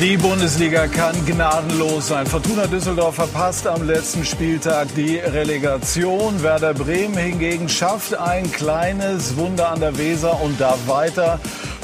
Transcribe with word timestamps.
Die 0.00 0.16
Bundesliga 0.16 0.86
kann 0.86 1.26
gnadenlos 1.26 2.06
sein. 2.06 2.24
Fortuna 2.24 2.68
Düsseldorf 2.68 3.16
verpasst 3.16 3.66
am 3.66 3.84
letzten 3.84 4.24
Spieltag 4.24 4.86
die 4.94 5.16
Relegation. 5.16 6.40
Werder 6.40 6.72
Bremen 6.72 7.16
hingegen 7.16 7.68
schafft 7.68 8.14
ein 8.14 8.48
kleines 8.52 9.36
Wunder 9.36 9.70
an 9.70 9.80
der 9.80 9.98
Weser 9.98 10.40
und 10.40 10.60
darf 10.60 10.86
weiter 10.86 11.40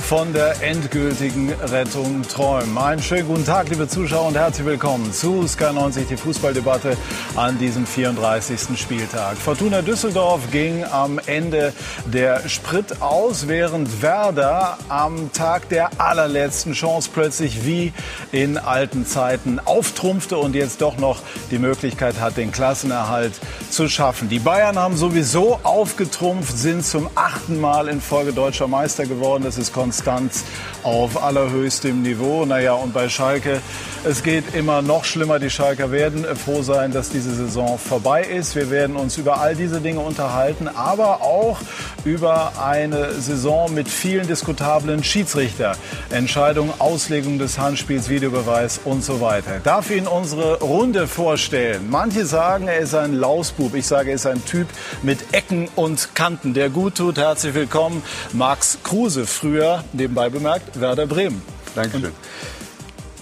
von 0.08 0.34
der 0.34 0.62
endgültigen 0.62 1.50
Rettung 1.50 2.22
träumen. 2.28 2.76
Einen 2.76 3.02
schönen 3.02 3.26
guten 3.26 3.46
Tag, 3.46 3.70
liebe 3.70 3.88
Zuschauer, 3.88 4.28
und 4.28 4.36
herzlich 4.36 4.66
willkommen 4.66 5.10
zu 5.14 5.44
Sky90, 5.44 6.08
die 6.10 6.18
Fußballdebatte 6.18 6.98
an 7.36 7.58
diesem 7.58 7.86
34. 7.86 8.78
Spieltag. 8.78 9.38
Fortuna 9.38 9.80
Düsseldorf 9.80 10.50
ging 10.50 10.84
am 10.84 11.18
Ende 11.24 11.72
der 12.04 12.46
Sprit 12.50 13.00
aus, 13.00 13.48
während 13.48 14.02
Werder 14.02 14.76
am 14.90 15.32
Tag 15.32 15.70
der 15.70 15.88
allerletzten 15.98 16.74
Chance 16.74 17.08
plötzlich 17.10 17.64
wie 17.64 17.94
in 18.30 18.58
alten 18.58 19.06
Zeiten 19.06 19.58
auftrumpfte 19.58 20.36
und 20.36 20.54
jetzt 20.54 20.82
doch 20.82 20.98
noch 20.98 21.20
die 21.50 21.58
Möglichkeit 21.58 22.20
hat, 22.20 22.36
den 22.36 22.52
Klassenerhalt 22.52 23.32
zu 23.70 23.88
schaffen. 23.88 24.28
Die 24.28 24.38
Bayern 24.38 24.78
haben 24.78 24.98
sowieso 24.98 25.60
aufgetrumpft, 25.62 26.58
sind 26.58 26.84
zum 26.84 27.08
achten 27.14 27.58
Mal 27.58 27.88
in 27.88 28.02
Folge 28.02 28.34
deutscher 28.34 28.68
Meister 28.68 29.06
geworden. 29.06 29.44
Das 29.44 29.56
ist 29.56 29.72
Konstanz 29.94 30.42
auf 30.82 31.22
allerhöchstem 31.22 32.02
Niveau. 32.02 32.44
Naja, 32.44 32.74
und 32.74 32.92
bei 32.92 33.08
Schalke, 33.08 33.60
es 34.04 34.22
geht 34.22 34.54
immer 34.54 34.82
noch 34.82 35.04
schlimmer. 35.04 35.38
Die 35.38 35.48
Schalker 35.48 35.92
werden 35.92 36.26
froh 36.36 36.62
sein, 36.62 36.92
dass 36.92 37.10
diese 37.10 37.34
Saison 37.34 37.78
vorbei 37.78 38.22
ist. 38.22 38.54
Wir 38.54 38.70
werden 38.70 38.96
uns 38.96 39.16
über 39.16 39.40
all 39.40 39.54
diese 39.54 39.80
Dinge 39.80 40.00
unterhalten, 40.00 40.68
aber 40.68 41.22
auch 41.22 41.58
über 42.04 42.52
eine 42.62 43.12
Saison 43.12 43.72
mit 43.72 43.88
vielen 43.88 44.26
diskutablen 44.26 45.02
Schiedsrichterentscheidungen, 45.04 46.74
Auslegung 46.78 47.38
des 47.38 47.58
Handspiels, 47.58 48.08
Videobeweis 48.08 48.80
und 48.84 49.02
so 49.04 49.20
weiter. 49.20 49.60
Darf 49.62 49.90
Ihnen 49.90 50.06
unsere 50.08 50.60
Runde 50.60 51.06
vorstellen. 51.06 51.88
Manche 51.88 52.26
sagen, 52.26 52.66
er 52.68 52.80
ist 52.80 52.94
ein 52.94 53.14
Lausbub. 53.14 53.74
Ich 53.74 53.86
sage, 53.86 54.10
er 54.10 54.16
ist 54.16 54.26
ein 54.26 54.44
Typ 54.44 54.66
mit 55.02 55.32
Ecken 55.32 55.68
und 55.76 56.14
Kanten, 56.14 56.52
der 56.52 56.68
gut 56.68 56.96
tut. 56.96 57.16
Herzlich 57.16 57.54
willkommen, 57.54 58.02
Max 58.32 58.78
Kruse, 58.82 59.26
früher 59.26 59.83
nebenbei 59.92 60.28
bemerkt 60.28 60.80
Werder 60.80 61.06
Bremen. 61.06 61.42
Dankeschön. 61.74 62.12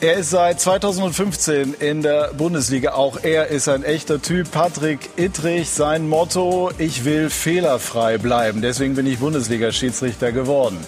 Er 0.01 0.15
ist 0.15 0.31
seit 0.31 0.61
2015 0.61 1.75
in 1.75 2.03
der 2.03 2.33
Bundesliga. 2.35 2.95
Auch 2.95 3.23
er 3.23 3.47
ist 3.47 3.69
ein 3.69 3.85
echter 3.85 4.21
Typ. 4.21 4.51
Patrick 4.51 5.11
Ittrich, 5.17 5.71
sein 5.71 6.09
Motto, 6.09 6.73
ich 6.79 7.05
will 7.05 7.31
fehlerfrei 7.31 8.19
bleiben. 8.19 8.63
Deswegen 8.63 8.97
bin 8.97 9.07
ich 9.07 9.21
Bundesliga-Schiedsrichter 9.21 10.33
geworden. 10.33 10.79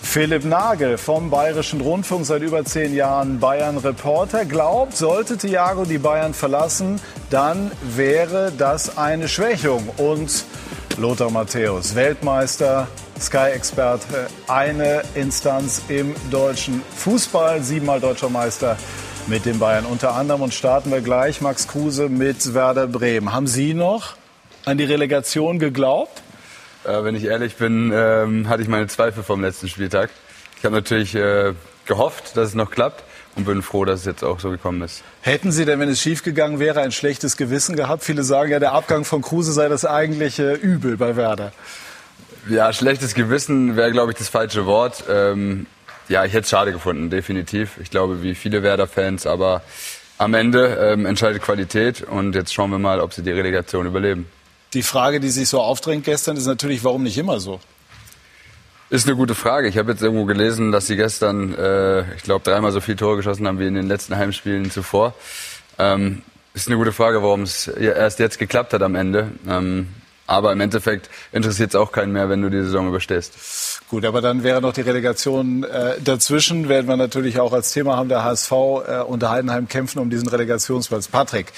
Philipp 0.00 0.46
Nagel 0.46 0.96
vom 0.96 1.28
Bayerischen 1.28 1.82
Rundfunk, 1.82 2.24
seit 2.24 2.40
über 2.40 2.64
zehn 2.64 2.94
Jahren 2.94 3.38
Bayern-Reporter, 3.38 4.46
glaubt, 4.46 4.96
sollte 4.96 5.36
Thiago 5.36 5.84
die 5.84 5.98
Bayern 5.98 6.32
verlassen, 6.32 6.98
dann 7.28 7.70
wäre 7.94 8.50
das 8.56 8.96
eine 8.96 9.28
Schwächung. 9.28 9.90
Und 9.98 10.46
Lothar 10.96 11.30
Matthäus, 11.30 11.94
Weltmeister, 11.94 12.88
Sky-Experte, 13.20 14.28
eine 14.46 15.02
Instanz 15.14 15.82
im 15.88 16.14
deutschen 16.30 16.82
Fußball, 16.96 17.62
siebenmal 17.62 18.00
deutscher 18.00 18.28
Meister 18.28 18.76
mit 19.26 19.44
den 19.44 19.58
Bayern 19.58 19.84
unter 19.84 20.14
anderem. 20.14 20.42
Und 20.42 20.54
starten 20.54 20.90
wir 20.90 21.00
gleich, 21.00 21.40
Max 21.40 21.68
Kruse 21.68 22.08
mit 22.08 22.54
Werder 22.54 22.86
Bremen. 22.86 23.32
Haben 23.32 23.46
Sie 23.46 23.74
noch 23.74 24.14
an 24.64 24.78
die 24.78 24.84
Relegation 24.84 25.58
geglaubt? 25.58 26.22
Äh, 26.84 27.04
wenn 27.04 27.14
ich 27.14 27.24
ehrlich 27.24 27.56
bin, 27.56 27.92
ähm, 27.94 28.48
hatte 28.48 28.62
ich 28.62 28.68
meine 28.68 28.86
Zweifel 28.86 29.22
vom 29.22 29.40
letzten 29.40 29.68
Spieltag. 29.68 30.10
Ich 30.58 30.64
habe 30.64 30.74
natürlich 30.74 31.14
äh, 31.14 31.54
gehofft, 31.86 32.36
dass 32.36 32.48
es 32.48 32.54
noch 32.54 32.70
klappt 32.70 33.04
und 33.36 33.44
bin 33.44 33.62
froh, 33.62 33.84
dass 33.84 34.00
es 34.00 34.06
jetzt 34.06 34.24
auch 34.24 34.40
so 34.40 34.50
gekommen 34.50 34.82
ist. 34.82 35.02
Hätten 35.20 35.52
Sie 35.52 35.64
denn, 35.64 35.80
wenn 35.80 35.88
es 35.88 36.00
schiefgegangen 36.00 36.58
wäre, 36.58 36.80
ein 36.80 36.92
schlechtes 36.92 37.36
Gewissen 37.36 37.76
gehabt? 37.76 38.04
Viele 38.04 38.24
sagen 38.24 38.50
ja, 38.50 38.58
der 38.58 38.72
Abgang 38.72 39.04
von 39.04 39.22
Kruse 39.22 39.52
sei 39.52 39.68
das 39.68 39.84
eigentliche 39.84 40.52
Übel 40.54 40.96
bei 40.96 41.16
Werder. 41.16 41.52
Ja, 42.48 42.72
schlechtes 42.72 43.14
Gewissen 43.14 43.76
wäre, 43.76 43.92
glaube 43.92 44.12
ich, 44.12 44.18
das 44.18 44.30
falsche 44.30 44.64
Wort. 44.64 45.04
Ähm, 45.08 45.66
ja, 46.08 46.24
ich 46.24 46.32
hätte 46.32 46.44
es 46.44 46.50
schade 46.50 46.72
gefunden, 46.72 47.10
definitiv. 47.10 47.78
Ich 47.82 47.90
glaube, 47.90 48.22
wie 48.22 48.34
viele 48.34 48.62
Werder-Fans, 48.62 49.26
aber 49.26 49.62
am 50.16 50.32
Ende 50.32 50.78
ähm, 50.80 51.04
entscheidet 51.04 51.42
Qualität 51.42 52.02
und 52.02 52.34
jetzt 52.34 52.54
schauen 52.54 52.70
wir 52.70 52.78
mal, 52.78 53.00
ob 53.00 53.12
sie 53.12 53.22
die 53.22 53.30
Relegation 53.32 53.86
überleben. 53.86 54.26
Die 54.72 54.82
Frage, 54.82 55.20
die 55.20 55.28
sich 55.28 55.48
so 55.48 55.60
aufdrängt 55.60 56.04
gestern, 56.04 56.36
ist 56.36 56.46
natürlich, 56.46 56.82
warum 56.84 57.02
nicht 57.02 57.18
immer 57.18 57.38
so? 57.38 57.60
Ist 58.90 59.06
eine 59.06 59.16
gute 59.16 59.34
Frage. 59.34 59.68
Ich 59.68 59.76
habe 59.76 59.90
jetzt 59.92 60.02
irgendwo 60.02 60.24
gelesen, 60.24 60.72
dass 60.72 60.86
sie 60.86 60.96
gestern, 60.96 61.54
äh, 61.54 62.14
ich 62.14 62.22
glaube, 62.22 62.42
dreimal 62.42 62.72
so 62.72 62.80
viele 62.80 62.96
Tore 62.96 63.16
geschossen 63.16 63.46
haben 63.46 63.58
wie 63.58 63.66
in 63.66 63.74
den 63.74 63.86
letzten 63.86 64.16
Heimspielen 64.16 64.70
zuvor. 64.70 65.14
Ähm, 65.78 66.22
ist 66.54 66.68
eine 66.68 66.78
gute 66.78 66.92
Frage, 66.92 67.22
warum 67.22 67.42
es 67.42 67.68
erst 67.68 68.18
jetzt 68.18 68.38
geklappt 68.38 68.72
hat 68.72 68.82
am 68.82 68.94
Ende. 68.94 69.30
Ähm, 69.46 69.88
aber 70.28 70.52
im 70.52 70.60
Endeffekt 70.60 71.08
interessiert 71.32 71.70
es 71.70 71.74
auch 71.74 71.90
keinen 71.90 72.12
mehr, 72.12 72.28
wenn 72.28 72.42
du 72.42 72.50
die 72.50 72.62
Saison 72.62 72.86
überstehst. 72.86 73.80
Gut, 73.88 74.04
aber 74.04 74.20
dann 74.20 74.42
wäre 74.42 74.60
noch 74.60 74.74
die 74.74 74.82
Relegation 74.82 75.64
äh, 75.64 75.94
dazwischen. 76.04 76.68
Werden 76.68 76.86
wir 76.86 76.98
natürlich 76.98 77.40
auch 77.40 77.54
als 77.54 77.72
Thema 77.72 77.96
haben, 77.96 78.10
der 78.10 78.22
HSV 78.22 78.52
äh, 78.52 79.00
und 79.00 79.22
der 79.22 79.30
Heidenheim 79.30 79.68
kämpfen 79.68 79.98
um 79.98 80.10
diesen 80.10 80.28
Relegationsplatz. 80.28 81.08
Patrick, 81.08 81.52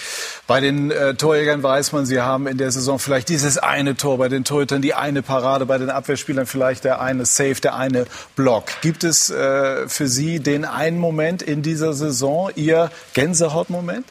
bei 0.47 0.61
den 0.61 0.93
äh, 0.93 1.15
Torjägern 1.15 1.65
weiß 1.65 1.91
man, 1.91 2.07
sie 2.07 2.21
haben 2.21 2.47
in 2.47 2.59
der 2.59 2.71
Saison 2.71 3.01
vielleicht 3.01 3.29
dieses 3.29 3.59
eine 3.59 3.97
Tor, 3.97 4.19
bei 4.19 4.29
den 4.29 4.45
Torhütern 4.45 4.81
die 4.81 4.95
eine 4.95 5.23
Parade, 5.23 5.67
bei 5.67 5.79
den 5.79 5.91
Abwehrspielern 5.91 6.47
vielleicht 6.47 6.85
der 6.85 7.01
eine 7.01 7.27
Save, 7.27 7.57
der 7.57 7.75
eine 7.75 8.07
Block. 8.37 8.67
Gibt 8.83 9.03
es 9.03 9.31
äh, 9.31 9.89
für 9.89 10.07
Sie 10.07 10.39
den 10.39 10.65
einen 10.65 10.99
Moment 10.99 11.43
in 11.43 11.63
dieser 11.63 11.93
Saison, 11.93 12.51
Ihr 12.55 12.93
Gänsehautmoment? 13.15 14.07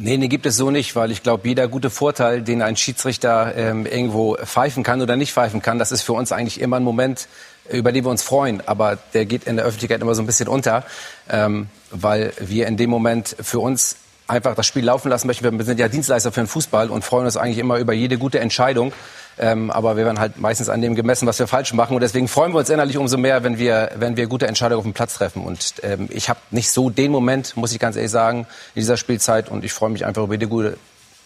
Nee, 0.00 0.16
nee, 0.16 0.28
gibt 0.28 0.46
es 0.46 0.56
so 0.56 0.70
nicht, 0.70 0.94
weil 0.94 1.10
ich 1.10 1.24
glaube, 1.24 1.48
jeder 1.48 1.66
gute 1.66 1.90
Vorteil, 1.90 2.42
den 2.42 2.62
ein 2.62 2.76
Schiedsrichter 2.76 3.54
ähm, 3.56 3.84
irgendwo 3.84 4.36
pfeifen 4.36 4.84
kann 4.84 5.02
oder 5.02 5.16
nicht 5.16 5.32
pfeifen 5.32 5.60
kann, 5.60 5.80
das 5.80 5.90
ist 5.90 6.02
für 6.02 6.12
uns 6.12 6.30
eigentlich 6.30 6.60
immer 6.60 6.76
ein 6.76 6.84
Moment, 6.84 7.26
über 7.68 7.90
den 7.90 8.04
wir 8.04 8.10
uns 8.10 8.22
freuen. 8.22 8.62
Aber 8.66 8.96
der 9.12 9.26
geht 9.26 9.44
in 9.44 9.56
der 9.56 9.64
Öffentlichkeit 9.64 10.00
immer 10.00 10.14
so 10.14 10.22
ein 10.22 10.26
bisschen 10.26 10.46
unter, 10.46 10.84
ähm, 11.28 11.66
weil 11.90 12.32
wir 12.38 12.68
in 12.68 12.76
dem 12.76 12.90
Moment 12.90 13.34
für 13.40 13.58
uns 13.58 13.96
einfach 14.28 14.54
das 14.54 14.66
Spiel 14.66 14.84
laufen 14.84 15.08
lassen 15.08 15.26
möchten. 15.26 15.58
Wir 15.58 15.64
sind 15.64 15.80
ja 15.80 15.88
Dienstleister 15.88 16.30
für 16.30 16.40
den 16.40 16.46
Fußball 16.46 16.90
und 16.90 17.04
freuen 17.04 17.24
uns 17.24 17.36
eigentlich 17.36 17.58
immer 17.58 17.78
über 17.78 17.92
jede 17.92 18.18
gute 18.18 18.38
Entscheidung. 18.40 18.92
Ähm, 19.40 19.70
aber 19.70 19.96
wir 19.96 20.04
werden 20.04 20.18
halt 20.18 20.38
meistens 20.38 20.68
an 20.68 20.82
dem 20.82 20.94
gemessen, 20.94 21.26
was 21.26 21.38
wir 21.38 21.46
falsch 21.46 21.72
machen. 21.72 21.94
Und 21.94 22.02
deswegen 22.02 22.28
freuen 22.28 22.52
wir 22.52 22.58
uns 22.58 22.70
innerlich 22.70 22.98
umso 22.98 23.16
mehr, 23.16 23.44
wenn 23.44 23.58
wir, 23.58 23.92
wenn 23.96 24.16
wir 24.16 24.26
gute 24.26 24.46
Entscheidungen 24.46 24.78
auf 24.78 24.84
dem 24.84 24.94
Platz 24.94 25.14
treffen. 25.14 25.44
Und 25.44 25.74
ähm, 25.82 26.08
ich 26.10 26.28
habe 26.28 26.40
nicht 26.50 26.70
so 26.70 26.90
den 26.90 27.10
Moment, 27.10 27.56
muss 27.56 27.72
ich 27.72 27.78
ganz 27.78 27.96
ehrlich 27.96 28.10
sagen, 28.10 28.46
in 28.74 28.80
dieser 28.80 28.96
Spielzeit. 28.96 29.48
Und 29.48 29.64
ich 29.64 29.72
freue 29.72 29.90
mich 29.90 30.04
einfach 30.04 30.24
über 30.24 30.34
jede 30.34 30.48
gute 30.48 30.76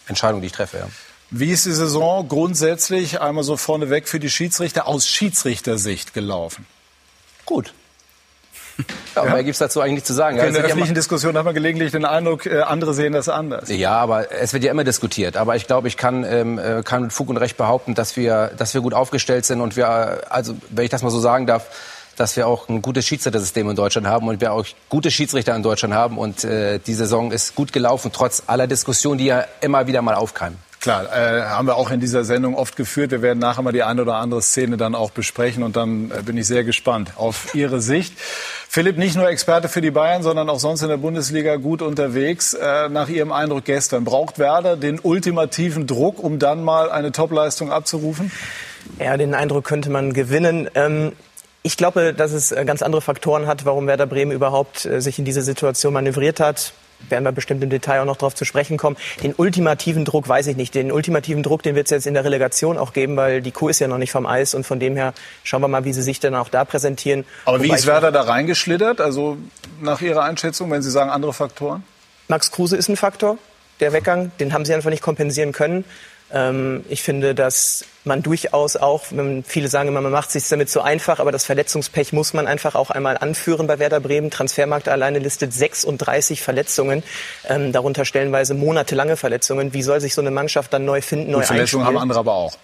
Entscheidung, 0.07 0.41
die 0.41 0.47
ich 0.47 0.53
treffe. 0.53 0.77
Ja. 0.77 0.87
Wie 1.31 1.49
ist 1.49 1.65
die 1.65 1.71
Saison 1.71 2.27
grundsätzlich 2.27 3.19
einmal 3.19 3.43
so 3.43 3.57
vorneweg 3.57 4.07
für 4.07 4.19
die 4.19 4.29
Schiedsrichter 4.29 4.87
aus 4.87 5.07
Schiedsrichtersicht 5.07 6.13
gelaufen? 6.13 6.67
Gut. 7.45 7.73
Ja, 9.15 9.25
ja. 9.25 9.31
mehr 9.31 9.43
gibt 9.43 9.53
es 9.53 9.59
dazu 9.59 9.81
eigentlich 9.81 9.93
nicht 9.93 10.07
zu 10.07 10.13
sagen. 10.13 10.37
In 10.39 10.53
der 10.53 10.63
öffentlichen 10.63 10.95
Diskussion 10.95 11.37
hat 11.37 11.45
man 11.45 11.53
gelegentlich 11.53 11.91
den 11.91 12.05
Eindruck, 12.05 12.45
äh, 12.45 12.61
andere 12.61 12.93
sehen 12.93 13.13
das 13.13 13.29
anders. 13.29 13.69
Ja, 13.69 13.91
aber 13.97 14.31
es 14.31 14.53
wird 14.53 14.63
ja 14.63 14.71
immer 14.71 14.83
diskutiert. 14.83 15.37
Aber 15.37 15.55
ich 15.55 15.67
glaube, 15.67 15.87
ich 15.87 15.97
kann, 15.97 16.23
ähm, 16.23 16.57
äh, 16.57 16.81
kann 16.83 17.03
mit 17.03 17.13
Fug 17.13 17.29
und 17.29 17.37
Recht 17.37 17.57
behaupten, 17.57 17.93
dass 17.93 18.17
wir, 18.17 18.51
dass 18.57 18.73
wir 18.73 18.81
gut 18.81 18.93
aufgestellt 18.93 19.45
sind 19.45 19.61
und 19.61 19.75
wir, 19.75 20.21
also 20.29 20.55
wenn 20.69 20.85
ich 20.85 20.91
das 20.91 21.03
mal 21.03 21.11
so 21.11 21.19
sagen 21.19 21.45
darf, 21.45 21.67
dass 22.15 22.35
wir 22.37 22.47
auch 22.47 22.69
ein 22.69 22.81
gutes 22.81 23.05
Schiedsrichtersystem 23.05 23.69
in 23.69 23.75
Deutschland 23.75 24.07
haben 24.07 24.27
und 24.27 24.41
wir 24.41 24.53
auch 24.53 24.65
gute 24.89 25.11
Schiedsrichter 25.11 25.55
in 25.55 25.63
Deutschland 25.63 25.93
haben. 25.93 26.17
Und 26.17 26.43
äh, 26.43 26.79
die 26.79 26.93
Saison 26.93 27.31
ist 27.31 27.55
gut 27.55 27.73
gelaufen, 27.73 28.11
trotz 28.13 28.43
aller 28.47 28.67
Diskussionen, 28.67 29.17
die 29.17 29.25
ja 29.25 29.45
immer 29.61 29.87
wieder 29.87 30.01
mal 30.01 30.15
aufkeimen. 30.15 30.57
Klar, 30.83 31.05
äh, 31.15 31.43
haben 31.43 31.65
wir 31.65 31.77
auch 31.77 31.91
in 31.91 32.01
dieser 32.01 32.25
Sendung 32.25 32.55
oft 32.55 32.75
geführt. 32.75 33.11
Wir 33.11 33.21
werden 33.21 33.39
nachher 33.39 33.61
mal 33.61 33.71
die 33.71 33.83
eine 33.83 34.01
oder 34.01 34.15
andere 34.15 34.41
Szene 34.41 34.75
dann 34.75 34.95
auch 34.95 35.11
besprechen 35.11 35.63
und 35.63 35.77
dann 35.77 36.11
äh, 36.11 36.23
bin 36.23 36.37
ich 36.37 36.45
sehr 36.45 36.65
gespannt 36.65 37.13
auf 37.15 37.55
Ihre 37.55 37.79
Sicht. 37.79 38.13
Philipp, 38.67 38.97
nicht 38.97 39.15
nur 39.15 39.29
Experte 39.29 39.69
für 39.69 39.79
die 39.79 39.91
Bayern, 39.91 40.23
sondern 40.23 40.49
auch 40.49 40.59
sonst 40.59 40.81
in 40.81 40.89
der 40.89 40.97
Bundesliga 40.97 41.55
gut 41.55 41.81
unterwegs. 41.81 42.53
Äh, 42.53 42.89
nach 42.89 43.07
Ihrem 43.07 43.31
Eindruck 43.31 43.63
gestern, 43.63 44.03
braucht 44.03 44.39
Werder 44.39 44.75
den 44.75 44.99
ultimativen 44.99 45.87
Druck, 45.87 46.21
um 46.21 46.37
dann 46.37 46.65
mal 46.65 46.91
eine 46.91 47.13
Topleistung 47.13 47.71
abzurufen? 47.71 48.29
Ja, 48.99 49.15
den 49.15 49.35
Eindruck 49.35 49.63
könnte 49.63 49.89
man 49.89 50.11
gewinnen. 50.11 50.69
Ähm 50.75 51.13
ich 51.65 51.77
glaube, 51.77 52.13
dass 52.13 52.33
es 52.33 52.51
äh, 52.51 52.65
ganz 52.65 52.81
andere 52.81 53.01
Faktoren 53.01 53.47
hat, 53.47 53.63
warum 53.63 53.87
Werder 53.87 54.05
Bremen 54.05 54.33
überhaupt 54.33 54.83
äh, 54.83 54.99
sich 54.99 55.17
in 55.17 55.23
diese 55.23 55.43
Situation 55.43 55.93
manövriert 55.93 56.41
hat 56.41 56.73
werden 57.09 57.23
wir 57.23 57.31
bestimmt 57.31 57.63
im 57.63 57.69
Detail 57.69 58.01
auch 58.01 58.05
noch 58.05 58.17
darauf 58.17 58.35
zu 58.35 58.45
sprechen 58.45 58.77
kommen. 58.77 58.97
Den 59.21 59.33
ultimativen 59.35 60.05
Druck 60.05 60.27
weiß 60.27 60.47
ich 60.47 60.57
nicht. 60.57 60.75
Den 60.75 60.91
ultimativen 60.91 61.43
Druck, 61.43 61.63
den 61.63 61.75
wird 61.75 61.87
es 61.87 61.91
jetzt 61.91 62.07
in 62.07 62.13
der 62.13 62.23
Relegation 62.23 62.77
auch 62.77 62.93
geben, 62.93 63.15
weil 63.15 63.41
die 63.41 63.51
Kuh 63.51 63.69
ist 63.69 63.79
ja 63.79 63.87
noch 63.87 63.97
nicht 63.97 64.11
vom 64.11 64.25
Eis 64.25 64.53
und 64.53 64.65
von 64.65 64.79
dem 64.79 64.95
her 64.95 65.13
schauen 65.43 65.61
wir 65.61 65.67
mal, 65.67 65.85
wie 65.85 65.93
sie 65.93 66.01
sich 66.01 66.19
dann 66.19 66.35
auch 66.35 66.49
da 66.49 66.65
präsentieren. 66.65 67.25
Aber 67.45 67.59
Wobei 67.59 67.69
wie 67.69 67.73
ist 67.73 67.87
Werder 67.87 68.11
da 68.11 68.21
reingeschlittert? 68.21 69.01
Also 69.01 69.37
nach 69.81 70.01
Ihrer 70.01 70.23
Einschätzung, 70.23 70.71
wenn 70.71 70.81
Sie 70.81 70.91
sagen 70.91 71.09
andere 71.09 71.33
Faktoren? 71.33 71.83
Max 72.27 72.51
Kruse 72.51 72.77
ist 72.77 72.89
ein 72.89 72.97
Faktor. 72.97 73.37
Der 73.79 73.91
Weggang, 73.91 74.31
den 74.39 74.53
haben 74.53 74.65
sie 74.65 74.73
einfach 74.73 74.89
nicht 74.89 75.01
kompensieren 75.01 75.51
können. 75.51 75.83
Ähm, 76.33 76.83
ich 76.89 77.03
finde, 77.03 77.35
dass 77.35 77.85
man 78.03 78.21
durchaus 78.21 78.75
auch, 78.75 79.03
viele 79.45 79.67
sagen 79.67 79.87
immer, 79.87 80.01
man 80.01 80.11
macht 80.11 80.27
es 80.27 80.33
sich 80.33 80.49
damit 80.49 80.69
so 80.69 80.81
einfach, 80.81 81.19
aber 81.19 81.31
das 81.31 81.45
Verletzungspech 81.45 82.11
muss 82.11 82.33
man 82.33 82.47
einfach 82.47 82.75
auch 82.75 82.89
einmal 82.89 83.17
anführen 83.17 83.67
bei 83.67 83.79
Werder 83.79 83.99
Bremen. 83.99 84.29
Transfermarkt 84.29 84.89
alleine 84.89 85.19
listet 85.19 85.53
36 85.53 86.41
Verletzungen, 86.41 87.03
ähm, 87.47 87.71
darunter 87.71 88.03
stellenweise 88.03 88.55
monatelange 88.55 89.15
Verletzungen. 89.15 89.73
Wie 89.73 89.83
soll 89.83 90.01
sich 90.01 90.15
so 90.15 90.21
eine 90.21 90.31
Mannschaft 90.31 90.73
dann 90.73 90.85
neu 90.85 91.01
finden, 91.01 91.31
neu 91.31 91.43
Verletzungen 91.43 91.85
haben 91.85 91.97
andere 91.97 92.19
aber 92.19 92.33
auch 92.33 92.57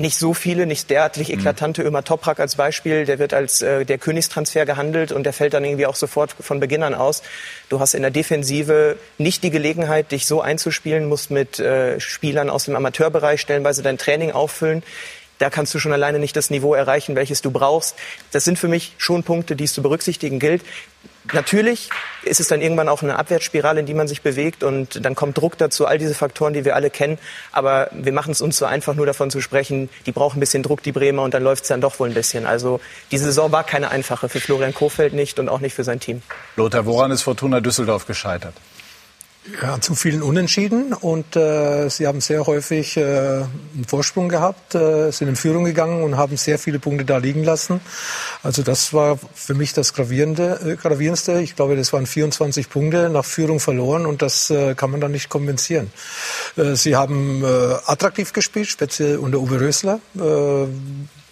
nicht 0.00 0.16
so 0.16 0.34
viele, 0.34 0.66
nicht 0.66 0.90
derartig 0.90 1.28
mhm. 1.28 1.34
eklatante. 1.34 1.82
Ömer 1.82 2.02
Toprak 2.02 2.40
als 2.40 2.56
Beispiel, 2.56 3.04
der 3.04 3.18
wird 3.18 3.34
als 3.34 3.62
äh, 3.62 3.84
der 3.84 3.98
Königstransfer 3.98 4.66
gehandelt 4.66 5.12
und 5.12 5.24
der 5.24 5.32
fällt 5.32 5.54
dann 5.54 5.64
irgendwie 5.64 5.86
auch 5.86 5.94
sofort 5.94 6.34
von 6.38 6.58
Beginn 6.58 6.82
an 6.82 6.94
aus. 6.94 7.22
Du 7.68 7.80
hast 7.80 7.94
in 7.94 8.02
der 8.02 8.10
Defensive 8.10 8.96
nicht 9.18 9.42
die 9.42 9.50
Gelegenheit, 9.50 10.10
dich 10.12 10.26
so 10.26 10.40
einzuspielen, 10.40 11.08
musst 11.08 11.30
mit 11.30 11.60
äh, 11.60 12.00
Spielern 12.00 12.50
aus 12.50 12.64
dem 12.64 12.76
Amateurbereich 12.76 13.40
stellenweise 13.40 13.82
dein 13.82 13.98
Training 13.98 14.32
auffüllen. 14.32 14.82
Da 15.38 15.48
kannst 15.48 15.74
du 15.74 15.78
schon 15.78 15.92
alleine 15.92 16.18
nicht 16.18 16.36
das 16.36 16.50
Niveau 16.50 16.74
erreichen, 16.74 17.16
welches 17.16 17.40
du 17.40 17.50
brauchst. 17.50 17.96
Das 18.30 18.44
sind 18.44 18.58
für 18.58 18.68
mich 18.68 18.94
schon 18.98 19.22
Punkte, 19.22 19.56
die 19.56 19.64
es 19.64 19.72
zu 19.72 19.80
berücksichtigen 19.80 20.38
gilt. 20.38 20.62
Natürlich 21.32 21.90
ist 22.22 22.40
es 22.40 22.48
dann 22.48 22.60
irgendwann 22.60 22.88
auch 22.88 23.02
eine 23.02 23.18
Abwärtsspirale, 23.18 23.80
in 23.80 23.86
die 23.86 23.94
man 23.94 24.08
sich 24.08 24.22
bewegt 24.22 24.62
und 24.62 25.04
dann 25.04 25.14
kommt 25.14 25.36
Druck 25.36 25.58
dazu, 25.58 25.86
all 25.86 25.98
diese 25.98 26.14
Faktoren, 26.14 26.54
die 26.54 26.64
wir 26.64 26.74
alle 26.74 26.90
kennen. 26.90 27.18
Aber 27.52 27.88
wir 27.92 28.12
machen 28.12 28.32
es 28.32 28.40
uns 28.40 28.56
so 28.56 28.64
einfach, 28.64 28.94
nur 28.94 29.06
davon 29.06 29.30
zu 29.30 29.40
sprechen, 29.40 29.90
die 30.06 30.12
brauchen 30.12 30.38
ein 30.38 30.40
bisschen 30.40 30.62
Druck, 30.62 30.82
die 30.82 30.92
Bremer, 30.92 31.22
und 31.22 31.34
dann 31.34 31.42
läuft 31.42 31.64
es 31.64 31.68
dann 31.68 31.80
doch 31.80 31.98
wohl 32.00 32.08
ein 32.08 32.14
bisschen. 32.14 32.46
Also 32.46 32.80
diese 33.10 33.24
Saison 33.24 33.52
war 33.52 33.64
keine 33.64 33.90
einfache 33.90 34.28
für 34.28 34.40
Florian 34.40 34.74
Kofeld 34.74 35.12
nicht 35.12 35.38
und 35.38 35.48
auch 35.48 35.60
nicht 35.60 35.74
für 35.74 35.84
sein 35.84 36.00
Team. 36.00 36.22
Lothar, 36.56 36.86
woran 36.86 37.10
ist 37.10 37.22
Fortuna 37.22 37.60
Düsseldorf 37.60 38.06
gescheitert? 38.06 38.54
Ja, 39.62 39.80
zu 39.80 39.94
vielen 39.94 40.22
Unentschieden 40.22 40.92
und 40.92 41.34
äh, 41.34 41.88
sie 41.88 42.06
haben 42.06 42.20
sehr 42.20 42.46
häufig 42.46 42.98
äh, 42.98 43.00
einen 43.00 43.86
Vorsprung 43.88 44.28
gehabt, 44.28 44.74
äh, 44.74 45.10
sind 45.12 45.28
in 45.28 45.36
Führung 45.36 45.64
gegangen 45.64 46.02
und 46.02 46.18
haben 46.18 46.36
sehr 46.36 46.58
viele 46.58 46.78
Punkte 46.78 47.06
da 47.06 47.16
liegen 47.16 47.42
lassen. 47.42 47.80
Also 48.42 48.62
das 48.62 48.92
war 48.92 49.18
für 49.34 49.54
mich 49.54 49.72
das 49.72 49.94
Gravierende, 49.94 50.60
äh, 50.62 50.76
Gravierendste. 50.76 51.40
Ich 51.40 51.56
glaube, 51.56 51.74
das 51.74 51.90
waren 51.94 52.06
24 52.06 52.68
Punkte 52.68 53.08
nach 53.08 53.24
Führung 53.24 53.60
verloren 53.60 54.04
und 54.04 54.20
das 54.20 54.50
äh, 54.50 54.74
kann 54.74 54.90
man 54.90 55.00
dann 55.00 55.12
nicht 55.12 55.30
kompensieren. 55.30 55.90
Äh, 56.56 56.74
sie 56.76 56.96
haben 56.96 57.42
äh, 57.42 57.46
attraktiv 57.86 58.34
gespielt, 58.34 58.68
speziell 58.68 59.16
unter 59.16 59.38
Uwe 59.38 59.58
Rösler, 59.58 60.00
äh, 60.18 60.66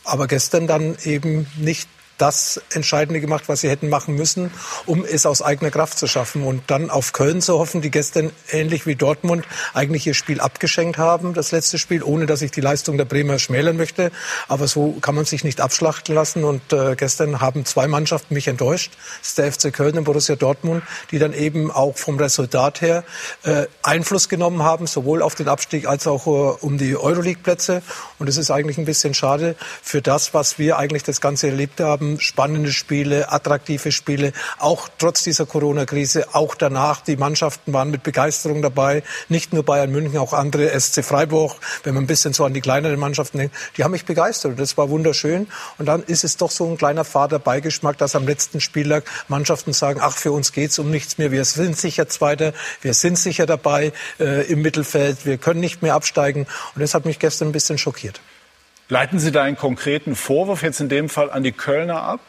aber 0.05 0.27
gestern 0.29 0.67
dann 0.67 0.97
eben 1.05 1.47
nicht 1.59 1.91
das 2.19 2.61
Entscheidende 2.75 3.21
gemacht, 3.21 3.45
was 3.47 3.61
sie 3.61 3.71
hätten 3.71 3.89
machen 3.89 4.17
müssen, 4.17 4.51
um 4.87 5.05
es 5.05 5.25
aus 5.25 5.41
eigener 5.41 5.71
Kraft 5.71 5.99
zu 5.99 6.07
schaffen. 6.09 6.43
Und 6.43 6.65
dann 6.67 6.91
auf 6.91 7.13
Köln 7.13 7.41
zu 7.41 7.59
hoffen, 7.59 7.81
die 7.81 7.91
gestern 7.91 8.33
ähnlich 8.51 8.87
wie 8.87 8.97
Dortmund 8.97 9.47
eigentlich 9.73 10.07
ihr 10.07 10.15
Spiel 10.15 10.41
abgeschenkt 10.41 10.99
haben, 10.99 11.33
das 11.33 11.53
letzte 11.53 11.79
Spiel, 11.79 12.03
ohne 12.03 12.27
dass 12.27 12.43
ich 12.43 12.51
die 12.51 12.61
Leistung 12.61 12.99
der 12.99 13.05
Bremer 13.05 13.39
schmälern 13.39 13.77
möchte. 13.77 14.11
Aber 14.49 14.67
so 14.67 14.93
kann 15.01 15.15
man 15.15 15.25
sich 15.25 15.45
nicht 15.45 15.61
abschlachten 15.61 16.15
lassen. 16.15 16.45
Und 16.45 16.73
äh, 16.73 16.97
gestern 16.97 17.41
haben 17.41 17.65
zwei 17.65 17.87
Mannschaften 17.87 18.35
mich 18.35 18.49
enttäuscht. 18.49 18.93
Das 19.21 19.29
ist 19.29 19.39
der 19.39 19.53
FC 19.53 19.73
Köln 19.73 19.97
und 19.97 20.05
Borussia 20.05 20.35
Dortmund, 20.35 20.83
die 21.13 21.19
dann 21.19 21.33
eben 21.33 21.71
auch 21.71 21.97
vom 21.97 22.19
Resultat 22.19 22.81
her 22.81 23.05
äh, 23.45 23.67
Einfluss 23.83 24.29
genommen 24.29 24.65
haben, 24.65 24.89
sowohl 24.89 25.23
auf 25.23 25.37
den 25.37 25.49
Abstieg 25.49 25.87
als 25.87 26.09
auch 26.09 26.27
äh, 26.27 26.31
um 26.65 26.79
die 26.79 26.97
Euroleague-Plätze. 26.97 27.83
Und 28.19 28.29
es 28.29 28.37
ist 28.37 28.51
eigentlich 28.51 28.79
ein 28.79 28.85
bisschen 28.85 29.15
schade 29.15 29.55
für 29.83 30.03
das, 30.03 30.35
was 30.35 30.59
wir 30.59 30.79
eigentlich 30.79 31.05
das 31.05 31.21
Ganze 31.21 31.47
erlebt 31.49 31.81
haben 31.81 32.08
haben 32.09 32.21
spannende 32.21 32.73
Spiele, 32.73 33.31
attraktive 33.31 33.93
Spiele, 33.93 34.33
auch 34.59 34.89
trotz 34.99 35.23
dieser 35.23 35.47
Corona-Krise, 35.47 36.35
auch 36.35 36.55
danach. 36.55 37.03
Die 37.03 37.17
Mannschaften 37.17 37.73
waren 37.73 37.91
mit 37.91 38.03
Begeisterung 38.03 38.63
dabei, 38.63 39.03
nicht 39.29 39.53
nur 39.53 39.63
Bayern 39.63 39.91
München, 39.91 40.19
auch 40.19 40.33
andere, 40.33 40.79
SC 40.79 41.05
Freiburg, 41.05 41.57
wenn 41.85 41.95
man 41.95 42.05
ein 42.05 42.07
bisschen 42.07 42.33
so 42.33 42.45
an 42.45 42.55
die 42.55 42.61
kleineren 42.61 42.99
Mannschaften 42.99 43.39
denkt, 43.39 43.55
die 43.77 43.85
haben 43.85 43.93
mich 43.93 44.05
begeistert 44.05 44.53
und 44.53 44.61
das 44.61 44.77
war 44.77 44.89
wunderschön. 44.89 45.49
Und 45.79 45.87
dann 45.87 46.03
ist 46.03 46.25
es 46.25 46.37
doch 46.37 46.51
so 46.51 46.67
ein 46.67 46.79
kleiner 46.79 47.05
fader 47.05 47.39
Beigeschmack, 47.39 47.99
dass 47.99 48.17
am 48.17 48.27
letzten 48.27 48.61
Spieltag 48.61 49.05
Mannschaften 49.29 49.73
sagen, 49.73 50.01
ach, 50.03 50.17
für 50.17 50.33
uns 50.33 50.53
geht's 50.53 50.79
um 50.79 50.91
nichts 50.91 51.19
mehr, 51.19 51.31
wir 51.31 51.45
sind 51.45 51.77
sicher 51.77 52.09
Zweiter, 52.09 52.53
wir 52.81 52.95
sind 52.95 53.19
sicher 53.19 53.47
dabei 53.47 53.93
äh, 54.19 54.51
im 54.51 54.63
Mittelfeld, 54.63 55.27
wir 55.27 55.39
können 55.39 55.61
nicht 55.61 55.83
mehr 55.83 55.95
absteigen. 55.95 56.47
Und 56.75 56.81
das 56.81 56.95
hat 56.95 57.05
mich 57.05 57.19
gestern 57.19 57.49
ein 57.49 57.53
bisschen 57.53 57.79
schockiert. 57.79 58.21
Leiten 58.89 59.19
Sie 59.19 59.33
da 59.33 59.43
einen 59.43 59.57
konkreten 59.57 60.17
Vorwurf 60.17 60.63
jetzt 60.63 60.81
in 60.81 60.89
dem 60.89 61.09
Fall 61.11 61.31
an 61.31 61.43
die 61.43 61.53
Kölner 61.53 62.03
ab? 62.03 62.21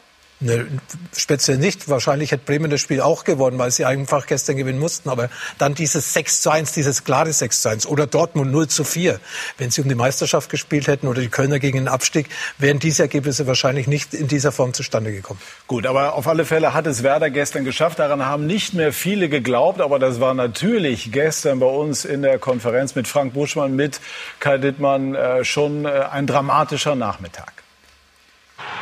Ne, 0.42 0.66
speziell 1.14 1.58
nicht. 1.58 1.90
Wahrscheinlich 1.90 2.32
hätte 2.32 2.46
Bremen 2.46 2.70
das 2.70 2.80
Spiel 2.80 3.02
auch 3.02 3.24
gewonnen, 3.24 3.58
weil 3.58 3.70
sie 3.70 3.84
einfach 3.84 4.26
gestern 4.26 4.56
gewinnen 4.56 4.78
mussten. 4.78 5.10
Aber 5.10 5.28
dann 5.58 5.74
dieses 5.74 6.14
6 6.14 6.40
zu 6.40 6.50
1, 6.50 6.72
dieses 6.72 7.04
klare 7.04 7.30
6 7.30 7.60
zu 7.60 7.68
1 7.68 7.86
oder 7.86 8.06
Dortmund 8.06 8.50
0 8.50 8.68
zu 8.68 8.84
4. 8.84 9.20
Wenn 9.58 9.70
sie 9.70 9.82
um 9.82 9.88
die 9.90 9.94
Meisterschaft 9.94 10.48
gespielt 10.48 10.86
hätten 10.86 11.08
oder 11.08 11.20
die 11.20 11.28
Kölner 11.28 11.58
gegen 11.58 11.76
den 11.76 11.88
Abstieg, 11.88 12.30
wären 12.56 12.78
diese 12.78 13.02
Ergebnisse 13.02 13.46
wahrscheinlich 13.46 13.86
nicht 13.86 14.14
in 14.14 14.28
dieser 14.28 14.50
Form 14.50 14.72
zustande 14.72 15.12
gekommen. 15.12 15.40
Gut, 15.66 15.84
aber 15.84 16.14
auf 16.14 16.26
alle 16.26 16.46
Fälle 16.46 16.72
hat 16.72 16.86
es 16.86 17.02
Werder 17.02 17.28
gestern 17.28 17.64
geschafft. 17.64 17.98
Daran 17.98 18.24
haben 18.24 18.46
nicht 18.46 18.72
mehr 18.72 18.94
viele 18.94 19.28
geglaubt. 19.28 19.82
Aber 19.82 19.98
das 19.98 20.20
war 20.20 20.32
natürlich 20.32 21.12
gestern 21.12 21.60
bei 21.60 21.66
uns 21.66 22.06
in 22.06 22.22
der 22.22 22.38
Konferenz 22.38 22.94
mit 22.94 23.06
Frank 23.06 23.34
Buschmann, 23.34 23.76
mit 23.76 24.00
Kai 24.38 24.56
Dittmann 24.56 25.14
äh, 25.14 25.44
schon 25.44 25.84
äh, 25.84 25.88
ein 26.10 26.26
dramatischer 26.26 26.94
Nachmittag. 26.94 27.52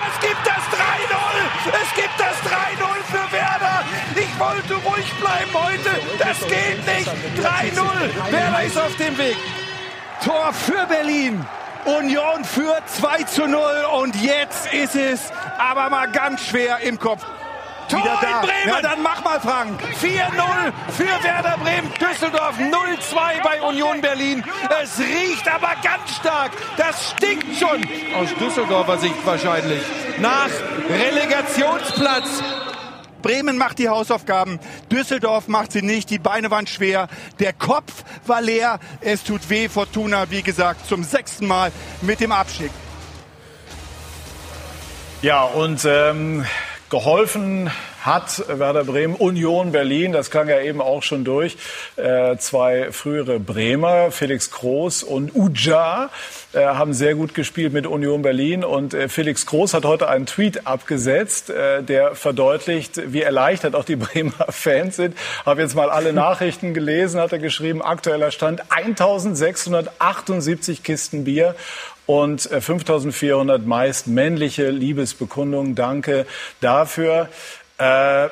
Es 0.07 0.21
gibt 0.21 0.47
das 0.47 0.55
3-0! 0.55 1.28
Es 1.67 1.95
gibt 1.95 2.19
das 2.19 2.37
3-0 2.51 3.03
für 3.11 3.33
Werder! 3.33 3.85
Ich 4.15 4.39
wollte 4.39 4.75
ruhig 4.75 5.13
bleiben 5.15 5.55
heute! 5.55 6.01
Das 6.19 6.39
geht 6.41 6.87
nicht! 6.87 7.09
3-0! 7.43 8.33
Werder 8.33 8.63
ist 8.63 8.79
auf 8.79 8.95
dem 8.97 9.19
Weg! 9.19 9.37
Tor 10.25 10.53
für 10.53 10.87
Berlin! 10.87 11.45
Union 11.85 12.45
führt 12.45 12.89
2 12.89 13.23
zu 13.25 13.47
0 13.47 13.61
und 14.01 14.15
jetzt 14.17 14.73
ist 14.73 14.95
es 14.95 15.33
aber 15.59 15.89
mal 15.91 16.11
ganz 16.11 16.45
schwer 16.45 16.79
im 16.81 16.99
Kopf. 16.99 17.25
Tor 17.89 18.01
wieder 18.01 18.19
da. 18.21 18.41
in 18.41 18.47
Bremen. 18.47 18.69
Ja, 18.69 18.83
dann 18.83 19.03
mach 19.03 19.25
mal, 19.25 19.41
Frank. 19.41 19.81
4-0 19.83 20.73
für 20.91 21.25
Werder 21.25 21.57
Bremen. 21.59 21.91
Düsseldorf 22.01 22.57
0-2 22.59 23.43
bei 23.43 23.63
Union 23.63 24.01
Berlin. 24.01 24.45
Es 24.83 24.99
riecht 24.99 25.49
aber 25.49 25.73
ganz 25.83 26.17
stark. 26.17 26.53
Das 26.77 27.11
stinkt 27.11 27.57
schon. 27.59 27.83
Aus 28.15 28.29
Düsseldorfer 28.39 28.99
Sicht 28.99 29.25
wahrscheinlich. 29.25 29.83
Nach 30.19 30.51
Relegationsplatz. 30.91 32.43
Bremen 33.23 33.59
macht 33.59 33.79
die 33.79 33.89
Hausaufgaben, 33.89 34.61
Düsseldorf 34.93 35.49
macht 35.49 35.73
sie 35.73 35.83
nicht, 35.83 36.09
die 36.11 36.21
Beine 36.21 36.53
waren 36.53 36.69
schwer, 36.69 37.09
der 37.41 37.53
Kopf 37.53 38.05
war 38.27 38.41
leer, 38.41 38.79
es 39.01 39.25
tut 39.25 39.51
weh, 39.51 39.69
Fortuna, 39.69 40.31
wie 40.31 40.43
gesagt, 40.43 40.87
zum 40.87 41.03
sechsten 41.03 41.49
Mal 41.49 41.73
mit 42.01 42.21
dem 42.21 42.31
Abstieg. 42.31 42.71
Ja, 45.21 45.43
und 45.43 45.85
ähm, 45.85 46.47
geholfen 46.91 47.71
hat 48.01 48.45
Werder 48.49 48.85
Bremen, 48.85 49.15
Union 49.15 49.73
Berlin, 49.73 50.13
das 50.13 50.31
klang 50.31 50.49
ja 50.49 50.61
eben 50.61 50.81
auch 50.81 51.03
schon 51.03 51.25
durch, 51.25 51.57
äh, 51.97 52.37
zwei 52.39 52.93
frühere 52.93 53.41
Bremer, 53.41 54.11
Felix 54.11 54.51
Groß 54.51 55.03
und 55.03 55.35
Uja, 55.35 56.11
äh, 56.55 56.65
haben 56.65 56.95
sehr 56.95 57.15
gut 57.15 57.35
gespielt 57.35 57.73
mit 57.73 57.87
Union 57.87 58.23
Berlin 58.23 58.65
und 58.65 58.95
äh, 58.95 59.09
Felix 59.09 59.47
Groß 59.47 59.75
hat 59.75 59.85
heute 59.85 60.09
einen 60.09 60.27
Tweet 60.27 60.67
abgesetzt, 60.67 61.51
äh, 61.51 61.83
der 61.83 62.15
verdeutlicht, 62.15 63.13
wie 63.13 63.23
erleichtert 63.23 63.75
auch 63.75 63.85
die 63.85 63.97
Bremer 63.97 64.33
Fans 64.49 64.97
sind. 64.97 65.17
Habe 65.45 65.61
jetzt 65.61 65.75
mal 65.75 65.91
alle 65.91 66.13
Nachrichten 66.13 66.73
gelesen, 66.73 67.21
hat 67.21 67.33
er 67.33 67.39
geschrieben, 67.39 67.83
aktueller 67.83 68.31
Stand 68.31 68.63
1678 68.71 70.83
Kisten 70.83 71.25
Bier 71.25 71.55
und 72.09 72.41
5400 72.41 73.61
äh, 73.61 73.65
meist 73.67 74.07
männliche 74.07 74.71
Liebesbekundungen. 74.71 75.75
Danke 75.75 76.27
dafür. 76.61 77.29
Äh, 77.77 78.29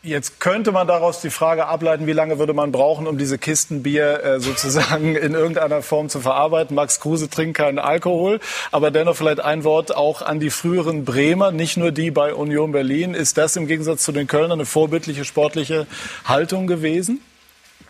Jetzt 0.00 0.38
könnte 0.38 0.70
man 0.70 0.86
daraus 0.86 1.20
die 1.20 1.28
Frage 1.28 1.66
ableiten, 1.66 2.06
wie 2.06 2.12
lange 2.12 2.38
würde 2.38 2.54
man 2.54 2.70
brauchen, 2.70 3.08
um 3.08 3.18
diese 3.18 3.36
Kisten 3.36 3.82
Bier 3.82 4.22
äh, 4.22 4.40
sozusagen 4.40 5.16
in 5.16 5.34
irgendeiner 5.34 5.82
Form 5.82 6.08
zu 6.08 6.20
verarbeiten. 6.20 6.76
Max 6.76 7.00
Kruse 7.00 7.28
trinkt 7.28 7.56
keinen 7.56 7.80
Alkohol, 7.80 8.38
aber 8.70 8.92
dennoch 8.92 9.16
vielleicht 9.16 9.40
ein 9.40 9.64
Wort 9.64 9.94
auch 9.94 10.22
an 10.22 10.38
die 10.38 10.50
früheren 10.50 11.04
Bremer, 11.04 11.50
nicht 11.50 11.76
nur 11.76 11.90
die 11.90 12.12
bei 12.12 12.32
Union 12.32 12.70
Berlin. 12.70 13.14
Ist 13.14 13.38
das 13.38 13.56
im 13.56 13.66
Gegensatz 13.66 14.04
zu 14.04 14.12
den 14.12 14.28
Kölnern 14.28 14.52
eine 14.52 14.66
vorbildliche 14.66 15.24
sportliche 15.24 15.88
Haltung 16.24 16.68
gewesen? 16.68 17.20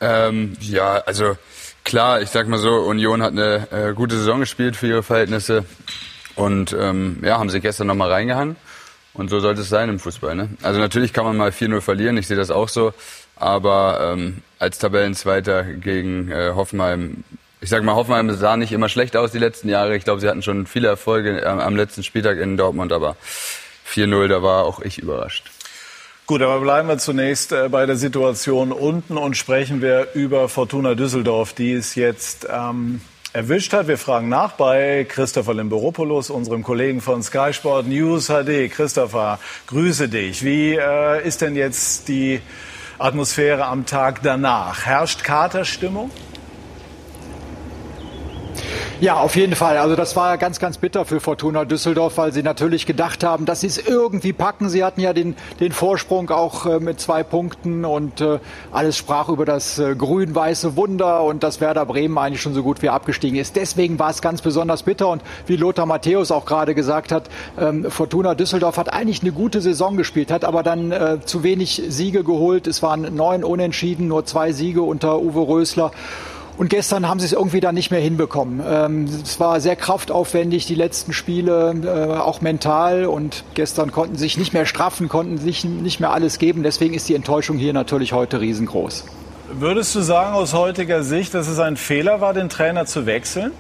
Ähm, 0.01 0.57
ja, 0.61 1.03
also 1.05 1.37
klar, 1.89 2.21
ich 2.21 2.29
sag 2.29 2.47
mal 2.49 2.59
so, 2.59 2.75
Union 2.81 3.23
hat 3.23 3.33
eine 3.33 3.67
äh, 3.73 3.95
gute 3.95 4.17
Saison 4.17 4.41
gespielt 4.41 4.77
für 4.77 4.87
ihre 4.87 5.03
Verhältnisse 5.03 5.65
und 6.37 6.77
ähm, 6.79 7.19
ja, 7.23 7.39
haben 7.39 7.49
sie 7.49 7.61
gestern 7.61 7.87
nochmal 7.87 8.13
reingehangen. 8.13 8.57
Und 9.15 9.31
so 9.31 9.41
sollte 9.41 9.63
es 9.63 9.71
sein 9.71 9.89
im 9.89 9.99
Fußball. 9.99 10.37
Ne? 10.37 10.51
Also 10.63 10.79
natürlich 10.79 11.13
kann 11.13 11.25
man 11.25 11.37
mal 11.37 11.51
4-0 11.51 11.81
verlieren, 11.81 12.17
ich 12.19 12.29
sehe 12.29 12.37
das 12.37 12.51
auch 12.51 12.69
so. 12.69 12.93
Aber 13.37 14.13
ähm, 14.13 14.43
als 14.59 14.79
Tabellenzweiter 14.79 15.65
gegen 15.65 16.31
äh, 16.31 16.53
Hoffenheim, 16.55 17.25
ich 17.61 17.71
sag 17.71 17.83
mal, 17.83 17.95
Hoffenheim 17.95 18.31
sah 18.35 18.57
nicht 18.57 18.73
immer 18.73 18.91
schlecht 18.91 19.17
aus 19.17 19.33
die 19.33 19.39
letzten 19.39 19.71
Jahre. 19.71 19.97
Ich 19.97 20.05
glaube, 20.05 20.21
sie 20.21 20.29
hatten 20.29 20.43
schon 20.43 20.67
viele 20.67 20.89
Erfolge 20.89 21.45
am, 21.47 21.59
am 21.59 21.75
letzten 21.75 22.03
Spieltag 22.05 22.39
in 22.39 22.59
Dortmund, 22.59 22.93
aber 22.93 23.17
4-0, 23.91 24.29
da 24.29 24.43
war 24.43 24.65
auch 24.65 24.81
ich 24.81 24.99
überrascht. 24.99 25.51
Gut, 26.29 26.43
aber 26.43 26.61
bleiben 26.61 26.89
wir 26.89 26.99
zunächst 26.99 27.53
äh, 27.53 27.71
bei 27.71 27.87
der 27.87 27.97
Situation 27.97 28.71
unten 28.71 29.17
und 29.17 29.35
sprechen 29.35 29.81
wir 29.81 30.09
über 30.13 30.51
Fortuna 30.51 30.95
Düsseldorf, 30.95 31.55
die 31.55 31.73
es 31.73 31.95
jetzt 31.95 32.47
ähm, 32.53 33.01
erwischt 33.33 33.73
hat. 33.73 33.89
Wir 33.89 33.97
fragen 33.97 34.29
nach 34.29 34.53
bei 34.53 35.07
Christopher 35.09 35.55
Limberopoulos, 35.55 36.29
unserem 36.29 36.63
Kollegen 36.63 37.01
von 37.01 37.23
Sky 37.23 37.55
Sport 37.55 37.87
News 37.87 38.27
HD. 38.27 38.71
Christopher, 38.71 39.39
grüße 39.69 40.11
dich. 40.11 40.45
Wie 40.45 40.75
äh, 40.75 41.27
ist 41.27 41.41
denn 41.41 41.57
jetzt 41.57 42.09
die 42.09 42.43
Atmosphäre 42.99 43.65
am 43.65 43.87
Tag 43.87 44.21
danach? 44.23 44.85
Herrscht 44.85 45.25
Katerstimmung? 45.25 46.11
Ja, 49.01 49.15
auf 49.21 49.37
jeden 49.37 49.55
Fall. 49.55 49.79
Also 49.79 49.95
das 49.95 50.17
war 50.17 50.39
ganz, 50.39 50.59
ganz 50.59 50.79
bitter 50.79 51.05
für 51.05 51.21
Fortuna 51.21 51.65
Düsseldorf, 51.65 52.19
weil 52.19 52.33
sie 52.33 52.43
natürlich 52.43 52.85
gedacht 52.85 53.23
haben, 53.23 53.47
dass 53.47 53.61
sie 53.61 53.69
es 53.69 53.79
irgendwie 53.79 54.33
packen. 54.33 54.69
Sie 54.69 54.83
hatten 54.83 55.01
ja 55.01 55.13
den, 55.13 55.37
den 55.61 55.71
Vorsprung 55.71 56.31
auch 56.31 56.67
äh, 56.67 56.81
mit 56.81 57.01
zwei 57.01 57.23
Punkten 57.23 57.85
und 57.85 58.21
äh, 58.21 58.41
alles 58.73 58.97
sprach 58.97 59.29
über 59.29 59.45
das 59.45 59.79
äh, 59.79 59.95
grün-weiße 59.95 60.75
Wunder 60.75 61.23
und 61.23 61.45
dass 61.45 61.61
Werder 61.61 61.87
Bremen 61.87 62.19
eigentlich 62.19 62.43
schon 62.43 62.55
so 62.55 62.65
gut 62.65 62.83
wie 62.83 62.89
abgestiegen 62.89 63.39
ist. 63.39 63.55
Deswegen 63.55 64.01
war 64.01 64.11
es 64.11 64.21
ganz 64.21 64.43
besonders 64.43 64.83
bitter 64.83 65.09
und 65.09 65.23
wie 65.47 65.57
Lothar 65.57 65.87
Matthäus 65.87 66.33
auch 66.33 66.45
gerade 66.45 66.75
gesagt 66.75 67.13
hat, 67.13 67.29
ähm, 67.57 67.89
Fortuna 67.91 68.35
Düsseldorf 68.35 68.79
hat 68.79 68.93
eigentlich 68.93 69.23
eine 69.23 69.33
gute 69.33 69.61
Saison 69.61 69.97
gespielt, 69.97 70.33
hat 70.33 70.45
aber 70.45 70.65
dann 70.65 70.91
äh, 70.91 71.19
zu 71.25 71.45
wenig 71.45 71.83
Siege 71.89 72.25
geholt. 72.25 72.67
Es 72.67 72.83
waren 72.83 73.15
neun 73.15 73.45
Unentschieden, 73.45 74.09
nur 74.09 74.27
zwei 74.27 74.53
Siege 74.53 74.83
unter 74.83 75.21
Uwe 75.21 75.47
Rösler. 75.47 75.93
Und 76.59 76.71
gestern 76.71 77.09
haben 77.09 77.21
sie 77.21 77.27
es 77.27 77.33
irgendwie 77.33 77.61
dann 77.61 77.77
nicht 77.77 77.93
mehr 77.93 78.01
hinbekommen. 78.01 78.61
Ähm, 78.69 79.05
es 79.05 79.39
war 79.39 79.61
sehr 79.61 79.77
kraftaufwendig, 79.77 80.67
die 80.67 80.75
letzten 80.75 81.13
Spiele, 81.13 81.73
äh, 81.85 82.19
auch 82.19 82.41
mental. 82.41 83.07
Und 83.07 83.45
gestern 83.55 83.93
konnten 83.93 84.17
sie 84.17 84.23
sich 84.23 84.39
nicht 84.39 84.53
mehr 84.53 84.67
straffen, 84.67 85.09
konnten 85.09 85.39
sich 85.39 85.65
nicht 85.65 86.01
mehr 86.01 86.11
alles 86.13 86.41
geben. 86.41 86.65
Deswegen 86.65 86.95
ist 86.95 87.09
die 87.09 87.15
Enttäuschung 87.15 87.59
hier 87.59 87.73
natürlich 87.73 88.13
heute 88.13 88.41
riesengroß. 88.41 89.05
Würdest 89.53 89.95
du 89.95 90.01
sagen 90.01 90.35
aus 90.35 90.53
heutiger 90.53 91.05
Sicht, 91.05 91.33
dass 91.33 91.47
es 91.47 91.61
ein 91.61 91.77
Fehler 91.77 92.21
war, 92.21 92.35
den 92.35 92.49
Trainer 92.49 92.87
zu 92.87 93.07
wechseln? 93.07 93.53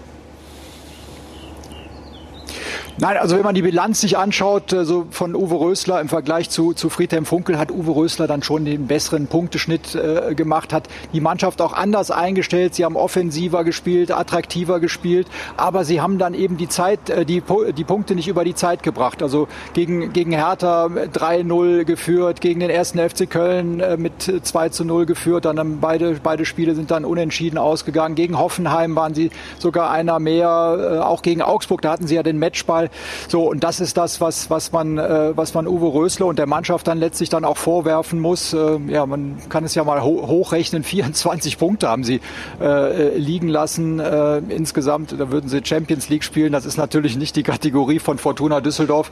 Nein, 3.00 3.16
also 3.16 3.36
wenn 3.36 3.44
man 3.44 3.54
die 3.54 3.62
Bilanz 3.62 4.00
sich 4.00 4.18
anschaut, 4.18 4.72
äh, 4.72 4.84
so 4.84 5.06
von 5.10 5.36
Uwe 5.36 5.54
Rösler 5.54 6.00
im 6.00 6.08
Vergleich 6.08 6.50
zu, 6.50 6.72
zu 6.72 6.90
Friedhelm 6.90 7.26
Funkel, 7.26 7.56
hat 7.56 7.70
Uwe 7.70 7.94
Rösler 7.94 8.26
dann 8.26 8.42
schon 8.42 8.64
den 8.64 8.88
besseren 8.88 9.28
Punkteschnitt 9.28 9.94
äh, 9.94 10.34
gemacht, 10.34 10.72
hat 10.72 10.88
die 11.12 11.20
Mannschaft 11.20 11.62
auch 11.62 11.74
anders 11.74 12.10
eingestellt. 12.10 12.74
Sie 12.74 12.84
haben 12.84 12.96
offensiver 12.96 13.62
gespielt, 13.62 14.10
attraktiver 14.10 14.80
gespielt, 14.80 15.28
aber 15.56 15.84
sie 15.84 16.00
haben 16.00 16.18
dann 16.18 16.34
eben 16.34 16.56
die 16.56 16.68
Zeit, 16.68 17.08
äh, 17.08 17.24
die, 17.24 17.40
die 17.76 17.84
Punkte 17.84 18.16
nicht 18.16 18.26
über 18.26 18.42
die 18.42 18.56
Zeit 18.56 18.82
gebracht. 18.82 19.22
Also 19.22 19.46
gegen, 19.74 20.12
gegen 20.12 20.32
Hertha 20.32 20.86
3-0 20.86 21.84
geführt, 21.84 22.40
gegen 22.40 22.58
den 22.58 22.70
ersten 22.70 22.98
FC 22.98 23.30
Köln 23.30 23.78
äh, 23.78 23.96
mit 23.96 24.40
2 24.42 24.70
zu 24.70 24.84
0 24.84 25.06
geführt, 25.06 25.44
dann 25.44 25.60
haben 25.60 25.78
beide, 25.80 26.18
beide 26.20 26.44
Spiele 26.44 26.74
sind 26.74 26.90
dann 26.90 27.04
unentschieden 27.04 27.58
ausgegangen. 27.58 28.16
Gegen 28.16 28.36
Hoffenheim 28.40 28.96
waren 28.96 29.14
sie 29.14 29.30
sogar 29.60 29.92
einer 29.92 30.18
mehr, 30.18 30.96
äh, 30.96 30.98
auch 30.98 31.22
gegen 31.22 31.42
Augsburg, 31.42 31.80
da 31.82 31.92
hatten 31.92 32.08
sie 32.08 32.16
ja 32.16 32.24
den 32.24 32.40
Matchball. 32.40 32.87
So, 33.28 33.48
und 33.50 33.64
das 33.64 33.80
ist 33.80 33.96
das, 33.96 34.20
was, 34.20 34.50
was, 34.50 34.72
man, 34.72 34.98
äh, 34.98 35.36
was 35.36 35.54
man 35.54 35.66
Uwe 35.66 35.92
Rösler 35.92 36.26
und 36.26 36.38
der 36.38 36.46
Mannschaft 36.46 36.86
dann 36.86 36.98
letztlich 36.98 37.28
dann 37.28 37.44
auch 37.44 37.56
vorwerfen 37.56 38.20
muss. 38.20 38.52
Äh, 38.52 38.78
ja, 38.88 39.06
man 39.06 39.38
kann 39.48 39.64
es 39.64 39.74
ja 39.74 39.84
mal 39.84 40.02
ho 40.02 40.26
hochrechnen, 40.26 40.82
24 40.88 41.58
Punkte 41.58 41.88
haben 41.88 42.04
sie 42.04 42.20
äh, 42.60 43.16
liegen 43.16 43.48
lassen 43.48 44.00
äh, 44.00 44.38
insgesamt. 44.38 45.14
Da 45.18 45.30
würden 45.30 45.48
sie 45.48 45.60
Champions 45.64 46.08
League 46.08 46.24
spielen. 46.24 46.52
Das 46.52 46.64
ist 46.64 46.76
natürlich 46.76 47.16
nicht 47.16 47.36
die 47.36 47.42
Kategorie 47.42 47.98
von 47.98 48.18
Fortuna 48.18 48.60
Düsseldorf. 48.60 49.10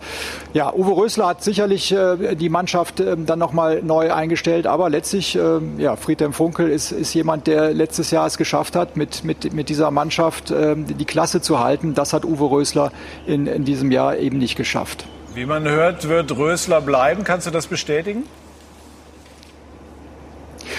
Ja, 0.53 0.73
Uwe 0.73 0.97
Rösler 0.97 1.29
hat 1.29 1.43
sicherlich 1.43 1.93
äh, 1.93 2.35
die 2.35 2.49
Mannschaft 2.49 3.01
äh, 3.01 3.17
dann 3.17 3.39
nochmal 3.39 3.83
neu 3.83 4.13
eingestellt, 4.13 4.67
aber 4.67 4.91
letztlich, 4.91 5.37
äh, 5.37 5.59
ja, 5.79 5.97
Friedhelm 5.97 6.33
Funkel 6.33 6.69
ist, 6.69 6.93
ist 6.93 7.15
jemand, 7.15 7.47
der 7.47 7.75
letztes 7.75 8.11
Jahr 8.11 8.27
es 8.27 8.39
geschafft 8.39 8.77
hat, 8.77 8.97
mit, 8.97 9.25
mit, 9.25 9.53
mit 9.53 9.69
dieser 9.69 9.91
Mannschaft 9.91 10.51
äh, 10.51 10.75
die 10.77 11.05
Klasse 11.05 11.41
zu 11.41 11.61
halten. 11.61 11.95
Das 11.95 12.13
hat 12.13 12.25
Uwe 12.25 12.51
Rösler 12.51 12.93
in, 13.27 13.47
in 13.47 13.65
diesem 13.67 13.91
Jahr 13.91 14.17
eben 14.17 14.39
nicht 14.39 14.57
geschafft. 14.57 15.07
Wie 15.35 15.45
man 15.45 15.69
hört, 15.69 16.09
wird 16.09 16.35
Rösler 16.35 16.81
bleiben. 16.81 17.23
Kannst 17.23 17.47
du 17.47 17.51
das 17.51 17.67
bestätigen? 17.67 18.23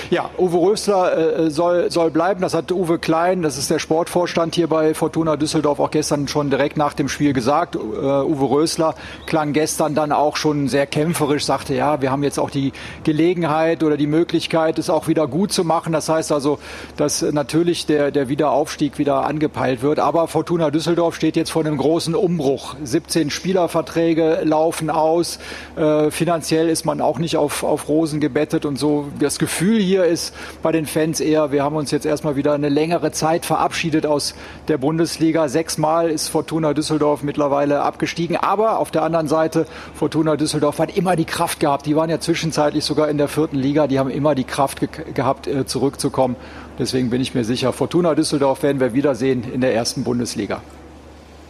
Ja, 0.10 0.30
Uwe 0.38 0.58
Rösler 0.58 1.18
äh, 1.46 1.52
soll, 1.52 1.92
soll 1.92 2.12
bleiben. 2.12 2.42
Das 2.42 2.54
hat 2.54 2.72
Uwe 2.72 3.00
Klein, 3.00 3.42
das 3.42 3.58
ist 3.58 3.70
der 3.70 3.80
Sportvorstand 3.80 4.56
hier 4.56 4.68
bei 4.68 4.94
Fortuna 4.94 5.36
Düsseldorf, 5.36 5.80
auch 5.80 5.92
gestern 5.92 6.28
schon 6.28 6.50
direkt 6.50 6.78
nach 6.78 6.94
dem 6.94 7.10
Spiel 7.10 7.34
gesagt. 7.34 7.76
Äh, 7.76 7.80
Uwe 7.80 8.50
Rösler 8.50 8.96
klang 9.26 9.54
gestern 9.54 9.96
dann 9.96 10.12
auch 10.12 10.38
schon 10.38 10.68
sehr 10.68 10.88
kämpferisch, 10.88 11.46
sagte, 11.46 11.76
ja, 11.76 12.02
wir 12.02 12.12
haben 12.12 12.24
jetzt 12.24 12.40
auch 12.40 12.50
die 12.50 12.74
Gelegenheit 13.04 13.84
oder 13.84 13.98
die 13.98 14.08
Möglichkeit, 14.08 14.80
es 14.80 14.90
auch 14.90 15.08
wieder 15.08 15.28
gut 15.28 15.52
zu 15.52 15.64
machen. 15.64 15.94
Das 15.94 16.10
heißt 16.10 16.32
also, 16.32 16.60
dass 16.96 17.22
natürlich 17.22 17.86
der, 17.86 18.12
der 18.12 18.30
Wiederaufstieg 18.30 18.98
wieder 18.98 19.26
angepeilt 19.26 19.82
wird. 19.82 20.00
Aber 20.00 20.28
Fortuna 20.28 20.72
Düsseldorf 20.72 21.16
steht 21.16 21.36
jetzt 21.36 21.52
vor 21.52 21.66
einem 21.66 21.78
großen 21.78 22.16
Umbruch. 22.16 22.76
17 22.84 23.30
Spielerverträge 23.30 24.42
laufen 24.44 24.90
aus. 24.90 25.40
Äh, 25.76 26.12
finanziell 26.12 26.70
ist 26.70 26.86
man 26.86 27.02
auch 27.02 27.20
nicht 27.20 27.38
auf, 27.38 27.64
auf 27.64 27.88
Rosen 27.88 28.20
gebettet 28.20 28.66
und 28.66 28.78
so 28.78 29.08
das 29.20 29.40
Gefühl 29.40 29.80
hier 29.88 30.04
ist 30.04 30.36
bei 30.62 30.72
den 30.72 30.86
Fans 30.86 31.20
eher, 31.20 31.52
wir 31.52 31.64
haben 31.64 31.76
uns 31.76 31.92
jetzt 31.92 32.06
erstmal 32.06 32.36
wieder 32.36 32.54
eine 32.54 32.68
längere 32.68 33.12
Zeit 33.12 33.46
verabschiedet 33.46 34.06
aus 34.06 34.36
der 34.68 34.78
Bundesliga. 34.78 35.48
Sechsmal 35.48 36.10
ist 36.10 36.28
Fortuna 36.28 36.74
Düsseldorf 36.74 37.24
mittlerweile 37.24 37.82
abgestiegen. 37.82 38.36
Aber 38.36 38.80
auf 38.80 38.92
der 38.92 39.04
anderen 39.04 39.28
Seite, 39.28 39.66
Fortuna 39.94 40.36
Düsseldorf 40.36 40.80
hat 40.80 40.96
immer 40.98 41.16
die 41.16 41.26
Kraft 41.26 41.62
gehabt. 41.62 41.86
Die 41.86 41.96
waren 41.96 42.10
ja 42.10 42.20
zwischenzeitlich 42.20 42.84
sogar 42.84 43.08
in 43.08 43.18
der 43.18 43.30
vierten 43.30 43.58
Liga. 43.58 43.88
Die 43.88 43.98
haben 43.98 44.10
immer 44.10 44.36
die 44.36 44.44
Kraft 44.44 44.82
ge 44.82 44.90
gehabt, 45.14 45.48
äh, 45.48 45.66
zurückzukommen. 45.66 46.36
Deswegen 46.78 47.10
bin 47.10 47.22
ich 47.22 47.34
mir 47.34 47.46
sicher, 47.46 47.72
Fortuna 47.72 48.14
Düsseldorf 48.14 48.64
werden 48.64 48.80
wir 48.80 48.94
wiedersehen 48.94 49.44
in 49.52 49.62
der 49.62 49.74
ersten 49.74 50.04
Bundesliga. 50.04 50.62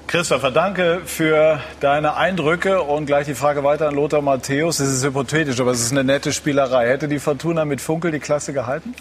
Christopher, 0.07 0.51
danke 0.51 1.01
für 1.03 1.59
deine 1.81 2.15
Eindrücke 2.15 2.81
und 2.81 3.07
gleich 3.07 3.25
die 3.25 3.35
Frage 3.35 3.65
weiter 3.65 3.89
an 3.89 3.95
Lothar 3.95 4.21
Matthäus. 4.21 4.79
Es 4.79 4.87
ist 4.87 5.03
hypothetisch, 5.03 5.59
aber 5.59 5.71
es 5.71 5.81
ist 5.81 5.91
eine 5.91 6.05
nette 6.05 6.31
Spielerei. 6.31 6.87
Hätte 6.87 7.09
die 7.09 7.19
Fortuna 7.19 7.65
mit 7.65 7.81
Funkel 7.81 8.11
die 8.11 8.19
Klasse 8.19 8.53
gehalten? 8.53 8.95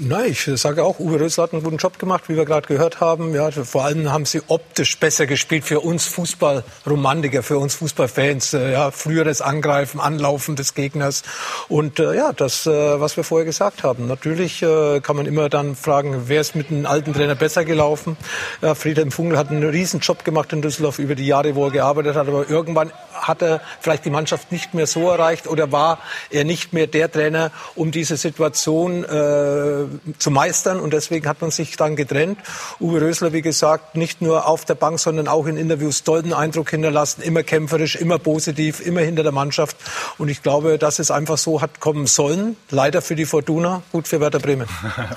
Nein, 0.00 0.30
ich 0.30 0.48
sage 0.60 0.84
auch, 0.84 1.00
Uwe 1.00 1.18
Rösler 1.18 1.44
hat 1.44 1.52
einen 1.52 1.64
guten 1.64 1.78
Job 1.78 1.98
gemacht, 1.98 2.28
wie 2.28 2.36
wir 2.36 2.44
gerade 2.44 2.68
gehört 2.68 3.00
haben. 3.00 3.34
Ja, 3.34 3.50
vor 3.50 3.84
allem 3.84 4.12
haben 4.12 4.26
sie 4.26 4.40
optisch 4.46 4.96
besser 4.96 5.26
gespielt 5.26 5.64
für 5.64 5.80
uns 5.80 6.06
Fußballromantiker, 6.06 7.42
für 7.42 7.58
uns 7.58 7.74
Fußballfans. 7.74 8.54
Äh, 8.54 8.72
ja, 8.72 8.92
früheres 8.92 9.42
Angreifen, 9.42 9.98
Anlaufen 9.98 10.54
des 10.54 10.74
Gegners 10.74 11.24
und 11.68 11.98
äh, 11.98 12.14
ja, 12.14 12.32
das, 12.32 12.64
äh, 12.66 13.00
was 13.00 13.16
wir 13.16 13.24
vorher 13.24 13.44
gesagt 13.44 13.82
haben. 13.82 14.06
Natürlich 14.06 14.62
äh, 14.62 15.00
kann 15.00 15.16
man 15.16 15.26
immer 15.26 15.48
dann 15.48 15.74
fragen, 15.74 16.24
wer 16.26 16.42
ist 16.42 16.54
mit 16.54 16.70
einem 16.70 16.86
alten 16.86 17.12
Trainer 17.12 17.34
besser 17.34 17.64
gelaufen? 17.64 18.16
Ja, 18.62 18.76
Friedhelm 18.76 19.10
Funkel 19.10 19.36
hat 19.36 19.50
einen 19.50 19.68
riesen 19.68 19.98
Job 19.98 20.24
gemacht 20.24 20.52
in 20.52 20.62
Düsseldorf 20.62 21.00
über 21.00 21.16
die 21.16 21.26
Jahre, 21.26 21.56
wo 21.56 21.64
er 21.64 21.70
gearbeitet 21.72 22.14
hat, 22.14 22.28
aber 22.28 22.48
irgendwann 22.48 22.92
hat 23.22 23.42
er 23.42 23.60
vielleicht 23.80 24.04
die 24.04 24.10
Mannschaft 24.10 24.52
nicht 24.52 24.74
mehr 24.74 24.86
so 24.86 25.10
erreicht 25.10 25.46
oder 25.46 25.72
war 25.72 25.98
er 26.30 26.44
nicht 26.44 26.72
mehr 26.72 26.86
der 26.86 27.10
Trainer, 27.10 27.50
um 27.74 27.90
diese 27.90 28.16
Situation 28.16 29.04
äh, 29.04 29.86
zu 30.18 30.30
meistern. 30.30 30.80
Und 30.80 30.92
deswegen 30.92 31.28
hat 31.28 31.40
man 31.40 31.50
sich 31.50 31.76
dann 31.76 31.96
getrennt. 31.96 32.38
Uwe 32.80 33.00
Rösler, 33.00 33.32
wie 33.32 33.42
gesagt, 33.42 33.96
nicht 33.96 34.22
nur 34.22 34.46
auf 34.46 34.64
der 34.64 34.74
Bank, 34.74 34.98
sondern 35.00 35.28
auch 35.28 35.46
in 35.46 35.56
Interviews 35.56 36.04
tollen 36.04 36.32
Eindruck 36.32 36.70
hinterlassen. 36.70 37.22
Immer 37.22 37.42
kämpferisch, 37.42 37.96
immer 37.96 38.18
positiv, 38.18 38.84
immer 38.84 39.00
hinter 39.00 39.22
der 39.22 39.32
Mannschaft. 39.32 39.76
Und 40.18 40.28
ich 40.28 40.42
glaube, 40.42 40.78
dass 40.78 40.98
es 40.98 41.10
einfach 41.10 41.38
so 41.38 41.60
hat 41.60 41.80
kommen 41.80 42.06
sollen. 42.06 42.56
Leider 42.70 43.02
für 43.02 43.14
die 43.14 43.26
Fortuna, 43.26 43.82
gut 43.92 44.08
für 44.08 44.20
Werder 44.20 44.38
Bremen. 44.38 44.68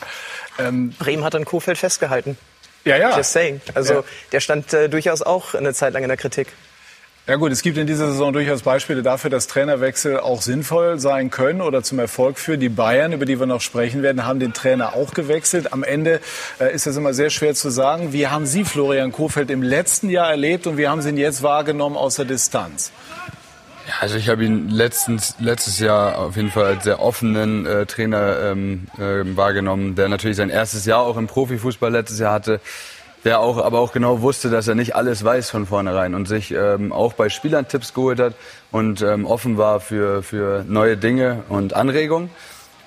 ähm, 0.60 0.94
Bremen 1.00 1.24
hat 1.24 1.36
an 1.36 1.46
Kofeld 1.46 1.78
festgehalten. 1.78 2.38
Ja, 2.84 2.98
ja. 2.98 3.16
Just 3.16 3.32
saying. 3.32 3.62
Also 3.74 3.94
ja. 3.94 4.04
der 4.32 4.40
stand 4.40 4.74
äh, 4.74 4.90
durchaus 4.90 5.22
auch 5.22 5.54
eine 5.54 5.74
Zeit 5.74 5.94
lang 5.94 6.04
in 6.04 6.10
der 6.10 6.18
Kritik. 6.18 6.48
Ja 7.28 7.36
gut, 7.36 7.52
es 7.52 7.62
gibt 7.62 7.78
in 7.78 7.86
dieser 7.86 8.08
Saison 8.08 8.34
durchaus 8.34 8.64
Beispiele 8.64 9.04
dafür, 9.04 9.30
dass 9.30 9.46
Trainerwechsel 9.46 10.20
auch 10.20 10.42
sinnvoll 10.42 11.00
sein 11.00 11.30
können 11.30 11.62
oder 11.62 11.84
zum 11.84 12.00
Erfolg 12.00 12.40
führen. 12.40 12.60
Die 12.60 12.68
Bayern, 12.68 13.14
über 13.14 13.28
die 13.28 13.40
wir 13.40 13.46
noch 13.46 13.62
sprechen 13.62 14.02
werden, 14.02 14.26
haben 14.26 14.40
den 14.40 14.54
Trainer 14.54 14.96
auch 14.96 15.14
gewechselt. 15.14 15.72
Am 15.72 15.84
Ende 15.84 16.20
äh, 16.60 16.74
ist 16.74 16.88
es 16.88 16.98
immer 16.98 17.14
sehr 17.14 17.30
schwer 17.30 17.54
zu 17.54 17.70
sagen. 17.70 18.12
Wie 18.12 18.28
haben 18.28 18.48
Sie 18.48 18.66
Florian 18.66 19.12
Kofeld 19.12 19.52
im 19.52 19.62
letzten 19.62 20.10
Jahr 20.10 20.32
erlebt 20.32 20.66
und 20.66 20.78
wie 20.78 20.88
haben 20.88 21.04
Sie 21.04 21.10
ihn 21.10 21.18
jetzt 21.18 21.44
wahrgenommen 21.44 21.96
aus 21.96 22.16
der 22.16 22.26
Distanz? 22.26 22.92
Ja, 23.88 23.94
also 24.00 24.18
ich 24.18 24.28
habe 24.28 24.44
ihn 24.44 24.70
letztens, 24.70 25.36
letztes 25.40 25.80
Jahr 25.80 26.18
auf 26.18 26.36
jeden 26.36 26.50
Fall 26.50 26.66
als 26.66 26.86
sehr 26.86 27.00
offenen 27.00 27.68
äh, 27.68 27.86
Trainer 27.86 28.52
ähm, 28.52 28.88
äh, 28.98 29.38
wahrgenommen, 29.38 29.94
der 29.94 30.10
natürlich 30.10 30.38
sein 30.38 30.50
erstes 30.50 30.86
Jahr 30.86 31.02
auch 31.02 31.18
im 31.18 31.28
Profifußball 31.28 31.92
letztes 31.92 32.18
Jahr 32.18 32.34
hatte 32.34 32.62
der 33.24 33.40
auch 33.40 33.58
aber 33.58 33.80
auch 33.80 33.92
genau 33.92 34.22
wusste, 34.22 34.50
dass 34.50 34.68
er 34.68 34.76
nicht 34.76 34.96
alles 34.96 35.24
weiß 35.24 35.50
von 35.50 35.66
vornherein 35.68 36.16
und 36.16 36.28
sich 36.28 36.52
ähm, 36.52 36.92
auch 36.92 37.14
bei 37.14 37.30
Spielern 37.30 37.68
Tipps 37.68 37.94
geholt 37.94 38.20
hat 38.20 38.34
und 38.72 39.02
ähm, 39.02 39.26
offen 39.26 39.58
war 39.58 39.80
für, 39.80 40.24
für 40.24 40.66
neue 40.68 40.98
Dinge 40.98 41.44
und 41.50 41.74
Anregungen. 41.74 42.30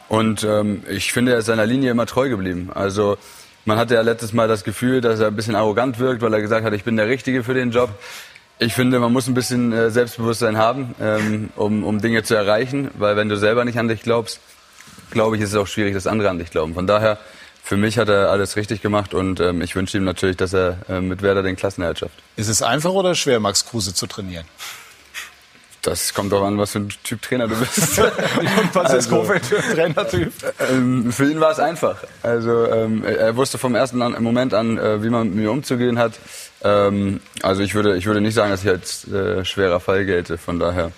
Und 0.08 0.44
ähm, 0.44 0.82
ich 0.88 1.12
finde, 1.12 1.32
er 1.32 1.38
ist 1.38 1.46
seiner 1.46 1.66
Linie 1.66 1.90
immer 1.90 2.06
treu 2.06 2.28
geblieben. 2.28 2.70
Also 2.74 3.16
man 3.64 3.78
hatte 3.78 3.94
ja 3.94 4.02
letztes 4.02 4.32
Mal 4.32 4.48
das 4.48 4.64
Gefühl, 4.64 5.00
dass 5.00 5.20
er 5.20 5.28
ein 5.28 5.36
bisschen 5.36 5.54
arrogant 5.54 5.98
wirkt, 5.98 6.20
weil 6.22 6.34
er 6.34 6.40
gesagt 6.40 6.64
hat, 6.64 6.72
ich 6.74 6.84
bin 6.84 6.96
der 6.96 7.08
Richtige 7.08 7.42
für 7.42 7.54
den 7.54 7.70
Job. 7.70 7.90
Ich 8.58 8.74
finde, 8.74 8.98
man 9.00 9.12
muss 9.12 9.26
ein 9.26 9.34
bisschen 9.34 9.72
äh, 9.72 9.90
Selbstbewusstsein 9.90 10.58
haben, 10.58 10.94
ähm, 11.00 11.50
um, 11.56 11.84
um 11.84 12.00
Dinge 12.00 12.22
zu 12.22 12.34
erreichen, 12.34 12.90
weil 12.98 13.16
wenn 13.16 13.28
du 13.28 13.36
selber 13.36 13.64
nicht 13.64 13.78
an 13.78 13.88
dich 13.88 14.02
glaubst, 14.02 14.40
glaube 15.10 15.36
ich, 15.36 15.42
ist 15.42 15.50
es 15.50 15.56
auch 15.56 15.66
schwierig, 15.66 15.94
dass 15.94 16.06
andere 16.06 16.30
an 16.30 16.38
dich 16.38 16.50
glauben. 16.50 16.74
Von 16.74 16.86
daher 16.86 17.18
für 17.64 17.78
mich 17.78 17.96
hat 17.96 18.10
er 18.10 18.30
alles 18.30 18.56
richtig 18.56 18.82
gemacht 18.82 19.14
und 19.14 19.40
ähm, 19.40 19.62
ich 19.62 19.74
wünsche 19.74 19.96
ihm 19.96 20.04
natürlich, 20.04 20.36
dass 20.36 20.52
er 20.52 20.78
äh, 20.86 21.00
mit 21.00 21.22
Werder 21.22 21.42
den 21.42 21.56
Klassenerhalt 21.56 21.98
schafft. 21.98 22.22
Ist 22.36 22.48
es 22.48 22.60
einfach 22.60 22.90
oder 22.90 23.14
schwer, 23.14 23.40
Max 23.40 23.64
Kruse 23.64 23.94
zu 23.94 24.06
trainieren? 24.06 24.44
Das 25.80 26.12
kommt 26.12 26.30
darauf 26.30 26.46
an, 26.46 26.58
was 26.58 26.72
für 26.72 26.80
ein 26.80 26.92
Typ 27.02 27.22
Trainer 27.22 27.48
du 27.48 27.56
bist. 27.56 27.98
Und 27.98 28.10
was 28.74 28.92
ist 28.92 29.08
Kofeld 29.08 29.44
für 29.46 29.56
ein 29.56 29.74
Trainertyp? 29.74 30.32
Ähm, 30.70 31.10
für 31.10 31.30
ihn 31.30 31.40
war 31.40 31.52
es 31.52 31.58
einfach. 31.58 31.96
Also 32.22 32.66
ähm, 32.66 33.02
er 33.02 33.34
wusste 33.36 33.56
vom 33.56 33.74
ersten 33.74 34.00
an, 34.02 34.22
Moment 34.22 34.52
an, 34.52 34.78
äh, 34.78 35.02
wie 35.02 35.08
man 35.08 35.28
mit 35.28 35.36
mir 35.36 35.50
umzugehen 35.50 35.98
hat. 35.98 36.12
Ähm, 36.62 37.20
also 37.42 37.62
ich 37.62 37.74
würde, 37.74 37.96
ich 37.96 38.06
würde 38.06 38.20
nicht 38.20 38.34
sagen, 38.34 38.50
dass 38.50 38.62
ich 38.62 38.70
als 38.70 39.08
äh, 39.08 39.44
schwerer 39.44 39.80
Fall 39.80 40.04
gelte. 40.04 40.38
Von 40.38 40.58
daher. 40.58 40.92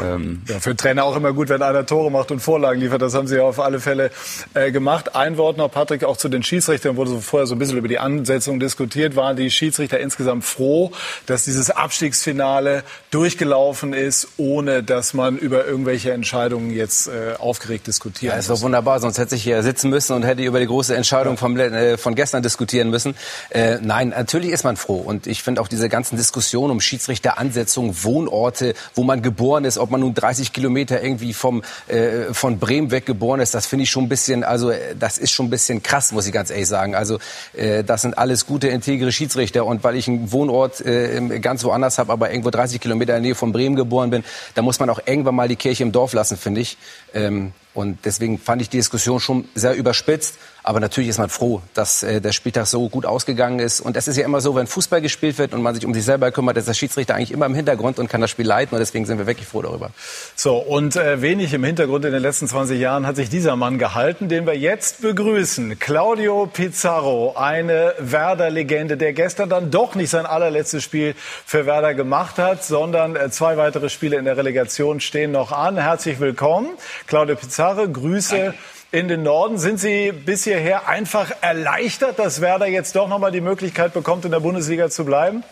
Ähm, 0.00 0.42
ja, 0.48 0.58
für 0.58 0.76
Trainer 0.76 1.04
auch 1.04 1.16
immer 1.16 1.32
gut, 1.32 1.48
wenn 1.48 1.62
einer 1.62 1.86
Tore 1.86 2.10
macht 2.10 2.30
und 2.30 2.40
Vorlagen 2.40 2.80
liefert. 2.80 3.02
Das 3.02 3.14
haben 3.14 3.26
sie 3.26 3.36
ja 3.36 3.42
auf 3.42 3.60
alle 3.60 3.80
Fälle 3.80 4.10
äh, 4.54 4.72
gemacht. 4.72 5.14
Ein 5.14 5.36
Wort 5.36 5.56
noch, 5.56 5.70
Patrick, 5.70 6.04
auch 6.04 6.16
zu 6.16 6.28
den 6.28 6.42
Schiedsrichtern 6.42 6.96
wurde 6.96 7.10
so 7.10 7.20
vorher 7.20 7.46
so 7.46 7.54
ein 7.54 7.58
bisschen 7.58 7.78
über 7.78 7.88
die 7.88 7.98
Ansetzung 7.98 8.58
diskutiert. 8.58 9.16
Waren 9.16 9.36
die 9.36 9.50
Schiedsrichter 9.50 10.00
insgesamt 10.00 10.44
froh, 10.44 10.92
dass 11.26 11.44
dieses 11.44 11.70
Abstiegsfinale 11.70 12.82
durchgelaufen 13.10 13.92
ist, 13.92 14.28
ohne 14.36 14.82
dass 14.82 15.14
man 15.14 15.38
über 15.38 15.66
irgendwelche 15.66 16.12
Entscheidungen 16.12 16.70
jetzt 16.70 17.08
äh, 17.08 17.34
aufgeregt 17.38 17.86
diskutiert? 17.86 18.32
Ja, 18.32 18.38
ist 18.38 18.50
doch 18.50 18.60
wunderbar. 18.60 19.00
Sonst 19.00 19.18
hätte 19.18 19.34
ich 19.36 19.42
hier 19.42 19.62
sitzen 19.62 19.90
müssen 19.90 20.14
und 20.14 20.22
hätte 20.24 20.42
über 20.42 20.60
die 20.60 20.66
große 20.66 20.96
Entscheidung 20.96 21.36
vom, 21.36 21.56
äh, 21.56 21.96
von 21.96 22.14
gestern 22.14 22.42
diskutieren 22.42 22.90
müssen. 22.90 23.14
Äh, 23.50 23.78
nein, 23.80 24.08
natürlich 24.08 24.50
ist 24.50 24.64
man 24.64 24.76
froh. 24.76 24.98
Und 24.98 25.26
ich 25.26 25.42
finde 25.42 25.60
auch 25.60 25.68
diese 25.68 25.88
ganzen 25.88 26.16
Diskussionen 26.16 26.70
um 26.70 26.80
Schiedsrichteransetzung, 26.80 28.02
Wohnorte, 28.02 28.74
wo 28.94 29.04
man 29.04 29.22
geboren 29.22 29.51
ist, 29.64 29.78
ob 29.78 29.90
man 29.90 30.00
nun 30.00 30.14
30 30.14 30.52
Kilometer 30.52 31.02
irgendwie 31.02 31.32
vom, 31.32 31.62
äh, 31.88 32.32
von 32.32 32.58
Bremen 32.58 32.90
weg 32.90 33.06
geboren 33.06 33.40
ist, 33.40 33.54
das 33.54 33.66
finde 33.66 33.84
ich 33.84 33.90
schon 33.90 34.04
ein 34.04 34.08
bisschen, 34.08 34.44
also 34.44 34.70
äh, 34.70 34.96
das 34.98 35.18
ist 35.18 35.30
schon 35.30 35.46
ein 35.46 35.50
bisschen 35.50 35.82
krass, 35.82 36.12
muss 36.12 36.26
ich 36.26 36.32
ganz 36.32 36.50
ehrlich 36.50 36.68
sagen. 36.68 36.94
Also 36.94 37.18
äh, 37.54 37.84
das 37.84 38.02
sind 38.02 38.16
alles 38.18 38.46
gute, 38.46 38.68
integre 38.68 39.12
Schiedsrichter. 39.12 39.66
Und 39.66 39.84
weil 39.84 39.96
ich 39.96 40.08
einen 40.08 40.32
Wohnort 40.32 40.80
äh, 40.80 41.38
ganz 41.40 41.64
woanders 41.64 41.98
habe, 41.98 42.12
aber 42.12 42.30
irgendwo 42.30 42.50
30 42.50 42.80
Kilometer 42.80 43.16
in 43.16 43.22
der 43.22 43.28
Nähe 43.30 43.34
von 43.34 43.52
Bremen 43.52 43.76
geboren 43.76 44.10
bin, 44.10 44.24
da 44.54 44.62
muss 44.62 44.80
man 44.80 44.90
auch 44.90 45.00
irgendwann 45.06 45.34
mal 45.34 45.48
die 45.48 45.56
Kirche 45.56 45.82
im 45.82 45.92
Dorf 45.92 46.12
lassen, 46.12 46.36
finde 46.36 46.60
ich. 46.60 46.76
Ähm, 47.14 47.52
und 47.74 47.98
deswegen 48.04 48.38
fand 48.38 48.60
ich 48.60 48.68
die 48.68 48.76
Diskussion 48.76 49.18
schon 49.18 49.48
sehr 49.54 49.74
überspitzt. 49.74 50.36
Aber 50.64 50.78
natürlich 50.78 51.10
ist 51.10 51.18
man 51.18 51.28
froh, 51.28 51.60
dass 51.74 52.04
äh, 52.04 52.20
der 52.20 52.30
Spieltag 52.30 52.66
so 52.66 52.88
gut 52.88 53.04
ausgegangen 53.04 53.58
ist. 53.58 53.80
Und 53.80 53.96
es 53.96 54.06
ist 54.06 54.16
ja 54.16 54.24
immer 54.24 54.40
so, 54.40 54.54
wenn 54.54 54.68
Fußball 54.68 55.00
gespielt 55.00 55.38
wird 55.38 55.54
und 55.54 55.62
man 55.62 55.74
sich 55.74 55.84
um 55.84 55.92
sich 55.92 56.04
selber 56.04 56.30
kümmert, 56.30 56.56
ist 56.56 56.68
der 56.68 56.74
Schiedsrichter 56.74 57.16
eigentlich 57.16 57.32
immer 57.32 57.46
im 57.46 57.54
Hintergrund 57.54 57.98
und 57.98 58.08
kann 58.08 58.20
das 58.20 58.30
Spiel 58.30 58.46
leiten. 58.46 58.76
Und 58.76 58.78
deswegen 58.78 59.04
sind 59.04 59.18
wir 59.18 59.26
wirklich 59.26 59.48
froh 59.48 59.62
darüber. 59.62 59.90
So, 60.36 60.58
und 60.58 60.94
äh, 60.94 61.20
wenig 61.20 61.52
im 61.52 61.64
Hintergrund 61.64 62.04
in 62.04 62.12
den 62.12 62.22
letzten 62.22 62.46
20 62.46 62.78
Jahren 62.78 63.08
hat 63.08 63.16
sich 63.16 63.28
dieser 63.28 63.56
Mann 63.56 63.78
gehalten, 63.78 64.28
den 64.28 64.46
wir 64.46 64.56
jetzt 64.56 65.02
begrüßen. 65.02 65.80
Claudio 65.80 66.46
Pizarro, 66.46 67.34
eine 67.36 67.94
Werder-Legende, 67.98 68.96
der 68.96 69.14
gestern 69.14 69.48
dann 69.48 69.72
doch 69.72 69.96
nicht 69.96 70.10
sein 70.10 70.26
allerletztes 70.26 70.84
Spiel 70.84 71.16
für 71.44 71.66
Werder 71.66 71.94
gemacht 71.94 72.38
hat, 72.38 72.62
sondern 72.62 73.16
äh, 73.16 73.30
zwei 73.30 73.56
weitere 73.56 73.88
Spiele 73.88 74.16
in 74.16 74.26
der 74.26 74.36
Relegation 74.36 75.00
stehen 75.00 75.32
noch 75.32 75.50
an. 75.50 75.76
Herzlich 75.76 76.20
willkommen, 76.20 76.68
Claudio 77.08 77.34
Pizarro. 77.34 77.61
Grüße. 77.88 78.36
Danke 78.36 78.58
in 78.92 79.08
den 79.08 79.22
Norden. 79.22 79.58
Sind 79.58 79.80
Sie 79.80 80.12
bis 80.12 80.44
hierher 80.44 80.86
einfach 80.86 81.32
erleichtert, 81.40 82.18
dass 82.18 82.40
Werder 82.40 82.66
jetzt 82.66 82.94
doch 82.94 83.08
noch 83.08 83.18
mal 83.18 83.32
die 83.32 83.40
Möglichkeit 83.40 83.94
bekommt, 83.94 84.24
in 84.24 84.30
der 84.30 84.40
Bundesliga 84.40 84.90
zu 84.90 85.04
bleiben? 85.04 85.42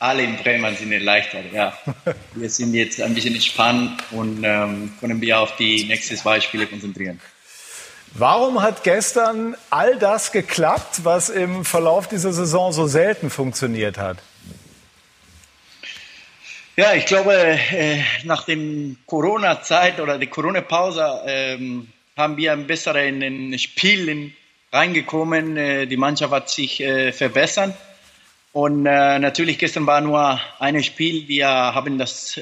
Alle 0.00 0.24
in 0.24 0.36
Bremen 0.36 0.76
sind 0.76 0.90
erleichtert, 0.90 1.44
ja. 1.52 1.72
wir 2.34 2.50
sind 2.50 2.74
jetzt 2.74 3.00
ein 3.00 3.14
bisschen 3.14 3.34
entspannt 3.34 4.02
und 4.10 4.42
ähm, 4.42 4.92
können 4.98 5.20
wir 5.20 5.38
auf 5.38 5.54
die 5.54 5.84
nächsten 5.84 6.16
zwei 6.16 6.40
Spiele 6.40 6.66
konzentrieren. 6.66 7.20
Warum 8.14 8.60
hat 8.60 8.82
gestern 8.82 9.56
all 9.70 9.96
das 9.96 10.32
geklappt, 10.32 11.04
was 11.04 11.30
im 11.30 11.64
Verlauf 11.64 12.08
dieser 12.08 12.32
Saison 12.32 12.72
so 12.72 12.88
selten 12.88 13.30
funktioniert 13.30 13.96
hat? 13.96 14.18
Ja, 16.74 16.94
ich 16.94 17.04
glaube, 17.04 17.34
äh, 17.34 18.02
nach 18.24 18.46
dem 18.46 18.96
Corona-Zeit 19.04 20.00
oder 20.00 20.16
der 20.16 20.28
Corona-Pause 20.28 21.20
ähm, 21.26 21.88
haben 22.16 22.38
wir 22.38 22.50
ein 22.54 22.66
besseres 22.66 23.60
Spiel 23.60 24.32
reingekommen. 24.72 25.58
Äh, 25.58 25.86
die 25.86 25.98
Mannschaft 25.98 26.32
hat 26.32 26.48
sich 26.48 26.80
äh, 26.80 27.12
verbessert. 27.12 27.74
Und 28.54 28.82
natürlich 28.82 29.58
gestern 29.58 29.86
war 29.86 30.02
nur 30.02 30.38
ein 30.58 30.82
Spiel. 30.82 31.26
Wir 31.26 31.48
haben 31.48 31.96
das 31.96 32.38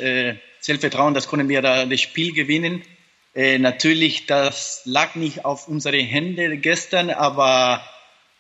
Selbstvertrauen, 0.59 1.15
das 1.15 1.29
können 1.29 1.49
wir 1.49 1.63
da 1.63 1.87
das 1.87 2.01
Spiel 2.01 2.33
gewinnen. 2.33 2.83
Natürlich, 3.33 4.27
das 4.27 4.83
lag 4.87 5.15
nicht 5.15 5.45
auf 5.45 5.69
unsere 5.69 5.99
Hände 5.99 6.57
gestern, 6.57 7.11
aber 7.11 7.81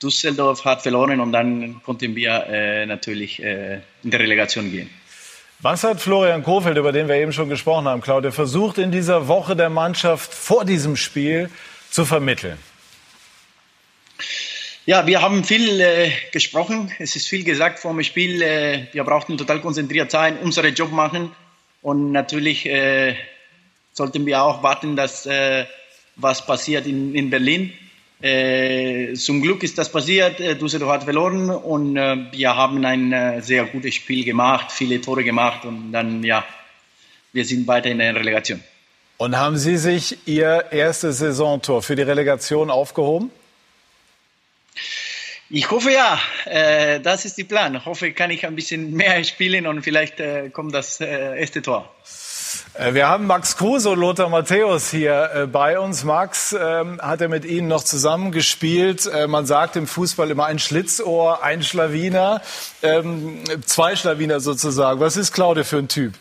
Düsseldorf 0.02 0.64
hat 0.64 0.82
verloren 0.82 1.20
und 1.20 1.30
dann 1.30 1.80
konnten 1.84 2.16
wir 2.16 2.86
natürlich 2.86 3.38
in 3.38 3.82
der 4.02 4.18
Relegation 4.18 4.72
gehen. 4.72 4.90
Was 5.62 5.84
hat 5.84 6.00
Florian 6.00 6.42
Kofeld, 6.42 6.78
über 6.78 6.90
den 6.90 7.06
wir 7.06 7.16
eben 7.16 7.34
schon 7.34 7.50
gesprochen 7.50 7.86
haben, 7.86 8.00
Claudia, 8.00 8.30
versucht 8.30 8.78
in 8.78 8.90
dieser 8.90 9.28
Woche 9.28 9.54
der 9.54 9.68
Mannschaft 9.68 10.32
vor 10.32 10.64
diesem 10.64 10.96
Spiel 10.96 11.50
zu 11.90 12.06
vermitteln? 12.06 12.56
Ja, 14.86 15.06
wir 15.06 15.20
haben 15.20 15.44
viel 15.44 15.78
äh, 15.82 16.12
gesprochen. 16.32 16.90
Es 16.98 17.14
ist 17.14 17.28
viel 17.28 17.44
gesagt 17.44 17.78
vor 17.78 17.92
dem 17.92 18.02
Spiel. 18.02 18.40
Äh, 18.40 18.86
wir 18.92 19.04
brauchten 19.04 19.36
total 19.36 19.60
konzentriert 19.60 20.10
sein, 20.10 20.38
unseren 20.38 20.74
Job 20.74 20.92
machen. 20.92 21.30
Und 21.82 22.10
natürlich 22.10 22.64
äh, 22.64 23.14
sollten 23.92 24.24
wir 24.24 24.42
auch 24.42 24.62
warten, 24.62 24.96
dass 24.96 25.26
äh, 25.26 25.66
was 26.16 26.46
passiert 26.46 26.86
in, 26.86 27.14
in 27.14 27.28
Berlin. 27.28 27.74
Äh, 28.22 29.14
zum 29.14 29.40
Glück 29.40 29.62
ist 29.62 29.78
das 29.78 29.90
passiert. 29.90 30.40
Äh, 30.40 30.54
Düsseldorf 30.54 30.92
hat 30.92 31.04
verloren 31.04 31.48
und 31.50 31.96
äh, 31.96 32.16
wir 32.32 32.54
haben 32.54 32.84
ein 32.84 33.12
äh, 33.12 33.40
sehr 33.40 33.64
gutes 33.64 33.94
Spiel 33.94 34.24
gemacht, 34.24 34.70
viele 34.70 35.00
Tore 35.00 35.24
gemacht 35.24 35.64
und 35.64 35.90
dann, 35.92 36.22
ja, 36.22 36.44
wir 37.32 37.44
sind 37.44 37.66
weiter 37.66 37.88
in 37.88 37.98
der 37.98 38.14
Relegation. 38.14 38.62
Und 39.16 39.38
haben 39.38 39.56
Sie 39.56 39.76
sich 39.78 40.18
Ihr 40.26 40.66
erstes 40.70 41.18
Saisontor 41.18 41.82
für 41.82 41.96
die 41.96 42.02
Relegation 42.02 42.70
aufgehoben? 42.70 43.30
Ich 45.48 45.70
hoffe 45.70 45.90
ja, 45.90 46.20
äh, 46.44 47.00
das 47.00 47.24
ist 47.24 47.38
der 47.38 47.44
Plan. 47.44 47.74
Ich 47.74 47.84
hoffe, 47.86 48.12
kann 48.12 48.30
ich 48.30 48.46
ein 48.46 48.54
bisschen 48.54 48.92
mehr 48.92 49.24
spielen 49.24 49.66
und 49.66 49.82
vielleicht 49.82 50.22
kommt 50.52 50.74
das 50.74 51.00
erste 51.00 51.62
Tor. 51.62 51.94
Äh, 52.74 52.94
wir 52.94 53.08
haben 53.08 53.26
Max 53.26 53.56
Kruse 53.56 53.90
und 53.90 53.98
Lothar 53.98 54.28
Matthäus 54.28 54.90
hier 54.90 55.30
äh, 55.34 55.46
bei 55.46 55.78
uns. 55.78 56.04
Max 56.04 56.56
ähm, 56.58 57.00
hat 57.00 57.20
er 57.20 57.28
mit 57.28 57.44
Ihnen 57.44 57.68
noch 57.68 57.84
zusammengespielt. 57.84 59.06
Äh, 59.06 59.26
man 59.26 59.46
sagt 59.46 59.76
im 59.76 59.86
Fußball 59.86 60.30
immer 60.30 60.46
ein 60.46 60.58
Schlitzohr, 60.58 61.42
ein 61.42 61.62
Schlawiner, 61.62 62.40
ähm, 62.82 63.42
zwei 63.64 63.96
Schlawiner 63.96 64.40
sozusagen. 64.40 65.00
Was 65.00 65.16
ist 65.16 65.32
Claudia 65.32 65.64
für 65.64 65.78
ein 65.78 65.88
Typ? 65.88 66.14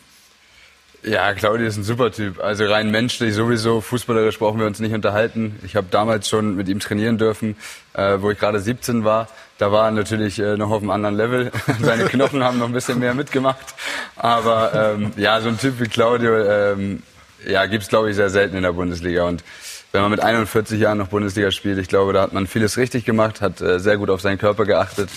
Ja, 1.02 1.32
Claudia 1.32 1.66
ist 1.66 1.78
ein 1.78 1.84
super 1.84 2.12
Typ. 2.12 2.40
Also 2.40 2.66
rein 2.66 2.90
menschlich 2.90 3.34
sowieso. 3.34 3.80
Fußballerisch 3.80 4.38
brauchen 4.38 4.60
wir 4.60 4.66
uns 4.66 4.80
nicht 4.80 4.92
unterhalten. 4.92 5.58
Ich 5.64 5.74
habe 5.74 5.86
damals 5.90 6.28
schon 6.28 6.56
mit 6.56 6.68
ihm 6.68 6.78
trainieren 6.78 7.16
dürfen, 7.16 7.56
äh, 7.94 8.18
wo 8.20 8.30
ich 8.30 8.38
gerade 8.38 8.60
17 8.60 9.02
war. 9.02 9.28
Da 9.60 9.70
war 9.70 9.88
er 9.88 9.90
natürlich 9.90 10.38
äh, 10.38 10.56
noch 10.56 10.70
auf 10.70 10.80
einem 10.80 10.88
anderen 10.88 11.16
Level. 11.16 11.52
Seine 11.82 12.06
Knochen 12.06 12.42
haben 12.42 12.58
noch 12.58 12.66
ein 12.66 12.72
bisschen 12.72 12.98
mehr 12.98 13.12
mitgemacht. 13.12 13.74
Aber 14.16 14.94
ähm, 14.96 15.12
ja, 15.18 15.38
so 15.42 15.50
ein 15.50 15.58
Typ 15.58 15.78
wie 15.80 15.86
Claudio 15.86 16.34
ähm, 16.34 17.02
ja, 17.46 17.66
gibt's 17.66 17.88
glaube 17.88 18.08
ich 18.08 18.16
sehr 18.16 18.30
selten 18.30 18.56
in 18.56 18.62
der 18.62 18.72
Bundesliga. 18.72 19.24
Und 19.24 19.44
wenn 19.92 20.00
man 20.00 20.10
mit 20.12 20.20
41 20.20 20.80
Jahren 20.80 20.96
noch 20.96 21.08
Bundesliga 21.08 21.50
spielt, 21.50 21.76
ich 21.76 21.88
glaube, 21.88 22.14
da 22.14 22.22
hat 22.22 22.32
man 22.32 22.46
vieles 22.46 22.78
richtig 22.78 23.04
gemacht, 23.04 23.42
hat 23.42 23.60
äh, 23.60 23.78
sehr 23.78 23.98
gut 23.98 24.08
auf 24.08 24.22
seinen 24.22 24.38
Körper 24.38 24.64
geachtet. 24.64 25.10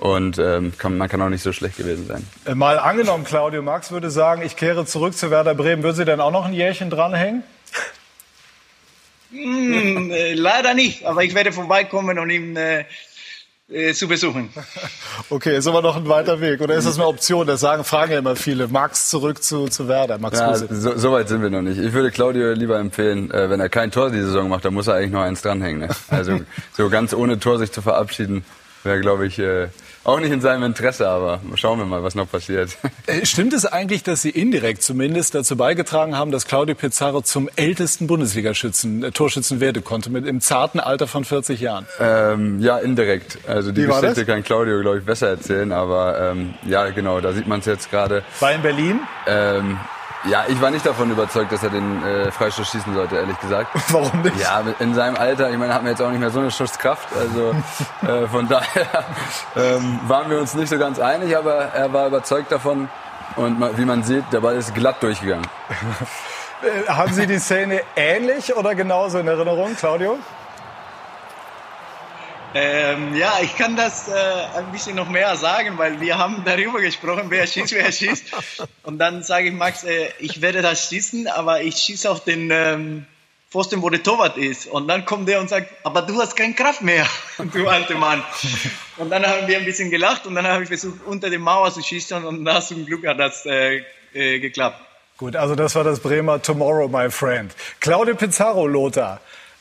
Und 0.00 0.40
ähm, 0.40 0.72
kann, 0.76 0.98
man 0.98 1.08
kann 1.08 1.22
auch 1.22 1.28
nicht 1.28 1.44
so 1.44 1.52
schlecht 1.52 1.76
gewesen 1.76 2.08
sein. 2.08 2.26
Äh, 2.46 2.56
mal 2.56 2.80
angenommen, 2.80 3.22
Claudio 3.22 3.62
Max 3.62 3.92
würde 3.92 4.10
sagen, 4.10 4.42
ich 4.42 4.56
kehre 4.56 4.84
zurück 4.86 5.16
zu 5.16 5.30
Werder 5.30 5.54
Bremen. 5.54 5.84
Würde 5.84 5.98
sie 5.98 6.04
dann 6.04 6.20
auch 6.20 6.32
noch 6.32 6.46
ein 6.46 6.52
Jährchen 6.52 6.90
dranhängen? 6.90 7.44
Mm, 9.30 10.10
äh, 10.10 10.34
leider 10.34 10.74
nicht, 10.74 11.06
aber 11.06 11.22
ich 11.22 11.34
werde 11.36 11.52
vorbeikommen 11.52 12.18
und 12.18 12.30
äh, 12.30 12.80
äh, 12.80 12.84
zu 13.94 14.08
besuchen. 14.08 14.50
Okay, 15.30 15.56
ist 15.56 15.66
aber 15.66 15.80
noch 15.80 15.96
ein 15.96 16.06
weiter 16.06 16.40
Weg. 16.40 16.60
Oder 16.60 16.74
ist 16.74 16.86
das 16.86 16.96
eine 16.96 17.06
Option? 17.06 17.46
Das 17.46 17.60
sagen, 17.60 17.82
fragen 17.82 18.12
ja 18.12 18.18
immer 18.18 18.36
viele. 18.36 18.68
Max 18.68 19.08
zurück 19.08 19.42
zu, 19.42 19.68
zu 19.68 19.88
Werder. 19.88 20.18
Max 20.18 20.38
ja, 20.38 20.54
so, 20.54 20.98
so, 20.98 21.12
weit 21.12 21.28
sind 21.28 21.40
wir 21.40 21.50
noch 21.50 21.62
nicht. 21.62 21.78
Ich 21.78 21.92
würde 21.92 22.10
Claudio 22.10 22.52
lieber 22.52 22.78
empfehlen, 22.78 23.30
äh, 23.30 23.48
wenn 23.48 23.60
er 23.60 23.68
kein 23.68 23.90
Tor 23.90 24.10
die 24.10 24.20
Saison 24.20 24.48
macht, 24.48 24.64
dann 24.64 24.74
muss 24.74 24.86
er 24.86 24.94
eigentlich 24.94 25.12
noch 25.12 25.22
eins 25.22 25.40
dranhängen. 25.40 25.80
Ne? 25.80 25.88
Also 26.08 26.40
so 26.76 26.90
ganz 26.90 27.14
ohne 27.14 27.38
Tor 27.38 27.58
sich 27.58 27.72
zu 27.72 27.80
verabschieden, 27.80 28.44
wäre, 28.82 29.00
glaube 29.00 29.26
ich, 29.26 29.38
äh, 29.38 29.68
auch 30.04 30.20
nicht 30.20 30.32
in 30.32 30.40
seinem 30.40 30.62
Interesse, 30.64 31.08
aber 31.08 31.40
schauen 31.54 31.78
wir 31.78 31.86
mal, 31.86 32.02
was 32.02 32.14
noch 32.14 32.30
passiert. 32.30 32.76
Äh, 33.06 33.26
stimmt 33.26 33.52
es 33.52 33.66
eigentlich, 33.66 34.02
dass 34.02 34.22
Sie 34.22 34.30
indirekt 34.30 34.82
zumindest 34.82 35.34
dazu 35.34 35.58
beigetragen 35.58 36.16
haben, 36.16 36.30
dass 36.30 36.46
Claudio 36.46 36.74
Pizarro 36.74 37.20
zum 37.20 37.50
ältesten 37.54 38.06
Bundesligaschützen, 38.06 39.04
äh, 39.04 39.10
Torschützen 39.10 39.60
werden 39.60 39.84
konnte, 39.84 40.08
mit 40.08 40.26
im 40.26 40.40
zarten 40.40 40.80
Alter 40.80 41.06
von 41.06 41.24
40 41.24 41.60
Jahren? 41.60 41.86
Ähm, 42.00 42.60
ja, 42.60 42.78
indirekt. 42.78 43.38
Also 43.46 43.72
die 43.72 43.84
Geschichte 43.84 44.14
das? 44.14 44.26
kann 44.26 44.42
Claudio, 44.42 44.80
glaube 44.80 44.98
ich, 44.98 45.04
besser 45.04 45.28
erzählen, 45.28 45.70
aber 45.72 46.18
ähm, 46.18 46.54
ja, 46.66 46.88
genau, 46.90 47.20
da 47.20 47.32
sieht 47.32 47.46
man 47.46 47.60
es 47.60 47.66
jetzt 47.66 47.90
gerade. 47.90 48.22
War 48.40 48.52
in 48.52 48.62
Berlin? 48.62 49.00
Ähm, 49.26 49.78
Ja, 50.26 50.44
ich 50.48 50.60
war 50.60 50.70
nicht 50.70 50.86
davon 50.86 51.10
überzeugt, 51.10 51.52
dass 51.52 51.62
er 51.62 51.70
den 51.70 52.02
äh, 52.02 52.30
Freistoß 52.30 52.70
schießen 52.70 52.94
sollte, 52.94 53.16
ehrlich 53.16 53.38
gesagt. 53.40 53.68
Warum 53.92 54.22
nicht? 54.22 54.38
Ja, 54.40 54.62
in 54.78 54.94
seinem 54.94 55.16
Alter, 55.16 55.50
ich 55.50 55.58
meine, 55.58 55.74
haben 55.74 55.84
wir 55.84 55.90
jetzt 55.90 56.00
auch 56.00 56.10
nicht 56.10 56.20
mehr 56.20 56.30
so 56.30 56.40
eine 56.40 56.50
Schusskraft. 56.50 57.08
Also 57.14 57.54
äh, 58.10 58.26
von 58.28 58.48
daher 58.48 59.04
ähm, 59.54 60.00
waren 60.06 60.30
wir 60.30 60.38
uns 60.38 60.54
nicht 60.54 60.70
so 60.70 60.78
ganz 60.78 60.98
einig, 60.98 61.36
aber 61.36 61.54
er 61.54 61.92
war 61.92 62.06
überzeugt 62.06 62.50
davon. 62.50 62.88
Und 63.36 63.78
wie 63.78 63.84
man 63.84 64.02
sieht, 64.02 64.24
der 64.32 64.40
Ball 64.40 64.56
ist 64.56 64.74
glatt 64.74 65.02
durchgegangen. 65.02 65.46
Äh, 66.62 66.88
haben 66.88 67.12
Sie 67.12 67.26
die 67.26 67.40
Szene 67.40 67.82
ähnlich 67.94 68.56
oder 68.56 68.74
genauso 68.74 69.18
in 69.18 69.26
Erinnerung, 69.26 69.76
Claudio? 69.76 70.18
Ähm, 72.56 73.16
ja, 73.16 73.38
ich 73.42 73.56
kann 73.56 73.74
das 73.74 74.08
äh, 74.08 74.12
ein 74.56 74.70
bisschen 74.70 74.94
noch 74.94 75.08
mehr 75.08 75.34
sagen, 75.36 75.76
weil 75.76 76.00
wir 76.00 76.18
haben 76.18 76.44
darüber 76.44 76.80
gesprochen, 76.80 77.24
wer 77.28 77.46
schießt, 77.48 77.72
wer 77.72 77.90
schießt. 77.90 78.26
Und 78.84 78.98
dann 78.98 79.24
sage 79.24 79.48
ich 79.48 79.52
Max, 79.52 79.82
äh, 79.82 80.10
ich 80.20 80.40
werde 80.40 80.62
das 80.62 80.88
schießen, 80.88 81.26
aber 81.26 81.62
ich 81.62 81.76
schieße 81.76 82.08
auf 82.08 82.22
den 82.22 82.50
ähm, 82.52 83.06
Pfosten, 83.50 83.82
wo 83.82 83.90
der 83.90 84.04
Torwart 84.04 84.36
ist. 84.36 84.66
Und 84.68 84.86
dann 84.86 85.04
kommt 85.04 85.28
der 85.28 85.40
und 85.40 85.48
sagt, 85.48 85.68
aber 85.82 86.02
du 86.02 86.20
hast 86.20 86.36
keine 86.36 86.54
Kraft 86.54 86.82
mehr, 86.82 87.06
du 87.52 87.66
alter 87.66 87.96
Mann. 87.96 88.22
Und 88.98 89.10
dann 89.10 89.26
haben 89.26 89.48
wir 89.48 89.58
ein 89.58 89.64
bisschen 89.64 89.90
gelacht 89.90 90.24
und 90.26 90.36
dann 90.36 90.46
habe 90.46 90.62
ich 90.62 90.68
versucht, 90.68 91.04
unter 91.06 91.30
die 91.30 91.38
Mauer 91.38 91.72
zu 91.72 91.82
schießen 91.82 92.24
und 92.24 92.44
da 92.44 92.60
zum 92.60 92.86
Glück 92.86 93.04
hat 93.04 93.18
das 93.18 93.46
äh, 93.46 93.82
äh, 94.12 94.38
geklappt. 94.38 94.80
Gut, 95.16 95.34
also 95.34 95.54
das 95.56 95.74
war 95.74 95.84
das 95.84 96.00
Bremer 96.00 96.42
Tomorrow, 96.42 96.86
my 96.88 97.10
friend. 97.10 97.54
Claudio 97.80 98.14
Pizarro, 98.14 98.66
Lothar. 98.66 99.20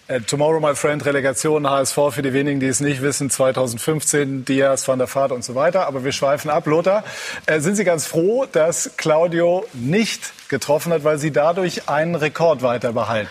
Äh, 0.09 0.19
Tomorrow, 0.19 0.59
my 0.59 0.75
friend, 0.75 1.05
Relegation 1.05 1.69
HSV 1.69 1.97
für 2.11 2.21
die 2.21 2.33
wenigen, 2.33 2.59
die 2.59 2.67
es 2.67 2.81
nicht 2.81 3.01
wissen, 3.01 3.29
2015, 3.29 4.43
Diaz, 4.43 4.85
Van 4.85 4.99
der 4.99 5.07
Vaart 5.07 5.31
und 5.31 5.45
so 5.45 5.55
weiter. 5.55 5.87
Aber 5.87 6.03
wir 6.03 6.11
schweifen 6.11 6.51
ab. 6.51 6.67
Lothar, 6.67 7.05
äh, 7.45 7.61
sind 7.61 7.75
Sie 7.75 7.85
ganz 7.85 8.05
froh, 8.05 8.45
dass 8.51 8.91
Claudio 8.97 9.65
nicht 9.71 10.33
getroffen 10.49 10.91
hat, 10.91 11.05
weil 11.05 11.19
Sie 11.19 11.31
dadurch 11.31 11.87
einen 11.87 12.15
Rekord 12.15 12.61
weiter 12.61 12.91
behalten? 12.91 13.29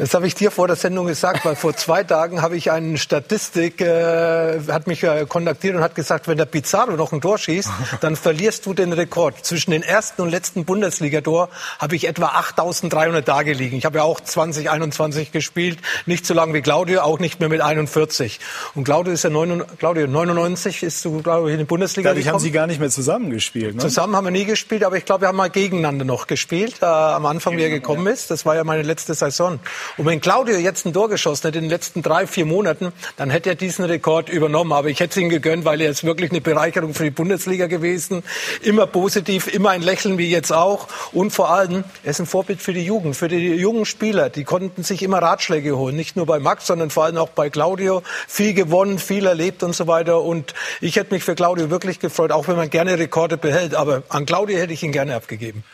Das 0.00 0.14
habe 0.14 0.26
ich 0.26 0.34
dir 0.34 0.50
vor 0.50 0.66
der 0.66 0.76
Sendung 0.76 1.06
gesagt, 1.06 1.44
weil 1.44 1.56
vor 1.56 1.76
zwei 1.76 2.04
Tagen 2.04 2.40
habe 2.40 2.56
ich 2.56 2.70
einen 2.70 2.96
Statistik, 2.96 3.82
äh, 3.82 4.58
hat 4.68 4.86
mich 4.86 5.02
äh, 5.02 5.26
kontaktiert 5.28 5.76
und 5.76 5.82
hat 5.82 5.94
gesagt, 5.94 6.26
wenn 6.26 6.38
der 6.38 6.46
Pizarro 6.46 6.92
noch 6.92 7.12
ein 7.12 7.20
Tor 7.20 7.36
schießt, 7.36 7.68
dann 8.00 8.16
verlierst 8.16 8.64
du 8.64 8.72
den 8.72 8.94
Rekord. 8.94 9.44
Zwischen 9.44 9.72
den 9.72 9.82
ersten 9.82 10.22
und 10.22 10.30
letzten 10.30 10.64
Bundesligator 10.64 11.50
habe 11.78 11.96
ich 11.96 12.08
etwa 12.08 12.28
8.300 12.28 13.24
Tage 13.24 13.52
liegen. 13.52 13.76
Ich 13.76 13.84
habe 13.84 13.98
ja 13.98 14.04
auch 14.04 14.20
2021 14.20 15.32
gespielt, 15.32 15.80
nicht 16.06 16.24
so 16.24 16.32
lange 16.32 16.54
wie 16.54 16.62
Claudio, 16.62 17.02
auch 17.02 17.18
nicht 17.18 17.38
mehr 17.38 17.50
mit 17.50 17.60
41. 17.60 18.40
Und 18.74 18.84
Claudio 18.84 19.12
ist 19.12 19.24
ja 19.24 19.28
99, 19.28 19.78
Claudio 19.78 20.06
99 20.06 20.82
ist 20.82 21.04
du 21.04 21.20
glaube 21.20 21.50
ich 21.50 21.52
in 21.52 21.58
die 21.58 21.66
Bundesliga 21.66 22.08
Dadurch 22.08 22.26
haben 22.26 22.38
Sie 22.38 22.52
gar 22.52 22.66
nicht 22.66 22.80
mehr 22.80 22.88
zusammengespielt. 22.88 23.74
Ne? 23.74 23.82
Zusammen 23.82 24.16
haben 24.16 24.24
wir 24.24 24.30
nie 24.30 24.46
gespielt, 24.46 24.82
aber 24.82 24.96
ich 24.96 25.04
glaube, 25.04 25.24
wir 25.24 25.28
haben 25.28 25.36
mal 25.36 25.50
gegeneinander 25.50 26.06
noch 26.06 26.26
gespielt 26.26 26.76
äh, 26.80 26.86
am 26.86 27.26
Anfang, 27.26 27.58
wie 27.58 27.64
er 27.64 27.68
gekommen 27.68 28.06
ist. 28.06 28.30
Das 28.30 28.46
war 28.46 28.56
ja 28.56 28.64
meine 28.64 28.80
letzte 28.82 29.12
Saison. 29.12 29.60
Und 29.96 30.06
wenn 30.06 30.20
Claudio 30.20 30.56
jetzt 30.56 30.86
ein 30.86 30.92
Tor 30.92 31.08
geschossen 31.08 31.46
hätte 31.46 31.58
in 31.58 31.64
den 31.64 31.70
letzten 31.70 32.02
drei, 32.02 32.26
vier 32.26 32.46
Monaten, 32.46 32.92
dann 33.16 33.30
hätte 33.30 33.50
er 33.50 33.54
diesen 33.54 33.84
Rekord 33.84 34.28
übernommen. 34.28 34.72
Aber 34.72 34.88
ich 34.88 35.00
hätte 35.00 35.10
es 35.10 35.16
ihm 35.16 35.28
gegönnt, 35.28 35.64
weil 35.64 35.80
er 35.80 35.90
ist 35.90 36.04
wirklich 36.04 36.30
eine 36.30 36.40
Bereicherung 36.40 36.94
für 36.94 37.04
die 37.04 37.10
Bundesliga 37.10 37.66
gewesen. 37.66 38.22
Immer 38.62 38.86
positiv, 38.86 39.52
immer 39.52 39.70
ein 39.70 39.82
Lächeln 39.82 40.18
wie 40.18 40.30
jetzt 40.30 40.52
auch. 40.52 40.88
Und 41.12 41.30
vor 41.32 41.50
allem, 41.50 41.84
er 42.04 42.10
ist 42.10 42.20
ein 42.20 42.26
Vorbild 42.26 42.62
für 42.62 42.72
die 42.72 42.84
Jugend, 42.84 43.16
für 43.16 43.28
die 43.28 43.54
jungen 43.54 43.84
Spieler. 43.84 44.30
Die 44.30 44.44
konnten 44.44 44.82
sich 44.82 45.02
immer 45.02 45.18
Ratschläge 45.18 45.76
holen. 45.76 45.96
Nicht 45.96 46.16
nur 46.16 46.26
bei 46.26 46.38
Max, 46.38 46.66
sondern 46.66 46.90
vor 46.90 47.04
allem 47.04 47.16
auch 47.16 47.30
bei 47.30 47.50
Claudio. 47.50 48.02
Viel 48.28 48.54
gewonnen, 48.54 48.98
viel 48.98 49.26
erlebt 49.26 49.62
und 49.62 49.74
so 49.74 49.86
weiter. 49.86 50.22
Und 50.22 50.54
ich 50.80 50.96
hätte 50.96 51.12
mich 51.14 51.24
für 51.24 51.34
Claudio 51.34 51.70
wirklich 51.70 51.98
gefreut, 52.00 52.32
auch 52.32 52.48
wenn 52.48 52.56
man 52.56 52.70
gerne 52.70 52.98
Rekorde 52.98 53.36
behält. 53.36 53.74
Aber 53.74 54.02
an 54.08 54.26
Claudio 54.26 54.58
hätte 54.58 54.72
ich 54.72 54.82
ihn 54.82 54.92
gerne 54.92 55.14
abgegeben. 55.16 55.64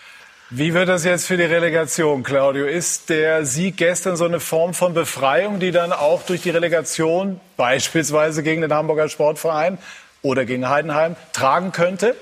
Wie 0.51 0.75
wird 0.75 0.89
das 0.89 1.05
jetzt 1.05 1.27
für 1.27 1.37
die 1.37 1.43
Relegation, 1.43 2.23
Claudio? 2.23 2.67
Ist 2.67 3.11
der 3.11 3.45
Sieg 3.45 3.79
gestern 3.79 4.17
so 4.17 4.27
eine 4.27 4.39
Form 4.39 4.75
von 4.75 4.95
Befreiung, 4.95 5.59
die 5.59 5.73
dann 5.73 5.93
auch 5.93 6.23
durch 6.23 6.43
die 6.43 6.51
Relegation 6.51 7.41
beispielsweise 7.57 8.45
gegen 8.45 8.61
den 8.61 8.73
Hamburger 8.73 9.09
Sportverein 9.09 9.77
oder 10.23 10.45
gegen 10.45 10.69
Heidenheim 10.69 11.17
tragen 11.33 11.73
könnte? 11.73 12.15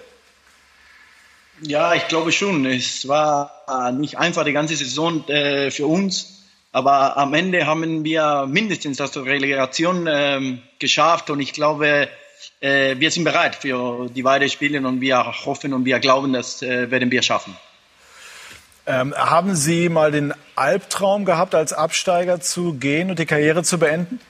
Ja, 1.61 1.93
ich 1.93 2.09
glaube 2.09 2.33
schon. 2.33 2.65
Es 2.65 3.07
war 3.07 3.93
nicht 3.93 4.17
einfach 4.17 4.45
die 4.45 4.55
ganze 4.55 4.75
Saison 4.75 5.29
äh, 5.29 5.71
für 5.71 5.87
uns, 5.87 6.47
aber 6.73 7.19
am 7.19 7.35
Ende 7.35 7.67
haben 7.67 8.05
wir 8.05 8.47
mindestens 8.49 8.97
das 8.97 9.15
Relegation 9.19 10.07
äh, 10.07 10.57
geschafft 10.79 11.29
und 11.29 11.41
ich 11.41 11.53
glaube, 11.53 12.09
äh, 12.61 12.97
wir 12.99 13.11
sind 13.11 13.25
bereit 13.25 13.57
für 13.57 14.09
die 14.09 14.25
weiteren 14.25 14.49
Spiele 14.49 14.79
und 14.89 15.03
wir 15.03 15.23
hoffen 15.45 15.75
und 15.75 15.85
wir 15.85 15.99
glauben, 15.99 16.33
das 16.33 16.63
äh, 16.63 16.91
werden 16.91 17.11
wir 17.11 17.21
schaffen. 17.21 17.55
Ähm, 18.87 19.15
haben 19.15 19.57
Sie 19.57 19.89
mal 19.89 20.11
den 20.11 20.35
Albtraum 20.57 21.25
gehabt, 21.25 21.55
als 21.55 21.73
Absteiger 21.73 22.41
zu 22.41 22.75
gehen 22.75 23.11
und 23.11 23.19
die 23.19 23.27
Karriere 23.27 23.63
zu 23.63 23.79
beenden? 23.79 24.21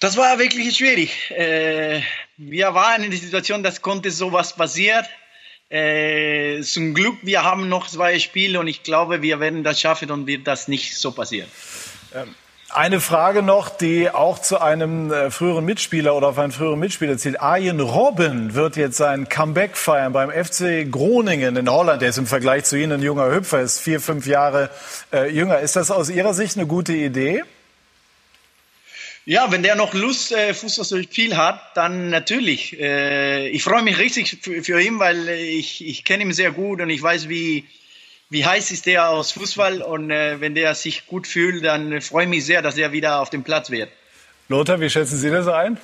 Das 0.00 0.16
war 0.16 0.40
wirklich 0.40 0.76
schwierig. 0.76 1.30
Äh, 1.30 2.02
wir 2.36 2.74
waren 2.74 3.04
in 3.04 3.12
der 3.12 3.20
Situation, 3.20 3.62
dass 3.62 3.82
konnte 3.82 4.10
sowas 4.10 4.56
passieren. 4.56 5.06
Äh, 5.68 6.60
zum 6.62 6.92
Glück, 6.92 7.18
wir 7.22 7.44
haben 7.44 7.68
noch 7.68 7.86
zwei 7.86 8.18
Spiele 8.18 8.58
und 8.58 8.66
ich 8.66 8.82
glaube, 8.82 9.22
wir 9.22 9.38
werden 9.38 9.62
das 9.62 9.80
schaffen 9.80 10.10
und 10.10 10.26
wird 10.26 10.46
das 10.46 10.66
nicht 10.66 10.98
so 10.98 11.12
passieren. 11.12 11.48
Ähm, 12.14 12.34
eine 12.74 13.00
Frage 13.00 13.42
noch, 13.42 13.68
die 13.68 14.10
auch 14.10 14.38
zu 14.38 14.60
einem 14.60 15.12
äh, 15.12 15.30
früheren 15.30 15.64
Mitspieler 15.64 16.14
oder 16.14 16.28
auf 16.28 16.38
einen 16.38 16.52
früheren 16.52 16.78
Mitspieler 16.78 17.18
zielt. 17.18 17.40
Arjen 17.40 17.80
Robben 17.80 18.54
wird 18.54 18.76
jetzt 18.76 18.96
sein 18.96 19.28
Comeback 19.28 19.76
feiern 19.76 20.12
beim 20.12 20.30
FC 20.30 20.90
Groningen 20.90 21.56
in 21.56 21.70
Holland. 21.70 22.02
Der 22.02 22.08
ist 22.08 22.18
im 22.18 22.26
Vergleich 22.26 22.64
zu 22.64 22.76
Ihnen 22.76 22.92
ein 22.92 23.02
junger 23.02 23.30
Hüpfer, 23.30 23.60
ist 23.60 23.80
vier, 23.80 24.00
fünf 24.00 24.26
Jahre 24.26 24.70
äh, 25.12 25.30
jünger. 25.30 25.58
Ist 25.60 25.76
das 25.76 25.90
aus 25.90 26.08
Ihrer 26.08 26.32
Sicht 26.32 26.56
eine 26.56 26.66
gute 26.66 26.94
Idee? 26.94 27.42
Ja, 29.24 29.52
wenn 29.52 29.62
der 29.62 29.76
noch 29.76 29.94
Lust, 29.94 30.32
äh, 30.32 30.52
Fußball 30.54 30.84
zu 30.84 31.02
spielen 31.02 31.36
hat, 31.36 31.60
dann 31.74 32.10
natürlich. 32.10 32.80
Äh, 32.80 33.48
ich 33.48 33.62
freue 33.62 33.82
mich 33.82 33.98
richtig 33.98 34.38
für, 34.40 34.62
für 34.64 34.80
ihn, 34.80 34.98
weil 34.98 35.28
ich, 35.28 35.86
ich 35.86 36.04
kenne 36.04 36.24
ihn 36.24 36.32
sehr 36.32 36.50
gut 36.50 36.80
und 36.80 36.90
ich 36.90 37.02
weiß, 37.02 37.28
wie, 37.28 37.64
wie 38.32 38.46
heiß 38.46 38.70
ist 38.70 38.86
der 38.86 39.10
aus 39.10 39.32
Fußball 39.32 39.82
und 39.82 40.10
äh, 40.10 40.40
wenn 40.40 40.54
der 40.54 40.74
sich 40.74 41.06
gut 41.06 41.26
fühlt, 41.26 41.62
dann 41.64 42.00
freue 42.00 42.24
ich 42.24 42.30
mich 42.30 42.46
sehr, 42.46 42.62
dass 42.62 42.78
er 42.78 42.90
wieder 42.90 43.20
auf 43.20 43.28
dem 43.28 43.42
Platz 43.42 43.70
wird. 43.70 43.90
Lothar, 44.48 44.80
wie 44.80 44.88
schätzen 44.88 45.18
Sie 45.18 45.30
das 45.30 45.46
ein? 45.48 45.78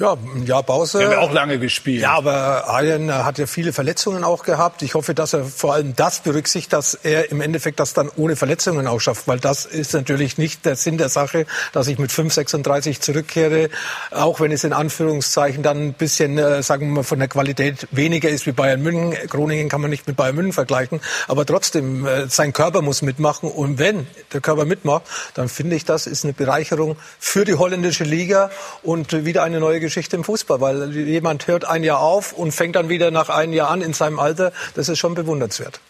Ja, 0.00 0.16
ja, 0.46 0.62
Pause. 0.62 0.98
Der 0.98 1.10
hat 1.10 1.16
auch 1.18 1.30
lange 1.30 1.58
gespielt. 1.58 2.00
Ja, 2.00 2.14
aber 2.14 2.66
Arjen 2.68 3.12
hat 3.12 3.36
ja 3.36 3.46
viele 3.46 3.74
Verletzungen 3.74 4.24
auch 4.24 4.44
gehabt. 4.44 4.80
Ich 4.80 4.94
hoffe, 4.94 5.12
dass 5.12 5.34
er 5.34 5.44
vor 5.44 5.74
allem 5.74 5.94
das 5.94 6.20
berücksichtigt, 6.20 6.72
dass 6.72 6.94
er 6.94 7.30
im 7.30 7.42
Endeffekt 7.42 7.80
das 7.80 7.92
dann 7.92 8.10
ohne 8.16 8.34
Verletzungen 8.34 8.86
auch 8.86 8.98
schafft, 8.98 9.28
weil 9.28 9.38
das 9.38 9.66
ist 9.66 9.92
natürlich 9.92 10.38
nicht 10.38 10.64
der 10.64 10.76
Sinn 10.76 10.96
der 10.96 11.10
Sache, 11.10 11.44
dass 11.74 11.86
ich 11.86 11.98
mit 11.98 12.10
5,36 12.10 13.00
zurückkehre, 13.00 13.68
auch 14.10 14.40
wenn 14.40 14.52
es 14.52 14.64
in 14.64 14.72
Anführungszeichen 14.72 15.62
dann 15.62 15.88
ein 15.88 15.92
bisschen, 15.92 16.38
äh, 16.38 16.62
sagen 16.62 16.86
wir 16.86 16.94
mal, 16.94 17.02
von 17.02 17.18
der 17.18 17.28
Qualität 17.28 17.86
weniger 17.90 18.30
ist 18.30 18.46
wie 18.46 18.52
Bayern 18.52 18.80
München. 18.80 19.14
Groningen 19.28 19.68
kann 19.68 19.82
man 19.82 19.90
nicht 19.90 20.06
mit 20.06 20.16
Bayern 20.16 20.34
München 20.34 20.54
vergleichen, 20.54 21.02
aber 21.28 21.44
trotzdem, 21.44 22.06
äh, 22.06 22.26
sein 22.26 22.54
Körper 22.54 22.80
muss 22.80 23.02
mitmachen 23.02 23.50
und 23.50 23.78
wenn 23.78 24.06
der 24.32 24.40
Körper 24.40 24.64
mitmacht, 24.64 25.02
dann 25.34 25.50
finde 25.50 25.76
ich, 25.76 25.84
das 25.84 26.06
ist 26.06 26.24
eine 26.24 26.32
Bereicherung 26.32 26.96
für 27.18 27.44
die 27.44 27.56
holländische 27.56 28.04
Liga 28.04 28.50
und 28.82 29.26
wieder 29.26 29.42
eine 29.42 29.60
neue 29.60 29.78
Geschichte 29.78 29.89
Geschichte 29.90 30.14
im 30.14 30.22
Fußball, 30.22 30.60
weil 30.60 30.96
jemand 30.96 31.48
hört 31.48 31.64
ein 31.64 31.82
Jahr 31.82 31.98
auf 31.98 32.32
und 32.32 32.52
fängt 32.52 32.76
dann 32.76 32.88
wieder 32.88 33.10
nach 33.10 33.28
einem 33.28 33.52
Jahr 33.52 33.70
an 33.70 33.82
in 33.82 33.92
seinem 33.92 34.20
Alter. 34.20 34.52
Das 34.76 34.88
ist 34.88 35.00
schon 35.00 35.16
bewundernswert. 35.16 35.80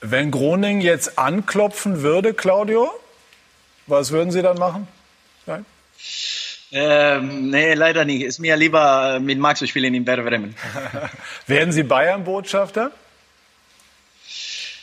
Wenn 0.00 0.32
Groningen 0.32 0.80
jetzt 0.80 1.18
anklopfen 1.18 2.02
würde, 2.02 2.34
Claudio, 2.34 2.90
was 3.86 4.10
würden 4.10 4.32
Sie 4.32 4.42
dann 4.42 4.58
machen? 4.58 4.88
Nein? 5.46 5.64
Ähm, 6.72 7.50
nee, 7.50 7.74
leider 7.74 8.04
nicht. 8.04 8.22
Ist 8.22 8.40
mir 8.40 8.56
lieber 8.56 9.20
mit 9.20 9.38
Max 9.38 9.60
zu 9.60 9.68
spielen 9.68 9.94
in 9.94 10.04
Werder 10.04 10.24
Bremen. 10.24 10.56
Werden 11.46 11.70
Sie 11.70 11.84
Bayern-Botschafter? 11.84 12.90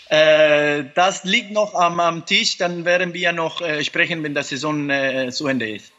Äh, 0.07 0.85
das 0.95 1.25
liegt 1.25 1.51
noch 1.51 1.75
am, 1.75 1.99
am, 1.99 2.25
Tisch. 2.25 2.57
Dann 2.57 2.85
werden 2.85 3.13
wir 3.13 3.33
noch 3.33 3.61
äh, 3.61 3.83
sprechen, 3.83 4.23
wenn 4.23 4.33
die 4.33 4.43
Saison 4.43 4.89
äh, 4.89 5.31
zu 5.31 5.47
Ende 5.47 5.69
ist. 5.69 5.91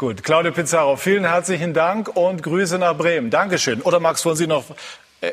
Gut, 0.00 0.24
Claudio 0.24 0.50
Pizarro, 0.50 0.96
vielen 0.96 1.26
herzlichen 1.26 1.74
Dank 1.74 2.16
und 2.16 2.42
Grüße 2.42 2.78
nach 2.78 2.96
Bremen. 2.96 3.28
Dankeschön. 3.28 3.82
Oder 3.82 4.00
Max, 4.00 4.24
wollen 4.24 4.34
Sie 4.34 4.46
noch 4.46 4.64
äh, 5.20 5.32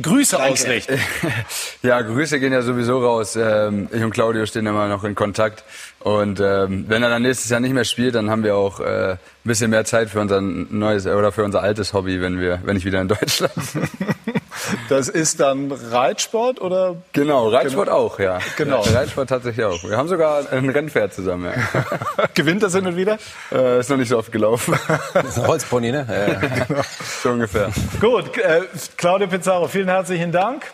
Grüße 0.00 0.36
Danke. 0.36 0.52
ausrichten? 0.52 1.00
Ja, 1.82 2.00
Grüße 2.00 2.38
gehen 2.38 2.52
ja 2.52 2.62
sowieso 2.62 3.04
raus. 3.04 3.34
Ähm, 3.34 3.88
ich 3.90 4.04
und 4.04 4.12
Claudio 4.12 4.46
stehen 4.46 4.66
immer 4.66 4.86
noch 4.86 5.02
in 5.02 5.16
Kontakt. 5.16 5.64
Und 5.98 6.38
ähm, 6.38 6.84
wenn 6.86 7.02
er 7.02 7.10
dann 7.10 7.22
nächstes 7.22 7.50
Jahr 7.50 7.58
nicht 7.58 7.72
mehr 7.72 7.84
spielt, 7.84 8.14
dann 8.14 8.30
haben 8.30 8.44
wir 8.44 8.54
auch 8.54 8.78
äh, 8.78 9.14
ein 9.14 9.18
bisschen 9.42 9.70
mehr 9.70 9.84
Zeit 9.84 10.10
für 10.10 10.20
unser 10.20 10.40
neues 10.40 11.08
oder 11.08 11.32
für 11.32 11.42
unser 11.42 11.64
altes 11.64 11.92
Hobby, 11.92 12.20
wenn 12.20 12.38
wir, 12.38 12.60
wenn 12.62 12.76
ich 12.76 12.84
wieder 12.84 13.00
in 13.00 13.08
Deutschland 13.08 13.52
bin. 13.72 13.88
Das 14.88 15.08
ist 15.08 15.40
dann 15.40 15.70
Reitsport 15.70 16.60
oder? 16.60 16.96
Genau, 17.12 17.48
Reitsport 17.48 17.86
genau. 17.86 17.98
auch, 17.98 18.18
ja. 18.18 18.38
Genau. 18.56 18.84
Ja, 18.84 18.98
Reitsport 18.98 19.28
tatsächlich 19.28 19.64
auch. 19.64 19.82
Wir 19.84 19.96
haben 19.96 20.08
sogar 20.08 20.50
ein 20.50 20.68
Rennpferd 20.68 21.14
zusammen, 21.14 21.52
ja. 21.52 21.84
Gewinnt 22.34 22.62
das 22.62 22.74
hin 22.74 22.86
und 22.86 22.96
wieder? 22.96 23.18
Äh, 23.52 23.80
ist 23.80 23.90
noch 23.90 23.96
nicht 23.96 24.08
so 24.08 24.18
oft 24.18 24.32
gelaufen. 24.32 24.78
Das 25.12 25.24
ist 25.24 25.38
ein 25.38 25.46
Holzpony, 25.46 25.92
ne? 25.92 26.06
Ja, 26.08 26.64
genau. 26.66 26.82
So 27.22 27.30
ungefähr. 27.30 27.70
Gut, 28.00 28.36
äh, 28.38 28.62
Claudio 28.96 29.28
Pizarro, 29.28 29.68
vielen 29.68 29.88
herzlichen 29.88 30.32
Dank. 30.32 30.64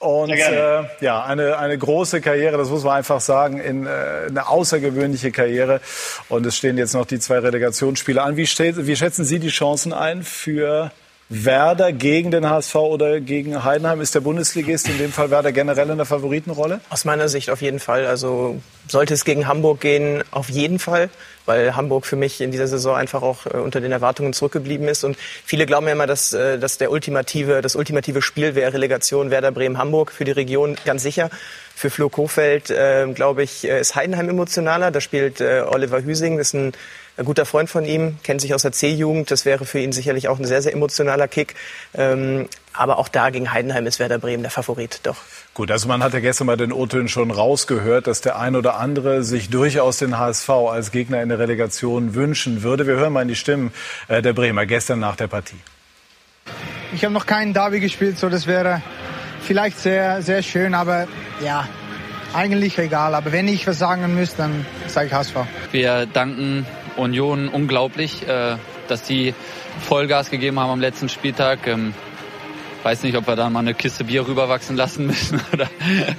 Und 0.00 0.30
äh, 0.30 0.82
ja, 1.00 1.22
eine, 1.24 1.58
eine 1.58 1.76
große 1.76 2.22
Karriere, 2.22 2.56
das 2.56 2.70
muss 2.70 2.84
man 2.84 2.96
einfach 2.96 3.20
sagen, 3.20 3.60
in, 3.60 3.86
äh, 3.86 3.90
eine 4.28 4.48
außergewöhnliche 4.48 5.30
Karriere. 5.30 5.82
Und 6.30 6.46
es 6.46 6.56
stehen 6.56 6.78
jetzt 6.78 6.94
noch 6.94 7.04
die 7.04 7.18
zwei 7.18 7.38
Relegationsspiele 7.38 8.22
an. 8.22 8.36
Wie, 8.38 8.46
steht, 8.46 8.86
wie 8.86 8.96
schätzen 8.96 9.26
Sie 9.26 9.38
die 9.38 9.50
Chancen 9.50 9.92
ein 9.92 10.22
für 10.22 10.90
Werder 11.32 11.92
gegen 11.92 12.32
den 12.32 12.50
HSV 12.50 12.74
oder 12.74 13.20
gegen 13.20 13.62
Heidenheim? 13.62 14.00
Ist 14.00 14.16
der 14.16 14.20
Bundesligist 14.20 14.88
in 14.88 14.98
dem 14.98 15.12
Fall 15.12 15.30
Werder 15.30 15.52
generell 15.52 15.88
in 15.88 15.96
der 15.96 16.04
Favoritenrolle? 16.04 16.80
Aus 16.90 17.04
meiner 17.04 17.28
Sicht 17.28 17.50
auf 17.50 17.62
jeden 17.62 17.78
Fall. 17.78 18.06
Also 18.06 18.60
sollte 18.88 19.14
es 19.14 19.24
gegen 19.24 19.46
Hamburg 19.46 19.80
gehen, 19.80 20.24
auf 20.32 20.50
jeden 20.50 20.80
Fall, 20.80 21.08
weil 21.46 21.76
Hamburg 21.76 22.04
für 22.04 22.16
mich 22.16 22.40
in 22.40 22.50
dieser 22.50 22.66
Saison 22.66 22.96
einfach 22.96 23.22
auch 23.22 23.46
äh, 23.46 23.58
unter 23.58 23.80
den 23.80 23.92
Erwartungen 23.92 24.32
zurückgeblieben 24.32 24.88
ist. 24.88 25.04
Und 25.04 25.16
viele 25.44 25.66
glauben 25.66 25.86
ja 25.86 25.92
immer, 25.92 26.08
dass, 26.08 26.32
äh, 26.32 26.58
dass 26.58 26.78
der 26.78 26.90
ultimative, 26.90 27.62
das 27.62 27.76
ultimative 27.76 28.22
Spiel 28.22 28.56
wäre 28.56 28.72
Relegation 28.72 29.30
Werder 29.30 29.52
Bremen-Hamburg 29.52 30.10
für 30.10 30.24
die 30.24 30.32
Region 30.32 30.76
ganz 30.84 31.04
sicher. 31.04 31.30
Für 31.76 31.90
Flo 31.90 32.08
Kofeld, 32.08 32.70
äh, 32.70 33.06
glaube 33.14 33.44
ich, 33.44 33.62
äh, 33.62 33.80
ist 33.80 33.94
Heidenheim 33.94 34.28
emotionaler. 34.28 34.90
Da 34.90 35.00
spielt 35.00 35.40
Oliver 35.40 36.02
Hüsing, 36.02 36.40
ist 36.40 36.54
ein 36.54 36.72
ein 37.20 37.26
guter 37.26 37.44
Freund 37.44 37.68
von 37.68 37.84
ihm, 37.84 38.16
kennt 38.22 38.40
sich 38.40 38.54
aus 38.54 38.62
der 38.62 38.72
C-Jugend. 38.72 39.30
Das 39.30 39.44
wäre 39.44 39.66
für 39.66 39.78
ihn 39.78 39.92
sicherlich 39.92 40.28
auch 40.28 40.38
ein 40.38 40.46
sehr, 40.46 40.62
sehr 40.62 40.72
emotionaler 40.72 41.28
Kick. 41.28 41.54
Ähm, 41.92 42.48
aber 42.72 42.98
auch 42.98 43.08
da 43.08 43.28
gegen 43.28 43.52
Heidenheim 43.52 43.86
ist 43.86 43.98
Werder 43.98 44.18
Bremen 44.18 44.42
der 44.42 44.50
Favorit, 44.50 45.00
doch. 45.02 45.16
Gut, 45.52 45.70
also 45.70 45.86
man 45.86 46.02
hat 46.02 46.14
ja 46.14 46.20
gestern 46.20 46.46
bei 46.46 46.56
den 46.56 46.72
O-Tönen 46.72 47.08
schon 47.08 47.30
rausgehört, 47.30 48.06
dass 48.06 48.22
der 48.22 48.38
ein 48.38 48.56
oder 48.56 48.78
andere 48.78 49.22
sich 49.22 49.50
durchaus 49.50 49.98
den 49.98 50.18
HSV 50.18 50.48
als 50.48 50.92
Gegner 50.92 51.22
in 51.22 51.28
der 51.28 51.38
Relegation 51.38 52.14
wünschen 52.14 52.62
würde. 52.62 52.86
Wir 52.86 52.94
hören 52.94 53.12
mal 53.12 53.22
in 53.22 53.28
die 53.28 53.36
Stimmen 53.36 53.70
äh, 54.08 54.22
der 54.22 54.32
Bremer 54.32 54.64
gestern 54.64 55.00
nach 55.00 55.16
der 55.16 55.26
Partie. 55.26 55.60
Ich 56.94 57.04
habe 57.04 57.12
noch 57.12 57.26
keinen 57.26 57.52
Derby 57.52 57.80
gespielt, 57.80 58.18
so 58.18 58.30
das 58.30 58.46
wäre 58.46 58.80
vielleicht 59.42 59.78
sehr, 59.78 60.22
sehr 60.22 60.42
schön, 60.42 60.72
aber 60.72 61.06
ja, 61.44 61.68
eigentlich 62.32 62.78
egal. 62.78 63.14
Aber 63.14 63.30
wenn 63.32 63.46
ich 63.46 63.66
was 63.66 63.78
sagen 63.78 64.14
müsste, 64.14 64.38
dann 64.38 64.64
sage 64.86 65.08
ich 65.08 65.12
HSV. 65.12 65.34
Wir 65.72 66.06
danken 66.06 66.66
Union 66.96 67.48
unglaublich, 67.48 68.26
äh, 68.26 68.56
dass 68.88 69.02
die 69.02 69.34
Vollgas 69.80 70.30
gegeben 70.30 70.58
haben 70.58 70.70
am 70.70 70.80
letzten 70.80 71.08
Spieltag. 71.08 71.66
Ähm, 71.66 71.94
weiß 72.82 73.02
nicht, 73.02 73.16
ob 73.16 73.26
wir 73.26 73.36
da 73.36 73.50
mal 73.50 73.60
eine 73.60 73.74
Kiste 73.74 74.04
Bier 74.04 74.26
rüberwachsen 74.26 74.76
lassen 74.76 75.06
müssen 75.06 75.40
oder 75.52 75.68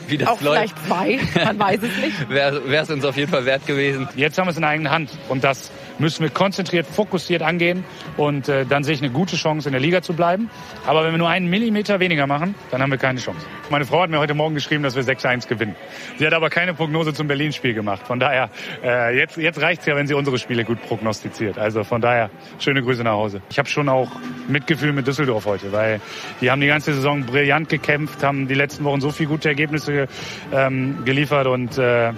wie 0.08 0.18
das 0.18 0.30
Auch 0.30 0.42
läuft. 0.42 0.76
vielleicht 0.86 0.86
zwei, 1.34 1.44
man 1.46 1.60
weiß 1.60 1.80
es 1.84 1.98
nicht. 1.98 2.30
Wäre 2.30 2.84
es 2.84 2.90
uns 2.90 3.06
auf 3.06 3.18
jeden 3.18 3.32
Fall 3.32 3.46
wert 3.46 3.66
gewesen. 3.66 4.08
Jetzt 4.16 4.38
haben 4.38 4.46
wir 4.48 4.52
es 4.52 4.58
in 4.58 4.64
eigener 4.64 4.92
Hand 4.92 5.12
und 5.30 5.44
das 5.44 5.72
müssen 6.02 6.24
wir 6.24 6.30
konzentriert, 6.30 6.86
fokussiert 6.86 7.42
angehen 7.42 7.86
und 8.18 8.50
äh, 8.50 8.66
dann 8.66 8.84
sehe 8.84 8.96
ich 8.96 9.02
eine 9.02 9.12
gute 9.12 9.36
Chance, 9.36 9.70
in 9.70 9.72
der 9.72 9.82
Liga 9.82 10.02
zu 10.02 10.14
bleiben. 10.14 10.50
Aber 10.86 11.04
wenn 11.06 11.12
wir 11.12 11.18
nur 11.18 11.30
einen 11.30 11.48
Millimeter 11.48 12.00
weniger 12.00 12.28
machen, 12.28 12.56
dann 12.72 12.82
haben 12.82 12.92
wir 12.92 12.98
keine 12.98 13.20
Chance. 13.20 13.46
Meine 13.70 13.86
Frau 13.86 14.02
hat 14.02 14.10
mir 14.10 14.20
heute 14.20 14.34
Morgen 14.34 14.56
geschrieben, 14.56 14.84
dass 14.84 14.96
wir 14.96 15.04
6-1 15.04 15.48
gewinnen. 15.48 15.76
Sie 16.18 16.26
hat 16.26 16.34
aber 16.34 16.50
keine 16.50 16.74
Prognose 16.74 17.14
zum 17.14 17.28
Berlin-Spiel 17.28 17.74
gemacht. 17.74 18.06
Von 18.06 18.20
daher, 18.20 18.50
äh, 18.84 19.18
jetzt, 19.18 19.38
jetzt 19.38 19.62
reicht's 19.62 19.86
ja, 19.86 19.96
wenn 19.96 20.08
sie 20.08 20.14
unsere 20.14 20.38
Spiele 20.40 20.66
gut 20.66 20.82
prognostiziert. 20.82 21.58
Also 21.58 21.84
von 21.84 22.02
daher, 22.02 22.30
schöne 22.60 22.82
Grüße 22.82 23.04
nach 23.04 23.14
Hause. 23.14 23.42
Ich 23.50 23.60
habe 23.60 23.70
schon 23.70 23.88
auch 23.88 24.10
Mitgefühl 24.50 24.92
mit 24.92 25.08
Düsseldorf 25.08 25.46
heute, 25.46 25.72
weil 25.72 26.02
die 26.42 26.52
haben 26.52 26.60
die 26.60 26.68
ganze 26.68 26.94
Saison 26.94 27.26
brillant 27.26 27.70
gekämpft, 27.70 28.24
haben 28.24 28.48
die 28.48 28.56
letzten 28.56 28.84
Wochen 28.84 29.00
so 29.02 29.12
viele 29.12 29.30
gute 29.30 29.50
Ergebnisse 29.50 30.08
ähm, 30.52 31.06
geliefert 31.06 31.48
und 31.48 31.78
äh, 31.78 32.12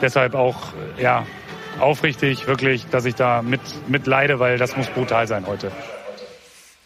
deshalb 0.00 0.34
auch, 0.34 0.72
ja, 0.98 1.26
aufrichtig, 1.80 2.46
wirklich, 2.46 2.86
dass 2.86 3.04
ich 3.04 3.14
da 3.14 3.42
mit, 3.42 3.60
mit 3.88 4.06
leide, 4.06 4.38
weil 4.40 4.58
das 4.58 4.76
muss 4.76 4.88
brutal 4.88 5.26
sein 5.26 5.46
heute. 5.46 5.70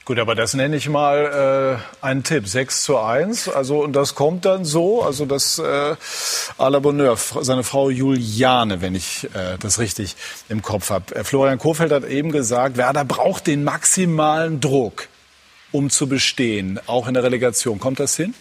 Gut, 0.09 0.18
aber 0.18 0.35
das 0.35 0.55
nenne 0.55 0.74
ich 0.74 0.88
mal 0.88 1.79
äh, 2.03 2.05
einen 2.07 2.24
Tipp. 2.24 2.48
6 2.48 2.83
zu 2.83 2.96
1. 2.96 3.51
Also, 3.51 3.85
und 3.85 3.92
das 3.92 4.14
kommt 4.14 4.46
dann 4.46 4.64
so, 4.64 5.03
also 5.03 5.27
das 5.27 5.59
äh, 5.59 5.62
à 5.62 6.70
la 6.70 6.79
Bonheur, 6.79 7.18
seine 7.18 7.62
Frau 7.62 7.90
Juliane, 7.90 8.81
wenn 8.81 8.94
ich 8.94 9.29
äh, 9.35 9.59
das 9.61 9.79
richtig 9.79 10.16
im 10.48 10.62
Kopf 10.62 10.88
habe. 10.88 11.14
Äh, 11.14 11.24
Florian 11.24 11.59
Kohfeldt 11.59 11.92
hat 11.92 12.07
eben 12.07 12.33
gesagt, 12.33 12.79
Werder 12.79 13.05
braucht 13.05 13.46
den 13.46 13.64
maximalen 13.64 14.61
Druck, 14.61 15.09
um 15.72 15.90
zu 15.90 16.09
bestehen, 16.09 16.81
auch 16.87 17.07
in 17.07 17.12
der 17.12 17.22
Relegation. 17.22 17.79
Kommt 17.79 18.01
das 18.01 18.16
hin? 18.16 18.33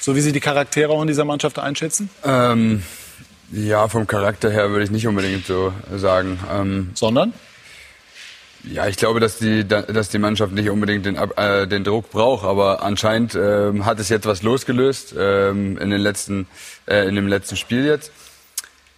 So 0.00 0.16
wie 0.16 0.20
Sie 0.20 0.32
die 0.32 0.40
Charaktere 0.40 0.90
auch 0.90 1.02
in 1.02 1.06
dieser 1.06 1.24
Mannschaft 1.24 1.60
einschätzen? 1.60 2.10
Ähm, 2.24 2.82
ja, 3.50 3.88
vom 3.88 4.06
Charakter 4.06 4.50
her 4.50 4.70
würde 4.70 4.84
ich 4.84 4.90
nicht 4.90 5.06
unbedingt 5.06 5.46
so 5.46 5.72
sagen. 5.96 6.38
Ähm, 6.52 6.90
Sondern? 6.94 7.32
Ja, 8.64 8.86
ich 8.86 8.96
glaube, 8.96 9.20
dass 9.20 9.38
die, 9.38 9.66
dass 9.66 10.08
die 10.08 10.18
Mannschaft 10.18 10.52
nicht 10.52 10.68
unbedingt 10.68 11.06
den, 11.06 11.16
äh, 11.16 11.66
den 11.66 11.84
Druck 11.84 12.10
braucht, 12.10 12.44
aber 12.44 12.82
anscheinend 12.82 13.34
ähm, 13.34 13.86
hat 13.86 14.00
es 14.00 14.08
jetzt 14.08 14.26
was 14.26 14.42
losgelöst 14.42 15.14
ähm, 15.16 15.78
in, 15.78 15.90
den 15.90 16.00
letzten, 16.00 16.46
äh, 16.86 17.08
in 17.08 17.14
dem 17.14 17.28
letzten 17.28 17.56
Spiel 17.56 17.86
jetzt. 17.86 18.10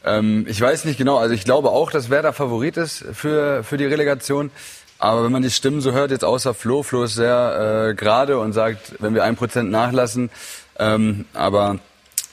Ähm, 0.04 0.46
ich 0.48 0.60
weiß 0.60 0.86
nicht 0.86 0.96
genau, 0.96 1.18
also 1.18 1.34
ich 1.34 1.44
glaube 1.44 1.70
auch, 1.70 1.90
dass 1.90 2.08
Werder 2.08 2.32
Favorit 2.32 2.78
ist 2.78 3.04
für, 3.12 3.62
für 3.62 3.76
die 3.76 3.84
Relegation. 3.84 4.50
Aber 4.98 5.24
wenn 5.24 5.32
man 5.32 5.42
die 5.42 5.50
Stimmen 5.50 5.80
so 5.80 5.92
hört, 5.92 6.10
jetzt 6.10 6.24
außer 6.24 6.52
Flo, 6.52 6.82
Flo 6.82 7.04
ist 7.04 7.14
sehr 7.14 7.88
äh, 7.90 7.94
gerade 7.94 8.38
und 8.38 8.52
sagt, 8.52 8.94
wenn 8.98 9.14
wir 9.14 9.24
ein 9.24 9.36
Prozent 9.36 9.70
nachlassen, 9.70 10.30
ähm, 10.78 11.26
aber 11.32 11.78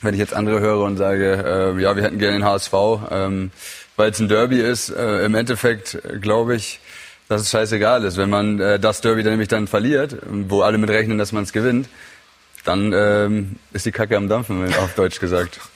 wenn 0.02 0.14
ich 0.14 0.20
jetzt 0.20 0.34
andere 0.34 0.60
höre 0.60 0.80
und 0.80 0.96
sage, 0.96 1.74
äh, 1.76 1.82
ja, 1.82 1.96
wir 1.96 2.02
hätten 2.02 2.18
gerne 2.18 2.38
den 2.38 2.44
HSV, 2.44 2.72
ähm, 3.10 3.50
weil 3.96 4.10
es 4.10 4.20
ein 4.20 4.28
Derby 4.28 4.60
ist, 4.60 4.90
äh, 4.90 5.24
im 5.24 5.34
Endeffekt 5.34 5.94
äh, 5.94 6.18
glaube 6.18 6.54
ich, 6.54 6.80
dass 7.28 7.42
es 7.42 7.50
scheißegal 7.50 8.04
ist. 8.04 8.16
Wenn 8.16 8.30
man 8.30 8.60
äh, 8.60 8.78
das 8.78 9.00
Derby 9.00 9.22
dann 9.22 9.32
nämlich 9.32 9.48
dann 9.48 9.66
verliert, 9.66 10.16
wo 10.26 10.62
alle 10.62 10.78
mit 10.78 10.90
rechnen, 10.90 11.18
dass 11.18 11.32
man 11.32 11.44
es 11.44 11.52
gewinnt, 11.52 11.88
dann 12.64 12.92
ähm, 12.92 13.56
ist 13.72 13.86
die 13.86 13.92
Kacke 13.92 14.16
am 14.16 14.28
Dampfen, 14.28 14.74
auf 14.74 14.94
Deutsch 14.94 15.20
gesagt. 15.20 15.60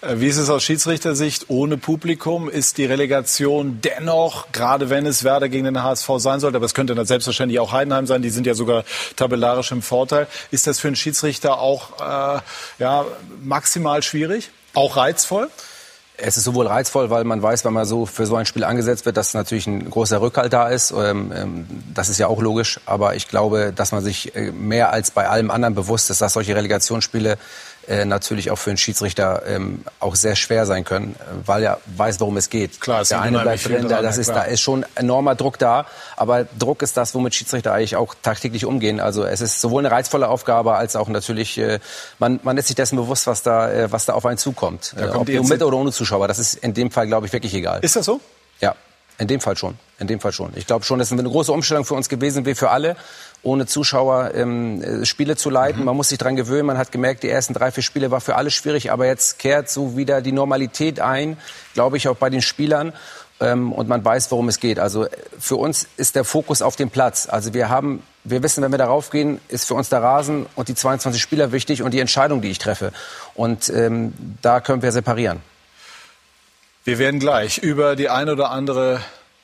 Äh, 0.00 0.18
wie 0.18 0.26
ist 0.26 0.38
es 0.38 0.50
aus 0.50 0.64
Schiedsrichtersicht 0.64 1.46
ohne 1.48 1.76
Publikum? 1.76 2.50
Ist 2.50 2.78
die 2.78 2.84
Relegation 2.84 3.80
dennoch, 3.80 4.50
gerade 4.50 4.90
wenn 4.90 5.06
es 5.06 5.22
Werder 5.22 5.48
gegen 5.48 5.64
den 5.64 5.82
HSV 5.82 6.10
sein 6.16 6.40
sollte, 6.40 6.56
aber 6.56 6.66
es 6.66 6.74
könnte 6.74 6.96
dann 6.96 7.06
selbstverständlich 7.06 7.60
auch 7.60 7.70
Heidenheim 7.70 8.06
sein, 8.06 8.22
die 8.22 8.30
sind 8.30 8.44
ja 8.44 8.54
sogar 8.54 8.84
tabellarisch 9.14 9.70
im 9.70 9.80
Vorteil, 9.80 10.26
ist 10.50 10.66
das 10.66 10.80
für 10.80 10.88
einen 10.88 10.96
Schiedsrichter 10.96 11.60
auch 11.60 12.00
äh, 12.00 12.40
ja, 12.80 13.04
maximal 13.42 14.02
schwierig? 14.02 14.50
Auch 14.74 14.96
reizvoll? 14.96 15.48
Es 16.24 16.36
ist 16.36 16.44
sowohl 16.44 16.68
reizvoll, 16.68 17.10
weil 17.10 17.24
man 17.24 17.42
weiß, 17.42 17.64
wenn 17.64 17.72
man 17.72 17.84
so 17.84 18.06
für 18.06 18.26
so 18.26 18.36
ein 18.36 18.46
Spiel 18.46 18.62
angesetzt 18.62 19.06
wird, 19.06 19.16
dass 19.16 19.34
natürlich 19.34 19.66
ein 19.66 19.90
großer 19.90 20.20
Rückhalt 20.20 20.52
da 20.52 20.68
ist. 20.68 20.92
Ähm, 20.96 21.66
das 21.92 22.08
ist 22.08 22.18
ja 22.18 22.28
auch 22.28 22.40
logisch. 22.40 22.78
Aber 22.86 23.16
ich 23.16 23.28
glaube, 23.28 23.72
dass 23.74 23.90
man 23.90 24.04
sich 24.04 24.36
äh, 24.36 24.52
mehr 24.52 24.92
als 24.92 25.10
bei 25.10 25.28
allem 25.28 25.50
anderen 25.50 25.74
bewusst 25.74 26.10
ist, 26.10 26.20
dass 26.20 26.34
solche 26.34 26.54
Relegationsspiele 26.54 27.38
äh, 27.88 28.04
natürlich 28.04 28.50
auch 28.50 28.56
für 28.56 28.70
einen 28.70 28.76
Schiedsrichter 28.76 29.42
ähm, 29.46 29.84
auch 29.98 30.14
sehr 30.14 30.36
schwer 30.36 30.66
sein 30.66 30.84
können, 30.84 31.16
äh, 31.18 31.46
weil 31.46 31.62
er 31.64 31.80
weiß, 31.96 32.20
worum 32.20 32.36
es 32.36 32.48
geht. 32.48 32.80
Klar, 32.80 33.00
es 33.00 33.08
der 33.08 33.20
eine 33.20 33.40
bleibt 33.40 33.66
drin, 33.66 33.88
dran, 33.88 34.02
das 34.02 34.18
ist, 34.18 34.28
da 34.28 34.42
ist 34.42 34.60
schon 34.60 34.86
enormer 34.94 35.34
Druck 35.34 35.58
da, 35.58 35.86
aber 36.16 36.44
Druck 36.58 36.82
ist 36.82 36.96
das, 36.96 37.14
womit 37.14 37.34
Schiedsrichter 37.34 37.72
eigentlich 37.72 37.96
auch 37.96 38.14
tagtäglich 38.22 38.64
umgehen. 38.64 39.00
Also 39.00 39.24
es 39.24 39.40
ist 39.40 39.60
sowohl 39.60 39.84
eine 39.84 39.90
reizvolle 39.90 40.28
Aufgabe 40.28 40.74
als 40.74 40.94
auch 40.96 41.08
natürlich, 41.08 41.58
äh, 41.58 41.80
man, 42.18 42.40
man 42.42 42.56
ist 42.56 42.68
sich 42.68 42.76
dessen 42.76 42.96
bewusst, 42.96 43.26
was 43.26 43.42
da, 43.42 43.70
äh, 43.70 43.90
was 43.90 44.06
da 44.06 44.14
auf 44.14 44.26
einen 44.26 44.38
zukommt. 44.38 44.94
Äh, 44.96 45.08
ob 45.08 45.28
mit 45.28 45.62
oder 45.62 45.76
ohne 45.76 45.92
Zuschauer, 45.92 46.28
das 46.28 46.38
ist 46.38 46.54
in 46.54 46.74
dem 46.74 46.90
Fall, 46.90 47.06
glaube 47.06 47.26
ich, 47.26 47.32
wirklich 47.32 47.54
egal. 47.54 47.80
Ist 47.82 47.96
das 47.96 48.06
so? 48.06 48.20
Ja, 48.60 48.76
in 49.18 49.28
dem 49.28 49.40
Fall 49.40 49.56
schon. 49.56 49.78
In 49.98 50.06
dem 50.06 50.20
Fall 50.20 50.32
schon. 50.32 50.52
Ich 50.56 50.66
glaube 50.66 50.84
schon, 50.84 50.98
das 50.98 51.10
ist 51.10 51.18
eine 51.18 51.28
große 51.28 51.52
Umstellung 51.52 51.84
für 51.84 51.94
uns 51.94 52.08
gewesen, 52.08 52.46
wie 52.46 52.54
für 52.54 52.70
alle 52.70 52.96
ohne 53.42 53.66
Zuschauer 53.66 54.34
ähm, 54.34 55.04
Spiele 55.04 55.36
zu 55.36 55.50
leiten. 55.50 55.80
Mhm. 55.80 55.86
Man 55.86 55.96
muss 55.96 56.08
sich 56.10 56.18
dran 56.18 56.36
gewöhnen. 56.36 56.66
Man 56.66 56.78
hat 56.78 56.92
gemerkt, 56.92 57.22
die 57.22 57.28
ersten 57.28 57.54
drei, 57.54 57.70
vier 57.72 57.82
Spiele 57.82 58.10
war 58.10 58.20
für 58.20 58.36
alle 58.36 58.50
schwierig, 58.50 58.92
aber 58.92 59.06
jetzt 59.06 59.38
kehrt 59.38 59.68
so 59.68 59.96
wieder 59.96 60.20
die 60.22 60.32
Normalität 60.32 61.00
ein, 61.00 61.36
glaube 61.74 61.96
ich, 61.96 62.08
auch 62.08 62.16
bei 62.16 62.30
den 62.30 62.42
Spielern. 62.42 62.92
Ähm, 63.40 63.72
und 63.72 63.88
man 63.88 64.04
weiß, 64.04 64.30
worum 64.30 64.48
es 64.48 64.60
geht. 64.60 64.78
Also 64.78 65.06
für 65.38 65.56
uns 65.56 65.88
ist 65.96 66.14
der 66.14 66.24
Fokus 66.24 66.62
auf 66.62 66.76
dem 66.76 66.90
Platz. 66.90 67.28
Also 67.28 67.52
wir 67.52 67.68
haben, 67.68 68.02
wir 68.22 68.42
wissen, 68.44 68.62
wenn 68.62 68.70
wir 68.70 68.78
darauf 68.78 69.10
gehen, 69.10 69.40
ist 69.48 69.66
für 69.66 69.74
uns 69.74 69.88
der 69.88 70.02
Rasen 70.02 70.46
und 70.54 70.68
die 70.68 70.76
22 70.76 71.20
Spieler 71.20 71.50
wichtig 71.50 71.82
und 71.82 71.92
die 71.92 72.00
Entscheidung, 72.00 72.40
die 72.40 72.50
ich 72.50 72.58
treffe. 72.58 72.92
Und 73.34 73.68
ähm, 73.70 74.12
da 74.42 74.60
können 74.60 74.82
wir 74.82 74.92
separieren. 74.92 75.40
Wir 76.84 76.98
werden 76.98 77.18
gleich 77.18 77.58
über 77.58 77.96
die 77.96 78.08
ein 78.08 78.28
oder 78.28 78.50
andere 78.50 79.00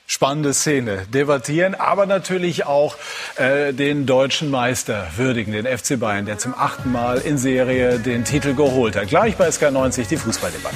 spannende 0.09 0.53
Szene 0.55 1.05
debattieren, 1.13 1.75
aber 1.75 2.07
natürlich 2.07 2.65
auch 2.65 2.97
äh, 3.35 3.73
den 3.73 4.07
deutschen 4.07 4.49
Meister 4.49 5.07
würdigen, 5.15 5.53
den 5.53 5.65
FC 5.65 5.99
Bayern, 5.99 6.25
der 6.25 6.39
zum 6.39 6.55
achten 6.57 6.91
Mal 6.91 7.19
in 7.19 7.37
Serie 7.37 7.99
den 7.99 8.25
Titel 8.25 8.55
geholt 8.55 8.95
hat. 8.95 9.07
Gleich 9.07 9.37
bei 9.37 9.47
SK90 9.47 10.09
die 10.09 10.17
Fußballdebatte. 10.17 10.75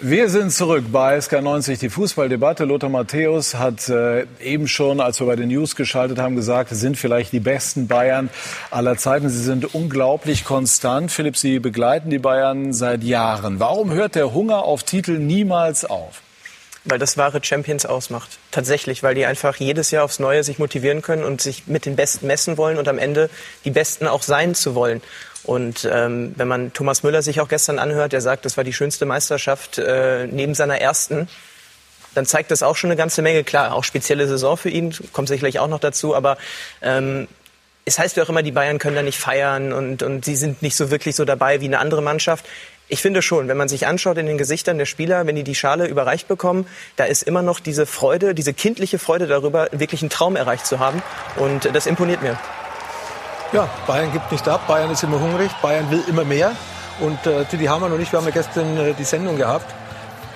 Wir 0.00 0.30
sind 0.30 0.52
zurück 0.52 0.84
bei 0.92 1.18
SK90, 1.18 1.80
die 1.80 1.88
Fußballdebatte. 1.88 2.64
Lothar 2.64 2.88
Matthäus 2.88 3.56
hat 3.56 3.88
äh, 3.88 4.26
eben 4.40 4.68
schon, 4.68 5.00
als 5.00 5.18
wir 5.18 5.26
bei 5.26 5.34
den 5.34 5.48
News 5.48 5.74
geschaltet 5.74 6.20
haben, 6.20 6.36
gesagt, 6.36 6.70
es 6.70 6.78
sind 6.78 6.96
vielleicht 6.96 7.32
die 7.32 7.40
besten 7.40 7.88
Bayern 7.88 8.30
aller 8.70 8.96
Zeiten. 8.96 9.28
Sie 9.28 9.42
sind 9.42 9.74
unglaublich 9.74 10.44
konstant. 10.44 11.10
Philipp, 11.10 11.36
Sie 11.36 11.58
begleiten 11.58 12.10
die 12.10 12.20
Bayern 12.20 12.72
seit 12.72 13.02
Jahren. 13.02 13.58
Warum 13.58 13.90
hört 13.90 14.14
der 14.14 14.32
Hunger 14.32 14.62
auf 14.62 14.84
Titel 14.84 15.18
niemals 15.18 15.84
auf? 15.84 16.22
Weil 16.84 16.98
das 16.98 17.16
wahre 17.16 17.42
Champions 17.42 17.86
ausmacht. 17.86 18.38
Tatsächlich, 18.50 19.02
weil 19.02 19.14
die 19.14 19.26
einfach 19.26 19.56
jedes 19.56 19.90
Jahr 19.90 20.04
aufs 20.04 20.18
Neue 20.18 20.44
sich 20.44 20.58
motivieren 20.58 21.02
können 21.02 21.24
und 21.24 21.40
sich 21.40 21.66
mit 21.66 21.86
den 21.86 21.96
Besten 21.96 22.26
messen 22.26 22.56
wollen 22.56 22.78
und 22.78 22.88
am 22.88 22.98
Ende 22.98 23.30
die 23.64 23.70
Besten 23.70 24.06
auch 24.06 24.22
sein 24.22 24.54
zu 24.54 24.74
wollen. 24.74 25.02
Und 25.44 25.88
ähm, 25.90 26.34
wenn 26.36 26.48
man 26.48 26.72
Thomas 26.72 27.02
Müller 27.02 27.22
sich 27.22 27.40
auch 27.40 27.48
gestern 27.48 27.78
anhört, 27.78 28.12
der 28.12 28.20
sagt, 28.20 28.44
das 28.44 28.56
war 28.56 28.64
die 28.64 28.72
schönste 28.72 29.06
Meisterschaft 29.06 29.78
äh, 29.78 30.26
neben 30.26 30.54
seiner 30.54 30.80
ersten, 30.80 31.28
dann 32.14 32.26
zeigt 32.26 32.50
das 32.50 32.62
auch 32.62 32.76
schon 32.76 32.90
eine 32.90 32.96
ganze 32.96 33.22
Menge. 33.22 33.44
Klar, 33.44 33.74
auch 33.74 33.84
spezielle 33.84 34.26
Saison 34.26 34.56
für 34.56 34.70
ihn, 34.70 34.94
kommt 35.12 35.28
sicherlich 35.28 35.58
auch 35.58 35.68
noch 35.68 35.80
dazu, 35.80 36.14
aber 36.14 36.36
ähm, 36.82 37.28
es 37.84 37.98
heißt 37.98 38.16
ja 38.16 38.22
auch 38.22 38.28
immer, 38.28 38.42
die 38.42 38.52
Bayern 38.52 38.78
können 38.78 38.96
da 38.96 39.02
nicht 39.02 39.18
feiern 39.18 39.72
und, 39.72 40.02
und 40.02 40.24
sie 40.24 40.36
sind 40.36 40.62
nicht 40.62 40.76
so 40.76 40.90
wirklich 40.90 41.16
so 41.16 41.24
dabei 41.24 41.60
wie 41.60 41.66
eine 41.66 41.78
andere 41.78 42.02
Mannschaft. 42.02 42.44
Ich 42.90 43.02
finde 43.02 43.20
schon, 43.20 43.48
wenn 43.48 43.58
man 43.58 43.68
sich 43.68 43.86
anschaut 43.86 44.16
in 44.16 44.24
den 44.24 44.38
Gesichtern 44.38 44.78
der 44.78 44.86
Spieler, 44.86 45.26
wenn 45.26 45.36
die 45.36 45.44
die 45.44 45.54
Schale 45.54 45.86
überreicht 45.86 46.26
bekommen, 46.26 46.66
da 46.96 47.04
ist 47.04 47.22
immer 47.22 47.42
noch 47.42 47.60
diese 47.60 47.84
Freude, 47.84 48.34
diese 48.34 48.54
kindliche 48.54 48.98
Freude 48.98 49.26
darüber, 49.26 49.68
wirklich 49.72 50.00
einen 50.00 50.08
Traum 50.08 50.36
erreicht 50.36 50.66
zu 50.66 50.78
haben. 50.78 51.02
Und 51.36 51.74
das 51.74 51.86
imponiert 51.86 52.22
mir. 52.22 52.38
Ja, 53.52 53.68
Bayern 53.86 54.10
gibt 54.10 54.32
nicht 54.32 54.48
ab, 54.48 54.66
Bayern 54.66 54.90
ist 54.90 55.02
immer 55.02 55.20
hungrig, 55.20 55.50
Bayern 55.60 55.90
will 55.90 56.02
immer 56.08 56.24
mehr. 56.24 56.52
Und 57.00 57.26
äh, 57.26 57.44
haben 57.68 57.82
wir 57.82 57.88
noch 57.90 57.98
nicht, 57.98 58.10
wir 58.10 58.18
haben 58.18 58.26
ja 58.26 58.32
gestern 58.32 58.76
äh, 58.78 58.94
die 58.94 59.04
Sendung 59.04 59.36
gehabt. 59.36 59.66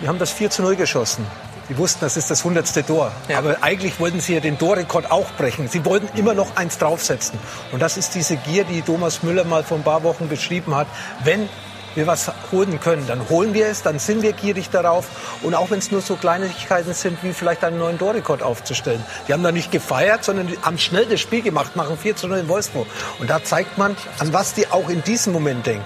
Die 0.03 0.09
haben 0.09 0.19
das 0.19 0.31
4 0.31 0.51
zu 0.51 0.62
0 0.62 0.77
geschossen. 0.77 1.27
Die 1.69 1.79
wussten, 1.79 2.01
das 2.01 2.19
ist 2.19 2.31
das 2.31 2.45
hundertste 2.45 2.85
Tor. 2.85 3.12
Ja. 3.29 3.38
Aber 3.38 3.57
eigentlich 3.62 3.99
wollten 3.99 4.21
sie 4.21 4.35
ja 4.35 4.41
den 4.41 4.59
Torrekord 4.59 5.11
auch 5.11 5.31
brechen. 5.33 5.69
Sie 5.69 5.85
wollten 5.85 6.19
immer 6.19 6.35
noch 6.35 6.57
eins 6.57 6.77
draufsetzen. 6.77 7.38
Und 7.71 7.81
das 7.81 7.97
ist 7.97 8.15
diese 8.15 8.37
Gier, 8.37 8.65
die 8.65 8.83
Thomas 8.83 9.23
Müller 9.23 9.45
mal 9.45 9.62
vor 9.62 9.79
ein 9.79 9.83
paar 9.83 10.03
Wochen 10.03 10.29
beschrieben 10.29 10.75
hat. 10.75 10.87
Wenn 11.25 11.49
wir 11.94 12.07
was 12.07 12.31
holen 12.50 12.81
können, 12.81 13.07
dann 13.07 13.28
holen 13.28 13.55
wir 13.55 13.66
es, 13.66 13.83
dann 13.83 13.98
sind 13.98 14.22
wir 14.22 14.33
gierig 14.33 14.70
darauf. 14.70 15.07
Und 15.42 15.55
auch 15.55 15.70
wenn 15.70 15.78
es 15.78 15.90
nur 15.90 16.00
so 16.00 16.16
Kleinigkeiten 16.16 16.94
sind, 16.94 17.22
wie 17.22 17.33
vielleicht 17.33 17.64
einen 17.64 17.78
neuen 17.78 17.98
Torrekord 17.98 18.42
aufzustellen. 18.42 19.05
Die 19.28 19.33
haben 19.33 19.42
da 19.42 19.52
nicht 19.52 19.70
gefeiert, 19.70 20.24
sondern 20.24 20.48
haben 20.62 20.78
schnell 20.78 21.07
das 21.07 21.20
Spiel 21.20 21.42
gemacht, 21.42 21.76
machen 21.76 21.96
4 21.98 22.16
zu 22.16 22.28
0 22.28 22.38
in 22.38 22.48
Wolfsburg. 22.48 22.87
Und 23.18 23.31
da 23.31 23.42
zeigt 23.42 23.78
man, 23.78 23.96
an 24.18 24.33
was 24.33 24.55
die 24.55 24.66
auch 24.68 24.88
in 24.88 25.02
diesem 25.02 25.33
Moment 25.33 25.66
denken. 25.66 25.85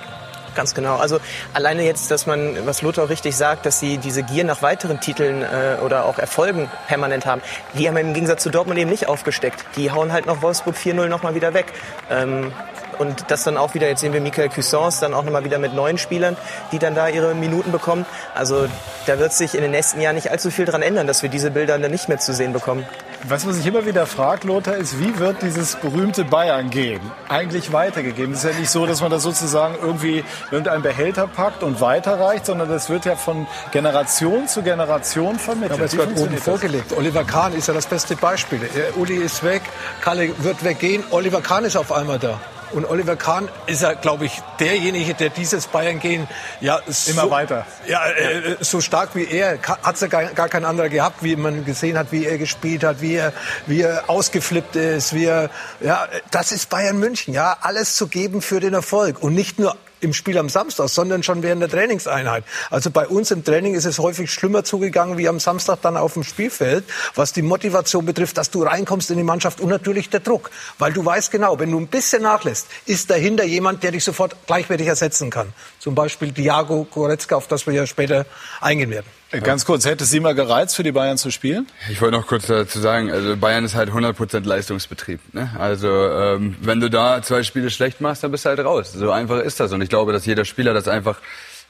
Ganz 0.57 0.75
genau. 0.75 0.97
Also 0.97 1.21
alleine 1.53 1.85
jetzt, 1.85 2.11
dass 2.11 2.27
man, 2.27 2.66
was 2.66 2.81
Lothar 2.81 3.11
richtig 3.11 3.37
sagt, 3.37 3.66
dass 3.66 3.79
sie 3.79 3.99
diese 3.99 4.23
Gier 4.23 4.42
nach 4.42 4.62
weiteren 4.62 5.01
Titeln 5.01 5.42
äh, 5.42 5.77
oder 5.85 6.07
auch 6.07 6.19
Erfolgen 6.19 6.71
permanent 6.88 7.27
haben, 7.27 7.42
die 7.75 7.87
haben 7.87 7.97
im 7.99 8.14
Gegensatz 8.14 8.42
zu 8.42 8.49
Dortmund 8.49 8.79
eben 8.79 8.90
nicht 8.90 9.07
aufgesteckt. 9.07 9.62
Die 9.77 9.90
hauen 9.90 10.12
halt 10.12 10.25
noch 10.25 10.40
Wolfsburg 10.40 10.75
4-0 10.75 11.09
nochmal 11.09 11.35
wieder 11.35 11.53
weg. 11.53 11.66
Ähm, 12.11 12.53
und 12.99 13.25
das 13.29 13.45
dann 13.45 13.57
auch 13.57 13.75
wieder, 13.75 13.89
jetzt 13.89 14.01
sehen 14.01 14.13
wir 14.13 14.21
Michael 14.21 14.49
Cuissance 14.49 15.01
dann 15.01 15.15
auch 15.15 15.23
nochmal 15.23 15.45
wieder 15.45 15.59
mit 15.59 15.75
neuen 15.75 15.99
Spielern, 15.99 16.37
die 16.73 16.79
dann 16.79 16.95
da 16.95 17.09
ihre 17.09 17.35
Minuten 17.35 17.73
bekommen. 17.73 18.07
Also 18.35 18.67
da 19.07 19.19
wird 19.19 19.33
sich 19.33 19.55
in 19.55 19.63
den 19.63 19.71
nächsten 19.71 20.01
Jahren 20.01 20.17
nicht 20.17 20.31
allzu 20.31 20.51
viel 20.51 20.65
dran 20.65 20.83
ändern, 20.83 21.07
dass 21.07 21.23
wir 21.23 21.29
diese 21.29 21.51
Bilder 21.51 21.79
dann 21.79 21.91
nicht 21.91 22.09
mehr 22.09 22.19
zu 22.19 22.33
sehen 22.33 22.53
bekommen. 22.53 22.87
Was 23.29 23.45
man 23.45 23.55
sich 23.55 23.67
immer 23.67 23.87
wieder 23.87 24.07
fragt, 24.07 24.45
Lothar, 24.45 24.77
ist, 24.77 25.01
wie 25.01 25.19
wird 25.19 25.43
dieses 25.43 25.75
berühmte 25.77 26.25
Bayern 26.25 26.71
gehen 26.71 27.01
eigentlich 27.29 27.73
weitergegeben? 27.73 28.35
Es 28.35 28.45
ist 28.45 28.53
ja 28.53 28.59
nicht 28.61 28.71
so, 28.71 28.87
dass 28.87 29.01
man 29.01 29.11
das 29.11 29.23
sozusagen 29.23 29.75
irgendwie 29.81 30.23
irgendein 30.51 30.83
Behälter 30.83 31.27
packt 31.27 31.63
und 31.63 31.81
weiterreicht, 31.81 32.47
sondern 32.47 32.69
das 32.69 32.89
wird 32.89 33.05
ja 33.05 33.17
von 33.17 33.47
Generation 33.73 34.47
zu 34.47 34.63
Generation 34.63 35.39
vermittelt. 35.39 35.73
Aber 35.73 35.85
es 35.85 35.97
wird 35.97 36.17
oben 36.19 36.37
vorgelegt. 36.37 36.93
Oliver 36.97 37.25
Kahn 37.25 37.55
ist 37.55 37.69
ja 37.69 37.75
das 37.75 37.87
beste 37.87 38.17
Beispiel. 38.17 38.61
Uli 38.97 39.17
ist 39.17 39.43
weg, 39.43 39.63
Kalle 40.03 40.31
wird 40.45 40.63
weggehen, 40.63 41.03
Oliver 41.11 41.41
Kahn 41.41 41.65
ist 41.65 41.77
auf 41.77 41.91
einmal 41.91 42.19
da. 42.19 42.39
Und 42.73 42.85
Oliver 42.85 43.17
Kahn 43.17 43.49
ist 43.67 43.83
ja, 43.83 43.95
glaube 43.95 44.27
ich, 44.27 44.43
derjenige, 44.59 45.15
der 45.15 45.31
dieses 45.31 45.67
Bayern-Gehen 45.69 46.29
ja 46.61 46.81
so, 46.87 47.11
immer 47.11 47.31
weiter. 47.31 47.67
Ja, 47.87 48.07
äh, 48.07 48.57
so 48.61 48.81
stark 48.81 49.15
wie 49.15 49.25
er. 49.25 49.59
Hat 49.63 49.95
es 49.95 50.01
ja 50.01 50.09
gar, 50.09 50.25
gar 50.27 50.49
kein 50.49 50.65
anderer 50.65 50.89
gehabt, 50.89 51.23
wie 51.23 51.37
man 51.37 51.65
gesehen 51.65 51.97
hat, 51.97 52.13
wie 52.13 52.27
er 52.27 52.39
gespielt 52.39 52.85
hat, 52.85 53.01
wie 53.01 53.15
er, 53.15 53.33
wie 53.67 53.83
er 53.83 54.09
ausgeflippt 54.09 54.77
ist, 54.77 55.15
wie 55.15 55.27
er, 55.27 55.51
ja, 55.81 56.07
das 56.31 56.53
ist 56.53 56.69
Bayern 56.69 56.99
München, 56.99 57.33
ja, 57.33 57.57
alles 57.61 57.97
zu 57.97 58.09
geben 58.09 58.43
für 58.43 58.61
den 58.61 58.75
Erfolg. 58.75 59.23
Und 59.23 59.35
nicht 59.35 59.59
nur 59.59 59.77
im 60.07 60.14
Spiel 60.14 60.38
am 60.38 60.49
Samstag, 60.49 60.88
sondern 60.88 61.23
schon 61.23 61.42
während 61.42 61.61
der 61.61 61.69
Trainingseinheit. 61.69 62.45
Also 62.71 62.90
bei 62.90 63.07
uns 63.07 63.31
im 63.33 63.45
Training 63.45 63.75
ist 63.75 63.85
es 63.85 63.99
häufig 63.99 64.33
schlimmer 64.33 64.64
zugegangen 64.64 65.19
wie 65.19 65.29
am 65.29 65.40
Samstag 65.40 65.83
dann 65.83 65.97
auf 65.97 66.14
dem 66.14 66.23
Spielfeld, 66.23 66.85
was 67.14 67.33
die 67.33 67.42
Motivation 67.42 68.07
betrifft, 68.07 68.38
dass 68.38 68.51
du 68.51 68.62
reinkommst 68.62 69.11
in 69.11 69.19
die 69.19 69.25
Mannschaft 69.25 69.61
und 69.61 69.69
natürlich 69.69 70.09
der 70.09 70.21
Druck. 70.21 70.51
Weil 70.79 70.92
du 70.92 71.05
weißt 71.05 71.31
genau, 71.31 71.59
wenn 71.59 71.71
du 71.71 71.79
ein 71.79 71.88
bisschen 71.88 72.23
nachlässt, 72.23 72.69
ist 72.87 73.11
dahinter 73.11 73.45
jemand, 73.45 73.83
der 73.83 73.90
dich 73.90 74.05
sofort 74.05 74.37
gleichwertig 74.47 74.87
ersetzen 74.87 75.29
kann. 75.29 75.53
Zum 75.81 75.95
Beispiel 75.95 76.31
Diago 76.31 76.87
Goretzka, 76.90 77.37
auf 77.37 77.49
das 77.49 77.66
wir 77.66 77.75
ja 77.75 77.87
später 77.87 78.27
eingehen 78.61 78.90
werden. 78.90 79.07
Äh, 79.37 79.40
ganz 79.40 79.64
kurz, 79.64 79.85
hätte 79.85 80.05
es 80.05 80.11
Sie 80.11 80.20
mal 80.20 80.35
gereizt, 80.35 80.77
für 80.77 80.83
die 80.83 80.92
Bayern 80.92 81.18
zu 81.18 81.31
spielen? 81.31 81.66
Ich 81.90 82.01
wollte 82.01 82.16
noch 82.16 82.27
kurz 82.27 82.46
dazu 82.46 82.81
sagen, 82.81 83.11
also 83.11 83.37
Bayern 83.37 83.64
ist 83.64 83.75
halt 83.75 83.90
100% 83.90 84.46
Leistungsbetrieb. 84.46 85.20
Ne? 85.35 85.51
Also 85.59 85.88
ähm, 85.88 86.57
wenn 86.61 86.81
du 86.81 86.88
da 86.88 87.22
zwei 87.22 87.42
Spiele 87.42 87.70
schlecht 87.70 88.01
machst, 88.01 88.22
dann 88.25 88.31
bist 88.31 88.44
du 88.44 88.51
halt 88.51 88.61
raus. 88.61 88.92
So 88.92 89.11
einfach 89.11 89.40
ist 89.40 89.61
das. 89.61 89.72
Und 89.72 89.83
ich 89.83 89.88
glaube, 89.88 90.12
dass 90.12 90.27
jeder 90.27 90.44
Spieler 90.44 90.75
das 90.75 90.88
einfach 90.88 91.18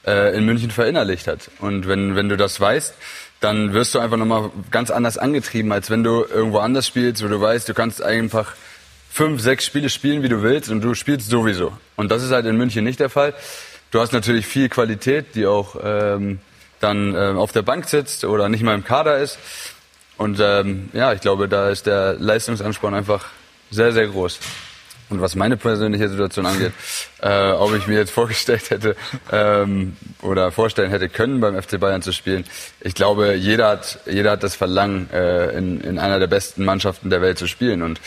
äh, 0.05 0.35
in 0.37 0.45
München 0.45 0.71
verinnerlicht 0.71 1.27
hat. 1.27 1.49
Und 1.59 1.87
wenn, 1.87 2.15
wenn 2.15 2.29
du 2.29 2.37
das 2.37 2.59
weißt, 2.59 2.93
dann 3.39 3.73
wirst 3.73 3.93
du 3.93 3.99
einfach 3.99 4.17
nochmal 4.17 4.49
ganz 4.71 4.89
anders 4.89 5.17
angetrieben, 5.17 5.71
als 5.71 5.89
wenn 5.89 6.03
du 6.03 6.23
irgendwo 6.23 6.59
anders 6.59 6.87
spielst, 6.87 7.23
wo 7.23 7.27
du 7.27 7.39
weißt, 7.39 7.69
du 7.69 7.73
kannst 7.73 8.01
einfach 8.01 8.53
fünf, 9.11 9.41
sechs 9.41 9.65
Spiele 9.65 9.89
spielen, 9.89 10.23
wie 10.23 10.29
du 10.29 10.41
willst 10.41 10.69
und 10.69 10.81
du 10.81 10.93
spielst 10.93 11.29
sowieso. 11.29 11.73
Und 11.95 12.11
das 12.11 12.23
ist 12.23 12.31
halt 12.31 12.45
in 12.45 12.57
München 12.57 12.83
nicht 12.83 12.99
der 12.99 13.09
Fall. 13.09 13.33
Du 13.91 13.99
hast 13.99 14.11
natürlich 14.13 14.45
viel 14.45 14.69
Qualität, 14.69 15.35
die 15.35 15.45
auch... 15.45 15.75
Ähm, 15.83 16.39
dann 16.79 17.15
äh, 17.15 17.33
auf 17.35 17.51
der 17.51 17.61
Bank 17.61 17.87
sitzt 17.87 18.23
oder 18.25 18.49
nicht 18.49 18.63
mal 18.63 18.75
im 18.75 18.83
Kader 18.83 19.17
ist. 19.17 19.37
Und 20.17 20.39
ähm, 20.41 20.89
ja, 20.93 21.13
ich 21.13 21.21
glaube, 21.21 21.47
da 21.47 21.69
ist 21.69 21.85
der 21.85 22.13
Leistungsansporn 22.13 22.93
einfach 22.93 23.25
sehr, 23.69 23.91
sehr 23.91 24.07
groß. 24.07 24.39
Und 25.09 25.21
was 25.21 25.35
meine 25.35 25.55
persönliche 25.55 26.09
Situation 26.09 26.45
angeht, 26.45 26.73
äh, 27.21 27.51
ob 27.51 27.73
ich 27.73 27.87
mir 27.87 27.97
jetzt 27.97 28.11
vorgestellt 28.11 28.69
hätte 28.69 28.95
ähm, 29.31 29.95
oder 30.21 30.51
vorstellen 30.51 30.89
hätte 30.89 31.07
können, 31.07 31.39
beim 31.39 31.61
FC 31.61 31.79
Bayern 31.79 32.01
zu 32.01 32.11
spielen, 32.11 32.45
ich 32.81 32.93
glaube, 32.93 33.35
jeder 33.35 33.69
hat, 33.69 33.99
jeder 34.05 34.31
hat 34.31 34.43
das 34.43 34.55
Verlangen, 34.55 35.09
äh, 35.13 35.57
in, 35.57 35.79
in 35.81 35.99
einer 35.99 36.19
der 36.19 36.27
besten 36.27 36.65
Mannschaften 36.65 37.09
der 37.09 37.21
Welt 37.21 37.37
zu 37.37 37.47
spielen. 37.47 37.83
Und 37.83 38.01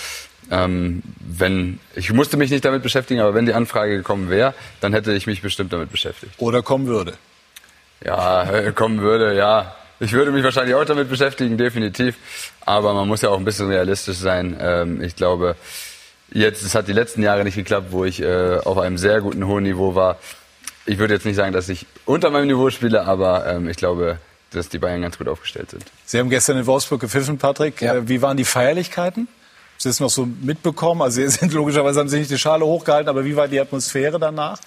ähm, 0.50 1.02
wenn 1.20 1.78
ich 1.94 2.12
musste 2.12 2.36
mich 2.36 2.50
nicht 2.50 2.64
damit 2.64 2.82
beschäftigen, 2.82 3.20
aber 3.20 3.34
wenn 3.34 3.46
die 3.46 3.54
Anfrage 3.54 3.96
gekommen 3.96 4.28
wäre, 4.28 4.52
dann 4.80 4.92
hätte 4.92 5.12
ich 5.12 5.26
mich 5.26 5.40
bestimmt 5.40 5.72
damit 5.72 5.90
beschäftigt. 5.90 6.34
Oder 6.38 6.62
kommen 6.62 6.86
würde 6.86 7.14
ja, 8.04 8.72
kommen 8.72 9.00
würde, 9.00 9.36
ja. 9.36 9.74
Ich 10.02 10.12
würde 10.12 10.30
mich 10.30 10.42
wahrscheinlich 10.42 10.74
auch 10.74 10.84
damit 10.84 11.10
beschäftigen, 11.10 11.58
definitiv. 11.58 12.16
Aber 12.64 12.94
man 12.94 13.06
muss 13.06 13.20
ja 13.20 13.28
auch 13.28 13.38
ein 13.38 13.44
bisschen 13.44 13.68
realistisch 13.68 14.16
sein. 14.16 14.56
Ähm, 14.58 15.02
ich 15.02 15.14
glaube, 15.14 15.56
jetzt, 16.32 16.62
es 16.62 16.74
hat 16.74 16.88
die 16.88 16.94
letzten 16.94 17.22
Jahre 17.22 17.44
nicht 17.44 17.56
geklappt, 17.56 17.88
wo 17.90 18.04
ich 18.04 18.22
äh, 18.22 18.58
auf 18.64 18.78
einem 18.78 18.96
sehr 18.96 19.20
guten 19.20 19.46
hohen 19.46 19.64
Niveau 19.64 19.94
war. 19.94 20.18
Ich 20.86 20.98
würde 20.98 21.12
jetzt 21.12 21.26
nicht 21.26 21.36
sagen, 21.36 21.52
dass 21.52 21.68
ich 21.68 21.86
unter 22.06 22.30
meinem 22.30 22.46
Niveau 22.46 22.70
spiele, 22.70 23.06
aber 23.06 23.46
ähm, 23.46 23.68
ich 23.68 23.76
glaube, 23.76 24.18
dass 24.52 24.70
die 24.70 24.78
Bayern 24.78 25.02
ganz 25.02 25.18
gut 25.18 25.28
aufgestellt 25.28 25.70
sind. 25.70 25.84
Sie 26.06 26.18
haben 26.18 26.30
gestern 26.30 26.56
in 26.56 26.66
Wolfsburg 26.66 27.00
gepfiffen, 27.00 27.36
Patrick. 27.36 27.82
Ja. 27.82 27.96
Äh, 27.96 28.08
wie 28.08 28.22
waren 28.22 28.38
die 28.38 28.44
Feierlichkeiten? 28.44 29.28
Sie 29.76 29.88
es 29.90 30.00
noch 30.00 30.10
so 30.10 30.26
mitbekommen? 30.26 31.02
Also 31.02 31.20
Sie 31.20 31.28
sind 31.28 31.52
logischerweise 31.52 32.00
haben 32.00 32.08
Sie 32.08 32.18
nicht 32.18 32.30
die 32.30 32.38
Schale 32.38 32.64
hochgehalten, 32.64 33.08
aber 33.08 33.24
wie 33.24 33.36
war 33.36 33.48
die 33.48 33.60
Atmosphäre 33.60 34.18
danach? 34.18 34.58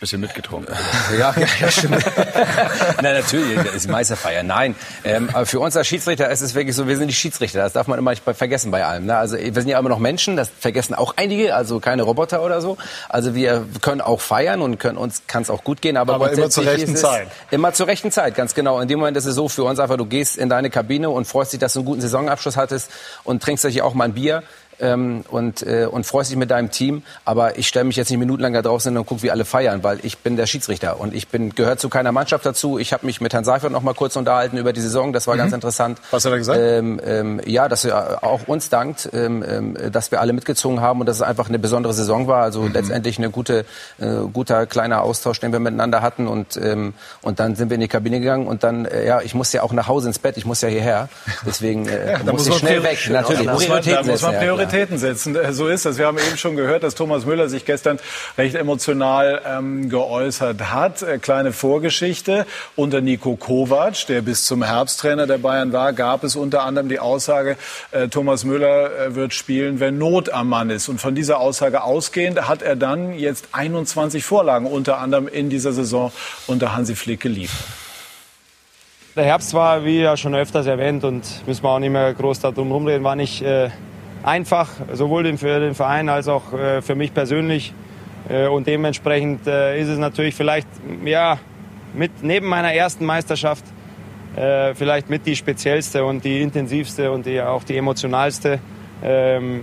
Bisschen 0.00 0.20
mitgetrunken. 0.20 0.72
ja, 1.18 1.34
ja, 1.36 1.46
ja, 1.60 1.70
stimmt. 1.72 2.04
Nein, 3.02 3.14
natürlich, 3.16 3.56
das 3.56 3.74
ist 3.74 3.88
Meisterfeier. 3.88 4.44
Nein, 4.44 4.76
ähm, 5.02 5.28
aber 5.32 5.44
für 5.44 5.58
uns 5.58 5.76
als 5.76 5.88
Schiedsrichter 5.88 6.30
ist 6.30 6.40
es 6.40 6.54
wirklich 6.54 6.76
so, 6.76 6.86
wir 6.86 6.96
sind 6.96 7.08
die 7.08 7.14
Schiedsrichter. 7.14 7.58
Das 7.58 7.72
darf 7.72 7.88
man 7.88 7.98
immer 7.98 8.10
nicht 8.10 8.22
vergessen 8.22 8.70
bei 8.70 8.84
allem. 8.84 9.06
Ne? 9.06 9.16
Also 9.16 9.36
wir 9.36 9.52
sind 9.52 9.66
ja 9.66 9.76
immer 9.76 9.88
noch 9.88 9.98
Menschen, 9.98 10.36
das 10.36 10.50
vergessen 10.56 10.94
auch 10.94 11.14
einige, 11.16 11.52
also 11.52 11.80
keine 11.80 12.04
Roboter 12.04 12.44
oder 12.44 12.60
so. 12.60 12.76
Also 13.08 13.34
wir 13.34 13.66
können 13.80 14.00
auch 14.00 14.20
feiern 14.20 14.62
und 14.62 14.78
können 14.78 14.98
uns 14.98 15.22
kann 15.26 15.42
es 15.42 15.50
auch 15.50 15.64
gut 15.64 15.82
gehen, 15.82 15.96
aber, 15.96 16.14
aber 16.14 16.30
immer 16.30 16.48
zur 16.48 16.64
rechten 16.64 16.94
Zeit. 16.94 17.26
Immer 17.50 17.72
zur 17.72 17.88
rechten 17.88 18.12
Zeit, 18.12 18.36
ganz 18.36 18.54
genau. 18.54 18.80
In 18.80 18.86
dem 18.86 19.00
Moment 19.00 19.16
ist 19.16 19.26
es 19.26 19.34
so 19.34 19.48
für 19.48 19.64
uns 19.64 19.80
einfach, 19.80 19.96
du 19.96 20.06
gehst 20.06 20.36
in 20.36 20.48
deine 20.48 20.70
Kabine 20.70 21.10
und 21.10 21.24
freust 21.26 21.52
dich, 21.52 21.58
dass 21.58 21.72
du 21.72 21.80
einen 21.80 21.86
guten 21.86 22.02
Saisonabschluss 22.02 22.56
hattest 22.56 22.92
und 23.24 23.42
trinkst 23.42 23.64
dich 23.64 23.82
auch 23.82 23.94
mal 23.94 24.04
ein 24.04 24.14
Bier 24.14 24.44
ähm, 24.80 25.24
und, 25.30 25.62
äh, 25.62 25.86
und 25.90 26.06
freust 26.06 26.30
dich 26.30 26.38
mit 26.38 26.50
deinem 26.50 26.70
Team. 26.70 27.02
Aber 27.24 27.58
ich 27.58 27.68
stelle 27.68 27.84
mich 27.84 27.96
jetzt 27.96 28.10
nicht 28.10 28.18
minutenlang 28.18 28.52
da 28.52 28.62
draußen 28.62 28.96
und 28.96 29.06
gucke, 29.06 29.22
wie 29.22 29.30
alle 29.30 29.44
feiern, 29.44 29.82
weil 29.82 29.98
ich 30.02 30.18
bin 30.18 30.36
der 30.36 30.46
Schiedsrichter 30.46 31.00
und 31.00 31.14
ich 31.14 31.28
bin 31.28 31.54
gehört 31.54 31.80
zu 31.80 31.88
keiner 31.88 32.12
Mannschaft 32.12 32.46
dazu. 32.46 32.78
Ich 32.78 32.92
habe 32.92 33.06
mich 33.06 33.20
mit 33.20 33.32
Herrn 33.32 33.44
Seifert 33.44 33.72
noch 33.72 33.82
mal 33.82 33.94
kurz 33.94 34.16
unterhalten 34.16 34.56
über 34.56 34.72
die 34.72 34.80
Saison. 34.80 35.12
Das 35.12 35.26
war 35.26 35.34
mhm. 35.34 35.38
ganz 35.38 35.52
interessant. 35.52 35.98
Was 36.10 36.24
hat 36.24 36.32
er 36.32 36.38
gesagt? 36.38 36.58
Ähm, 36.60 37.00
ähm, 37.04 37.40
ja, 37.46 37.68
dass 37.68 37.84
er 37.84 38.24
auch 38.24 38.46
uns 38.46 38.68
dankt, 38.68 39.08
ähm, 39.12 39.44
ähm, 39.46 39.76
dass 39.92 40.10
wir 40.10 40.20
alle 40.20 40.32
mitgezogen 40.32 40.80
haben 40.80 41.00
und 41.00 41.06
dass 41.06 41.16
es 41.16 41.22
einfach 41.22 41.48
eine 41.48 41.58
besondere 41.58 41.92
Saison 41.92 42.26
war. 42.26 42.42
Also 42.42 42.62
mhm. 42.62 42.72
letztendlich 42.72 43.18
eine 43.18 43.30
gute, 43.30 43.64
äh, 43.98 44.06
guter 44.32 44.66
kleiner 44.66 45.02
Austausch, 45.02 45.40
den 45.40 45.52
wir 45.52 45.60
miteinander 45.60 46.02
hatten 46.02 46.26
und 46.26 46.56
ähm, 46.56 46.94
und 47.22 47.40
dann 47.40 47.56
sind 47.56 47.70
wir 47.70 47.74
in 47.74 47.80
die 47.80 47.88
Kabine 47.88 48.20
gegangen 48.20 48.46
und 48.46 48.62
dann 48.62 48.84
äh, 48.84 49.06
ja, 49.06 49.20
ich 49.20 49.34
musste 49.34 49.58
ja 49.58 49.62
auch 49.62 49.72
nach 49.72 49.88
Hause 49.88 50.08
ins 50.08 50.18
Bett. 50.18 50.36
Ich 50.36 50.46
muss 50.46 50.60
ja 50.60 50.68
hierher, 50.68 51.08
deswegen 51.46 51.88
äh, 51.88 52.12
ja, 52.12 52.18
muss, 52.18 52.46
muss 52.46 52.48
ich 52.48 52.54
schnell 52.56 52.82
weg. 52.82 52.98
Natürlich, 53.10 53.46
muss 53.46 53.68
man, 53.68 53.82
da 53.82 54.02
muss 54.02 54.22
man 54.22 54.36
Prioritäten 54.36 54.67
setzen. 54.98 55.36
Äh, 55.36 55.52
So 55.52 55.68
ist 55.68 55.86
das. 55.86 55.98
Wir 55.98 56.06
haben 56.06 56.18
eben 56.18 56.36
schon 56.36 56.56
gehört, 56.56 56.82
dass 56.82 56.94
Thomas 56.94 57.26
Müller 57.26 57.48
sich 57.48 57.64
gestern 57.64 57.98
recht 58.36 58.54
emotional 58.54 59.42
ähm, 59.46 59.88
geäußert 59.88 60.72
hat. 60.72 61.02
Äh, 61.02 61.18
kleine 61.18 61.52
Vorgeschichte. 61.52 62.46
Unter 62.76 63.00
Nico 63.00 63.36
Kovac, 63.36 64.06
der 64.06 64.22
bis 64.22 64.44
zum 64.44 64.62
Herbst 64.62 65.00
Trainer 65.00 65.26
der 65.26 65.38
Bayern 65.38 65.72
war, 65.72 65.92
gab 65.92 66.24
es 66.24 66.36
unter 66.36 66.62
anderem 66.62 66.88
die 66.88 66.98
Aussage, 66.98 67.56
äh, 67.90 68.08
Thomas 68.08 68.44
Müller 68.44 68.90
äh, 68.98 69.14
wird 69.14 69.34
spielen, 69.34 69.80
wenn 69.80 69.98
Not 69.98 70.30
am 70.30 70.48
Mann 70.48 70.70
ist. 70.70 70.88
Und 70.88 71.00
von 71.00 71.14
dieser 71.14 71.40
Aussage 71.40 71.82
ausgehend 71.82 72.48
hat 72.48 72.62
er 72.62 72.76
dann 72.76 73.18
jetzt 73.18 73.48
21 73.52 74.24
Vorlagen 74.24 74.66
unter 74.66 74.98
anderem 74.98 75.28
in 75.28 75.50
dieser 75.50 75.72
Saison 75.72 76.12
unter 76.46 76.76
Hansi 76.76 76.94
Flick 76.94 77.20
geliefert. 77.20 77.66
Der 79.18 79.24
Herbst 79.24 79.52
war, 79.52 79.84
wie 79.84 80.00
ja 80.00 80.16
schon 80.16 80.34
öfters 80.36 80.66
erwähnt, 80.66 81.02
und 81.02 81.24
müssen 81.44 81.64
wir 81.64 81.70
auch 81.70 81.80
nicht 81.80 81.90
mehr 81.90 82.14
groß 82.14 82.38
darum 82.38 82.70
rumreden, 82.70 83.02
war 83.02 83.16
nicht 83.16 83.42
äh, 83.42 83.70
einfach, 84.28 84.68
sowohl 84.92 85.36
für 85.36 85.60
den 85.60 85.74
Verein 85.74 86.08
als 86.08 86.28
auch 86.28 86.52
äh, 86.52 86.82
für 86.82 86.94
mich 86.94 87.12
persönlich. 87.12 87.72
Äh, 88.28 88.46
und 88.46 88.66
dementsprechend 88.66 89.46
äh, 89.46 89.80
ist 89.80 89.88
es 89.88 89.98
natürlich 89.98 90.34
vielleicht, 90.34 90.68
ja, 91.04 91.38
mit, 91.94 92.22
neben 92.22 92.46
meiner 92.46 92.72
ersten 92.72 93.04
Meisterschaft 93.04 93.64
vielleicht 94.74 95.10
mit 95.10 95.26
die 95.26 95.34
speziellste 95.34 96.04
und 96.04 96.22
die 96.22 96.42
intensivste 96.42 97.10
und 97.10 97.26
die, 97.26 97.40
auch 97.42 97.64
die 97.64 97.76
emotionalste. 97.76 98.60
Ähm, 99.02 99.62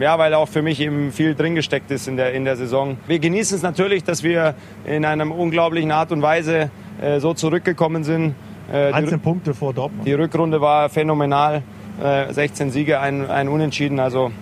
ja, 0.00 0.18
weil 0.18 0.34
auch 0.34 0.48
für 0.48 0.62
mich 0.62 0.80
eben 0.80 1.12
viel 1.12 1.34
drin 1.34 1.54
gesteckt 1.54 1.90
ist 1.90 2.08
in 2.08 2.16
der, 2.16 2.32
in 2.32 2.44
der 2.44 2.56
Saison. 2.56 2.96
Wir 3.06 3.18
genießen 3.18 3.56
es 3.56 3.62
natürlich, 3.62 4.04
dass 4.04 4.22
wir 4.22 4.54
in 4.84 5.04
einer 5.04 5.28
unglaublichen 5.30 5.90
Art 5.90 6.12
und 6.12 6.22
Weise 6.22 6.70
äh, 7.00 7.20
so 7.20 7.34
zurückgekommen 7.34 8.04
sind. 8.04 8.34
Äh, 8.72 8.90
13 8.90 9.20
Punkte 9.20 9.54
vor 9.54 9.74
Dortmund. 9.74 10.06
Die 10.06 10.12
Rückrunde 10.12 10.60
war 10.60 10.88
phänomenal. 10.88 11.62
Äh, 12.02 12.32
16 12.32 12.70
Siege, 12.70 13.00
ein, 13.00 13.30
ein 13.30 13.48
Unentschieden. 13.48 14.00
Also 14.00 14.32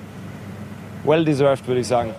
well 1.05 1.25
deserved, 1.25 1.67
würde 1.67 1.81
ich 1.81 1.87
sagen. 1.87 2.15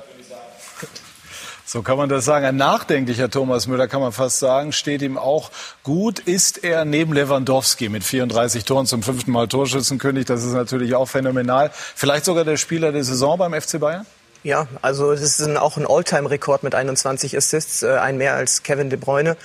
So 1.66 1.82
kann 1.82 1.98
man 1.98 2.08
das 2.08 2.26
sagen. 2.26 2.46
Ein 2.46 2.58
nachdenklicher 2.58 3.32
Thomas 3.32 3.66
Müller, 3.66 3.88
kann 3.88 4.00
man 4.00 4.12
fast 4.12 4.38
sagen, 4.38 4.74
steht 4.74 5.02
ihm 5.02 5.18
auch 5.18 5.50
gut. 5.82 6.20
Ist 6.20 6.64
er 6.64 6.86
neben 6.86 7.14
Lewandowski 7.14 7.90
mit 7.90 8.04
34 8.04 8.64
Toren 8.64 8.86
zum 8.86 9.02
fünften 9.02 9.32
Mal 9.32 9.48
Torschützenkönig? 9.48 10.26
Das 10.26 10.44
ist 10.44 10.54
natürlich 10.54 10.94
auch 10.94 11.08
phänomenal. 11.08 11.72
Vielleicht 11.74 12.26
sogar 12.26 12.44
der 12.44 12.58
Spieler 12.58 12.92
der 12.92 13.04
Saison 13.04 13.40
beim 13.40 13.60
FC 13.60 13.80
Bayern? 13.80 14.06
Ja, 14.44 14.68
also 14.84 15.14
es 15.14 15.22
ist 15.22 15.42
ein, 15.42 15.58
auch 15.58 15.78
ein 15.78 15.88
All-Time-Rekord 15.88 16.64
mit 16.64 16.76
21 16.76 17.36
Assists, 17.36 17.82
äh, 17.82 17.94
ein 17.94 18.18
mehr 18.18 18.36
als 18.36 18.62
Kevin 18.62 18.92
De 18.92 19.00
Bruyne. 19.00 19.38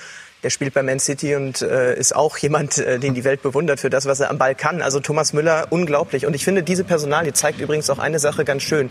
Der 0.44 0.50
spielt 0.50 0.72
bei 0.72 0.84
Man 0.84 1.00
City 1.00 1.34
und 1.34 1.62
äh, 1.62 1.98
ist 1.98 2.14
auch 2.14 2.38
jemand, 2.38 2.78
äh, 2.78 3.00
den 3.00 3.12
die 3.12 3.24
Welt 3.24 3.42
bewundert 3.42 3.80
für 3.80 3.90
das, 3.90 4.06
was 4.06 4.20
er 4.20 4.30
am 4.30 4.38
Ball 4.38 4.54
kann. 4.54 4.82
Also 4.82 5.00
Thomas 5.00 5.32
Müller, 5.32 5.66
unglaublich. 5.70 6.26
Und 6.26 6.34
ich 6.34 6.44
finde, 6.44 6.62
diese 6.62 6.84
Personalie 6.84 7.32
zeigt 7.32 7.60
übrigens 7.60 7.90
auch 7.90 7.98
eine 7.98 8.20
Sache 8.20 8.44
ganz 8.44 8.62
schön, 8.62 8.88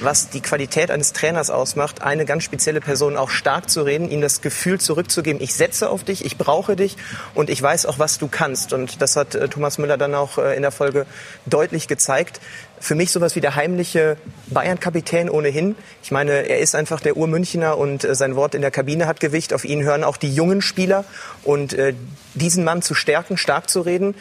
was 0.00 0.28
die 0.28 0.40
Qualität 0.40 0.90
eines 0.90 1.12
Trainers 1.12 1.50
ausmacht, 1.50 2.02
eine 2.02 2.24
ganz 2.24 2.42
spezielle 2.42 2.80
Person 2.80 3.16
auch 3.16 3.30
stark 3.30 3.70
zu 3.70 3.82
reden, 3.82 4.10
ihm 4.10 4.20
das 4.20 4.40
Gefühl 4.40 4.80
zurückzugeben, 4.80 5.40
ich 5.40 5.54
setze 5.54 5.88
auf 5.88 6.02
dich, 6.02 6.24
ich 6.24 6.36
brauche 6.36 6.74
dich 6.74 6.96
und 7.34 7.48
ich 7.48 7.62
weiß 7.62 7.86
auch, 7.86 8.00
was 8.00 8.18
du 8.18 8.26
kannst. 8.26 8.72
Und 8.72 9.00
das 9.00 9.14
hat 9.14 9.36
äh, 9.36 9.48
Thomas 9.48 9.78
Müller 9.78 9.98
dann 9.98 10.16
auch 10.16 10.36
äh, 10.38 10.56
in 10.56 10.62
der 10.62 10.72
Folge 10.72 11.06
deutlich 11.46 11.86
gezeigt 11.86 12.40
für 12.80 12.94
mich 12.94 13.10
sowas 13.10 13.36
wie 13.36 13.40
der 13.40 13.54
heimliche 13.54 14.16
Bayern-Kapitän 14.48 15.28
ohnehin. 15.30 15.76
Ich 16.02 16.10
meine, 16.10 16.48
er 16.48 16.58
ist 16.58 16.74
einfach 16.74 17.00
der 17.00 17.16
Urmünchner 17.16 17.76
und 17.76 18.04
äh, 18.04 18.14
sein 18.14 18.36
Wort 18.36 18.54
in 18.54 18.62
der 18.62 18.70
Kabine 18.70 19.06
hat 19.06 19.20
Gewicht. 19.20 19.52
Auf 19.52 19.64
ihn 19.64 19.82
hören 19.82 20.04
auch 20.04 20.16
die 20.16 20.32
jungen 20.32 20.62
Spieler. 20.62 21.04
Und 21.44 21.72
äh, 21.72 21.94
diesen 22.34 22.64
Mann 22.64 22.82
zu 22.82 22.94
stärken, 22.94 23.36
stark 23.36 23.68
zu 23.68 23.80
reden, 23.80 24.14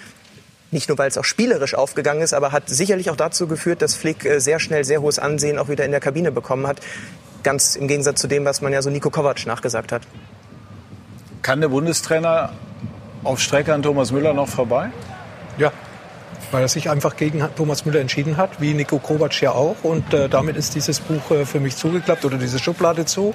nicht 0.72 0.90
nur 0.90 0.98
weil 0.98 1.08
es 1.08 1.18
auch 1.18 1.24
spielerisch 1.24 1.76
aufgegangen 1.76 2.22
ist, 2.22 2.34
aber 2.34 2.52
hat 2.52 2.70
sicherlich 2.70 3.10
auch 3.10 3.16
dazu 3.16 3.48
geführt, 3.48 3.82
dass 3.82 3.96
Flick 3.96 4.26
äh, 4.26 4.40
sehr 4.40 4.60
schnell 4.60 4.84
sehr 4.84 5.02
hohes 5.02 5.20
Ansehen 5.20 5.58
auch 5.58 5.70
wieder 5.70 5.86
in 5.86 5.92
der 5.92 6.00
Kabine 6.00 6.32
bekommen 6.32 6.68
hat. 6.68 6.80
Ganz 7.44 7.76
im 7.76 7.88
Gegensatz 7.88 8.20
zu 8.20 8.28
dem, 8.28 8.46
was 8.46 8.62
man 8.62 8.74
ja 8.74 8.82
so 8.82 8.90
Nico 8.90 9.10
Kovac 9.10 9.46
nachgesagt 9.46 9.92
hat. 9.92 10.02
Kann 11.42 11.62
der 11.62 11.70
Bundestrainer 11.70 12.52
auf 13.24 13.40
Strecke 13.40 13.74
an 13.74 13.82
Thomas 13.82 14.12
Müller 14.12 14.34
noch 14.34 14.50
vorbei? 14.50 14.90
Ja, 15.58 15.72
weil 16.52 16.62
er 16.62 16.68
sich 16.68 16.90
einfach 16.90 17.16
gegen 17.16 17.44
Thomas 17.56 17.86
Müller 17.86 18.00
entschieden 18.00 18.38
hat, 18.38 18.62
wie 18.62 18.74
Nico 18.74 19.00
Kovac 19.00 19.42
ja 19.42 19.52
auch. 19.52 19.78
Und 19.84 20.14
äh, 20.14 20.30
damit 20.30 20.56
ist 20.56 20.76
dieses 20.76 21.00
Buch 21.00 21.32
äh, 21.32 21.46
für 21.46 21.60
mich 21.60 21.76
zugeklappt 21.76 22.26
oder 22.26 22.38
diese 22.38 22.60
Schublade 22.60 23.06
zu. 23.06 23.34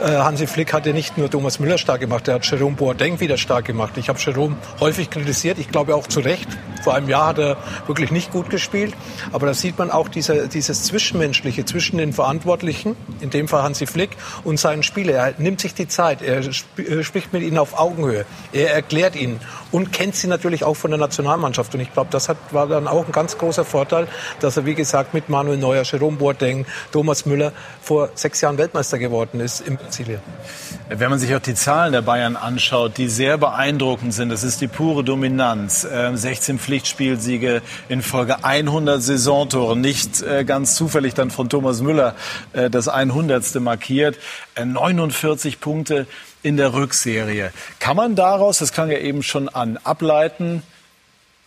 Äh, 0.00 0.10
Hansi 0.10 0.46
Flick 0.46 0.72
hat 0.72 0.86
ja 0.86 0.92
nicht 0.92 1.18
nur 1.18 1.30
Thomas 1.30 1.58
Müller 1.58 1.78
stark 1.78 2.00
gemacht, 2.00 2.28
er 2.28 2.34
hat 2.34 2.46
Jerome 2.50 2.76
Boateng 2.76 3.20
wieder 3.20 3.36
stark 3.36 3.64
gemacht. 3.64 3.96
Ich 3.96 4.08
habe 4.08 4.18
Jerome 4.18 4.56
häufig 4.80 5.10
kritisiert, 5.10 5.58
ich 5.58 5.68
glaube 5.68 5.94
auch 5.94 6.06
zu 6.06 6.20
Recht. 6.20 6.48
Vor 6.82 6.94
einem 6.94 7.08
Jahr 7.08 7.28
hat 7.28 7.38
er 7.38 7.56
wirklich 7.86 8.10
nicht 8.10 8.32
gut 8.32 8.50
gespielt. 8.50 8.94
Aber 9.32 9.46
da 9.46 9.54
sieht 9.54 9.78
man 9.78 9.90
auch 9.90 10.08
diese, 10.08 10.48
dieses 10.48 10.84
Zwischenmenschliche 10.84 11.64
zwischen 11.64 11.98
den 11.98 12.12
Verantwortlichen, 12.12 12.96
in 13.20 13.30
dem 13.30 13.48
Fall 13.48 13.62
Hansi 13.62 13.86
Flick, 13.86 14.10
und 14.44 14.58
seinen 14.58 14.82
Spieler. 14.82 15.14
Er 15.14 15.34
nimmt 15.38 15.60
sich 15.60 15.74
die 15.74 15.88
Zeit, 15.88 16.22
er 16.22 16.40
sp 16.40 16.80
äh, 16.80 17.04
spricht 17.04 17.32
mit 17.32 17.42
ihnen 17.42 17.58
auf 17.58 17.78
Augenhöhe, 17.78 18.24
er 18.52 18.72
erklärt 18.72 19.16
ihnen 19.16 19.40
und 19.72 19.92
kennt 19.92 20.16
sie 20.16 20.26
natürlich 20.26 20.64
auch 20.64 20.74
von 20.74 20.90
der 20.90 20.98
Nationalmannschaft. 20.98 21.74
Und 21.74 21.80
ich 21.80 21.92
glaube, 21.92 22.08
das 22.10 22.28
hat, 22.28 22.36
war 22.50 22.66
dann 22.66 22.88
auch 22.88 23.06
ein 23.06 23.12
ganz 23.12 23.38
großer 23.38 23.64
Vorteil, 23.64 24.08
dass 24.40 24.56
er, 24.56 24.66
wie 24.66 24.74
gesagt, 24.74 25.14
mit 25.14 25.28
Manuel 25.28 25.58
Neuer, 25.58 25.82
Jerome 25.84 26.16
Boateng, 26.16 26.66
Thomas 26.92 27.26
Müller 27.26 27.52
vor 27.80 28.10
sechs 28.14 28.40
Jahren 28.40 28.58
Weltmeister 28.58 28.98
geworden 28.98 29.40
ist 29.40 29.60
in 29.60 29.76
Brasilien. 29.76 30.20
Wenn 30.88 31.10
man 31.10 31.18
sich 31.18 31.34
auch 31.34 31.40
die 31.40 31.54
Zahlen 31.54 31.92
der 31.92 32.02
Bayern 32.02 32.36
anschaut, 32.36 32.98
die 32.98 33.08
sehr 33.08 33.38
beeindruckend 33.38 34.12
sind, 34.12 34.28
das 34.30 34.42
ist 34.42 34.60
die 34.60 34.66
pure 34.68 35.04
Dominanz. 35.04 35.86
Ähm, 35.90 36.16
16 36.16 36.58
Pflichtspielsiege 36.70 37.62
in 37.88 38.00
Folge 38.00 38.44
100 38.44 39.02
Saisontore, 39.02 39.76
nicht 39.76 40.22
äh, 40.22 40.44
ganz 40.44 40.76
zufällig 40.76 41.14
dann 41.14 41.32
von 41.32 41.48
Thomas 41.48 41.80
Müller 41.80 42.14
äh, 42.52 42.70
das 42.70 42.86
100. 42.86 43.56
markiert, 43.56 44.16
äh, 44.54 44.64
49 44.64 45.58
Punkte 45.58 46.06
in 46.44 46.56
der 46.56 46.72
Rückserie. 46.72 47.50
Kann 47.80 47.96
man 47.96 48.14
daraus, 48.14 48.58
das 48.58 48.72
klang 48.72 48.88
ja 48.92 48.98
eben 48.98 49.24
schon 49.24 49.48
an, 49.48 49.78
ableiten, 49.82 50.62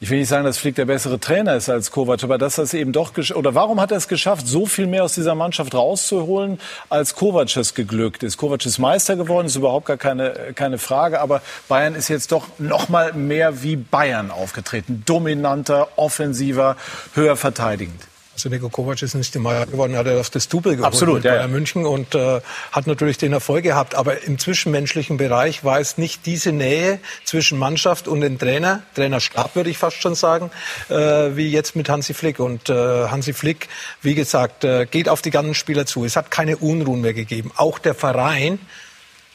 ich 0.04 0.10
will 0.10 0.20
nicht 0.20 0.28
sagen, 0.28 0.43
dass 0.43 0.58
Flick 0.58 0.76
der 0.76 0.84
bessere 0.84 1.18
Trainer 1.18 1.56
ist 1.56 1.70
als 1.70 1.89
Kovac, 1.89 2.26
aber 2.26 2.38
dass 2.38 2.56
das 2.56 2.74
eben 2.74 2.91
doch 2.91 3.14
oder 3.36 3.56
warum 3.56 3.80
hat 3.80 3.91
er 3.91 3.95
es 3.95 4.10
geschafft, 4.10 4.45
so 4.45 4.66
viel 4.66 4.86
mehr 4.86 5.06
aus 5.06 5.14
dieser 5.14 5.34
Mannschaft 5.34 5.74
rauszuholen, 5.74 6.60
als 6.89 7.16
Kovac 7.16 7.56
es 7.56 7.74
geglückt 7.74 8.22
ist? 8.22 8.36
Kovac 8.36 8.66
ist 8.66 8.80
Meister 8.80 9.16
geworden, 9.16 9.47
ist 9.47 9.56
überhaupt 9.56 9.86
gar 9.86 9.95
keine 9.95 10.34
keine 10.56 10.78
Frage, 10.78 11.22
aber 11.22 11.41
Bayern 11.70 11.95
ist 11.95 12.10
jetzt 12.10 12.34
doch 12.34 12.47
noch 12.58 12.89
mal 12.89 13.14
mehr 13.14 13.64
wie 13.64 13.78
Bayern 13.78 14.30
aufgetreten, 14.30 15.04
dominanter, 15.06 15.88
offensiver, 15.95 16.76
höher 17.14 17.38
verteidigend. 17.38 18.01
Also 18.34 18.49
Nico 18.49 18.67
Kovac 18.67 19.01
ist 19.01 19.13
nicht 19.13 19.36
im 19.36 19.43
Meier 19.43 19.67
geworden, 19.67 19.95
hat 19.95 20.07
er 20.07 20.19
auf 20.19 20.31
das 20.31 20.49
Double 20.49 20.75
geholt 20.75 20.88
Absolut, 20.88 21.23
ja, 21.23 21.34
Bayern. 21.36 21.51
München 21.51 21.86
und 21.86 22.15
äh, 22.15 22.41
hat 22.71 22.88
natürlich 22.88 23.19
den 23.19 23.31
Erfolg 23.31 23.63
gehabt. 23.63 23.93
Aber 23.93 24.23
im 24.23 24.39
zwischenmenschlichen 24.39 25.17
Bereich 25.17 25.63
war 25.63 25.79
es 25.79 25.99
nicht 25.99 26.25
diese 26.25 26.51
Nähe 26.51 26.99
zwischen 27.25 27.59
Mannschaft 27.59 28.07
und 28.07 28.21
dem 28.21 28.39
Trainer, 28.39 28.81
Trainerstab 28.95 29.55
würde 29.55 29.69
ich 29.69 29.77
fast 29.77 30.01
schon 30.01 30.15
sagen, 30.15 30.49
äh, 30.89 30.95
wie 31.36 31.51
jetzt 31.51 31.75
mit 31.75 31.89
Hansi 31.89 32.15
Flick. 32.15 32.39
Und 32.39 32.69
äh, 32.69 32.73
Hansi 32.73 33.34
Flick, 33.34 33.69
wie 34.01 34.15
gesagt, 34.15 34.63
äh, 34.63 34.88
geht 34.88 35.09
auf 35.09 35.21
die 35.21 35.29
ganzen 35.29 35.53
Spieler 35.53 35.86
zu. 35.86 36.03
Es 36.03 36.15
hat 36.15 36.31
keine 36.31 36.57
Unruhen 36.57 37.01
mehr 37.01 37.13
gegeben. 37.13 37.51
Auch 37.55 37.77
der 37.77 37.93
Verein 37.93 38.59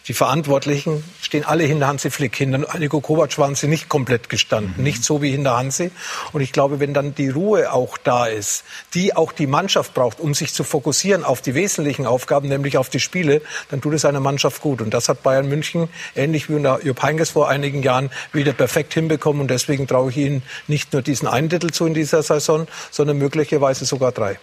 die 0.09 0.15
Verantwortlichen 0.15 1.05
stehen 1.21 1.45
alle 1.45 1.65
hinter 1.65 1.87
Hansi 1.87 2.11
Flick. 2.11 2.35
Hinter 2.35 2.79
Nico 2.79 3.03
Kovac 3.03 3.37
waren 3.37 3.55
sie 3.55 3.69
nicht 3.69 3.91
komplett 3.91 4.31
gestanden. 4.31 4.73
Mhm. 4.79 4.83
Nicht 4.83 5.05
so 5.05 5.21
wie 5.21 5.31
hinter 5.31 5.59
Hansi. 5.59 5.91
Und 6.33 6.41
ich 6.41 6.53
glaube, 6.53 6.81
wenn 6.81 6.95
dann 6.95 7.15
die 7.15 7.29
Ruhe 7.29 7.71
auch 7.73 7.99
da 7.99 8.27
ist, 8.27 8.65
die 8.95 9.15
auch 9.15 9.33
die 9.33 9.47
Mannschaft 9.47 9.93
braucht, 9.93 10.19
um 10.19 10.33
sich 10.33 10.55
zu 10.55 10.65
fokussieren 10.65 11.25
auf 11.25 11.43
die 11.43 11.55
wesentlichen 11.55 12.07
Aufgaben, 12.07 12.49
nämlich 12.49 12.79
auf 12.79 12.89
die 12.89 13.01
Spiele, 13.01 13.43
dann 13.71 13.83
tut 13.83 13.93
es 13.93 14.07
einer 14.07 14.21
Mannschaft 14.21 14.63
gut. 14.63 14.81
Und 14.81 14.95
das 14.95 15.11
hat 15.11 15.23
Bayern 15.23 15.47
München, 15.47 15.91
ähnlich 16.17 16.49
wie 16.49 16.55
unter 16.55 16.83
Jupp 16.83 17.03
Heynckes 17.03 17.31
vor 17.31 17.51
einigen 17.51 17.83
Jahren, 17.83 18.11
wieder 18.33 18.55
perfekt 18.55 18.95
hinbekommen. 18.95 19.43
Und 19.43 19.51
deswegen 19.51 19.87
traue 19.87 20.11
ich 20.11 20.17
ihnen 20.17 20.43
nicht 20.69 20.95
nur 20.95 21.03
diesen 21.03 21.29
einen 21.29 21.51
Titel 21.51 21.69
zu 21.69 21.85
in 21.85 21.93
dieser 21.93 22.23
Saison, 22.23 22.67
sondern 22.91 23.19
möglicherweise 23.19 23.85
sogar 23.85 24.13
drei. 24.13 24.39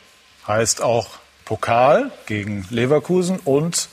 Heißt 0.47 0.83
auch 0.83 1.07
Pokal 1.43 2.11
gegen 2.27 2.67
Leverkusen 2.69 3.39
und 3.43 3.89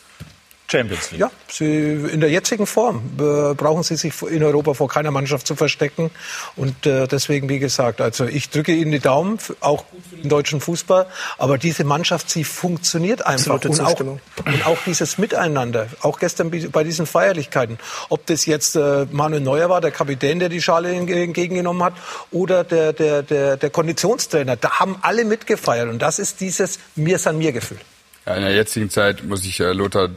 Champions 0.72 1.10
League. 1.10 1.20
Ja, 1.20 1.30
sie, 1.48 1.92
in 2.14 2.20
der 2.20 2.30
jetzigen 2.30 2.66
Form 2.66 3.02
äh, 3.18 3.54
brauchen 3.54 3.82
sie 3.82 3.96
sich 3.96 4.14
in 4.22 4.42
Europa 4.42 4.72
vor 4.74 4.88
keiner 4.88 5.10
Mannschaft 5.10 5.46
zu 5.46 5.54
verstecken. 5.54 6.10
Und 6.56 6.86
äh, 6.86 7.06
deswegen, 7.06 7.48
wie 7.48 7.58
gesagt, 7.58 8.00
also 8.00 8.24
ich 8.24 8.48
drücke 8.48 8.72
Ihnen 8.72 8.90
die 8.90 8.98
Daumen, 8.98 9.38
auch 9.60 9.84
gut 9.90 10.00
für 10.08 10.16
den 10.16 10.30
deutschen 10.30 10.60
Fußball. 10.60 11.06
Aber 11.36 11.58
diese 11.58 11.84
Mannschaft, 11.84 12.30
sie 12.30 12.44
funktioniert 12.44 13.26
einfach. 13.26 13.62
Und 13.64 13.80
auch, 13.80 14.00
und 14.00 14.66
auch 14.66 14.78
dieses 14.86 15.18
Miteinander, 15.18 15.88
auch 16.00 16.18
gestern 16.18 16.50
bei 16.50 16.84
diesen 16.84 17.06
Feierlichkeiten. 17.06 17.78
Ob 18.08 18.24
das 18.26 18.46
jetzt 18.46 18.74
äh, 18.74 19.06
Manuel 19.10 19.42
Neuer 19.42 19.68
war, 19.68 19.80
der 19.80 19.90
Kapitän, 19.90 20.38
der 20.38 20.48
die 20.48 20.62
Schale 20.62 20.90
entge- 20.90 21.22
entgegengenommen 21.22 21.82
hat, 21.82 21.92
oder 22.30 22.64
der, 22.64 22.92
der, 22.94 23.22
der, 23.22 23.56
der 23.58 23.70
Konditionstrainer, 23.70 24.56
da 24.56 24.80
haben 24.80 24.96
alle 25.02 25.24
mitgefeiert. 25.24 25.88
Und 25.88 26.00
das 26.00 26.18
ist 26.18 26.40
dieses 26.40 26.78
Mir 26.96 27.18
san 27.18 27.36
mir 27.36 27.52
Gefühl. 27.52 27.78
Ja, 28.24 28.36
in 28.36 28.42
der 28.42 28.54
jetzigen 28.54 28.88
Zeit 28.88 29.24
muss 29.24 29.44
ich 29.44 29.60
äh, 29.60 29.72
Lothar 29.72 30.08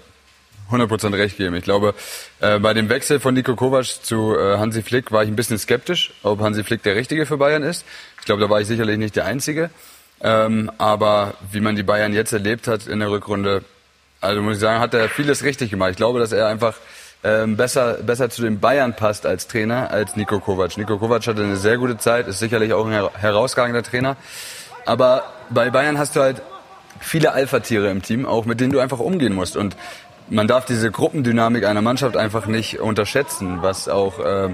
100% 0.71 1.13
recht 1.17 1.37
geben. 1.37 1.55
Ich 1.55 1.63
glaube, 1.63 1.93
äh, 2.39 2.59
bei 2.59 2.73
dem 2.73 2.89
Wechsel 2.89 3.19
von 3.19 3.33
Nico 3.33 3.55
Kovac 3.55 3.85
zu 3.85 4.35
äh, 4.37 4.57
Hansi 4.57 4.81
Flick 4.81 5.11
war 5.11 5.23
ich 5.23 5.29
ein 5.29 5.35
bisschen 5.35 5.57
skeptisch, 5.57 6.13
ob 6.23 6.39
Hansi 6.41 6.63
Flick 6.63 6.83
der 6.83 6.95
Richtige 6.95 7.25
für 7.25 7.37
Bayern 7.37 7.63
ist. 7.63 7.85
Ich 8.19 8.25
glaube, 8.25 8.41
da 8.41 8.49
war 8.49 8.61
ich 8.61 8.67
sicherlich 8.67 8.97
nicht 8.97 9.15
der 9.15 9.25
Einzige. 9.25 9.69
Ähm, 10.21 10.71
aber 10.77 11.35
wie 11.51 11.59
man 11.59 11.75
die 11.75 11.83
Bayern 11.83 12.13
jetzt 12.13 12.33
erlebt 12.33 12.67
hat 12.67 12.87
in 12.87 12.99
der 12.99 13.11
Rückrunde, 13.11 13.63
also 14.21 14.41
muss 14.41 14.55
ich 14.55 14.61
sagen, 14.61 14.79
hat 14.79 14.93
er 14.93 15.09
vieles 15.09 15.43
richtig 15.43 15.69
gemacht. 15.69 15.91
Ich 15.91 15.97
glaube, 15.97 16.19
dass 16.19 16.31
er 16.31 16.47
einfach 16.47 16.75
ähm, 17.23 17.57
besser, 17.57 17.95
besser 18.03 18.29
zu 18.29 18.41
den 18.41 18.59
Bayern 18.59 18.95
passt 18.95 19.25
als 19.25 19.47
Trainer 19.47 19.91
als 19.91 20.15
Nico 20.15 20.39
Kovac. 20.39 20.77
Nico 20.77 20.97
Kovac 20.97 21.25
hatte 21.27 21.43
eine 21.43 21.57
sehr 21.57 21.77
gute 21.77 21.97
Zeit, 21.97 22.27
ist 22.27 22.39
sicherlich 22.39 22.73
auch 22.73 22.85
ein 22.85 22.91
her 22.91 23.11
herausragender 23.15 23.83
Trainer. 23.83 24.15
Aber 24.85 25.23
bei 25.49 25.69
Bayern 25.69 25.97
hast 25.97 26.15
du 26.15 26.21
halt 26.21 26.41
viele 26.99 27.33
Alpha-Tiere 27.33 27.89
im 27.89 28.01
Team, 28.01 28.25
auch 28.25 28.45
mit 28.45 28.59
denen 28.59 28.71
du 28.71 28.79
einfach 28.79 28.99
umgehen 28.99 29.33
musst. 29.33 29.57
Und 29.57 29.75
man 30.29 30.47
darf 30.47 30.65
diese 30.65 30.91
Gruppendynamik 30.91 31.65
einer 31.65 31.81
Mannschaft 31.81 32.17
einfach 32.17 32.47
nicht 32.47 32.79
unterschätzen, 32.79 33.59
was 33.61 33.87
auch, 33.87 34.19
äh, 34.19 34.49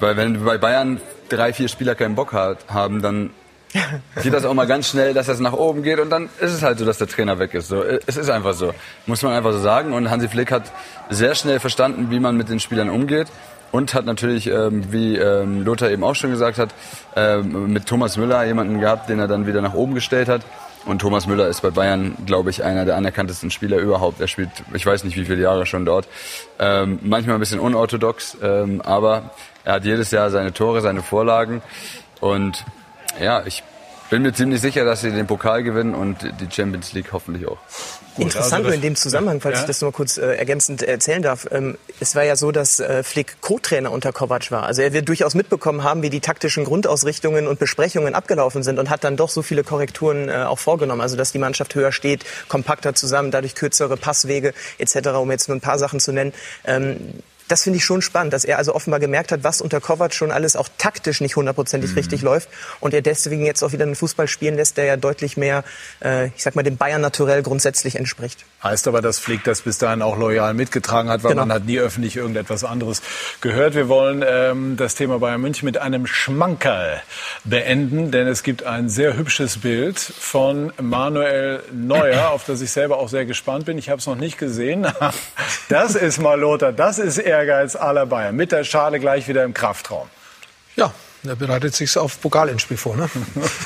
weil 0.00 0.16
wenn 0.16 0.44
bei 0.44 0.58
Bayern 0.58 1.00
drei, 1.28 1.52
vier 1.52 1.68
Spieler 1.68 1.94
keinen 1.94 2.14
Bock 2.14 2.32
hat, 2.32 2.66
haben, 2.68 3.02
dann 3.02 3.30
geht 4.22 4.32
das 4.32 4.44
auch 4.44 4.54
mal 4.54 4.66
ganz 4.66 4.88
schnell, 4.88 5.14
dass 5.14 5.26
das 5.26 5.40
nach 5.40 5.52
oben 5.52 5.82
geht 5.82 5.98
und 5.98 6.10
dann 6.10 6.28
ist 6.40 6.52
es 6.52 6.62
halt 6.62 6.78
so, 6.78 6.84
dass 6.84 6.98
der 6.98 7.08
Trainer 7.08 7.38
weg 7.38 7.54
ist. 7.54 7.68
So, 7.68 7.82
es 7.82 8.16
ist 8.16 8.30
einfach 8.30 8.54
so, 8.54 8.72
muss 9.06 9.22
man 9.22 9.32
einfach 9.32 9.52
so 9.52 9.58
sagen. 9.58 9.92
Und 9.92 10.10
Hansi 10.10 10.28
Flick 10.28 10.52
hat 10.52 10.70
sehr 11.10 11.34
schnell 11.34 11.58
verstanden, 11.58 12.10
wie 12.10 12.20
man 12.20 12.36
mit 12.36 12.48
den 12.48 12.60
Spielern 12.60 12.88
umgeht 12.88 13.28
und 13.72 13.92
hat 13.94 14.04
natürlich, 14.04 14.46
ähm, 14.46 14.92
wie 14.92 15.16
ähm, 15.16 15.64
Lothar 15.64 15.90
eben 15.90 16.04
auch 16.04 16.14
schon 16.14 16.30
gesagt 16.30 16.58
hat, 16.58 16.70
ähm, 17.16 17.72
mit 17.72 17.86
Thomas 17.86 18.16
Müller 18.16 18.44
jemanden 18.44 18.78
gehabt, 18.78 19.08
den 19.08 19.18
er 19.18 19.26
dann 19.26 19.46
wieder 19.48 19.60
nach 19.62 19.74
oben 19.74 19.94
gestellt 19.94 20.28
hat. 20.28 20.42
Und 20.86 20.98
Thomas 21.00 21.26
Müller 21.26 21.48
ist 21.48 21.62
bei 21.62 21.70
Bayern, 21.70 22.16
glaube 22.26 22.50
ich, 22.50 22.62
einer 22.62 22.84
der 22.84 22.96
anerkanntesten 22.96 23.50
Spieler 23.50 23.78
überhaupt. 23.78 24.20
Er 24.20 24.28
spielt, 24.28 24.50
ich 24.74 24.84
weiß 24.84 25.04
nicht, 25.04 25.16
wie 25.16 25.24
viele 25.24 25.42
Jahre 25.42 25.64
schon 25.64 25.86
dort. 25.86 26.06
Ähm, 26.58 26.98
manchmal 27.02 27.36
ein 27.36 27.40
bisschen 27.40 27.60
unorthodox, 27.60 28.36
ähm, 28.42 28.82
aber 28.82 29.30
er 29.64 29.74
hat 29.74 29.84
jedes 29.84 30.10
Jahr 30.10 30.30
seine 30.30 30.52
Tore, 30.52 30.82
seine 30.82 31.02
Vorlagen. 31.02 31.62
Und 32.20 32.64
ja, 33.20 33.42
ich 33.46 33.62
bin 34.10 34.22
mir 34.22 34.32
ziemlich 34.32 34.60
sicher, 34.60 34.84
dass 34.84 35.00
sie 35.00 35.10
den 35.10 35.26
Pokal 35.26 35.62
gewinnen 35.62 35.94
und 35.94 36.18
die 36.22 36.48
Champions 36.50 36.92
League 36.92 37.12
hoffentlich 37.12 37.48
auch. 37.48 37.58
Interessant 38.18 38.52
also 38.52 38.68
nur 38.68 38.74
in 38.74 38.80
dem 38.80 38.96
Zusammenhang, 38.96 39.40
falls 39.40 39.56
ja. 39.56 39.60
ich 39.62 39.66
das 39.66 39.80
nur 39.80 39.92
kurz 39.92 40.18
äh, 40.18 40.36
ergänzend 40.36 40.82
erzählen 40.82 41.22
darf. 41.22 41.46
Ähm, 41.50 41.76
es 42.00 42.14
war 42.14 42.22
ja 42.22 42.36
so, 42.36 42.52
dass 42.52 42.80
äh, 42.80 43.02
Flick 43.02 43.40
Co-Trainer 43.40 43.90
unter 43.90 44.12
Kovac 44.12 44.50
war. 44.50 44.64
Also 44.64 44.82
er 44.82 44.92
wird 44.92 45.08
durchaus 45.08 45.34
mitbekommen 45.34 45.82
haben, 45.82 46.02
wie 46.02 46.10
die 46.10 46.20
taktischen 46.20 46.64
Grundausrichtungen 46.64 47.46
und 47.46 47.58
Besprechungen 47.58 48.14
abgelaufen 48.14 48.62
sind 48.62 48.78
und 48.78 48.90
hat 48.90 49.04
dann 49.04 49.16
doch 49.16 49.30
so 49.30 49.42
viele 49.42 49.64
Korrekturen 49.64 50.28
äh, 50.28 50.44
auch 50.44 50.58
vorgenommen. 50.58 51.00
Also 51.00 51.16
dass 51.16 51.32
die 51.32 51.38
Mannschaft 51.38 51.74
höher 51.74 51.92
steht, 51.92 52.24
kompakter 52.48 52.94
zusammen, 52.94 53.30
dadurch 53.30 53.54
kürzere 53.54 53.96
Passwege 53.96 54.54
etc., 54.78 55.08
um 55.20 55.30
jetzt 55.30 55.48
nur 55.48 55.56
ein 55.56 55.60
paar 55.60 55.78
Sachen 55.78 56.00
zu 56.00 56.12
nennen. 56.12 56.32
Ähm, 56.64 56.98
das 57.48 57.62
finde 57.62 57.78
ich 57.78 57.84
schon 57.84 58.02
spannend, 58.02 58.32
dass 58.32 58.44
er 58.44 58.58
also 58.58 58.74
offenbar 58.74 59.00
gemerkt 59.00 59.32
hat, 59.32 59.44
was 59.44 59.60
unter 59.60 59.80
Kovac 59.80 60.14
schon 60.14 60.30
alles 60.30 60.56
auch 60.56 60.68
taktisch 60.78 61.20
nicht 61.20 61.36
hundertprozentig 61.36 61.90
mhm. 61.90 61.96
richtig 61.96 62.22
läuft 62.22 62.48
und 62.80 62.94
er 62.94 63.02
deswegen 63.02 63.44
jetzt 63.44 63.62
auch 63.62 63.72
wieder 63.72 63.84
einen 63.84 63.96
Fußball 63.96 64.28
spielen 64.28 64.56
lässt, 64.56 64.76
der 64.76 64.84
ja 64.84 64.96
deutlich 64.96 65.36
mehr, 65.36 65.64
äh, 66.02 66.28
ich 66.28 66.42
sag 66.42 66.54
mal, 66.54 66.62
dem 66.62 66.76
Bayern 66.76 67.00
naturell 67.00 67.42
grundsätzlich 67.42 67.96
entspricht. 67.96 68.44
Heißt 68.62 68.88
aber, 68.88 69.02
dass 69.02 69.18
Flick 69.18 69.44
das 69.44 69.60
bis 69.60 69.78
dahin 69.78 70.00
auch 70.00 70.16
loyal 70.16 70.54
mitgetragen 70.54 71.10
hat, 71.10 71.22
weil 71.22 71.32
genau. 71.32 71.42
man 71.46 71.54
hat 71.54 71.64
nie 71.66 71.78
öffentlich 71.78 72.16
irgendetwas 72.16 72.64
anderes 72.64 73.02
gehört. 73.40 73.74
Wir 73.74 73.88
wollen 73.88 74.24
ähm, 74.26 74.76
das 74.76 74.94
Thema 74.94 75.18
Bayern 75.18 75.40
München 75.40 75.66
mit 75.66 75.76
einem 75.78 76.06
Schmankerl 76.06 77.02
beenden, 77.44 78.10
denn 78.10 78.26
es 78.26 78.42
gibt 78.42 78.62
ein 78.64 78.88
sehr 78.88 79.16
hübsches 79.16 79.58
Bild 79.58 79.98
von 79.98 80.72
Manuel 80.80 81.62
Neuer, 81.72 82.30
auf 82.30 82.44
das 82.44 82.62
ich 82.62 82.70
selber 82.70 82.98
auch 82.98 83.08
sehr 83.08 83.26
gespannt 83.26 83.66
bin. 83.66 83.76
Ich 83.76 83.90
habe 83.90 83.98
es 83.98 84.06
noch 84.06 84.16
nicht 84.16 84.38
gesehen. 84.38 84.86
Das 85.68 85.94
ist 85.94 86.20
mal 86.20 86.38
Lothar, 86.38 86.72
das 86.72 86.98
ist 86.98 87.18
Ehrgeiz 87.44 87.76
aller 87.76 88.06
Bayern. 88.06 88.34
Mit 88.34 88.52
der 88.52 88.64
Schale 88.64 88.98
gleich 88.98 89.28
wieder 89.28 89.44
im 89.44 89.52
Kraftraum. 89.52 90.08
Ja, 90.76 90.92
er 91.26 91.36
bereitet 91.36 91.74
sich 91.74 91.96
auf 91.98 92.20
Pokalendspiel 92.20 92.78
vor. 92.78 92.96
Ne? 92.96 93.08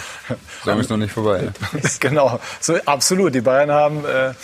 Sagen 0.65 0.81
ist 0.81 0.91
noch 0.91 0.97
nicht 0.97 1.13
vorbei. 1.13 1.43
Ne? 1.43 1.53
genau, 2.01 2.41
so, 2.61 2.77
absolut. 2.85 3.35
Die 3.35 3.41
Bayern 3.41 3.71
haben 3.71 4.05
äh, 4.05 4.35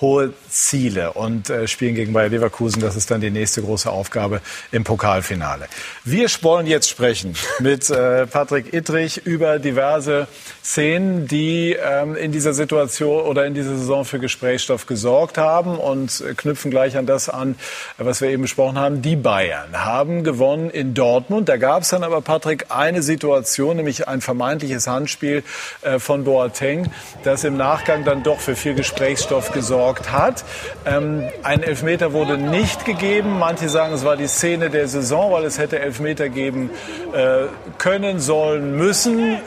hohe 0.00 0.34
Ziele 0.50 1.14
und 1.14 1.48
äh, 1.48 1.66
spielen 1.66 1.94
gegen 1.94 2.12
Bayer 2.12 2.28
Leverkusen. 2.28 2.82
Das 2.82 2.96
ist 2.96 3.10
dann 3.10 3.22
die 3.22 3.30
nächste 3.30 3.62
große 3.62 3.90
Aufgabe 3.90 4.42
im 4.70 4.84
Pokalfinale. 4.84 5.68
Wir 6.04 6.28
wollen 6.42 6.66
jetzt 6.66 6.90
sprechen 6.90 7.34
mit 7.60 7.88
äh, 7.88 8.26
Patrick 8.26 8.74
Ittrich 8.74 9.26
über 9.26 9.58
diverse 9.58 10.28
Szenen, 10.62 11.26
die 11.26 11.72
ähm, 11.72 12.14
in 12.14 12.30
dieser 12.30 12.52
Situation 12.52 13.22
oder 13.22 13.46
in 13.46 13.54
dieser 13.54 13.76
Saison 13.76 14.04
für 14.04 14.18
Gesprächsstoff 14.18 14.86
gesorgt 14.86 15.38
haben 15.38 15.78
und 15.78 16.22
knüpfen 16.36 16.70
gleich 16.70 16.96
an 16.98 17.06
das 17.06 17.30
an, 17.30 17.54
was 17.96 18.20
wir 18.20 18.28
eben 18.28 18.42
besprochen 18.42 18.78
haben. 18.78 19.00
Die 19.00 19.16
Bayern 19.16 19.84
haben 19.84 20.24
gewonnen 20.24 20.68
in 20.68 20.92
Dortmund. 20.92 21.48
Da 21.48 21.56
gab 21.56 21.82
es 21.82 21.88
dann 21.88 22.04
aber, 22.04 22.20
Patrick, 22.20 22.66
eine 22.68 23.02
Situation, 23.02 23.76
nämlich 23.76 24.08
ein 24.08 24.20
vermeintliches 24.20 24.86
Handspiel 24.86 25.42
äh, 25.80 25.98
von 25.98 26.24
Boateng, 26.24 26.90
das 27.24 27.44
im 27.44 27.56
Nachgang 27.56 28.04
dann 28.04 28.22
doch 28.22 28.40
für 28.40 28.56
viel 28.56 28.74
Gesprächsstoff 28.74 29.52
gesorgt 29.52 29.85
gesorgt 29.86 30.12
hat. 30.12 30.44
Ähm, 30.84 31.24
ein 31.42 31.62
Elfmeter 31.62 32.12
wurde 32.12 32.38
nicht 32.38 32.84
gegeben. 32.84 33.38
Manche 33.38 33.68
sagen, 33.68 33.94
es 33.94 34.04
war 34.04 34.16
die 34.16 34.26
Szene 34.26 34.70
der 34.70 34.88
Saison, 34.88 35.32
weil 35.32 35.44
es 35.44 35.58
hätte 35.58 35.78
Elfmeter 35.78 36.28
geben 36.28 36.70
äh, 37.12 37.46
können, 37.78 38.20
sollen, 38.20 38.76
müssen. 38.76 39.38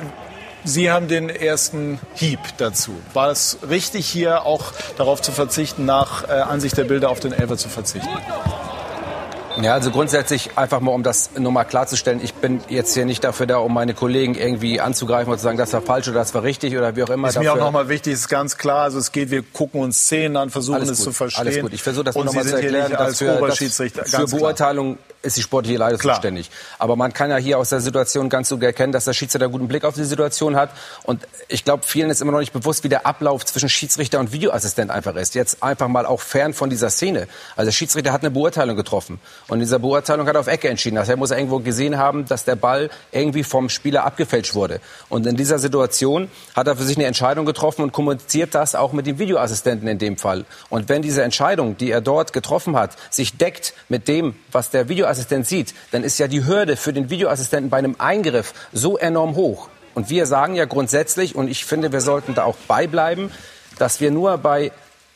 Sie 0.65 0.91
haben 0.91 1.07
den 1.07 1.29
ersten 1.29 1.99
Hieb 2.15 2.39
dazu. 2.57 2.91
War 3.13 3.31
es 3.31 3.59
richtig, 3.69 4.07
hier 4.07 4.45
auch 4.45 4.73
darauf 4.97 5.21
zu 5.21 5.31
verzichten, 5.31 5.85
nach 5.85 6.27
äh, 6.27 6.33
Ansicht 6.33 6.77
der 6.77 6.83
Bilder 6.83 7.09
auf 7.09 7.19
den 7.19 7.31
Elfer 7.31 7.57
zu 7.57 7.69
verzichten? 7.69 8.09
Ja, 9.61 9.73
also 9.73 9.91
grundsätzlich 9.91 10.51
einfach 10.55 10.79
mal, 10.79 10.91
um 10.91 11.03
das 11.03 11.31
nochmal 11.37 11.65
klarzustellen, 11.65 12.19
ich 12.23 12.33
bin 12.33 12.61
jetzt 12.69 12.93
hier 12.93 13.05
nicht 13.05 13.23
dafür 13.23 13.47
da, 13.47 13.57
um 13.57 13.73
meine 13.73 13.93
Kollegen 13.93 14.35
irgendwie 14.35 14.79
anzugreifen 14.79 15.31
und 15.31 15.37
zu 15.37 15.43
sagen, 15.43 15.57
das 15.57 15.73
war 15.73 15.81
falsch 15.81 16.07
oder 16.07 16.19
das 16.19 16.33
war 16.33 16.43
richtig 16.43 16.77
oder 16.77 16.95
wie 16.95 17.03
auch 17.03 17.09
immer. 17.09 17.29
Ist 17.29 17.39
mir 17.39 17.53
auch 17.53 17.57
nochmal 17.57 17.89
wichtig, 17.89 18.13
ist 18.13 18.29
ganz 18.29 18.57
klar, 18.57 18.83
also 18.83 18.99
es 18.99 19.11
geht, 19.11 19.31
wir 19.31 19.43
gucken 19.43 19.81
uns 19.81 19.97
Szenen 19.97 20.37
an, 20.37 20.49
versuchen 20.49 20.81
es 20.83 21.01
zu 21.01 21.11
verstehen. 21.11 21.47
Alles 21.47 21.61
gut, 21.61 21.73
ich 21.73 21.83
versuche 21.83 22.05
das 22.05 22.15
nochmal 22.15 22.45
zu 22.45 22.55
erklären, 22.55 22.91
dass 22.91 23.17
für, 23.17 23.39
das 23.39 24.11
für 24.11 24.27
Beurteilung 24.27 24.97
ist 25.21 25.35
die 25.35 25.41
sportliche 25.41 25.77
Leitung 25.77 25.99
zuständig. 25.99 26.49
Aber 26.77 26.95
man 26.95 27.11
kann 27.11 27.29
ja 27.29 27.37
hier 27.37 27.57
aus 27.57 27.69
der 27.69 27.81
Situation 27.81 28.29
ganz 28.29 28.49
gut 28.49 28.63
erkennen, 28.63 28.93
dass 28.93 29.05
der 29.05 29.13
Schiedsrichter 29.13 29.45
einen 29.45 29.51
guten 29.51 29.67
Blick 29.67 29.83
auf 29.83 29.95
die 29.95 30.05
Situation 30.05 30.55
hat. 30.55 30.69
Und 31.03 31.27
ich 31.49 31.65
glaube, 31.65 31.83
vielen 31.85 32.09
ist 32.09 32.21
immer 32.21 32.31
noch 32.31 32.39
nicht 32.39 32.53
bewusst, 32.53 32.85
wie 32.85 32.89
der 32.89 33.05
Ablauf 33.05 33.45
zwischen 33.45 33.67
Schiedsrichter 33.67 34.19
und 34.19 34.31
Videoassistent 34.31 34.91
einfach 34.91 35.15
ist. 35.15 35.35
Jetzt 35.35 35.61
einfach 35.61 35.89
mal 35.89 36.05
auch 36.05 36.21
fern 36.21 36.53
von 36.53 36.69
dieser 36.69 36.89
Szene. 36.89 37.27
Also 37.57 37.67
der 37.67 37.73
Schiedsrichter 37.73 38.13
hat 38.13 38.21
eine 38.21 38.31
Beurteilung 38.31 38.77
getroffen. 38.77 39.19
Und 39.49 39.55
in 39.55 39.61
dieser 39.61 39.79
Beurteilung 39.79 40.25
hat 40.25 40.35
er 40.35 40.39
auf 40.39 40.47
Ecke 40.47 40.69
entschieden. 40.69 40.95
Das 40.95 41.03
heißt, 41.03 41.11
er 41.11 41.17
muss 41.17 41.31
irgendwo 41.31 41.59
gesehen 41.59 41.97
haben, 41.97 42.25
dass 42.25 42.45
der 42.45 42.55
Ball 42.55 42.89
irgendwie 43.11 43.43
vom 43.43 43.67
Spieler 43.67 44.05
abgefälscht 44.05 44.55
wurde. 44.55 44.79
Und 45.09 45.27
in 45.27 45.35
dieser 45.35 45.59
Situation 45.59 46.31
hat 46.55 46.67
er 46.67 46.77
für 46.77 46.83
sich 46.83 46.95
eine 46.95 47.07
Entscheidung 47.07 47.45
getroffen 47.45 47.81
und 47.81 47.91
kommuniziert 47.91 48.55
das 48.55 48.73
auch 48.73 48.93
mit 48.93 49.05
dem 49.05 49.19
Videoassistenten 49.19 49.87
in 49.89 49.97
dem 49.97 50.15
Fall. 50.15 50.45
Und 50.69 50.87
wenn 50.87 51.01
diese 51.01 51.23
Entscheidung, 51.23 51.75
die 51.75 51.91
er 51.91 51.99
dort 51.99 52.31
getroffen 52.31 52.77
hat, 52.77 52.91
sich 53.09 53.37
deckt 53.37 53.73
mit 53.89 54.07
dem, 54.07 54.35
was 54.53 54.69
der 54.69 54.87
Videoassistent 54.87 55.08
sieht, 55.15 55.73
dann 55.91 56.03
ist 56.03 56.17
ja 56.19 56.27
die 56.27 56.45
Hürde 56.45 56.75
für 56.75 56.93
den 56.93 57.09
Videoassistenten 57.09 57.69
bei 57.69 57.77
einem 57.77 57.95
Eingriff 57.97 58.53
so 58.73 58.97
enorm 58.97 59.35
hoch. 59.35 59.69
Und 59.95 60.09
wir 60.09 60.25
sagen 60.25 60.55
ja 60.55 60.65
grundsätzlich, 60.65 61.35
und 61.35 61.49
ich 61.49 61.65
finde, 61.65 61.91
wir 61.91 62.01
sollten 62.01 62.35
da 62.35 62.43
auch 62.43 62.55
beibleiben, 62.67 63.31
dass 63.77 63.99
wir 64.01 64.11
nur 64.11 64.37
bei 64.37 64.71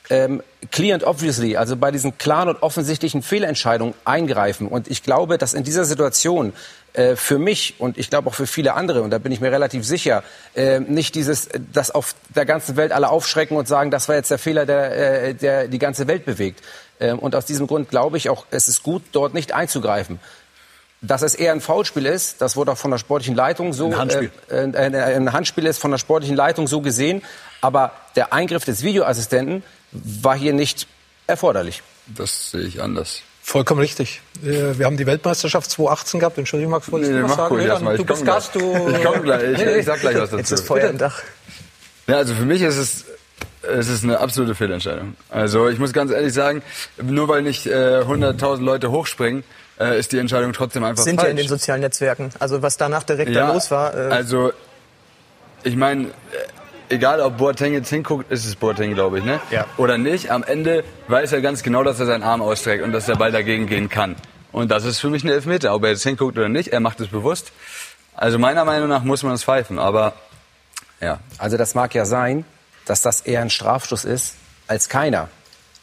ähm, 0.10 0.44
clear 0.72 0.96
and 0.96 1.04
obviously, 1.06 1.56
also 1.56 1.76
bei 1.76 1.91
diesen 1.91 2.18
klaren 2.18 2.50
und 2.50 2.62
offensichtlichen 2.62 3.22
Fehlentscheidungen 3.22 3.94
eingreifen. 4.06 4.68
Und 4.68 4.88
ich 4.89 5.04
glaube, 5.04 5.38
dass 5.38 5.54
in 5.54 5.64
dieser 5.64 5.86
Situation 5.86 6.54
äh, 6.94 7.16
für 7.16 7.39
mich 7.39 7.76
und 7.80 7.98
ich 7.98 8.10
glaube 8.10 8.30
auch 8.30 8.34
für 8.34 8.48
viele 8.48 8.74
andere, 8.74 9.02
und 9.02 9.12
da 9.12 9.18
bin 9.18 9.32
ich 9.32 9.39
mir 9.39 9.52
relativ 9.52 9.86
sicher, 9.86 10.24
äh, 10.56 10.80
nicht 10.80 11.16
dieses, 11.16 11.50
das 11.72 11.91
auf 11.91 12.16
der 12.36 12.46
ganzen 12.46 12.76
Welt 12.76 12.91
alle 12.91 13.10
aufschrecken 13.10 13.58
und 13.58 13.68
sagen, 13.68 13.91
das 13.91 14.10
war 14.10 14.16
jetzt 14.16 14.32
der 14.32 14.39
Fehler, 14.39 14.66
der, 14.66 15.24
äh, 15.24 15.34
der 15.34 15.68
die 15.68 15.80
ganze 15.80 16.08
Welt 16.08 16.26
bewegt. 16.26 16.62
Ähm, 17.00 17.20
und 17.20 17.36
aus 17.36 17.46
diesem 17.46 17.68
Grund 17.68 17.89
glaube 17.89 18.18
ich 18.18 18.30
auch, 18.30 18.46
es 18.52 18.68
ist 18.68 18.84
gut, 18.84 19.04
dort 19.12 19.34
nicht 19.34 19.54
einzugreifen. 19.54 20.20
Dass 21.02 21.22
es 21.22 21.36
eher 21.36 21.52
ein 21.52 21.60
Foulspiel 21.60 22.06
ist, 22.06 22.41
das 22.41 22.56
wurde 22.56 22.72
auch 22.72 22.78
von 22.78 22.91
der 22.91 22.98
sportlichen 22.98 23.36
Leitung 23.36 23.74
so, 23.74 23.88
ein 23.88 23.98
Handspiel, 23.98 24.32
äh, 24.50 24.70
äh, 24.70 25.16
ein 25.16 25.34
Handspiel 25.34 25.66
ist 25.66 25.80
von 25.80 25.91
der 25.91 25.98
sportlichen 25.98 26.36
Leitung 26.36 26.68
so 26.68 26.80
gesehen. 26.82 27.22
Aber 27.60 27.91
der 28.16 28.34
Eingriff 28.34 28.64
des 28.64 28.84
Videoassistenten 28.84 29.64
war 29.91 30.38
hier 30.38 30.54
nicht 30.54 30.88
erforderlich. 31.28 31.84
Das 32.08 32.52
sehe 32.52 32.62
ich 32.62 32.82
anders. 32.82 33.22
Vollkommen 33.41 33.82
richtig. 33.82 34.22
Äh, 34.41 34.78
wir 34.78 34.86
haben 34.86 34.96
die 34.96 35.06
Weltmeisterschaft 35.06 35.70
2018 35.70 36.20
gehabt. 36.22 36.38
Entschuldigung, 36.38 36.72
Max, 36.72 36.89
wolltest 36.89 37.12
nee, 37.12 37.20
du 37.20 37.24
was 37.26 37.36
sagen? 37.36 37.58
Nee, 37.58 37.68
dann, 37.68 37.98
du 37.98 38.06
bist 38.06 38.26
Gast, 38.26 38.56
du... 38.56 38.88
Ich 38.88 39.04
komme 39.04 39.22
gleich, 39.22 39.60
ich, 39.60 39.62
ich 39.62 39.86
sag 39.86 40.00
gleich 40.00 40.16
was 40.16 40.30
dazu. 40.30 40.38
Jetzt 40.38 40.52
ist 40.52 40.66
Feuer 40.66 40.89
im 40.89 40.98
Dach. 40.98 41.22
Ja, 42.08 42.16
also 42.18 42.34
für 42.34 42.46
mich 42.46 42.62
ist 42.62 42.78
es, 42.78 43.06
es 43.64 43.89
ist 43.89 44.03
eine 44.03 44.20
absolute 44.20 44.55
Fehlentscheidung. 44.55 45.16
Also 45.30 45.70
ich 45.70 45.80
muss 45.80 45.93
ganz 45.93 46.11
ehrlich 46.11 46.34
sagen, 46.34 46.61
nur 47.01 47.28
weil 47.28 47.41
nicht 47.41 47.66
äh, 47.66 48.01
100.000 48.01 48.61
Leute 48.61 48.91
hochspringen, 48.91 49.43
äh, 49.80 49.97
ist 49.97 50.11
die 50.11 50.18
Entscheidung 50.20 50.53
trotzdem 50.53 50.84
einfach 50.84 51.03
Sind 51.03 51.16
falsch. 51.16 51.28
ja 51.28 51.32
in 51.32 51.38
den 51.38 51.47
sozialen 51.47 51.82
Netzwerken. 51.82 52.30
Also 52.39 52.61
was 52.61 52.78
danach 52.78 53.03
direkt 53.03 53.32
ja, 53.32 53.47
da 53.47 53.53
los 53.53 53.72
war. 53.72 53.95
Äh 53.95 54.11
also 54.11 54.53
ich 55.64 55.76
meine 55.76 56.07
egal 56.89 57.22
ob 57.22 57.38
Boateng 57.38 57.74
jetzt 57.74 57.89
hinguckt, 57.89 58.32
ist 58.32 58.45
es 58.45 58.55
Boateng, 58.55 58.93
glaube 58.93 59.20
ich, 59.20 59.26
ne? 59.26 59.39
Ja. 59.51 59.66
Oder 59.78 59.97
nicht, 59.97 60.32
am 60.32 60.43
Ende 60.43 60.84
weiß 61.07 61.34
er 61.34 61.41
ganz 61.41 61.64
genau, 61.64 61.84
dass 61.84 61.99
er 61.99 62.05
seinen 62.05 62.24
Arm 62.24 62.41
ausstreckt 62.41 62.84
und 62.84 62.91
dass 62.91 63.05
der 63.05 63.16
Ball 63.16 63.32
dagegen 63.32 63.68
gehen 63.68 63.89
kann. 63.89 64.16
Und 64.51 64.70
das 64.70 64.86
ist 64.86 64.99
für 64.99 65.09
mich 65.09 65.24
ein 65.24 65.30
Elfmeter, 65.30 65.74
ob 65.74 65.84
er 65.84 65.89
jetzt 65.89 66.03
hinguckt 66.03 66.38
oder 66.38 66.49
nicht, 66.49 66.70
er 66.70 66.80
macht 66.80 66.99
es 66.99 67.07
bewusst. 67.07 67.51
Also 68.16 68.38
meiner 68.38 68.64
Meinung 68.66 68.88
nach 68.88 69.03
muss 69.03 69.24
man 69.24 69.34
es 69.34 69.43
pfeifen, 69.43 69.80
aber 69.80 70.14
Ja. 71.01 71.20
Also 71.38 71.57
das 71.57 71.76
mag 71.76 71.93
ja 71.95 72.05
sein, 72.05 72.45
dass 72.86 73.02
das 73.02 73.22
eher 73.22 73.42
ein 73.42 73.50
Strafstoß 73.50 74.06
ist 74.06 74.36
als 74.68 74.90
keiner. 74.90 75.30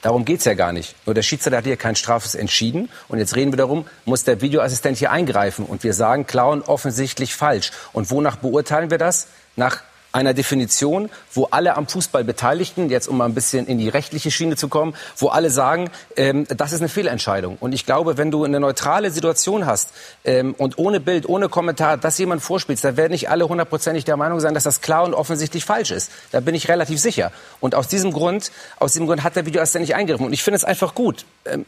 Darum 0.02 0.24
geht's 0.24 0.46
ja 0.46 0.54
gar 0.54 0.72
nicht. 0.72 0.94
Nur 1.04 1.14
der 1.14 1.22
Schiedsrichter 1.22 1.58
hat 1.58 1.64
hier 1.64 1.76
kein 1.76 1.94
Strafes 1.94 2.34
entschieden. 2.34 2.88
Und 3.08 3.18
jetzt 3.18 3.36
reden 3.36 3.52
wir 3.52 3.58
darum, 3.58 3.86
muss 4.06 4.24
der 4.24 4.40
Videoassistent 4.40 4.96
hier 4.96 5.10
eingreifen. 5.10 5.66
Und 5.66 5.84
wir 5.84 5.92
sagen, 5.92 6.26
klauen 6.26 6.62
offensichtlich 6.62 7.34
falsch. 7.34 7.70
Und 7.92 8.10
wonach 8.10 8.36
beurteilen 8.36 8.90
wir 8.90 8.98
das? 8.98 9.26
Nach 9.56 9.82
einer 10.12 10.34
Definition, 10.34 11.10
wo 11.32 11.44
alle 11.50 11.76
am 11.76 11.86
Fußball 11.86 12.24
Beteiligten, 12.24 12.90
jetzt 12.90 13.08
um 13.08 13.16
mal 13.16 13.26
ein 13.26 13.34
bisschen 13.34 13.66
in 13.66 13.78
die 13.78 13.88
rechtliche 13.88 14.30
Schiene 14.30 14.56
zu 14.56 14.68
kommen, 14.68 14.94
wo 15.16 15.28
alle 15.28 15.50
sagen, 15.50 15.90
ähm, 16.16 16.46
das 16.48 16.72
ist 16.72 16.80
eine 16.80 16.88
Fehlentscheidung. 16.88 17.56
Und 17.60 17.72
ich 17.72 17.86
glaube, 17.86 18.16
wenn 18.16 18.30
du 18.30 18.44
eine 18.44 18.60
neutrale 18.60 19.10
Situation 19.10 19.66
hast 19.66 19.90
ähm, 20.24 20.54
und 20.58 20.78
ohne 20.78 21.00
Bild, 21.00 21.28
ohne 21.28 21.48
Kommentar, 21.48 21.96
das 21.96 22.18
jemand 22.18 22.42
vorspielst, 22.42 22.84
da 22.84 22.96
werden 22.96 23.12
nicht 23.12 23.30
alle 23.30 23.48
hundertprozentig 23.48 24.04
der 24.04 24.16
Meinung 24.16 24.40
sein, 24.40 24.54
dass 24.54 24.64
das 24.64 24.80
klar 24.80 25.04
und 25.04 25.14
offensichtlich 25.14 25.64
falsch 25.64 25.90
ist. 25.90 26.10
Da 26.32 26.40
bin 26.40 26.54
ich 26.54 26.68
relativ 26.68 27.00
sicher. 27.00 27.32
Und 27.60 27.74
aus 27.74 27.88
diesem 27.88 28.12
Grund, 28.12 28.50
aus 28.78 28.92
diesem 28.92 29.06
Grund 29.06 29.22
hat 29.22 29.36
der 29.36 29.46
Videoassistent 29.46 29.82
nicht 29.82 29.94
eingegriffen. 29.94 30.26
Und 30.26 30.32
ich 30.32 30.42
finde 30.42 30.56
es 30.56 30.64
einfach 30.64 30.94
gut. 30.94 31.24
Ähm, 31.44 31.64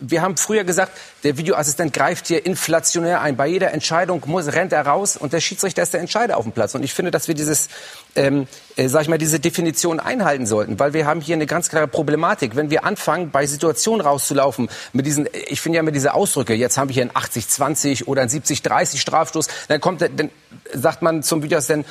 wir 0.00 0.22
haben 0.22 0.36
früher 0.36 0.64
gesagt, 0.64 0.92
der 1.24 1.36
Videoassistent 1.36 1.92
greift 1.92 2.26
hier 2.26 2.44
inflationär 2.44 3.20
ein. 3.20 3.36
Bei 3.36 3.46
jeder 3.46 3.72
Entscheidung 3.72 4.22
muss, 4.26 4.52
rennt 4.52 4.72
er 4.72 4.86
raus 4.86 5.16
und 5.16 5.32
der 5.32 5.40
Schiedsrichter 5.40 5.82
ist 5.82 5.92
der 5.92 6.00
Entscheider 6.00 6.38
auf 6.38 6.44
dem 6.44 6.52
Platz. 6.52 6.74
Und 6.74 6.82
ich 6.82 6.94
finde, 6.94 7.10
dass 7.10 7.28
wir 7.28 7.34
dieses, 7.34 7.68
ähm, 8.16 8.46
äh, 8.76 8.88
sag 8.88 9.02
ich 9.02 9.08
mal, 9.08 9.18
diese 9.18 9.38
Definition 9.38 10.00
einhalten 10.00 10.46
sollten, 10.46 10.78
weil 10.78 10.94
wir 10.94 11.06
haben 11.06 11.20
hier 11.20 11.36
eine 11.36 11.46
ganz 11.46 11.68
klare 11.68 11.86
Problematik. 11.86 12.56
Wenn 12.56 12.70
wir 12.70 12.84
anfangen, 12.84 13.30
bei 13.30 13.46
Situationen 13.46 14.00
rauszulaufen, 14.00 14.68
mit 14.92 15.06
diesen, 15.06 15.28
ich 15.48 15.60
finde 15.60 15.76
ja 15.76 15.80
immer 15.80 15.92
diese 15.92 16.14
Ausdrücke, 16.14 16.54
jetzt 16.54 16.78
haben 16.78 16.88
wir 16.88 16.94
hier 16.94 17.02
einen 17.02 17.12
80-20 17.12 18.06
oder 18.06 18.22
einen 18.22 18.30
70-30 18.30 18.98
Strafstoß, 18.98 19.48
dann 19.68 19.80
kommt, 19.80 20.00
dann 20.00 20.30
sagt 20.72 21.02
man 21.02 21.22
zum 21.22 21.42
Videoassistenten, 21.42 21.90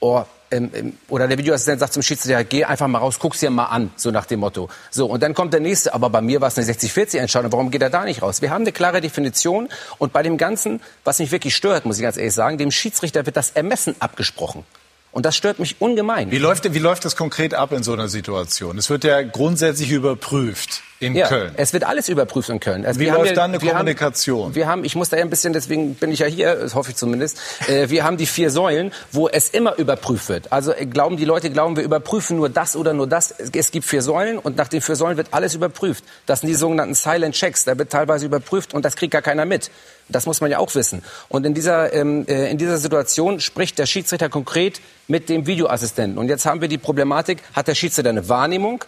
oh, 0.00 0.24
ähm, 0.50 0.70
ähm, 0.74 0.92
oder 1.08 1.28
der 1.28 1.38
Videoassistent 1.38 1.80
sagt 1.80 1.92
zum 1.92 2.02
Schiedsrichter, 2.02 2.42
geh 2.44 2.64
einfach 2.64 2.88
mal 2.88 2.98
raus, 2.98 3.18
guck's 3.18 3.40
dir 3.40 3.50
mal 3.50 3.66
an, 3.66 3.90
so 3.96 4.10
nach 4.10 4.26
dem 4.26 4.40
Motto. 4.40 4.68
So, 4.90 5.06
und 5.06 5.22
dann 5.22 5.34
kommt 5.34 5.52
der 5.52 5.60
nächste, 5.60 5.94
aber 5.94 6.10
bei 6.10 6.20
mir 6.20 6.40
war 6.40 6.48
es 6.48 6.58
eine 6.58 6.66
60-40-Entscheidung, 6.66 7.52
warum 7.52 7.70
geht 7.70 7.82
er 7.82 7.90
da 7.90 8.04
nicht 8.04 8.22
raus? 8.22 8.42
Wir 8.42 8.50
haben 8.50 8.62
eine 8.62 8.72
klare 8.72 9.00
Definition 9.00 9.68
und 9.98 10.12
bei 10.12 10.22
dem 10.22 10.38
Ganzen, 10.38 10.80
was 11.04 11.20
mich 11.20 11.30
wirklich 11.30 11.54
stört, 11.54 11.86
muss 11.86 11.96
ich 11.96 12.02
ganz 12.02 12.16
ehrlich 12.16 12.34
sagen, 12.34 12.58
dem 12.58 12.72
Schiedsrichter 12.72 13.26
wird 13.26 13.36
das 13.36 13.50
Ermessen 13.50 13.94
abgesprochen. 14.00 14.64
Und 15.12 15.26
das 15.26 15.36
stört 15.36 15.58
mich 15.58 15.80
ungemein. 15.80 16.30
Wie 16.30 16.38
läuft, 16.38 16.72
wie 16.72 16.78
läuft 16.78 17.04
das 17.04 17.16
konkret 17.16 17.52
ab 17.54 17.72
in 17.72 17.82
so 17.82 17.92
einer 17.92 18.08
Situation? 18.08 18.78
Es 18.78 18.90
wird 18.90 19.04
ja 19.04 19.22
grundsätzlich 19.22 19.90
überprüft 19.90 20.82
in 21.00 21.14
ja, 21.14 21.26
Köln. 21.28 21.52
Es 21.56 21.72
wird 21.72 21.84
alles 21.84 22.10
überprüft 22.10 22.50
in 22.50 22.60
Köln. 22.60 22.84
Also 22.84 23.00
wie 23.00 23.06
wir 23.06 23.12
läuft 23.12 23.20
haben 23.20 23.26
ja, 23.28 23.34
dann 23.34 23.50
eine 23.52 23.62
wir 23.62 23.70
Kommunikation? 23.70 24.44
Haben, 24.44 24.54
wir 24.54 24.68
haben, 24.68 24.84
ich 24.84 24.94
muss 24.96 25.08
da 25.08 25.16
ja 25.16 25.24
ein 25.24 25.30
bisschen, 25.30 25.54
deswegen 25.54 25.94
bin 25.94 26.12
ich 26.12 26.18
ja 26.18 26.26
hier, 26.26 26.54
das 26.54 26.74
hoffe 26.74 26.90
ich 26.90 26.96
zumindest. 26.96 27.38
Äh, 27.66 27.88
wir 27.88 28.04
haben 28.04 28.18
die 28.18 28.26
vier 28.26 28.50
Säulen, 28.50 28.92
wo 29.10 29.26
es 29.26 29.48
immer 29.48 29.78
überprüft 29.78 30.28
wird. 30.28 30.52
Also 30.52 30.74
äh, 30.74 30.84
glauben 30.84 31.16
die 31.16 31.24
Leute, 31.24 31.50
glauben 31.50 31.76
wir 31.76 31.84
überprüfen 31.84 32.36
nur 32.36 32.50
das 32.50 32.76
oder 32.76 32.92
nur 32.92 33.06
das. 33.06 33.30
Es, 33.30 33.50
es 33.50 33.70
gibt 33.70 33.86
vier 33.86 34.02
Säulen 34.02 34.38
und 34.38 34.58
nach 34.58 34.68
den 34.68 34.82
vier 34.82 34.94
Säulen 34.94 35.16
wird 35.16 35.28
alles 35.30 35.54
überprüft. 35.54 36.04
Das 36.26 36.40
sind 36.40 36.50
die 36.50 36.54
sogenannten 36.54 36.94
Silent 36.94 37.34
Checks. 37.34 37.64
Da 37.64 37.78
wird 37.78 37.90
teilweise 37.90 38.26
überprüft 38.26 38.74
und 38.74 38.84
das 38.84 38.94
kriegt 38.94 39.12
gar 39.12 39.22
keiner 39.22 39.46
mit. 39.46 39.70
Das 40.10 40.26
muss 40.26 40.42
man 40.42 40.50
ja 40.50 40.58
auch 40.58 40.74
wissen. 40.74 41.02
Und 41.30 41.46
in 41.46 41.54
dieser, 41.54 41.94
ähm, 41.94 42.26
äh, 42.28 42.50
in 42.50 42.58
dieser 42.58 42.76
Situation 42.76 43.40
spricht 43.40 43.78
der 43.78 43.86
Schiedsrichter 43.86 44.28
konkret 44.28 44.82
mit 45.08 45.30
dem 45.30 45.46
Videoassistenten. 45.46 46.18
Und 46.18 46.28
jetzt 46.28 46.44
haben 46.44 46.60
wir 46.60 46.68
die 46.68 46.78
Problematik, 46.78 47.38
hat 47.54 47.68
der 47.68 47.74
Schiedsrichter 47.74 48.10
eine 48.10 48.28
Wahrnehmung 48.28 48.84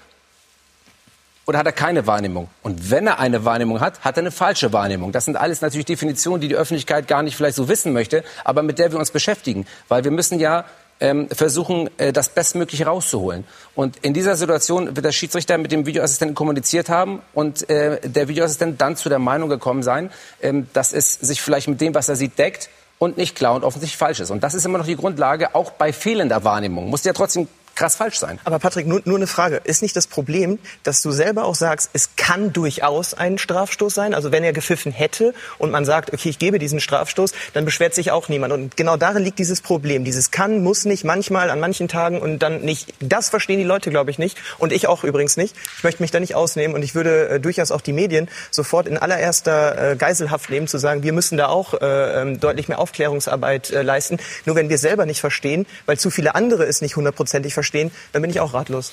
oder 1.46 1.58
hat 1.58 1.66
er 1.66 1.72
keine 1.72 2.06
Wahrnehmung? 2.06 2.48
Und 2.62 2.90
wenn 2.90 3.06
er 3.06 3.18
eine 3.18 3.44
Wahrnehmung 3.44 3.80
hat, 3.80 4.00
hat 4.00 4.16
er 4.16 4.22
eine 4.22 4.30
falsche 4.30 4.72
Wahrnehmung. 4.72 5.12
Das 5.12 5.24
sind 5.24 5.36
alles 5.36 5.60
natürlich 5.60 5.86
Definitionen, 5.86 6.40
die 6.40 6.48
die 6.48 6.56
Öffentlichkeit 6.56 7.08
gar 7.08 7.22
nicht 7.22 7.36
vielleicht 7.36 7.56
so 7.56 7.68
wissen 7.68 7.92
möchte, 7.92 8.24
aber 8.44 8.62
mit 8.62 8.78
der 8.78 8.92
wir 8.92 8.98
uns 8.98 9.10
beschäftigen. 9.10 9.66
Weil 9.88 10.04
wir 10.04 10.10
müssen 10.10 10.38
ja 10.38 10.64
ähm, 11.00 11.28
versuchen, 11.30 11.90
äh, 11.98 12.12
das 12.12 12.28
Bestmögliche 12.28 12.86
rauszuholen. 12.86 13.44
Und 13.74 13.96
in 13.98 14.14
dieser 14.14 14.36
Situation 14.36 14.94
wird 14.94 15.04
der 15.04 15.12
Schiedsrichter 15.12 15.58
mit 15.58 15.72
dem 15.72 15.84
Videoassistenten 15.84 16.36
kommuniziert 16.36 16.88
haben 16.88 17.22
und 17.34 17.68
äh, 17.68 18.00
der 18.08 18.28
Videoassistent 18.28 18.80
dann 18.80 18.96
zu 18.96 19.08
der 19.08 19.18
Meinung 19.18 19.48
gekommen 19.48 19.82
sein, 19.82 20.10
ähm, 20.40 20.68
dass 20.72 20.92
es 20.92 21.14
sich 21.14 21.42
vielleicht 21.42 21.66
mit 21.66 21.80
dem, 21.80 21.94
was 21.94 22.08
er 22.08 22.14
sieht, 22.14 22.38
deckt 22.38 22.70
und 23.00 23.16
nicht 23.16 23.34
klar 23.34 23.54
und 23.54 23.64
offensichtlich 23.64 23.98
falsch 23.98 24.20
ist. 24.20 24.30
Und 24.30 24.44
das 24.44 24.54
ist 24.54 24.64
immer 24.64 24.78
noch 24.78 24.86
die 24.86 24.96
Grundlage, 24.96 25.56
auch 25.56 25.72
bei 25.72 25.92
fehlender 25.92 26.44
Wahrnehmung. 26.44 26.88
Muss 26.88 27.02
ja 27.02 27.12
trotzdem 27.12 27.48
krass 27.74 27.96
falsch 27.96 28.18
sein. 28.18 28.38
Aber 28.44 28.58
Patrick, 28.58 28.86
nur, 28.86 29.02
nur 29.04 29.16
eine 29.16 29.26
Frage. 29.26 29.60
Ist 29.64 29.82
nicht 29.82 29.96
das 29.96 30.06
Problem, 30.06 30.58
dass 30.82 31.02
du 31.02 31.10
selber 31.10 31.44
auch 31.44 31.54
sagst, 31.54 31.90
es 31.92 32.10
kann 32.16 32.52
durchaus 32.52 33.14
ein 33.14 33.38
Strafstoß 33.38 33.94
sein? 33.94 34.14
Also 34.14 34.32
wenn 34.32 34.44
er 34.44 34.52
gepfiffen 34.52 34.92
hätte 34.92 35.34
und 35.58 35.70
man 35.70 35.84
sagt, 35.84 36.12
okay, 36.12 36.28
ich 36.28 36.38
gebe 36.38 36.58
diesen 36.58 36.80
Strafstoß, 36.80 37.32
dann 37.54 37.64
beschwert 37.64 37.94
sich 37.94 38.10
auch 38.10 38.28
niemand. 38.28 38.52
Und 38.52 38.76
genau 38.76 38.96
darin 38.96 39.22
liegt 39.22 39.38
dieses 39.38 39.60
Problem. 39.60 40.04
Dieses 40.04 40.30
kann, 40.30 40.62
muss 40.62 40.84
nicht, 40.84 41.04
manchmal, 41.04 41.50
an 41.50 41.60
manchen 41.60 41.88
Tagen 41.88 42.20
und 42.20 42.40
dann 42.40 42.60
nicht. 42.62 42.94
Das 43.00 43.30
verstehen 43.30 43.58
die 43.58 43.64
Leute, 43.64 43.90
glaube 43.90 44.10
ich, 44.10 44.18
nicht. 44.18 44.38
Und 44.58 44.72
ich 44.72 44.86
auch 44.86 45.04
übrigens 45.04 45.36
nicht. 45.36 45.56
Ich 45.78 45.84
möchte 45.84 46.02
mich 46.02 46.10
da 46.10 46.20
nicht 46.20 46.34
ausnehmen 46.34 46.74
und 46.74 46.82
ich 46.82 46.94
würde 46.94 47.28
äh, 47.28 47.40
durchaus 47.40 47.70
auch 47.70 47.80
die 47.80 47.92
Medien 47.92 48.28
sofort 48.50 48.86
in 48.86 48.98
allererster 48.98 49.92
äh, 49.92 49.96
Geiselhaft 49.96 50.50
nehmen, 50.50 50.68
zu 50.68 50.78
sagen, 50.78 51.02
wir 51.02 51.12
müssen 51.12 51.36
da 51.38 51.48
auch 51.48 51.74
äh, 51.74 52.22
ähm, 52.22 52.40
deutlich 52.40 52.68
mehr 52.68 52.78
Aufklärungsarbeit 52.78 53.70
äh, 53.70 53.82
leisten. 53.82 54.18
Nur 54.44 54.56
wenn 54.56 54.68
wir 54.68 54.78
selber 54.78 55.06
nicht 55.06 55.20
verstehen, 55.20 55.66
weil 55.86 55.98
zu 55.98 56.10
viele 56.10 56.34
andere 56.34 56.64
es 56.64 56.82
nicht 56.82 56.96
hundertprozentig 56.96 57.54
verstehen, 57.54 57.61
verstehen, 57.62 57.90
dann 58.12 58.22
bin 58.22 58.30
ich 58.30 58.40
auch 58.40 58.54
ratlos. 58.54 58.92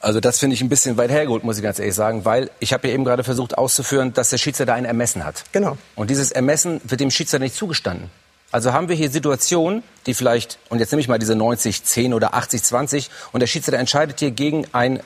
Also 0.00 0.20
das 0.20 0.38
finde 0.38 0.54
ich 0.54 0.60
ein 0.60 0.68
bisschen 0.68 0.98
weit 0.98 1.10
hergeholt, 1.10 1.44
muss 1.44 1.56
ich 1.56 1.62
ganz 1.62 1.78
ehrlich 1.78 1.94
sagen, 1.94 2.26
weil 2.26 2.50
ich 2.60 2.74
habe 2.74 2.88
ja 2.88 2.94
eben 2.94 3.04
gerade 3.04 3.24
versucht 3.24 3.56
auszuführen, 3.56 4.12
dass 4.12 4.28
der 4.28 4.36
Schiedsrichter 4.36 4.74
ein 4.74 4.84
Ermessen 4.84 5.24
hat. 5.24 5.44
Genau. 5.52 5.78
Und 5.94 6.10
dieses 6.10 6.30
Ermessen 6.30 6.80
wird 6.84 7.00
dem 7.00 7.10
Schiedsrichter 7.10 7.42
nicht 7.42 7.54
zugestanden. 7.54 8.10
Also 8.52 8.72
haben 8.72 8.88
wir 8.88 8.96
hier 8.96 9.10
Situationen, 9.10 9.82
die 10.06 10.12
vielleicht, 10.12 10.58
und 10.68 10.78
jetzt 10.78 10.92
nehme 10.92 11.00
ich 11.00 11.08
mal 11.08 11.18
diese 11.18 11.34
90, 11.34 11.82
10 11.84 12.12
oder 12.12 12.34
80, 12.34 12.62
20, 12.62 13.10
und 13.32 13.40
der 13.40 13.46
Schiedsrichter 13.46 13.80
entscheidet 13.80 14.20
hier 14.20 14.30
gegen 14.30 14.66
ein 14.72 15.00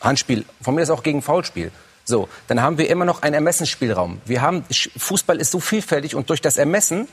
Handspiel, 0.00 0.44
von 0.60 0.74
mir 0.74 0.82
ist 0.82 0.90
auch 0.90 1.02
gegen 1.02 1.22
Foulspiel. 1.22 1.72
So, 2.04 2.28
dann 2.46 2.60
haben 2.60 2.76
wir 2.76 2.90
immer 2.90 3.06
noch 3.06 3.22
einen 3.22 3.34
Ermessensspielraum. 3.34 4.20
Wir 4.26 4.42
haben, 4.42 4.64
Fußball 4.70 5.38
ist 5.40 5.50
so 5.50 5.60
vielfältig 5.60 6.14
und 6.14 6.28
durch 6.28 6.42
das 6.42 6.58
Ermessen 6.58 7.08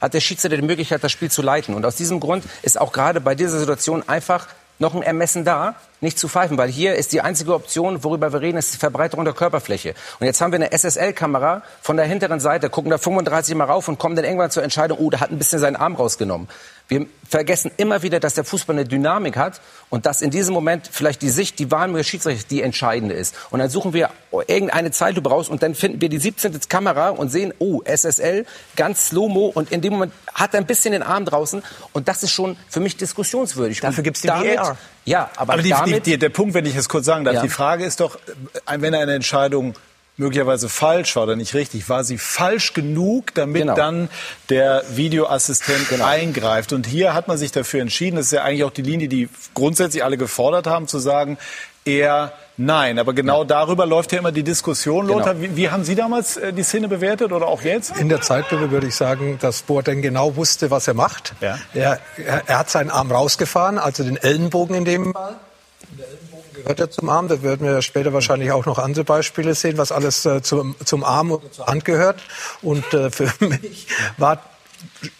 hat 0.00 0.14
der 0.14 0.20
Schiedsrichter 0.20 0.56
die 0.56 0.66
Möglichkeit, 0.66 1.04
das 1.04 1.12
Spiel 1.12 1.30
zu 1.30 1.42
leiten. 1.42 1.74
Und 1.74 1.84
aus 1.84 1.96
diesem 1.96 2.20
Grund 2.20 2.44
ist 2.62 2.80
auch 2.80 2.92
gerade 2.92 3.20
bei 3.20 3.34
dieser 3.34 3.58
Situation 3.58 4.08
einfach 4.08 4.46
noch 4.80 4.94
ein 4.94 5.02
Ermessen 5.02 5.44
da, 5.44 5.74
nicht 6.00 6.18
zu 6.18 6.26
pfeifen, 6.26 6.56
weil 6.56 6.70
hier 6.70 6.94
ist 6.94 7.12
die 7.12 7.20
einzige 7.20 7.54
Option, 7.54 8.02
worüber 8.02 8.32
wir 8.32 8.40
reden, 8.40 8.56
ist 8.56 8.72
die 8.72 8.78
Verbreiterung 8.78 9.26
der 9.26 9.34
Körperfläche. 9.34 9.94
Und 10.18 10.26
jetzt 10.26 10.40
haben 10.40 10.52
wir 10.52 10.56
eine 10.56 10.72
SSL-Kamera 10.72 11.62
von 11.82 11.98
der 11.98 12.06
hinteren 12.06 12.40
Seite, 12.40 12.70
gucken 12.70 12.90
da 12.90 12.96
35 12.96 13.54
Mal 13.54 13.64
rauf 13.64 13.88
und 13.88 13.98
kommen 13.98 14.16
dann 14.16 14.24
irgendwann 14.24 14.50
zur 14.50 14.62
Entscheidung, 14.62 14.98
oh, 14.98 15.10
der 15.10 15.20
hat 15.20 15.30
ein 15.30 15.36
bisschen 15.36 15.58
seinen 15.58 15.76
Arm 15.76 15.96
rausgenommen. 15.96 16.48
Wir 16.88 17.06
vergessen 17.28 17.70
immer 17.76 18.02
wieder, 18.02 18.18
dass 18.18 18.34
der 18.34 18.44
Fußball 18.44 18.74
eine 18.74 18.86
Dynamik 18.86 19.36
hat 19.36 19.60
und 19.90 20.06
dass 20.06 20.22
in 20.22 20.30
diesem 20.30 20.54
Moment 20.54 20.88
vielleicht 20.90 21.20
die 21.20 21.28
Sicht, 21.28 21.58
die 21.58 21.70
Wahrnehmung 21.70 21.98
des 21.98 22.06
Schiedsrichters 22.06 22.46
die 22.46 22.62
entscheidende 22.62 23.14
ist. 23.14 23.34
Und 23.50 23.58
dann 23.58 23.68
suchen 23.68 23.92
wir 23.92 24.10
irgendeine 24.46 24.92
Zeitlupe 24.92 25.28
raus 25.28 25.48
und 25.48 25.62
dann 25.62 25.74
finden 25.74 26.00
wir 26.00 26.08
die 26.08 26.18
17. 26.18 26.58
Kamera 26.68 27.10
und 27.10 27.28
sehen, 27.30 27.52
oh, 27.58 27.82
SSL, 27.84 28.46
ganz 28.76 29.08
slow-mo 29.08 29.46
und 29.46 29.72
in 29.72 29.80
dem 29.80 29.92
Moment 29.94 30.12
hat 30.32 30.54
er 30.54 30.60
ein 30.60 30.66
bisschen 30.66 30.92
den 30.92 31.02
Arm 31.02 31.24
draußen 31.24 31.62
und 31.92 32.08
das 32.08 32.22
ist 32.22 32.30
schon 32.30 32.56
für 32.68 32.80
mich 32.80 32.96
diskussionswürdig. 32.96 33.80
Dafür 33.80 34.04
gibt 34.04 34.16
es 34.16 34.22
die 34.22 34.28
VAR. 34.28 34.78
Ja, 35.04 35.30
aber, 35.36 35.54
aber 35.54 35.62
die, 35.62 35.70
damit, 35.70 36.06
die, 36.06 36.18
der 36.18 36.28
Punkt, 36.28 36.54
wenn 36.54 36.66
ich 36.66 36.76
es 36.76 36.88
kurz 36.88 37.06
sagen 37.06 37.24
darf, 37.24 37.34
Ja. 37.34 37.42
die 37.42 37.48
Frage 37.48 37.84
ist 37.84 38.00
doch, 38.00 38.18
wenn 38.66 38.94
eine 38.94 39.14
Entscheidung 39.14 39.74
möglicherweise 40.20 40.68
falsch 40.68 41.16
war 41.16 41.24
oder 41.24 41.34
nicht 41.34 41.54
richtig, 41.54 41.88
war 41.88 42.04
sie 42.04 42.18
falsch 42.18 42.72
genug, 42.74 43.34
damit 43.34 43.62
Genau. 43.62 43.74
dann 43.74 44.08
der 44.50 44.84
Videoassistent 44.94 46.00
eingreift. 46.00 46.72
Und 46.72 46.86
hier 46.86 47.14
hat 47.14 47.26
man 47.26 47.38
sich 47.38 47.50
dafür 47.50 47.80
entschieden, 47.80 48.16
das 48.16 48.26
ist 48.26 48.32
ja 48.32 48.44
eigentlich 48.44 48.64
auch 48.64 48.70
die 48.70 48.82
Linie, 48.82 49.08
die 49.08 49.28
grundsätzlich 49.54 50.04
alle 50.04 50.16
gefordert 50.16 50.66
haben, 50.66 50.86
zu 50.86 50.98
sagen, 50.98 51.38
eher 51.84 52.32
nein. 52.58 52.98
Aber 52.98 53.14
genau 53.14 53.44
darüber 53.44 53.86
läuft 53.86 54.12
ja 54.12 54.18
immer 54.18 54.32
die 54.32 54.42
Diskussion. 54.42 55.06
Genau. 55.06 55.18
Lothar, 55.18 55.40
wie, 55.40 55.56
wie 55.56 55.70
haben 55.70 55.82
Sie 55.84 55.94
damals 55.94 56.36
äh, 56.36 56.52
die 56.52 56.62
Szene 56.62 56.88
bewertet 56.88 57.32
oder 57.32 57.46
auch 57.46 57.62
jetzt? 57.62 57.96
In 57.96 58.08
der 58.10 58.20
Zeitlupe 58.20 58.70
würde 58.70 58.86
ich 58.86 58.94
sagen, 58.94 59.38
dass 59.40 59.62
Boateng 59.62 60.02
genau 60.02 60.36
wusste, 60.36 60.70
was 60.70 60.86
er 60.86 60.94
macht. 60.94 61.32
Ja. 61.40 61.58
Er, 61.72 61.98
er, 62.18 62.42
er 62.46 62.58
hat 62.58 62.68
seinen 62.70 62.90
Arm 62.90 63.10
rausgefahren, 63.10 63.78
also 63.78 64.04
den 64.04 64.18
Ellenbogen 64.18 64.76
in 64.76 64.84
dem 64.84 65.14
Ellenbogen 65.14 66.29
gehört 66.60 66.80
ja 66.80 66.90
zum 66.90 67.08
Arm. 67.08 67.28
Da 67.28 67.42
werden 67.42 67.66
wir 67.66 67.82
später 67.82 68.12
wahrscheinlich 68.12 68.52
auch 68.52 68.66
noch 68.66 68.78
andere 68.78 69.04
Beispiele 69.04 69.54
sehen, 69.54 69.78
was 69.78 69.92
alles 69.92 70.24
äh, 70.26 70.42
zum, 70.42 70.76
zum 70.84 71.04
Arm 71.04 71.32
oder 71.32 71.50
zur 71.50 71.66
Hand 71.66 71.84
gehört. 71.84 72.20
Und 72.62 72.92
äh, 72.94 73.10
für 73.10 73.32
mich 73.40 73.86
war 74.16 74.42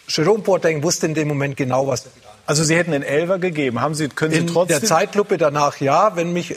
Jerome 0.09 0.43
Boateng 0.43 0.83
wusste 0.83 1.07
in 1.07 1.15
dem 1.15 1.29
Moment 1.29 1.57
genau, 1.57 1.87
was 1.87 2.07
er 2.07 2.13
getan 2.13 2.31
hat. 2.31 2.39
Also 2.47 2.65
Sie 2.65 2.77
hätten 2.77 2.93
den 2.93 3.03
Elver 3.03 3.39
gegeben. 3.39 3.81
Haben 3.81 3.95
Sie, 3.95 4.09
können 4.09 4.33
Sie 4.33 4.39
In 4.39 4.47
trotzdem... 4.47 4.81
der 4.81 4.89
Zeitlupe 4.89 5.39
danach 5.39 5.81
ja, 5.81 6.17
wenn 6.17 6.33
mich 6.33 6.57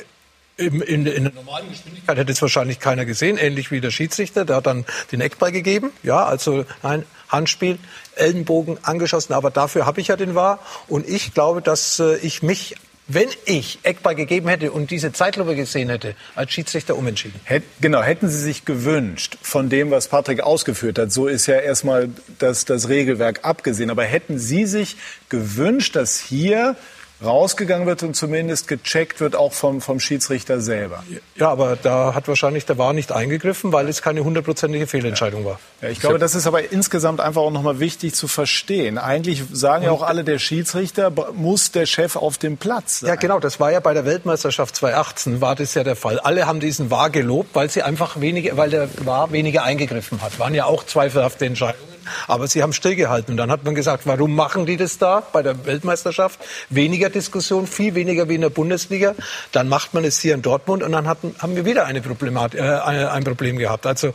im, 0.55 0.81
in, 0.81 1.05
in 1.05 1.23
der 1.23 1.33
normalen 1.33 1.69
Geschwindigkeit 1.69 2.17
hätte 2.17 2.31
es 2.31 2.41
wahrscheinlich 2.41 2.79
keiner 2.79 3.05
gesehen, 3.05 3.37
ähnlich 3.37 3.71
wie 3.71 3.81
der 3.81 3.91
Schiedsrichter, 3.91 4.45
der 4.45 4.57
hat 4.57 4.67
dann 4.67 4.85
den 5.11 5.19
Eckball 5.19 5.51
gegeben, 5.51 5.91
ja, 6.03 6.25
also 6.25 6.65
ein 6.83 7.05
Handspiel, 7.27 7.79
Ellenbogen 8.15 8.77
angeschossen, 8.83 9.33
aber 9.33 9.49
dafür 9.49 9.87
habe 9.87 9.99
ich 9.99 10.09
ja 10.09 10.15
den 10.15 10.35
War 10.35 10.59
und 10.87 11.09
ich 11.09 11.33
glaube, 11.33 11.63
dass 11.63 11.99
äh, 11.99 12.17
ich 12.17 12.43
mich 12.43 12.75
wenn 13.07 13.27
ich 13.45 13.79
Eckball 13.83 14.15
gegeben 14.15 14.47
hätte 14.47 14.71
und 14.71 14.91
diese 14.91 15.11
Zeitlupe 15.11 15.55
gesehen 15.55 15.89
hätte, 15.89 16.15
als 16.35 16.51
Schiedsrichter 16.51 16.97
umentschieden. 16.97 17.39
Hätt, 17.43 17.63
genau, 17.81 18.01
hätten 18.01 18.29
Sie 18.29 18.39
sich 18.39 18.65
gewünscht, 18.65 19.37
von 19.41 19.69
dem, 19.69 19.91
was 19.91 20.07
Patrick 20.07 20.41
ausgeführt 20.41 20.97
hat, 20.97 21.11
so 21.11 21.27
ist 21.27 21.47
ja 21.47 21.55
erstmal 21.55 22.09
das, 22.39 22.65
das 22.65 22.87
Regelwerk 22.87 23.41
abgesehen, 23.43 23.89
aber 23.89 24.03
hätten 24.03 24.39
Sie 24.39 24.65
sich 24.65 24.95
gewünscht, 25.29 25.95
dass 25.95 26.19
hier 26.19 26.75
rausgegangen 27.23 27.87
wird 27.87 28.03
und 28.03 28.15
zumindest 28.15 28.67
gecheckt 28.67 29.19
wird, 29.19 29.35
auch 29.35 29.53
vom, 29.53 29.81
vom 29.81 29.99
Schiedsrichter 29.99 30.59
selber. 30.59 31.03
Ja, 31.35 31.49
aber 31.49 31.75
da 31.75 32.13
hat 32.13 32.27
wahrscheinlich 32.27 32.65
der 32.65 32.77
VAR 32.77 32.93
nicht 32.93 33.11
eingegriffen, 33.11 33.71
weil 33.71 33.87
es 33.89 34.01
keine 34.01 34.23
hundertprozentige 34.23 34.87
Fehlentscheidung 34.87 35.45
war. 35.45 35.59
Ja, 35.81 35.89
ich 35.89 35.99
glaube, 35.99 36.19
das 36.19 36.35
ist 36.35 36.47
aber 36.47 36.71
insgesamt 36.71 37.19
einfach 37.19 37.41
auch 37.41 37.51
nochmal 37.51 37.79
wichtig 37.79 38.13
zu 38.15 38.27
verstehen. 38.27 38.97
Eigentlich 38.97 39.43
sagen 39.51 39.83
ja 39.83 39.91
auch 39.91 40.01
alle, 40.01 40.23
der 40.23 40.39
Schiedsrichter 40.39 41.11
muss 41.33 41.71
der 41.71 41.85
Chef 41.85 42.15
auf 42.15 42.37
dem 42.37 42.57
Platz 42.57 42.99
sein. 42.99 43.09
Ja, 43.09 43.15
genau, 43.15 43.39
das 43.39 43.59
war 43.59 43.71
ja 43.71 43.79
bei 43.79 43.93
der 43.93 44.05
Weltmeisterschaft 44.05 44.75
2018 44.75 45.41
war 45.41 45.55
das 45.55 45.73
ja 45.73 45.83
der 45.83 45.95
Fall. 45.95 46.19
Alle 46.19 46.47
haben 46.47 46.59
diesen 46.59 46.91
VAR 46.91 47.09
gelobt, 47.09 47.53
weil 47.53 47.69
sie 47.69 47.83
einfach 47.83 48.19
weniger, 48.19 48.57
weil 48.57 48.69
der 48.69 48.89
VAR 49.03 49.31
weniger 49.31 49.63
eingegriffen 49.63 50.21
hat. 50.21 50.39
Waren 50.39 50.53
ja 50.53 50.65
auch 50.65 50.85
zweifelhafte 50.85 51.45
Entscheidungen. 51.45 51.92
Aber 52.27 52.47
sie 52.47 52.61
haben 52.61 52.73
stillgehalten. 52.73 53.33
Und 53.33 53.37
dann 53.37 53.51
hat 53.51 53.63
man 53.63 53.75
gesagt, 53.75 54.05
warum 54.05 54.35
machen 54.35 54.65
die 54.65 54.77
das 54.77 54.97
da 54.97 55.21
bei 55.31 55.41
der 55.41 55.65
Weltmeisterschaft? 55.65 56.39
Weniger 56.69 57.09
Diskussion, 57.09 57.67
viel 57.67 57.95
weniger 57.95 58.29
wie 58.29 58.35
in 58.35 58.41
der 58.41 58.49
Bundesliga. 58.49 59.15
Dann 59.51 59.69
macht 59.69 59.93
man 59.93 60.03
es 60.03 60.19
hier 60.19 60.33
in 60.33 60.41
Dortmund 60.41 60.83
und 60.83 60.91
dann 60.91 61.07
hatten, 61.07 61.35
haben 61.39 61.55
wir 61.55 61.65
wieder 61.65 61.85
eine 61.85 62.01
Problematik, 62.01 62.59
äh, 62.59 62.63
ein 62.63 63.23
Problem 63.23 63.57
gehabt. 63.57 63.85
Also 63.85 64.13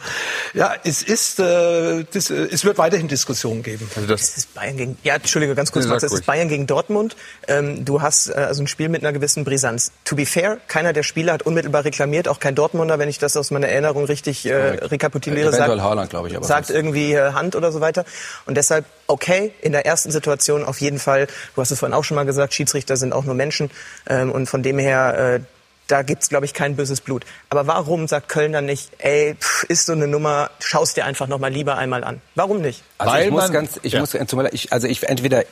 ja, 0.55 0.73
es 0.85 1.03
ist, 1.03 1.41
äh, 1.41 2.05
das, 2.13 2.31
äh, 2.31 2.49
es 2.51 2.65
wird 2.65 2.79
weiterhin 2.79 3.09
Diskussionen 3.09 3.63
geben. 3.63 3.91
Also 3.95 4.09
das, 4.09 4.21
das 4.21 4.39
ist 4.39 4.55
Bayern 4.55 4.77
gegen, 4.77 4.99
ja, 5.03 5.15
Entschuldige, 5.15 5.55
ganz 5.55 5.73
kurz, 5.73 5.87
Max, 5.87 6.03
das 6.03 6.13
ist 6.13 6.27
Bayern 6.27 6.49
gegen 6.49 6.67
Dortmund. 6.67 7.17
Ähm, 7.47 7.85
du 7.85 8.03
hast 8.03 8.29
äh, 8.29 8.35
also 8.35 8.63
ein 8.63 8.67
Spiel 8.67 8.89
mit 8.89 9.03
einer 9.03 9.13
gewissen 9.13 9.45
Brisanz. 9.45 9.93
To 10.05 10.17
be 10.17 10.27
fair, 10.27 10.59
keiner 10.69 10.93
der 10.93 11.03
Spieler 11.03 11.33
hat 11.33 11.43
unmittelbar 11.43 11.85
reklamiert, 11.85 12.29
auch 12.29 12.41
kein 12.41 12.55
Dortmunder, 12.55 12.99
wenn 12.99 13.09
ich 13.09 13.19
das 13.19 13.37
aus 13.37 13.51
meiner 13.51 13.69
Erinnerung 13.69 14.05
richtig 14.05 14.47
äh, 14.47 14.55
rekapituliere. 14.55 15.49
Eventuell 15.49 15.69
sagt, 15.69 15.83
Haaland, 15.83 16.11
glaube 16.11 16.29
ich. 16.29 16.37
Aber 16.37 16.47
sagt 16.47 16.71
irgendwie 16.71 17.13
äh, 17.13 17.33
Hand 17.33 17.57
oder 17.57 17.73
so 17.73 17.78
weiter. 17.81 18.05
Und 18.47 18.57
deshalb, 18.57 18.85
okay, 19.07 19.53
in 19.61 19.73
der 19.73 19.87
ersten 19.87 20.11
Situation 20.11 20.65
auf 20.65 20.81
jeden 20.81 20.99
Fall, 20.99 21.27
du 21.55 21.61
hast 21.61 21.71
es 21.71 21.79
vorhin 21.79 21.95
auch 21.95 22.05
schon 22.05 22.15
mal 22.15 22.25
gesagt, 22.25 22.55
Schiedsrichter 22.55 22.97
sind 22.97 23.13
auch 23.13 23.25
nur 23.25 23.35
Menschen. 23.35 23.71
Ähm, 24.09 24.31
und 24.31 24.47
von 24.47 24.63
dem 24.63 24.79
her, 24.79 25.41
äh, 25.41 25.41
da 25.89 26.03
gibt's 26.03 26.29
glaube 26.29 26.45
ich, 26.45 26.55
kein 26.55 26.77
böses 26.77 27.01
Blut. 27.01 27.25
Aber 27.49 27.67
warum 27.67 28.09
sagt 28.09 28.29
Köln 28.29 28.53
dann 28.53 28.67
nicht, 28.67 28.91
ey, 28.99 29.35
pff, 29.35 29.65
ist 29.65 29.87
so 29.87 29.93
eine 29.93 30.07
Nummer, 30.07 30.51
schaust 30.61 30.97
dir 30.97 31.05
einfach 31.05 31.27
noch 31.27 31.39
mal 31.39 31.51
lieber 31.51 31.77
einmal 31.77 32.05
an? 32.05 32.21
Warum 32.35 32.61
nicht? 32.61 32.83
Also 32.99 33.13
Weil 33.13 33.25
ich 33.27 33.31
muss 33.31 33.51
ganz, 33.51 33.81
ich 33.83 33.95
ja. 33.95 34.01
muss, 34.01 34.15
ich, 34.15 34.73
also 34.73 34.87
ich 34.87 35.03
entweder 35.09 35.45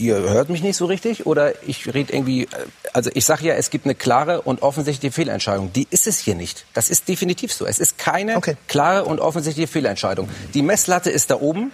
ihr 0.00 0.16
hört 0.16 0.48
mich 0.48 0.62
nicht 0.62 0.76
so 0.76 0.86
richtig 0.86 1.26
oder 1.26 1.62
ich 1.66 1.92
rede 1.92 2.12
irgendwie, 2.12 2.48
also 2.92 3.10
ich 3.14 3.24
sage 3.24 3.46
ja, 3.46 3.54
es 3.54 3.70
gibt 3.70 3.84
eine 3.84 3.94
klare 3.94 4.42
und 4.42 4.62
offensichtliche 4.62 5.12
Fehlentscheidung. 5.12 5.72
Die 5.72 5.86
ist 5.90 6.06
es 6.06 6.18
hier 6.18 6.34
nicht. 6.34 6.64
Das 6.74 6.90
ist 6.90 7.08
definitiv 7.08 7.52
so. 7.52 7.66
Es 7.66 7.78
ist 7.78 7.98
keine 7.98 8.36
okay. 8.36 8.56
klare 8.66 9.04
und 9.04 9.20
offensichtliche 9.20 9.68
Fehlentscheidung. 9.68 10.28
Die 10.54 10.62
Messlatte 10.62 11.10
ist 11.10 11.30
da 11.30 11.36
oben 11.36 11.70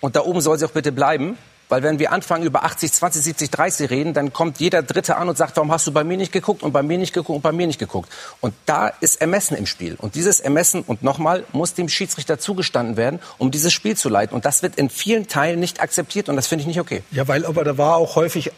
und 0.00 0.16
da 0.16 0.22
oben 0.22 0.40
soll 0.40 0.58
sie 0.58 0.64
auch 0.64 0.70
bitte 0.70 0.92
bleiben. 0.92 1.36
Weil 1.74 1.82
wenn 1.82 1.98
wir 1.98 2.12
anfangen 2.12 2.44
über 2.44 2.62
80, 2.62 2.92
20, 2.92 3.24
70, 3.24 3.50
30 3.50 3.90
reden, 3.90 4.14
dann 4.14 4.32
kommt 4.32 4.60
jeder 4.60 4.84
Dritte 4.84 5.16
an 5.16 5.28
und 5.28 5.36
sagt, 5.36 5.56
warum 5.56 5.72
hast 5.72 5.84
du 5.88 5.90
bei 5.90 6.04
mir 6.04 6.16
nicht 6.16 6.30
geguckt 6.30 6.62
und 6.62 6.70
bei 6.70 6.84
mir 6.84 6.98
nicht 6.98 7.12
geguckt 7.12 7.34
und 7.34 7.42
bei 7.42 7.50
mir 7.50 7.66
nicht 7.66 7.80
geguckt. 7.80 8.12
Und 8.40 8.54
da 8.64 8.92
ist 9.00 9.20
Ermessen 9.20 9.56
im 9.56 9.66
Spiel. 9.66 9.96
Und 9.98 10.14
dieses 10.14 10.38
Ermessen, 10.38 10.82
und 10.82 11.02
nochmal, 11.02 11.42
muss 11.50 11.74
dem 11.74 11.88
Schiedsrichter 11.88 12.38
zugestanden 12.38 12.96
werden, 12.96 13.18
um 13.38 13.50
dieses 13.50 13.72
Spiel 13.72 13.96
zu 13.96 14.08
leiten. 14.08 14.36
Und 14.36 14.44
das 14.44 14.62
wird 14.62 14.76
in 14.76 14.88
vielen 14.88 15.26
Teilen 15.26 15.58
nicht 15.58 15.80
akzeptiert 15.80 16.28
und 16.28 16.36
das 16.36 16.46
finde 16.46 16.62
ich 16.62 16.68
nicht 16.68 16.78
okay. 16.78 17.02
Ja, 17.10 17.26
weil 17.26 17.44
aber 17.44 17.64
da 17.64 17.76
war 17.76 17.96
auch 17.96 18.14
häufig 18.14 18.52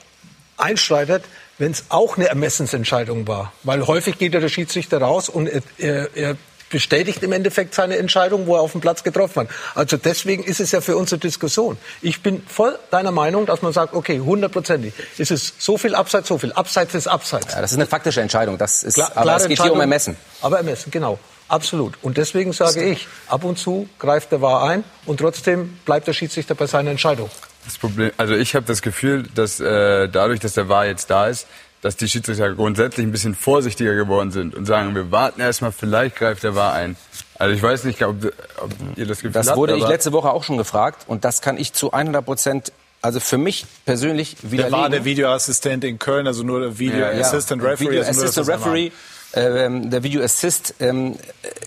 einschreitet, 0.59 1.25
wenn 1.57 1.73
es 1.73 1.85
auch 1.89 2.19
eine 2.19 2.29
Ermessensentscheidung 2.29 3.27
war. 3.27 3.55
Weil 3.62 3.87
häufig 3.87 4.19
geht 4.19 4.35
ja 4.35 4.41
der 4.41 4.51
Schiedsrichter 4.51 4.99
raus 4.99 5.31
und 5.31 5.49
er, 5.49 5.62
er, 5.79 6.14
er 6.14 6.37
bestätigt 6.71 7.23
im 7.23 7.33
Endeffekt 7.33 7.75
seine 7.75 7.97
Entscheidung, 7.97 8.47
wo 8.47 8.57
er 8.57 8.61
auf 8.61 8.73
dem 8.73 8.81
Platz 8.81 9.03
getroffen 9.03 9.43
hat. 9.43 9.49
Also 9.75 9.97
deswegen 9.97 10.45
ist 10.45 10.61
es 10.61 10.73
ja 10.73 10.81
für 10.81 10.97
unsere 10.97 11.19
Diskussion. 11.19 11.77
Ich 12.03 12.23
bin 12.23 12.43
voll 12.47 12.79
deiner 12.91 13.12
Meinung, 13.12 13.47
dass 13.47 13.62
man 13.62 13.73
sagt, 13.73 13.95
okay, 13.95 14.21
hundertprozentig 14.21 14.95
ist 15.19 15.31
es 15.31 15.55
so 15.59 15.79
viel 15.79 15.95
Abseits, 15.95 16.29
so 16.29 16.39
viel 16.39 16.53
Abseits 16.53 16.95
ist 16.95 17.07
Abseits. 17.07 17.55
Ja, 17.55 17.61
das 17.61 17.73
ist 17.73 17.79
eine 17.79 17.87
faktische 17.87 18.21
Entscheidung. 18.21 18.59
Das 18.59 18.83
ist, 18.83 18.95
Klar, 18.95 19.12
aber 19.14 19.37
es 19.37 19.49
geht 19.49 19.62
hier 19.62 19.73
um 19.73 19.81
Ermessen. 19.81 20.17
Aber 20.41 20.59
Ermessen, 20.59 20.91
genau. 20.91 21.19
Absolut. 21.49 21.95
Und 22.03 22.17
deswegen 22.17 22.53
sage 22.53 22.83
ich, 22.83 23.07
ab 23.29 23.45
und 23.45 23.57
zu 23.57 23.89
greift 23.99 24.33
der 24.33 24.43
Wahr 24.43 24.69
ein 24.69 24.83
und 25.05 25.21
trotzdem 25.21 25.79
bleibt 25.85 26.09
der 26.09 26.12
Schiedsrichter 26.12 26.57
bei 26.57 26.67
seiner 26.67 26.91
Entscheidung. 26.91 27.31
Das 27.64 27.79
Problem, 27.79 28.12
also 28.17 28.35
ich 28.35 28.55
habe 28.55 28.67
das 28.67 28.83
Gefühl, 28.83 29.25
dass 29.35 29.61
äh, 29.61 30.09
dadurch, 30.09 30.41
dass 30.41 30.55
der 30.55 30.69
Wahr 30.69 30.87
jetzt 30.87 31.11
da 31.11 31.27
ist, 31.29 31.47
dass 31.87 31.95
die 31.95 32.09
Schiedsrichter 32.09 32.53
grundsätzlich 32.53 33.07
ein 33.07 33.12
bisschen 33.12 33.37
vorsichtiger 33.37 33.95
geworden 33.95 34.32
sind 34.32 34.57
und 34.57 34.66
sagen, 34.66 34.97
wir 34.97 35.12
warten 35.12 35.41
erstmal, 35.41 35.70
vielleicht 35.70 36.16
greift 36.16 36.43
der 36.43 36.57
Wahr 36.57 36.72
ein. 36.72 36.97
Also 37.39 37.55
ich 37.55 37.62
weiß 37.62 37.84
nicht, 37.84 38.03
ob, 38.03 38.16
ob 38.61 38.70
ihr 38.97 39.07
das 39.07 39.18
Gefühl 39.18 39.30
Das 39.30 39.47
habt, 39.47 39.57
wurde 39.57 39.76
ich 39.76 39.87
letzte 39.87 40.12
Woche 40.12 40.30
auch 40.30 40.43
schon 40.43 40.57
gefragt 40.57 41.05
und 41.07 41.24
das 41.24 41.43
kann 41.43 41.57
ich 41.57 41.74
zu 41.74 41.93
100 41.93 42.24
Prozent 42.24 42.72
also 43.03 43.20
für 43.20 43.39
mich 43.39 43.66
persönlich 43.84 44.37
widerlegen. 44.43 44.72
Der 44.72 44.72
war 44.72 44.91
der 44.91 45.05
Videoassistent 45.05 45.84
in 45.84 46.01
Köln, 46.01 46.26
also 46.26 46.43
nur 46.43 46.59
der 46.59 46.78
Video 46.80 46.99
ja, 46.99 47.11
Assistant 47.11 47.62
ja. 47.62 47.68
Referee. 47.68 47.91
Video 47.91 48.03
also 48.03 48.22
Assistant 48.22 48.49
Referee. 48.49 48.91
Ähm, 49.37 49.91
der 49.91 50.03
Video 50.03 50.22
Assist 50.22 50.74
ähm, 50.80 51.14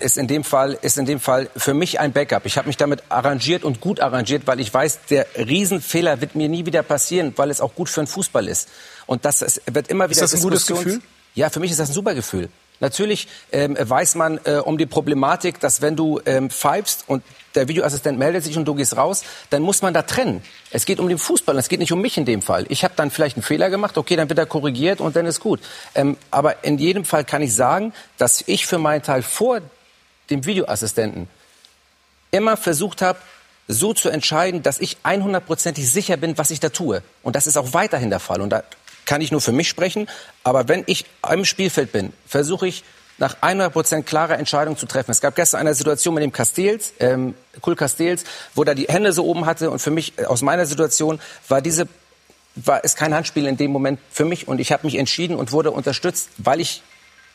ist 0.00 0.18
in 0.18 0.26
dem 0.26 0.42
Fall 0.42 0.76
ist 0.82 0.98
in 0.98 1.06
dem 1.06 1.20
Fall 1.20 1.48
für 1.56 1.72
mich 1.72 2.00
ein 2.00 2.12
Backup. 2.12 2.44
Ich 2.44 2.58
habe 2.58 2.66
mich 2.66 2.76
damit 2.76 3.04
arrangiert 3.08 3.62
und 3.62 3.80
gut 3.80 4.00
arrangiert, 4.00 4.46
weil 4.46 4.58
ich 4.58 4.74
weiß, 4.74 5.00
der 5.08 5.26
Riesenfehler 5.36 6.20
wird 6.20 6.34
mir 6.34 6.48
nie 6.48 6.66
wieder 6.66 6.82
passieren, 6.82 7.32
weil 7.36 7.48
es 7.48 7.60
auch 7.60 7.76
gut 7.76 7.88
für 7.88 8.00
den 8.00 8.08
Fußball 8.08 8.48
ist. 8.48 8.68
Und 9.06 9.24
das 9.24 9.60
wird 9.70 9.88
immer 9.88 10.10
wieder 10.10 10.22
Ist 10.22 10.32
das 10.32 10.34
ein 10.34 10.42
gutes 10.42 10.66
Gefühl? 10.66 11.00
Ja, 11.36 11.48
für 11.48 11.60
mich 11.60 11.70
ist 11.70 11.78
das 11.78 11.90
ein 11.90 11.94
super 11.94 12.14
Gefühl. 12.14 12.48
Natürlich 12.80 13.28
ähm, 13.52 13.76
weiß 13.78 14.14
man 14.14 14.40
äh, 14.44 14.54
um 14.56 14.78
die 14.78 14.86
Problematik, 14.86 15.60
dass 15.60 15.82
wenn 15.82 15.96
du 15.96 16.20
ähm, 16.24 16.50
pfeifst 16.50 17.04
und 17.06 17.22
der 17.54 17.68
Videoassistent 17.68 18.18
meldet 18.18 18.44
sich 18.44 18.56
und 18.56 18.64
du 18.64 18.74
gehst 18.74 18.96
raus, 18.96 19.22
dann 19.50 19.62
muss 19.62 19.82
man 19.82 19.92
da 19.92 20.02
trennen. 20.02 20.42
Es 20.70 20.86
geht 20.86 20.98
um 20.98 21.08
den 21.08 21.18
Fußball, 21.18 21.58
es 21.58 21.68
geht 21.68 21.80
nicht 21.80 21.92
um 21.92 22.00
mich 22.00 22.16
in 22.16 22.24
dem 22.24 22.42
Fall. 22.42 22.64
Ich 22.68 22.84
habe 22.84 22.94
dann 22.96 23.10
vielleicht 23.10 23.36
einen 23.36 23.42
Fehler 23.42 23.70
gemacht, 23.70 23.98
okay, 23.98 24.16
dann 24.16 24.28
wird 24.28 24.38
er 24.38 24.46
korrigiert 24.46 25.00
und 25.00 25.16
dann 25.16 25.26
ist 25.26 25.40
gut. 25.40 25.60
Ähm, 25.94 26.16
aber 26.30 26.64
in 26.64 26.78
jedem 26.78 27.04
Fall 27.04 27.24
kann 27.24 27.42
ich 27.42 27.54
sagen, 27.54 27.92
dass 28.18 28.42
ich 28.46 28.66
für 28.66 28.78
meinen 28.78 29.02
Teil 29.02 29.22
vor 29.22 29.60
dem 30.30 30.46
Videoassistenten 30.46 31.28
immer 32.30 32.56
versucht 32.56 33.02
habe, 33.02 33.18
so 33.66 33.94
zu 33.94 34.08
entscheiden, 34.08 34.62
dass 34.62 34.80
ich 34.80 34.96
100%ig 35.04 35.88
sicher 35.88 36.16
bin, 36.16 36.38
was 36.38 36.50
ich 36.50 36.60
da 36.60 36.70
tue. 36.70 37.02
Und 37.22 37.36
das 37.36 37.46
ist 37.46 37.56
auch 37.56 37.72
weiterhin 37.72 38.10
der 38.10 38.20
Fall. 38.20 38.40
Und 38.40 38.50
da 38.50 38.64
kann 39.10 39.22
ich 39.22 39.32
nur 39.32 39.40
für 39.40 39.50
mich 39.50 39.68
sprechen. 39.68 40.06
Aber 40.44 40.68
wenn 40.68 40.84
ich 40.86 41.04
am 41.20 41.44
Spielfeld 41.44 41.90
bin, 41.90 42.12
versuche 42.28 42.68
ich 42.68 42.84
nach 43.18 43.38
100 43.40 44.06
klarer 44.06 44.38
Entscheidung 44.38 44.76
zu 44.76 44.86
treffen. 44.86 45.10
Es 45.10 45.20
gab 45.20 45.34
gestern 45.34 45.58
eine 45.62 45.74
Situation 45.74 46.14
mit 46.14 46.22
dem 46.22 46.30
Castells, 46.30 46.92
ähm, 47.00 47.34
Kul 47.60 47.74
Castells, 47.74 48.22
wo 48.54 48.62
er 48.62 48.76
die 48.76 48.86
Hände 48.86 49.12
so 49.12 49.24
oben 49.24 49.46
hatte. 49.46 49.72
Und 49.72 49.80
für 49.80 49.90
mich, 49.90 50.16
äh, 50.16 50.26
aus 50.26 50.42
meiner 50.42 50.64
Situation, 50.64 51.20
war 51.48 51.60
diese 51.60 51.88
war 52.54 52.84
es 52.84 52.94
kein 52.94 53.12
Handspiel 53.12 53.46
in 53.46 53.56
dem 53.56 53.72
Moment 53.72 53.98
für 54.10 54.24
mich 54.24 54.48
und 54.48 54.60
ich 54.60 54.72
habe 54.72 54.86
mich 54.86 54.96
entschieden 54.96 55.36
und 55.36 55.52
wurde 55.52 55.70
unterstützt, 55.70 56.30
weil 56.38 56.60
ich 56.60 56.82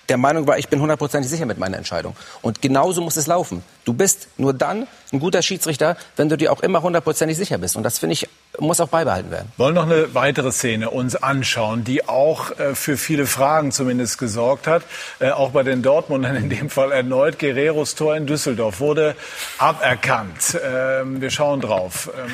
der 0.10 0.18
Meinung 0.18 0.48
war, 0.48 0.58
ich 0.58 0.70
bin 0.70 0.80
hundertprozentig 0.80 1.30
sicher 1.30 1.46
mit 1.46 1.58
meiner 1.58 1.78
Entscheidung. 1.78 2.16
Und 2.42 2.62
genauso 2.62 3.02
muss 3.02 3.18
es 3.18 3.28
laufen. 3.28 3.64
Du 3.86 3.94
bist 3.94 4.28
nur 4.38 4.54
dann 4.54 4.88
ein 5.12 5.20
guter 5.20 5.42
Schiedsrichter, 5.42 5.98
wenn 6.16 6.30
du 6.30 6.38
dir 6.38 6.52
auch 6.52 6.62
immer 6.62 6.82
hundertprozentig 6.82 7.38
sicher 7.38 7.58
bist. 7.58 7.76
Und 7.76 7.84
das, 7.84 8.00
finde 8.00 8.14
ich, 8.14 8.28
muss 8.60 8.80
auch 8.80 8.88
beibehalten 8.88 9.32
werden. 9.32 9.52
Wir 9.58 9.66
wollen 9.66 9.76
noch 9.76 9.86
eine 9.86 10.14
weitere 10.14 10.52
Szene 10.52 10.90
uns 10.90 11.16
anschauen, 11.16 11.84
die 11.84 12.08
auch 12.08 12.58
äh, 12.60 12.76
für 12.76 12.98
viele 12.98 13.26
Fragen 13.26 13.72
zumindest 13.72 14.18
gesorgt 14.18 14.68
hat. 14.68 14.84
Äh, 15.20 15.32
auch 15.32 15.52
bei 15.52 15.64
den 15.64 15.82
Dortmundern 15.82 16.36
in 16.36 16.50
dem 16.50 16.70
Fall 16.70 16.92
erneut. 16.92 17.40
Guerreros 17.40 17.96
Tor 17.96 18.16
in 18.16 18.28
Düsseldorf 18.28 18.80
wurde 18.80 19.16
aberkannt. 19.58 20.60
Ähm, 20.64 21.22
wir 21.22 21.30
schauen 21.32 21.62
drauf. 21.62 22.10
Ähm, 22.18 22.32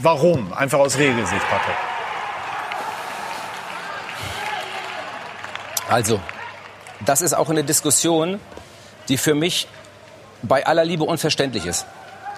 warum? 0.00 0.52
Einfach 0.52 0.78
aus 0.78 0.98
Regelsicht, 0.98 1.42
Patrick. 1.50 1.76
Also, 5.88 6.20
das 7.04 7.20
ist 7.20 7.34
auch 7.34 7.50
eine 7.50 7.64
Diskussion, 7.64 8.40
die 9.08 9.18
für 9.18 9.34
mich 9.34 9.68
bei 10.42 10.66
aller 10.66 10.84
Liebe 10.84 11.04
unverständlich 11.04 11.66
ist. 11.66 11.86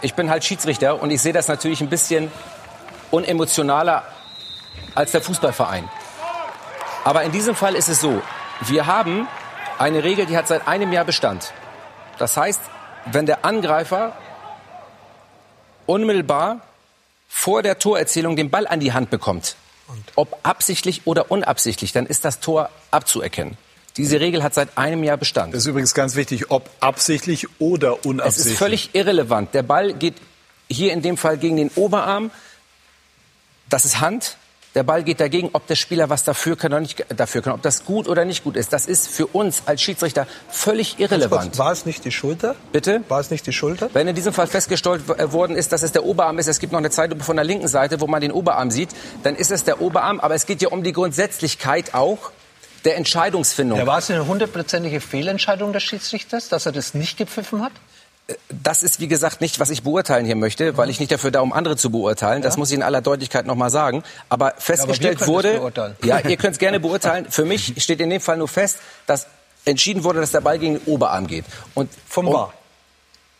Ich 0.02 0.14
bin 0.14 0.30
halt 0.30 0.44
Schiedsrichter 0.44 1.00
und 1.00 1.10
ich 1.10 1.22
sehe 1.22 1.32
das 1.32 1.48
natürlich 1.48 1.80
ein 1.80 1.88
bisschen 1.88 2.30
unemotionaler 3.10 4.04
als 4.94 5.12
der 5.12 5.22
Fußballverein. 5.22 5.88
Aber 7.04 7.22
in 7.22 7.32
diesem 7.32 7.54
Fall 7.54 7.74
ist 7.74 7.88
es 7.88 8.00
so, 8.00 8.22
wir 8.60 8.86
haben 8.86 9.28
eine 9.78 10.04
Regel, 10.04 10.26
die 10.26 10.36
hat 10.36 10.48
seit 10.48 10.66
einem 10.68 10.92
Jahr 10.92 11.04
Bestand. 11.04 11.52
Das 12.18 12.36
heißt, 12.36 12.60
wenn 13.06 13.26
der 13.26 13.44
Angreifer 13.44 14.12
unmittelbar 15.86 16.60
vor 17.28 17.62
der 17.62 17.78
Torerzählung 17.78 18.36
den 18.36 18.50
Ball 18.50 18.66
an 18.66 18.80
die 18.80 18.92
Hand 18.92 19.10
bekommt, 19.10 19.56
ob 20.14 20.38
absichtlich 20.42 21.02
oder 21.06 21.30
unabsichtlich, 21.30 21.92
dann 21.92 22.06
ist 22.06 22.24
das 22.24 22.40
Tor 22.40 22.70
abzuerkennen. 22.90 23.58
Diese 23.96 24.18
Regel 24.18 24.42
hat 24.42 24.54
seit 24.54 24.76
einem 24.76 25.04
Jahr 25.04 25.16
Bestand. 25.16 25.54
Das 25.54 25.62
ist 25.62 25.66
übrigens 25.68 25.94
ganz 25.94 26.16
wichtig, 26.16 26.50
ob 26.50 26.68
absichtlich 26.80 27.46
oder 27.60 28.04
unabsichtlich. 28.04 28.46
Es 28.46 28.52
ist 28.52 28.58
völlig 28.58 28.90
irrelevant. 28.94 29.54
Der 29.54 29.62
Ball 29.62 29.94
geht 29.94 30.14
hier 30.68 30.92
in 30.92 31.00
dem 31.00 31.16
Fall 31.16 31.38
gegen 31.38 31.56
den 31.56 31.70
Oberarm. 31.76 32.30
Das 33.70 33.84
ist 33.84 34.00
Hand. 34.00 34.36
Der 34.74 34.82
Ball 34.82 35.04
geht 35.04 35.20
dagegen, 35.20 35.50
ob 35.52 35.68
der 35.68 35.76
Spieler 35.76 36.10
was 36.10 36.24
dafür 36.24 36.56
kann 36.56 36.72
oder 36.72 36.80
nicht 36.80 37.06
dafür 37.16 37.42
kann, 37.42 37.52
ob 37.52 37.62
das 37.62 37.84
gut 37.84 38.08
oder 38.08 38.24
nicht 38.24 38.42
gut 38.42 38.56
ist. 38.56 38.72
Das 38.72 38.86
ist 38.86 39.06
für 39.06 39.28
uns 39.28 39.62
als 39.66 39.80
Schiedsrichter 39.80 40.26
völlig 40.48 40.98
irrelevant. 40.98 41.56
War 41.58 41.70
es 41.70 41.86
nicht 41.86 42.04
die 42.04 42.10
Schulter? 42.10 42.56
Bitte? 42.72 43.04
War 43.06 43.20
es 43.20 43.30
nicht 43.30 43.46
die 43.46 43.52
Schulter? 43.52 43.88
Wenn 43.92 44.08
in 44.08 44.16
diesem 44.16 44.32
Fall 44.32 44.48
festgestellt 44.48 45.02
äh, 45.08 45.30
worden 45.30 45.54
ist, 45.54 45.70
dass 45.70 45.84
es 45.84 45.92
der 45.92 46.04
Oberarm 46.04 46.40
ist, 46.40 46.48
es 46.48 46.58
gibt 46.58 46.72
noch 46.72 46.80
eine 46.80 46.90
Zeitlupe 46.90 47.22
von 47.22 47.36
der 47.36 47.44
linken 47.44 47.68
Seite, 47.68 48.00
wo 48.00 48.08
man 48.08 48.20
den 48.20 48.32
Oberarm 48.32 48.72
sieht, 48.72 48.88
dann 49.22 49.36
ist 49.36 49.52
es 49.52 49.62
der 49.62 49.80
Oberarm. 49.80 50.18
Aber 50.18 50.34
es 50.34 50.46
geht 50.46 50.60
ja 50.60 50.70
um 50.70 50.82
die 50.82 50.92
Grundsätzlichkeit 50.92 51.94
auch 51.94 52.32
der 52.84 52.96
Entscheidungsfindung. 52.96 53.78
Ja, 53.78 53.86
war 53.86 53.98
es 53.98 54.10
eine 54.10 54.26
hundertprozentige 54.26 55.00
Fehlentscheidung 55.00 55.72
des 55.72 55.82
Schiedsrichters, 55.82 56.48
dass 56.48 56.66
er 56.66 56.72
das 56.72 56.94
nicht 56.94 57.16
gepfiffen 57.16 57.62
hat? 57.62 57.72
Das 58.48 58.82
ist, 58.82 59.00
wie 59.00 59.08
gesagt, 59.08 59.42
nicht, 59.42 59.60
was 59.60 59.68
ich 59.68 59.82
beurteilen 59.82 60.24
hier 60.24 60.36
möchte, 60.36 60.78
weil 60.78 60.88
ich 60.88 60.98
nicht 60.98 61.12
dafür 61.12 61.30
da, 61.30 61.40
um 61.40 61.52
andere 61.52 61.76
zu 61.76 61.90
beurteilen. 61.90 62.40
Das 62.40 62.56
muss 62.56 62.70
ich 62.70 62.76
in 62.76 62.82
aller 62.82 63.02
Deutlichkeit 63.02 63.44
nochmal 63.44 63.68
sagen. 63.68 64.02
Aber 64.30 64.54
festgestellt 64.56 65.20
ja, 65.20 65.26
aber 65.26 65.32
wurde, 65.34 65.94
ja, 66.02 66.20
ihr 66.20 66.38
könnt 66.38 66.54
es 66.54 66.58
gerne 66.58 66.80
beurteilen. 66.80 67.26
Für 67.28 67.44
mich 67.44 67.82
steht 67.82 68.00
in 68.00 68.08
dem 68.08 68.22
Fall 68.22 68.38
nur 68.38 68.48
fest, 68.48 68.78
dass 69.06 69.26
entschieden 69.66 70.04
wurde, 70.04 70.20
dass 70.20 70.30
der 70.30 70.40
Ball 70.40 70.58
gegen 70.58 70.78
den 70.78 70.84
Oberarm 70.86 71.26
geht. 71.26 71.44
Und 71.74 71.90
Vom 72.06 72.28
und, 72.28 72.34
War. 72.34 72.54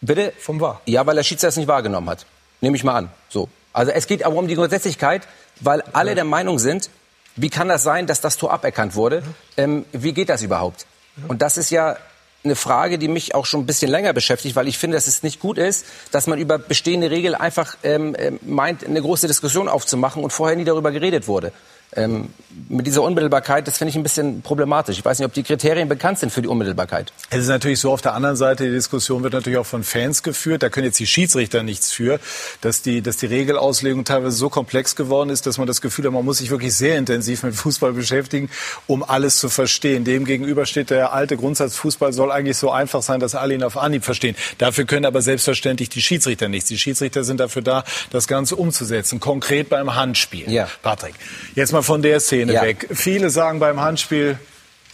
Bitte? 0.03 0.33
Vom 0.39 0.61
War. 0.61 0.81
Ja, 0.85 1.07
weil 1.07 1.17
der 1.17 1.23
Schiedsrichter 1.23 1.49
es 1.49 1.57
nicht 1.57 1.69
wahrgenommen 1.69 2.09
hat. 2.11 2.27
Nehme 2.61 2.77
ich 2.77 2.85
mal 2.85 2.95
an. 2.95 3.11
So. 3.29 3.49
Also 3.73 3.91
es 3.91 4.07
geht 4.07 4.25
aber 4.25 4.37
um 4.37 4.49
die 4.49 4.55
Grundsätzlichkeit, 4.55 5.23
weil 5.61 5.83
alle 5.93 6.15
der 6.15 6.25
Meinung 6.25 6.59
sind, 6.59 6.91
wie 7.37 7.51
kann 7.51 7.69
das 7.69 7.83
sein, 7.83 8.07
dass 8.07 8.21
das 8.21 8.37
Tor 8.37 8.53
aberkannt 8.53 8.95
wurde? 8.95 9.23
Ähm, 9.57 9.85
wie 9.93 10.13
geht 10.13 10.29
das 10.29 10.43
überhaupt? 10.43 10.87
Und 11.29 11.43
das 11.43 11.57
ist 11.57 11.71
ja 11.71 11.97
eine 12.45 12.57
Frage, 12.57 12.99
die 12.99 13.09
mich 13.09 13.35
auch 13.35 13.47
schon 13.47 13.61
ein 13.61 13.67
bisschen 13.67 13.91
länger 13.91 14.13
beschäftigt, 14.13 14.55
weil 14.55 14.69
ich 14.69 14.79
finde, 14.79 14.97
dass 14.97 15.07
es 15.07 15.23
nicht 15.23 15.41
gut 15.41 15.57
ist, 15.57 15.87
dass 16.11 16.27
man 16.27 16.39
über 16.39 16.59
bestehende 16.59 17.11
Regeln 17.11 17.35
einfach 17.35 17.77
ähm, 17.83 18.15
ähm, 18.19 18.39
meint, 18.43 18.85
eine 18.85 19.01
große 19.01 19.27
Diskussion 19.27 19.69
aufzumachen 19.69 20.23
und 20.23 20.31
vorher 20.31 20.57
nie 20.57 20.65
darüber 20.65 20.93
geredet 20.93 21.27
wurde. 21.27 21.53
Ähm, 21.97 22.29
mit 22.69 22.87
dieser 22.87 23.03
Unmittelbarkeit, 23.03 23.67
das 23.67 23.79
finde 23.79 23.91
ich 23.91 23.97
ein 23.97 24.03
bisschen 24.03 24.43
problematisch. 24.43 24.99
Ich 24.99 25.05
weiß 25.05 25.19
nicht, 25.19 25.27
ob 25.27 25.33
die 25.33 25.43
Kriterien 25.43 25.89
bekannt 25.89 26.19
sind 26.19 26.31
für 26.31 26.41
die 26.41 26.49
Unmittelbarkeit. 26.49 27.13
Es 27.31 27.41
ist 27.41 27.49
natürlich 27.49 27.81
so, 27.81 27.93
auf 27.93 28.01
der 28.01 28.15
anderen 28.15 28.37
Seite, 28.37 28.65
die 28.65 28.71
Diskussion 28.71 29.23
wird 29.23 29.33
natürlich 29.33 29.59
auch 29.59 29.67
von 29.67 29.83
Fans 29.83 30.23
geführt. 30.23 30.63
Da 30.63 30.69
können 30.69 30.87
jetzt 30.87 31.01
die 31.01 31.07
Schiedsrichter 31.07 31.63
nichts 31.63 31.93
für, 31.93 32.21
dass 32.61 32.83
die, 32.83 33.03
dass 33.03 33.17
die 33.17 33.27
Regelauslegung 33.27 34.05
teilweise 34.05 34.37
so 34.37 34.49
komplex 34.49 34.95
geworden 34.97 35.31
ist, 35.31 35.47
dass 35.47 35.59
man 35.59 35.67
das 35.67 35.81
Gefühl 35.81 36.07
hat, 36.07 36.13
man 36.13 36.25
muss 36.25 36.39
sich 36.39 36.51
wirklich 36.51 36.75
sehr 36.75 36.97
intensiv 36.97 37.43
mit 37.43 37.55
Fußball 37.55 37.93
beschäftigen, 37.93 38.49
um 38.87 39.03
alles 39.03 39.39
zu 39.39 39.49
verstehen. 39.49 40.05
Demgegenüber 40.05 40.65
steht 40.67 40.91
der 40.91 41.13
alte 41.13 41.37
Grundsatz, 41.37 41.77
Fußball 41.77 42.13
soll 42.13 42.31
eigentlich 42.31 42.57
so 42.57 42.71
einfach 42.71 43.03
sein, 43.03 43.21
dass 43.21 43.35
alle 43.35 43.55
ihn 43.55 43.63
auf 43.63 43.77
Anhieb 43.77 44.05
verstehen. 44.05 44.37
Dafür 44.59 44.85
können 44.85 45.07
aber 45.07 45.23
selbstverständlich 45.23 45.89
die 45.89 46.03
Schiedsrichter 46.03 46.49
nichts. 46.49 46.69
Die 46.69 46.79
Schiedsrichter 46.79 47.25
sind 47.25 47.41
dafür 47.41 47.63
da, 47.63 47.85
das 48.11 48.29
Ganze 48.29 48.57
umzusetzen. 48.57 49.21
Konkret 49.21 49.69
beim 49.69 49.95
Handspiel. 49.95 50.51
Ja. 50.51 50.69
Patrick, 50.83 51.15
jetzt 51.55 51.73
mal 51.73 51.83
von 51.85 52.03
der 52.03 52.21
Szene 52.21 52.53
Ja. 52.55 52.63
weg. 52.63 52.89
Viele 52.93 53.31
sagen 53.31 53.61
beim 53.61 53.81
Handspiel, 53.81 54.39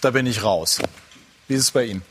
da 0.01 0.11
bin 0.11 0.27
ich 0.27 0.43
raus. 0.45 0.79
Wie 1.49 1.55
ist 1.55 1.63
es 1.63 1.71
bei 1.71 1.85
Ihnen? 1.85 2.03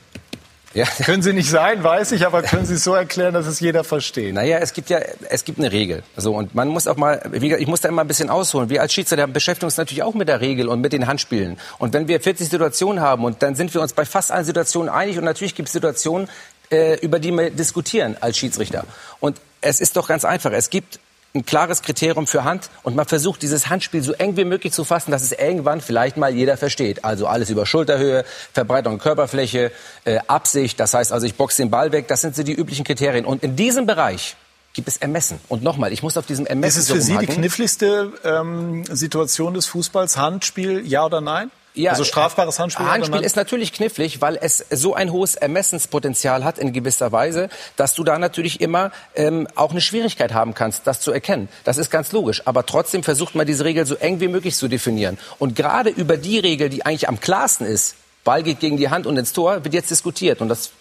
Ja. 0.75 0.85
Können 1.03 1.23
Sie 1.23 1.33
nicht 1.33 1.49
sein, 1.49 1.83
weiß 1.83 2.11
ich, 2.11 2.27
aber 2.27 2.43
können 2.43 2.65
Sie 2.67 2.75
es 2.75 2.83
so 2.83 2.93
erklären, 3.03 3.33
dass 3.33 3.47
es 3.47 3.59
jeder 3.59 3.83
versteht? 3.83 4.35
Naja, 4.35 4.59
es 4.59 4.73
gibt 4.73 4.91
ja, 4.91 4.99
es 5.29 5.43
gibt 5.43 5.57
eine 5.57 5.71
Regel. 5.71 6.03
So, 6.15 6.35
und 6.35 6.53
man 6.53 6.67
muss 6.67 6.85
auch 6.87 6.95
mal, 6.95 7.19
ich 7.33 7.67
muss 7.67 7.81
da 7.81 7.89
immer 7.89 8.01
ein 8.03 8.07
bisschen 8.07 8.29
ausholen. 8.29 8.69
Wir 8.69 8.81
als 8.81 8.93
Schiedsrichter 8.93 9.25
beschäftigen 9.25 9.65
uns 9.65 9.77
natürlich 9.77 10.03
auch 10.03 10.13
mit 10.13 10.27
der 10.27 10.41
Regel 10.41 10.67
und 10.69 10.79
mit 10.79 10.93
den 10.93 11.07
Handspielen. 11.07 11.57
Und 11.79 11.93
wenn 11.93 12.07
wir 12.07 12.19
40 12.21 12.47
Situationen 12.49 13.01
haben 13.01 13.25
und 13.25 13.41
dann 13.41 13.55
sind 13.55 13.73
wir 13.73 13.81
uns 13.81 13.93
bei 13.93 14.05
fast 14.05 14.31
allen 14.31 14.45
Situationen 14.45 14.89
einig 14.89 15.17
und 15.17 15.23
natürlich 15.23 15.55
gibt 15.55 15.69
es 15.69 15.73
Situationen, 15.73 16.29
äh, 16.71 16.99
über 16.99 17.17
die 17.17 17.31
wir 17.31 17.49
diskutieren 17.49 18.15
als 18.21 18.37
Schiedsrichter. 18.37 18.83
Und 19.19 19.41
es 19.61 19.79
ist 19.81 19.97
doch 19.97 20.07
ganz 20.07 20.23
einfach. 20.23 20.51
Es 20.51 20.69
gibt 20.69 20.99
ein 21.35 21.45
klares 21.45 21.81
Kriterium 21.81 22.25
für 22.25 22.43
Hand 22.43 22.69
und 22.83 22.95
man 22.95 23.05
versucht 23.05 23.41
dieses 23.41 23.69
Handspiel 23.69 24.01
so 24.01 24.13
eng 24.13 24.35
wie 24.35 24.45
möglich 24.45 24.73
zu 24.73 24.83
fassen, 24.83 25.11
dass 25.11 25.21
es 25.21 25.31
irgendwann 25.31 25.79
vielleicht 25.79 26.17
mal 26.17 26.33
jeder 26.33 26.57
versteht. 26.57 27.05
Also 27.05 27.27
alles 27.27 27.49
über 27.49 27.65
Schulterhöhe, 27.65 28.25
Verbreitung 28.53 28.97
Körperfläche, 28.97 29.71
äh, 30.05 30.19
Absicht, 30.27 30.79
das 30.79 30.93
heißt 30.93 31.11
also 31.11 31.27
ich 31.27 31.35
boxe 31.35 31.61
den 31.61 31.69
Ball 31.69 31.91
weg, 31.91 32.07
das 32.07 32.21
sind 32.21 32.35
so 32.35 32.43
die 32.43 32.53
üblichen 32.53 32.83
Kriterien. 32.83 33.25
Und 33.25 33.43
in 33.43 33.55
diesem 33.55 33.85
Bereich 33.85 34.35
gibt 34.73 34.87
es 34.87 34.97
Ermessen. 34.97 35.39
Und 35.49 35.63
nochmal, 35.63 35.93
ich 35.93 36.03
muss 36.03 36.17
auf 36.17 36.25
diesem 36.25 36.45
Ermessen 36.45 36.79
Ist 36.79 36.83
es 36.83 36.87
so 36.87 36.95
für 36.95 37.01
Sie 37.01 37.17
die 37.17 37.27
kniffligste 37.27 38.11
ähm, 38.23 38.83
Situation 38.85 39.53
des 39.53 39.67
Fußballs? 39.67 40.17
Handspiel, 40.17 40.85
ja 40.85 41.05
oder 41.05 41.21
nein? 41.21 41.51
Ja, 41.75 41.91
also 41.91 42.03
strafbares 42.03 42.59
Handspiel? 42.59 42.85
Handspiel 42.85 43.21
ist 43.21 43.35
natürlich 43.35 43.73
knifflig, 43.73 44.21
weil 44.21 44.37
es 44.41 44.65
so 44.71 44.95
ein 44.95 45.11
hohes 45.11 45.35
Ermessenspotenzial 45.35 46.43
hat 46.43 46.57
in 46.57 46.73
gewisser 46.73 47.11
Weise, 47.11 47.49
dass 47.75 47.93
du 47.93 48.03
da 48.03 48.17
natürlich 48.17 48.59
immer 48.59 48.91
ähm, 49.15 49.47
auch 49.55 49.71
eine 49.71 49.81
Schwierigkeit 49.81 50.33
haben 50.33 50.53
kannst, 50.53 50.87
das 50.87 50.99
zu 50.99 51.11
erkennen. 51.11 51.47
Das 51.63 51.77
ist 51.77 51.89
ganz 51.89 52.11
logisch. 52.11 52.41
Aber 52.45 52.65
trotzdem 52.65 53.03
versucht 53.03 53.35
man 53.35 53.45
diese 53.45 53.65
Regel 53.65 53.85
so 53.85 53.95
eng 53.95 54.19
wie 54.19 54.27
möglich 54.27 54.55
zu 54.55 54.67
definieren. 54.67 55.17
Und 55.37 55.55
gerade 55.55 55.89
über 55.89 56.17
die 56.17 56.39
Regel, 56.39 56.69
die 56.69 56.85
eigentlich 56.85 57.07
am 57.07 57.19
klarsten 57.19 57.67
ist, 57.67 57.95
Ball 58.23 58.43
geht 58.43 58.59
gegen 58.59 58.77
die 58.77 58.89
Hand 58.89 59.05
und 59.07 59.17
ins 59.17 59.33
Tor, 59.33 59.63
wird 59.63 59.73
jetzt 59.73 59.91
diskutiert. 59.91 60.41
Und 60.41 60.49
das 60.49 60.71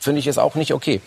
finde 0.00 0.20
ich 0.20 0.26
ist 0.26 0.38
auch 0.38 0.54
nicht 0.54 0.72
okay. 0.72 1.00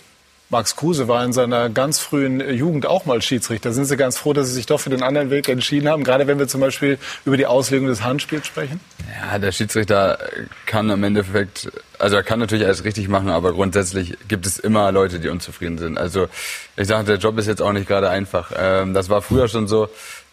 Max 0.52 0.76
Kruse 0.76 1.08
war 1.08 1.24
in 1.24 1.32
seiner 1.32 1.70
ganz 1.70 2.00
frühen 2.00 2.40
Jugend 2.40 2.88
auch 2.88 3.06
mal 3.06 3.22
Schiedsrichter. 3.22 3.72
Sind 3.72 3.86
Sie 3.86 3.96
ganz 3.98 4.18
froh, 4.18 4.34
dass 4.34 4.48
Sie 4.48 4.56
sich 4.56 4.66
doch 4.66 4.80
für 4.80 4.90
den 4.90 5.04
anderen 5.04 5.30
Weg 5.30 5.48
entschieden 5.48 5.88
haben? 5.88 6.04
Gerade 6.04 6.26
wenn 6.26 6.40
wir 6.40 6.48
zum 6.48 6.60
Beispiel 6.60 6.98
über 7.24 7.38
die 7.38 7.46
Auslegung 7.46 7.88
des 7.88 8.04
Handspiels 8.04 8.48
sprechen? 8.48 8.80
Ja, 9.22 9.38
der 9.38 9.52
Schiedsrichter 9.52 10.18
kann 10.66 10.90
im 10.90 11.04
Endeffekt, 11.04 11.72
also 12.00 12.16
er 12.16 12.24
kann 12.24 12.40
natürlich 12.40 12.66
alles 12.66 12.84
richtig 12.84 13.10
machen, 13.10 13.30
aber 13.30 13.54
grundsätzlich 13.54 14.18
gibt 14.28 14.48
es 14.48 14.58
immer 14.58 14.92
Leute, 14.92 15.20
die 15.20 15.30
unzufrieden 15.30 15.78
sind. 15.78 16.00
Also 16.00 16.28
ich 16.76 16.88
sage, 16.88 17.06
der 17.06 17.18
Job 17.18 17.38
ist 17.38 17.46
jetzt 17.46 17.62
auch 17.62 17.74
nicht 17.74 17.88
gerade 17.88 18.10
einfach. 18.10 18.52
Ähm, 18.58 18.96
das 18.96 19.10
war 19.10 19.22
früher 19.22 19.48
schon 19.50 19.68
so 19.68 19.88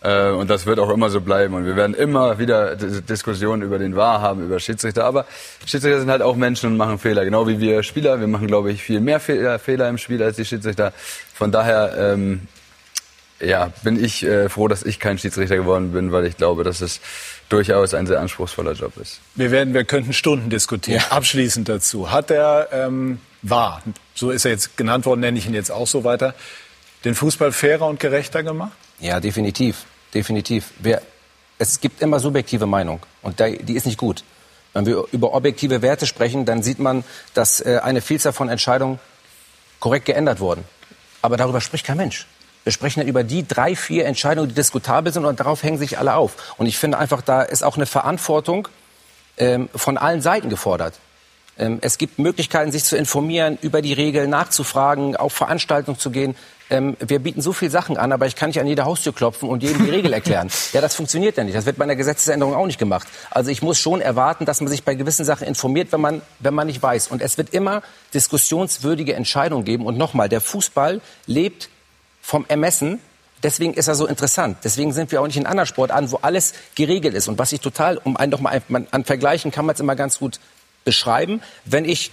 äh, 0.06 0.30
und 0.30 0.48
das 0.48 0.66
wird 0.66 0.78
auch 0.78 0.90
immer 0.90 1.10
so 1.10 1.20
bleiben. 1.20 1.54
Und 1.54 1.66
wir 1.66 1.74
werden 1.74 1.94
immer 1.94 2.38
wieder 2.38 2.76
Diskussionen 2.76 3.62
über 3.62 3.78
den 3.78 3.96
Wahr 3.96 4.20
haben, 4.20 4.44
über 4.44 4.60
Schiedsrichter. 4.60 5.04
Aber 5.04 5.26
Schiedsrichter 5.66 5.98
sind 5.98 6.10
halt 6.10 6.22
auch 6.22 6.36
Menschen 6.36 6.70
und 6.70 6.76
machen 6.76 6.98
Fehler, 6.98 7.24
genau 7.24 7.48
wie 7.48 7.58
wir 7.58 7.82
Spieler. 7.82 8.20
Wir 8.20 8.28
machen, 8.28 8.46
glaube 8.46 8.70
ich, 8.70 8.82
viel 8.82 9.00
mehr 9.00 9.18
Fehler, 9.18 9.58
Fehler 9.58 9.88
im 9.88 9.98
Spiel 9.98 10.22
als 10.22 10.36
die 10.36 10.44
Schiedsrichter. 10.44 10.92
Von 11.34 11.50
daher 11.50 11.94
ähm, 11.98 12.42
ja, 13.40 13.72
bin 13.82 14.02
ich 14.02 14.22
äh, 14.22 14.48
froh, 14.48 14.68
dass 14.68 14.84
ich 14.84 15.00
kein 15.00 15.18
Schiedsrichter 15.18 15.56
geworden 15.56 15.92
bin, 15.92 16.12
weil 16.12 16.24
ich 16.26 16.36
glaube, 16.36 16.62
dass 16.62 16.80
es 16.80 17.00
durchaus 17.48 17.92
ein 17.92 18.06
sehr 18.06 18.20
anspruchsvoller 18.20 18.72
Job 18.72 18.96
ist. 18.98 19.20
Wir 19.34 19.50
werden, 19.50 19.74
wir 19.74 19.84
könnten 19.84 20.12
Stunden 20.12 20.50
diskutieren. 20.50 21.02
Abschließend 21.10 21.68
dazu. 21.68 22.12
Hat 22.12 22.30
er, 22.30 22.68
ähm, 22.72 23.18
war, 23.42 23.82
so 24.14 24.30
ist 24.30 24.44
er 24.44 24.52
jetzt 24.52 24.76
genannt 24.76 25.04
worden, 25.04 25.20
nenne 25.20 25.36
ich 25.36 25.46
ihn 25.46 25.54
jetzt 25.54 25.70
auch 25.70 25.86
so 25.86 26.04
weiter, 26.04 26.34
den 27.04 27.14
Fußball 27.14 27.50
fairer 27.50 27.86
und 27.86 27.98
gerechter 27.98 28.44
gemacht? 28.44 28.72
Ja, 29.00 29.20
definitiv. 29.20 29.84
Definitiv. 30.14 30.72
Wer, 30.78 31.02
es 31.58 31.80
gibt 31.80 32.02
immer 32.02 32.20
subjektive 32.20 32.66
Meinung 32.66 33.00
und 33.22 33.40
da, 33.40 33.48
die 33.48 33.74
ist 33.74 33.86
nicht 33.86 33.98
gut. 33.98 34.24
Wenn 34.72 34.84
wir 34.84 35.04
über 35.12 35.32
objektive 35.32 35.80
Werte 35.80 36.06
sprechen, 36.06 36.44
dann 36.44 36.62
sieht 36.62 36.78
man, 36.78 37.02
dass 37.32 37.60
äh, 37.60 37.80
eine 37.82 38.02
Vielzahl 38.02 38.32
von 38.32 38.48
Entscheidungen 38.48 38.98
korrekt 39.80 40.04
geändert 40.04 40.38
wurden. 40.40 40.64
Aber 41.22 41.36
darüber 41.36 41.60
spricht 41.60 41.86
kein 41.86 41.96
Mensch. 41.96 42.26
Wir 42.64 42.72
sprechen 42.72 43.00
ja 43.00 43.06
über 43.06 43.24
die 43.24 43.46
drei, 43.46 43.76
vier 43.76 44.06
Entscheidungen, 44.06 44.48
die 44.48 44.54
diskutabel 44.54 45.12
sind 45.12 45.24
und 45.24 45.40
darauf 45.40 45.62
hängen 45.62 45.78
sich 45.78 45.98
alle 45.98 46.14
auf. 46.14 46.54
Und 46.58 46.66
ich 46.66 46.78
finde 46.78 46.98
einfach, 46.98 47.22
da 47.22 47.42
ist 47.42 47.62
auch 47.62 47.76
eine 47.76 47.86
Verantwortung 47.86 48.68
ähm, 49.38 49.68
von 49.74 49.96
allen 49.96 50.20
Seiten 50.20 50.50
gefordert. 50.50 50.94
Ähm, 51.58 51.78
es 51.80 51.98
gibt 51.98 52.18
Möglichkeiten, 52.18 52.72
sich 52.72 52.84
zu 52.84 52.96
informieren, 52.96 53.58
über 53.62 53.82
die 53.82 53.92
Regeln 53.92 54.30
nachzufragen, 54.30 55.16
auf 55.16 55.32
Veranstaltungen 55.32 55.98
zu 55.98 56.10
gehen. 56.10 56.36
Ähm, 56.68 56.96
wir 56.98 57.20
bieten 57.20 57.40
so 57.40 57.52
viele 57.52 57.70
Sachen 57.70 57.96
an, 57.96 58.12
aber 58.12 58.26
ich 58.26 58.34
kann 58.34 58.48
nicht 58.48 58.60
an 58.60 58.66
jede 58.66 58.84
Haustür 58.84 59.14
klopfen 59.14 59.48
und 59.48 59.62
jedem 59.62 59.84
die 59.84 59.90
Regel 59.90 60.12
erklären. 60.12 60.50
Ja, 60.72 60.80
das 60.80 60.94
funktioniert 60.94 61.36
ja 61.36 61.44
nicht. 61.44 61.56
Das 61.56 61.64
wird 61.64 61.78
bei 61.78 61.84
einer 61.84 61.96
Gesetzesänderung 61.96 62.54
auch 62.54 62.66
nicht 62.66 62.78
gemacht. 62.78 63.06
Also 63.30 63.50
ich 63.50 63.62
muss 63.62 63.78
schon 63.78 64.00
erwarten, 64.00 64.44
dass 64.44 64.60
man 64.60 64.68
sich 64.68 64.82
bei 64.82 64.94
gewissen 64.94 65.24
Sachen 65.24 65.46
informiert, 65.46 65.92
wenn 65.92 66.00
man, 66.00 66.22
wenn 66.40 66.54
man 66.54 66.66
nicht 66.66 66.82
weiß. 66.82 67.08
Und 67.08 67.22
es 67.22 67.38
wird 67.38 67.54
immer 67.54 67.82
diskussionswürdige 68.12 69.14
Entscheidungen 69.14 69.64
geben. 69.64 69.86
Und 69.86 69.96
nochmal, 69.96 70.28
der 70.28 70.40
Fußball 70.40 71.00
lebt 71.26 71.70
vom 72.20 72.44
Ermessen. 72.48 73.00
Deswegen 73.42 73.74
ist 73.74 73.86
er 73.88 73.94
so 73.94 74.06
interessant. 74.06 74.58
Deswegen 74.64 74.92
sind 74.92 75.12
wir 75.12 75.22
auch 75.22 75.26
nicht 75.26 75.36
in 75.36 75.46
anderen 75.46 75.66
Sportarten, 75.66 76.10
wo 76.10 76.18
alles 76.20 76.52
geregelt 76.74 77.14
ist. 77.14 77.28
Und 77.28 77.38
was 77.38 77.52
ich 77.52 77.60
total, 77.60 77.98
um 77.98 78.16
einen 78.16 78.32
doch 78.32 78.40
mal 78.40 78.60
an, 78.68 78.86
an 78.90 79.04
Vergleichen 79.04 79.50
kann 79.50 79.66
man 79.66 79.74
es 79.74 79.80
immer 79.80 79.94
ganz 79.94 80.18
gut 80.18 80.40
beschreiben. 80.86 81.42
Wenn 81.66 81.84
ich 81.84 82.10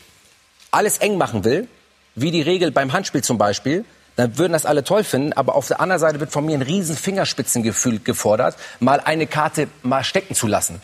alles 0.71 0.97
eng 0.97 1.17
machen 1.17 1.45
will, 1.45 1.69
wie 2.15 2.31
die 2.31 2.41
Regel 2.41 2.71
beim 2.71 2.91
Handspiel 2.91 3.23
zum 3.23 3.37
Beispiel, 3.37 3.85
dann 4.17 4.37
würden 4.37 4.51
das 4.51 4.65
alle 4.65 4.83
toll 4.83 5.05
finden. 5.05 5.31
Aber 5.31 5.55
auf 5.55 5.67
der 5.67 5.79
anderen 5.79 6.01
Seite 6.01 6.19
wird 6.19 6.31
von 6.31 6.45
mir 6.45 6.57
ein 6.57 6.61
riesen 6.61 6.97
Fingerspitzengefühl 6.97 7.99
gefordert, 7.99 8.57
mal 8.81 8.99
eine 8.99 9.27
Karte 9.27 9.69
mal 9.81 10.03
stecken 10.03 10.35
zu 10.35 10.47
lassen. 10.47 10.81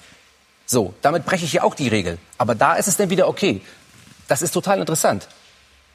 So, 0.65 0.93
damit 1.01 1.25
breche 1.25 1.45
ich 1.45 1.53
ja 1.53 1.63
auch 1.63 1.75
die 1.75 1.89
Regel. 1.89 2.17
Aber 2.37 2.55
da 2.55 2.75
ist 2.75 2.87
es 2.87 2.95
dann 2.95 3.09
wieder 3.09 3.27
okay. 3.27 3.61
Das 4.27 4.41
ist 4.41 4.51
total 4.51 4.79
interessant. 4.79 5.27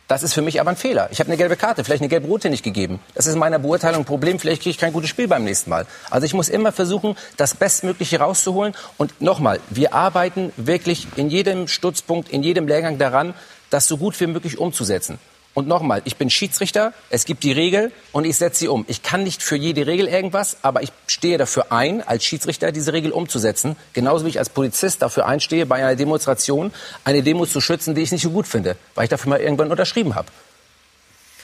Das 0.07 0.23
ist 0.23 0.35
für 0.35 0.43
mich 0.43 0.61
aber 0.61 0.71
ein 0.71 0.77
Fehler. 0.77 1.09
Ich 1.13 1.21
habe 1.21 1.29
eine 1.29 1.39
gelbe 1.39 1.57
Karte, 1.57 1.83
vielleicht 1.83 2.03
eine 2.03 2.11
gelbe 2.11 2.27
Rote 2.27 2.51
nicht 2.51 2.63
gegeben. 2.63 3.01
Das 3.15 3.27
ist 3.27 3.33
in 3.33 3.39
meiner 3.39 3.59
Beurteilung 3.59 4.03
ein 4.03 4.05
Problem. 4.05 4.39
Vielleicht 4.39 4.61
kriege 4.61 4.71
ich 4.71 4.79
kein 4.79 4.93
gutes 4.93 5.09
Spiel 5.09 5.29
beim 5.29 5.45
nächsten 5.45 5.71
Mal. 5.71 5.87
Also 6.11 6.27
ich 6.27 6.35
muss 6.35 6.51
immer 6.51 6.73
versuchen, 6.73 7.17
das 7.39 7.55
Bestmögliche 7.55 8.21
rauszuholen. 8.21 8.75
Und 8.99 9.23
nochmal, 9.23 9.61
wir 9.71 9.95
arbeiten 9.95 10.53
wirklich 10.57 11.07
in 11.17 11.31
jedem 11.31 11.69
Stutzpunkt, 11.69 12.29
in 12.29 12.43
jedem 12.43 12.69
Lehrgang 12.69 12.99
daran, 12.99 13.33
das 13.71 13.89
so 13.89 13.97
gut 13.97 14.21
wie 14.21 14.27
möglich 14.27 14.59
umzusetzen. 14.59 15.19
Und 15.55 15.69
nochmal, 15.69 16.03
ich 16.05 16.17
bin 16.17 16.31
Schiedsrichter, 16.31 16.93
es 17.11 17.25
gibt 17.25 17.45
die 17.45 17.53
Regel 17.53 17.93
und 18.11 18.25
ich 18.25 18.37
setze 18.37 18.61
sie 18.61 18.69
um. 18.69 18.85
Ich 18.89 19.05
kann 19.05 19.23
nicht 19.23 19.41
für 19.41 19.55
jede 19.55 19.87
Regel 19.87 20.09
irgendwas, 20.09 20.57
aber 20.63 20.83
ich 20.83 20.91
stehe 21.07 21.39
dafür 21.39 21.71
ein, 21.71 22.03
als 22.03 22.25
Schiedsrichter 22.25 22.73
diese 22.73 22.93
Regel 22.93 23.13
umzusetzen. 23.13 23.77
Genauso 23.93 24.25
wie 24.25 24.31
ich 24.31 24.41
als 24.41 24.51
Polizist 24.51 25.01
dafür 25.01 25.27
einstehe, 25.27 25.65
bei 25.65 25.77
einer 25.77 25.95
Demonstration 25.95 26.73
eine 27.05 27.23
Demo 27.23 27.47
zu 27.47 27.61
schützen, 27.61 27.95
die 27.95 28.03
ich 28.03 28.11
nicht 28.11 28.23
so 28.23 28.31
gut 28.31 28.49
finde, 28.49 28.77
weil 28.97 29.05
ich 29.05 29.11
dafür 29.11 29.31
mal 29.31 29.41
irgendwann 29.41 29.71
unterschrieben 29.71 30.17
habe. 30.17 30.27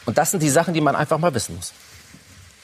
Und 0.07 0.19
das 0.19 0.33
sind 0.33 0.43
die 0.43 0.51
Sachen, 0.51 0.75
die 0.75 0.81
man 0.81 0.97
einfach 0.97 1.19
mal 1.19 1.33
wissen 1.33 1.55
muss. 1.55 1.73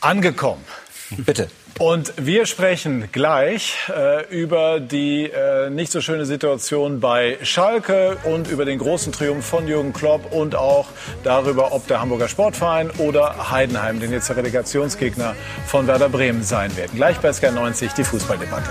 Angekommen. 0.01 0.65
Bitte. 1.11 1.49
Und 1.79 2.15
wir 2.17 2.47
sprechen 2.47 3.09
gleich 3.13 3.77
äh, 3.95 4.27
über 4.29 4.81
die 4.81 5.31
äh, 5.31 5.69
nicht 5.69 5.93
so 5.93 6.01
schöne 6.01 6.25
Situation 6.25 7.01
bei 7.01 7.37
Schalke 7.43 8.17
und 8.25 8.49
über 8.49 8.65
den 8.65 8.79
großen 8.79 9.13
Triumph 9.13 9.45
von 9.45 9.69
Jürgen 9.69 9.93
Klopp 9.93 10.33
und 10.33 10.55
auch 10.55 10.87
darüber, 11.23 11.73
ob 11.73 11.87
der 11.87 12.01
Hamburger 12.01 12.29
Sportverein 12.29 12.91
oder 12.93 13.51
Heidenheim 13.51 14.01
den 14.01 14.11
jetzt 14.11 14.35
Relegationsgegner 14.35 15.37
von 15.67 15.87
Werder 15.87 16.09
Bremen 16.09 16.43
sein 16.43 16.75
werden. 16.79 16.93
Gleich 16.97 17.19
bei 17.19 17.29
SK90 17.29 17.95
die 17.95 18.05
Fußballdebatte. 18.05 18.71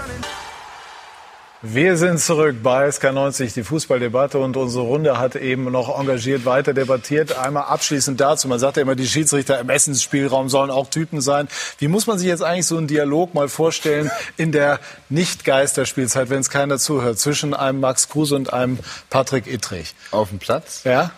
Wir 1.67 1.97
sind 1.97 2.19
zurück 2.19 2.57
bei 2.61 2.87
SK90, 2.87 3.55
die 3.55 3.63
Fußballdebatte 3.63 4.37
und 4.37 4.55
unsere 4.55 4.83
Runde 4.83 5.17
hat 5.17 5.35
eben 5.35 5.71
noch 5.71 5.99
engagiert 5.99 6.45
weiter 6.45 6.75
debattiert. 6.75 7.35
Einmal 7.39 7.63
abschließend 7.63 8.21
dazu, 8.21 8.47
man 8.47 8.59
sagt 8.59 8.77
ja 8.77 8.83
immer, 8.83 8.93
die 8.93 9.07
Schiedsrichter 9.07 9.59
im 9.59 9.71
Essensspielraum 9.71 10.47
sollen 10.47 10.69
auch 10.69 10.91
Typen 10.91 11.21
sein. 11.21 11.47
Wie 11.79 11.87
muss 11.87 12.05
man 12.05 12.19
sich 12.19 12.27
jetzt 12.27 12.43
eigentlich 12.43 12.67
so 12.67 12.77
einen 12.77 12.85
Dialog 12.85 13.33
mal 13.33 13.49
vorstellen 13.49 14.11
in 14.37 14.51
der 14.51 14.79
Nicht-Geisterspielzeit, 15.09 16.29
wenn 16.29 16.41
es 16.41 16.51
keiner 16.51 16.77
zuhört, 16.77 17.17
zwischen 17.17 17.55
einem 17.55 17.79
Max 17.79 18.09
Kruse 18.09 18.35
und 18.35 18.53
einem 18.53 18.77
Patrick 19.09 19.47
Ittrich? 19.47 19.95
Auf 20.11 20.29
dem 20.29 20.37
Platz? 20.37 20.83
Ja? 20.83 21.13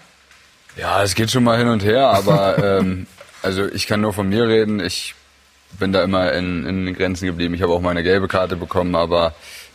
Ja, 0.77 1.03
es 1.03 1.15
geht 1.15 1.29
schon 1.29 1.43
mal 1.43 1.57
hin 1.57 1.67
und 1.67 1.83
her, 1.83 2.07
aber 2.07 2.79
ähm, 2.79 3.05
also 3.41 3.65
ich 3.65 3.85
kann 3.85 3.99
nur 3.99 4.13
von 4.13 4.29
mir 4.29 4.47
reden. 4.47 4.79
Ich 4.79 5.13
bin 5.77 5.91
da 5.91 6.03
immer 6.03 6.31
in, 6.31 6.65
in 6.65 6.85
den 6.85 6.95
Grenzen 6.95 7.25
geblieben. 7.25 7.53
Ich 7.53 7.61
habe 7.61 7.73
auch 7.73 7.81
meine 7.81 8.01
gelbe 8.01 8.29
Karte 8.29 8.55
bekommen, 8.55 8.95
aber 8.95 9.33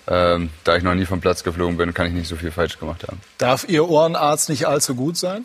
ähm, 0.08 0.50
da 0.64 0.76
ich 0.76 0.82
noch 0.82 0.94
nie 0.94 1.06
vom 1.06 1.20
Platz 1.20 1.44
geflogen 1.44 1.76
bin, 1.76 1.94
kann 1.94 2.06
ich 2.06 2.12
nicht 2.12 2.28
so 2.28 2.36
viel 2.36 2.50
falsch 2.50 2.78
gemacht 2.78 3.04
haben. 3.06 3.20
Darf 3.38 3.68
Ihr 3.68 3.88
Ohrenarzt 3.88 4.48
nicht 4.48 4.66
allzu 4.66 4.94
gut 4.94 5.16
sein? 5.16 5.44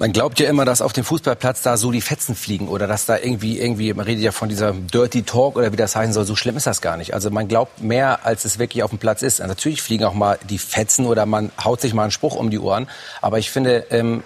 Man 0.00 0.14
glaubt 0.14 0.40
ja 0.40 0.48
immer, 0.48 0.64
dass 0.64 0.80
auf 0.80 0.94
dem 0.94 1.04
Fußballplatz 1.04 1.60
da 1.60 1.76
so 1.76 1.92
die 1.92 2.00
Fetzen 2.00 2.34
fliegen 2.34 2.68
oder 2.68 2.86
dass 2.86 3.04
da 3.04 3.18
irgendwie, 3.18 3.60
irgendwie, 3.60 3.92
man 3.92 4.06
redet 4.06 4.24
ja 4.24 4.32
von 4.32 4.48
dieser 4.48 4.72
Dirty 4.72 5.24
Talk 5.24 5.56
oder 5.56 5.72
wie 5.72 5.76
das 5.76 5.94
heißen 5.94 6.14
soll, 6.14 6.24
so 6.24 6.34
schlimm 6.36 6.56
ist 6.56 6.66
das 6.66 6.80
gar 6.80 6.96
nicht. 6.96 7.12
Also 7.12 7.30
man 7.30 7.48
glaubt 7.48 7.82
mehr, 7.82 8.24
als 8.24 8.46
es 8.46 8.58
wirklich 8.58 8.82
auf 8.82 8.88
dem 8.88 8.98
Platz 8.98 9.20
ist. 9.20 9.42
Also 9.42 9.50
natürlich 9.50 9.82
fliegen 9.82 10.04
auch 10.04 10.14
mal 10.14 10.38
die 10.48 10.56
Fetzen 10.56 11.04
oder 11.04 11.26
man 11.26 11.52
haut 11.62 11.82
sich 11.82 11.92
mal 11.92 12.04
einen 12.04 12.12
Spruch 12.12 12.34
um 12.34 12.48
die 12.48 12.58
Ohren. 12.58 12.88
Aber 13.20 13.38
ich 13.38 13.50
finde, 13.50 13.88
ähm, 13.90 14.22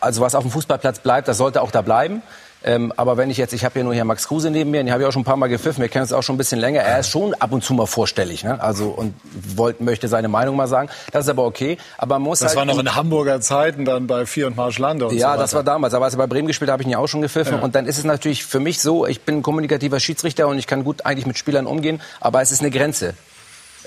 also 0.00 0.20
was 0.20 0.34
auf 0.34 0.44
dem 0.44 0.50
Fußballplatz 0.50 0.98
bleibt, 0.98 1.28
das 1.28 1.38
sollte 1.38 1.62
auch 1.62 1.70
da 1.70 1.80
bleiben. 1.80 2.20
Ähm, 2.62 2.92
aber 2.96 3.16
wenn 3.16 3.30
ich 3.30 3.38
jetzt, 3.38 3.52
ich 3.52 3.64
habe 3.64 3.78
ja 3.78 3.84
nur 3.84 3.94
hier 3.94 4.04
Max 4.04 4.28
Kruse 4.28 4.50
neben 4.50 4.70
mir, 4.70 4.82
den 4.82 4.92
habe 4.92 5.02
ich 5.02 5.08
auch 5.08 5.12
schon 5.12 5.22
ein 5.22 5.26
paar 5.26 5.36
Mal 5.36 5.48
gepfiffen, 5.48 5.80
wir 5.80 5.88
kennen 5.88 6.04
es 6.04 6.12
auch 6.12 6.22
schon 6.22 6.34
ein 6.34 6.38
bisschen 6.38 6.60
länger. 6.60 6.80
Er 6.80 7.00
ist 7.00 7.08
schon 7.08 7.34
ab 7.34 7.52
und 7.52 7.64
zu 7.64 7.74
mal 7.74 7.86
vorstellig, 7.86 8.44
ne? 8.44 8.62
Also 8.62 8.88
und 8.88 9.14
wollt, 9.56 9.80
möchte 9.80 10.08
seine 10.08 10.28
Meinung 10.28 10.56
mal 10.56 10.68
sagen. 10.68 10.90
Das 11.12 11.24
ist 11.24 11.30
aber 11.30 11.44
okay. 11.44 11.78
Aber 11.96 12.16
man 12.16 12.22
muss 12.22 12.40
das 12.40 12.48
halt 12.48 12.58
war 12.58 12.64
noch 12.64 12.78
in 12.78 12.94
Hamburger 12.94 13.40
Zeiten 13.40 13.84
dann 13.84 14.06
bei 14.06 14.26
Vier 14.26 14.46
und 14.46 14.56
Marschlande 14.56 15.06
und 15.06 15.14
ja, 15.14 15.34
so 15.34 15.40
das 15.40 15.54
war 15.54 15.62
damals. 15.62 15.94
Aber 15.94 16.04
als 16.04 16.14
er 16.14 16.18
bei 16.18 16.26
Bremen 16.26 16.48
gespielt 16.48 16.70
habe 16.70 16.82
ich 16.82 16.86
ihn 16.86 16.92
ja 16.92 16.98
auch 16.98 17.08
schon 17.08 17.22
gepfiffen. 17.22 17.58
Ja. 17.58 17.62
Und 17.62 17.74
dann 17.74 17.86
ist 17.86 17.98
es 17.98 18.04
natürlich 18.04 18.44
für 18.44 18.60
mich 18.60 18.80
so, 18.80 19.06
ich 19.06 19.22
bin 19.22 19.38
ein 19.38 19.42
kommunikativer 19.42 20.00
Schiedsrichter 20.00 20.48
und 20.48 20.58
ich 20.58 20.66
kann 20.66 20.84
gut 20.84 21.06
eigentlich 21.06 21.26
mit 21.26 21.38
Spielern 21.38 21.66
umgehen, 21.66 22.00
aber 22.20 22.42
es 22.42 22.50
ist 22.50 22.60
eine 22.60 22.70
Grenze. 22.70 23.14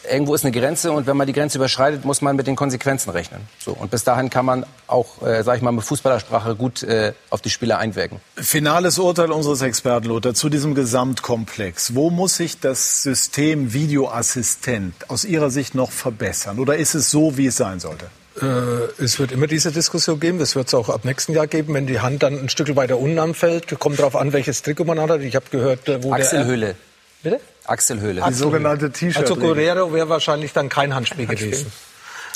Irgendwo 0.10 0.36
ist 0.36 0.44
eine 0.44 0.52
Grenze 0.52 0.92
und 0.92 1.08
wenn 1.08 1.18
man 1.18 1.28
die 1.28 1.34
Grenze 1.34 1.58
überschreitet, 1.58 2.06
muss 2.06 2.22
man 2.22 2.36
mit 2.36 2.48
den 2.48 2.56
Konsequenzen 2.56 3.10
rechnen. 3.10 3.42
So 3.60 3.72
und 3.72 3.92
bis 3.92 4.04
dahin 4.04 4.30
kann 4.30 4.46
man 4.46 4.66
auch, 4.88 5.22
äh, 5.22 5.44
sag 5.44 5.58
ich 5.58 5.62
mal, 5.62 5.72
mit 5.72 5.84
Fußballersprache 5.84 6.56
gut 6.56 6.84
äh, 6.84 7.14
auf 7.30 7.42
die 7.42 7.50
Spieler 7.50 7.78
einwirken. 7.78 8.20
Finales 8.36 9.00
Urteil 9.00 9.32
unseres 9.32 9.62
Experten 9.62 10.08
Lothar 10.08 10.34
zu 10.34 10.50
diesem 10.50 10.76
Gesamtkomplex. 10.76 11.96
Wo 11.96 12.10
muss 12.10 12.36
sich 12.38 12.60
das 12.60 13.04
System 13.04 13.74
Videoassistent 13.74 15.10
aus 15.10 15.26
Ihrer 15.26 15.50
Sicht 15.50 15.76
noch 15.76 15.92
verbessern? 15.92 16.60
Oder 16.60 16.76
ist 16.76 16.96
es 16.96 17.10
so, 17.10 17.38
wie 17.38 17.48
es 17.48 17.58
sein 17.58 17.80
sollte? 17.80 18.08
Äh, 18.42 19.04
es 19.04 19.20
wird 19.20 19.32
immer 19.32 19.48
diese 19.48 19.72
Diskussion 19.72 20.20
geben. 20.20 20.40
Das 20.40 20.56
wird 20.56 20.68
es 20.68 20.74
auch 20.74 20.90
ab 20.90 21.06
nächsten 21.06 21.34
Jahr 21.34 21.48
geben, 21.48 21.74
wenn 21.74 21.88
die 21.88 22.00
Hand 22.00 22.24
dann 22.24 22.40
ein 22.40 22.50
Stück 22.50 22.76
weiter 22.76 22.98
unten 22.98 23.20
anfällt. 23.20 23.80
Kommt 23.80 24.00
darauf 24.00 24.16
an, 24.16 24.34
welches 24.34 24.62
Trikot 24.64 24.86
man 24.86 25.00
hat. 25.00 25.22
Ich 25.22 25.36
habe 25.36 25.46
gehört, 25.52 25.88
äh, 25.88 26.04
wo 26.04 26.14
Achselhöhle. 26.14 26.76
der... 27.24 27.32
Bitte? 27.32 27.53
Achselhöhle. 27.66 28.24
Die 28.28 28.34
sogenannte 28.34 28.92
T-Shirt. 28.92 29.24
Also 29.24 29.36
Guerrero 29.36 29.94
wäre 29.94 30.10
wahrscheinlich 30.10 30.54
dann 30.54 30.70
kein 30.70 30.94
Handspiel 30.94 31.28
gewesen. 31.28 31.72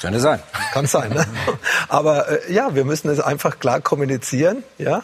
Könnte 0.01 0.19
sein. 0.19 0.39
Kann 0.73 0.86
sein. 0.86 1.11
Ne? 1.11 1.25
Aber 1.89 2.30
äh, 2.30 2.53
ja, 2.53 2.75
wir 2.75 2.86
müssen 2.86 3.09
es 3.09 3.19
einfach 3.19 3.59
klar 3.59 3.82
kommunizieren. 3.82 4.63
Ja, 4.78 5.03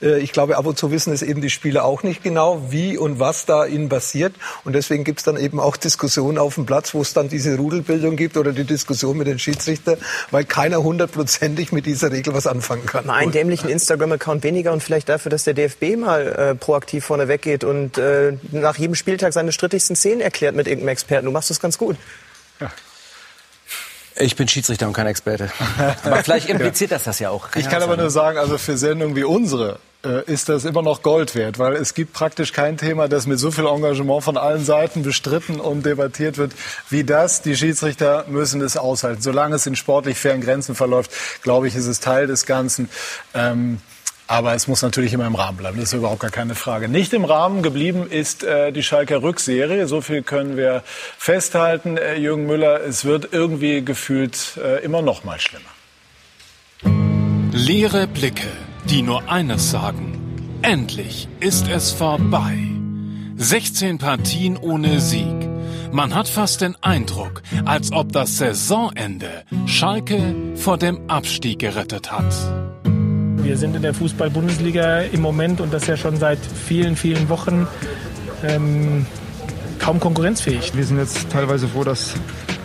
ich 0.00 0.32
glaube, 0.32 0.56
ab 0.56 0.66
und 0.66 0.78
zu 0.78 0.90
wissen 0.90 1.12
es 1.12 1.22
eben 1.22 1.40
die 1.40 1.50
Spieler 1.50 1.84
auch 1.84 2.02
nicht 2.02 2.22
genau, 2.22 2.70
wie 2.70 2.96
und 2.96 3.18
was 3.18 3.46
da 3.46 3.66
ihnen 3.66 3.88
passiert. 3.88 4.34
Und 4.64 4.74
deswegen 4.74 5.04
gibt 5.04 5.20
es 5.20 5.24
dann 5.24 5.36
eben 5.36 5.58
auch 5.60 5.76
Diskussionen 5.76 6.38
auf 6.38 6.54
dem 6.54 6.66
Platz, 6.66 6.94
wo 6.94 7.02
es 7.02 7.12
dann 7.14 7.28
diese 7.28 7.56
Rudelbildung 7.56 8.16
gibt 8.16 8.36
oder 8.36 8.52
die 8.52 8.64
Diskussion 8.64 9.18
mit 9.18 9.26
den 9.26 9.38
Schiedsrichtern, 9.38 9.98
weil 10.30 10.44
keiner 10.44 10.82
hundertprozentig 10.82 11.72
mit 11.72 11.86
dieser 11.86 12.12
Regel 12.12 12.34
was 12.34 12.46
anfangen 12.46 12.86
kann. 12.86 13.06
Mal 13.06 13.14
einen 13.14 13.32
dämlichen 13.32 13.68
Instagram-Account 13.68 14.44
weniger 14.44 14.72
und 14.72 14.82
vielleicht 14.82 15.08
dafür, 15.08 15.30
dass 15.30 15.44
der 15.44 15.54
DFB 15.54 15.96
mal 15.96 16.26
äh, 16.26 16.54
proaktiv 16.54 17.04
vorne 17.04 17.28
weggeht 17.28 17.64
und 17.64 17.98
äh, 17.98 18.34
nach 18.52 18.76
jedem 18.76 18.94
Spieltag 18.94 19.32
seine 19.32 19.52
strittigsten 19.52 19.96
Szenen 19.96 20.20
erklärt 20.20 20.54
mit 20.54 20.66
irgendeinem 20.66 20.92
Experten. 20.92 21.26
Du 21.26 21.32
machst 21.32 21.50
das 21.50 21.60
ganz 21.60 21.78
gut. 21.78 21.96
Ich 24.20 24.34
bin 24.34 24.48
Schiedsrichter 24.48 24.86
und 24.86 24.94
kein 24.94 25.06
Experte. 25.06 25.50
Aber 26.02 26.22
vielleicht 26.24 26.48
impliziert 26.48 26.90
das 26.90 27.04
das 27.04 27.18
ja 27.20 27.30
auch. 27.30 27.48
Ich 27.54 27.68
kann 27.68 27.82
aber 27.82 27.96
nur 27.96 28.10
sagen, 28.10 28.38
also 28.38 28.58
für 28.58 28.76
Sendungen 28.76 29.14
wie 29.14 29.24
unsere 29.24 29.74
äh, 29.74 29.87
ist 30.26 30.48
das 30.48 30.64
immer 30.64 30.82
noch 30.82 31.02
Gold 31.02 31.34
wert, 31.34 31.58
weil 31.58 31.74
es 31.74 31.92
gibt 31.92 32.12
praktisch 32.12 32.52
kein 32.52 32.78
Thema, 32.78 33.08
das 33.08 33.26
mit 33.26 33.38
so 33.38 33.50
viel 33.50 33.66
Engagement 33.66 34.22
von 34.22 34.36
allen 34.36 34.64
Seiten 34.64 35.02
bestritten 35.02 35.58
und 35.58 35.84
debattiert 35.84 36.38
wird 36.38 36.52
wie 36.88 37.02
das. 37.02 37.42
Die 37.42 37.56
Schiedsrichter 37.56 38.24
müssen 38.28 38.60
es 38.60 38.76
aushalten. 38.76 39.20
Solange 39.20 39.56
es 39.56 39.66
in 39.66 39.74
sportlich 39.74 40.18
fairen 40.18 40.40
Grenzen 40.40 40.76
verläuft, 40.76 41.10
glaube 41.42 41.66
ich, 41.66 41.74
ist 41.74 41.86
es 41.86 41.98
Teil 41.98 42.28
des 42.28 42.46
Ganzen. 42.46 42.88
Ähm, 43.34 43.80
aber 44.30 44.54
es 44.54 44.68
muss 44.68 44.82
natürlich 44.82 45.14
immer 45.14 45.26
im 45.26 45.34
Rahmen 45.34 45.56
bleiben, 45.56 45.78
das 45.78 45.88
ist 45.88 45.94
überhaupt 45.94 46.20
gar 46.20 46.30
keine 46.30 46.54
Frage. 46.54 46.90
Nicht 46.90 47.14
im 47.14 47.24
Rahmen 47.24 47.62
geblieben 47.62 48.06
ist 48.08 48.44
äh, 48.44 48.72
die 48.72 48.82
Schalker 48.82 49.22
Rückserie. 49.22 49.88
So 49.88 50.02
viel 50.02 50.22
können 50.22 50.58
wir 50.58 50.82
festhalten. 51.16 51.96
Äh, 51.96 52.16
Jürgen 52.16 52.46
Müller, 52.46 52.82
es 52.82 53.06
wird 53.06 53.30
irgendwie 53.32 53.82
gefühlt 53.82 54.58
äh, 54.62 54.84
immer 54.84 55.00
noch 55.00 55.24
mal 55.24 55.40
schlimmer. 55.40 55.64
Leere 57.52 58.06
Blicke, 58.06 58.48
die 58.90 59.02
nur 59.02 59.30
eines 59.30 59.70
sagen. 59.70 60.18
Endlich 60.62 61.28
ist 61.40 61.68
es 61.68 61.90
vorbei. 61.90 62.56
16 63.36 63.98
Partien 63.98 64.56
ohne 64.56 65.00
Sieg. 65.00 65.48
Man 65.92 66.14
hat 66.14 66.26
fast 66.26 66.62
den 66.62 66.74
Eindruck, 66.82 67.42
als 67.66 67.92
ob 67.92 68.12
das 68.12 68.38
Saisonende 68.38 69.44
Schalke 69.66 70.34
vor 70.54 70.78
dem 70.78 71.08
Abstieg 71.08 71.58
gerettet 71.58 72.10
hat. 72.10 72.34
Wir 73.42 73.58
sind 73.58 73.76
in 73.76 73.82
der 73.82 73.92
Fußball-Bundesliga 73.92 75.00
im 75.00 75.20
Moment 75.20 75.60
und 75.60 75.72
das 75.72 75.86
ja 75.86 75.96
schon 75.96 76.16
seit 76.16 76.38
vielen, 76.38 76.96
vielen 76.96 77.28
Wochen 77.28 77.66
ähm, 78.42 79.06
kaum 79.78 80.00
konkurrenzfähig. 80.00 80.74
Wir 80.74 80.84
sind 80.84 80.98
jetzt 80.98 81.30
teilweise 81.30 81.68
froh, 81.68 81.84
dass 81.84 82.14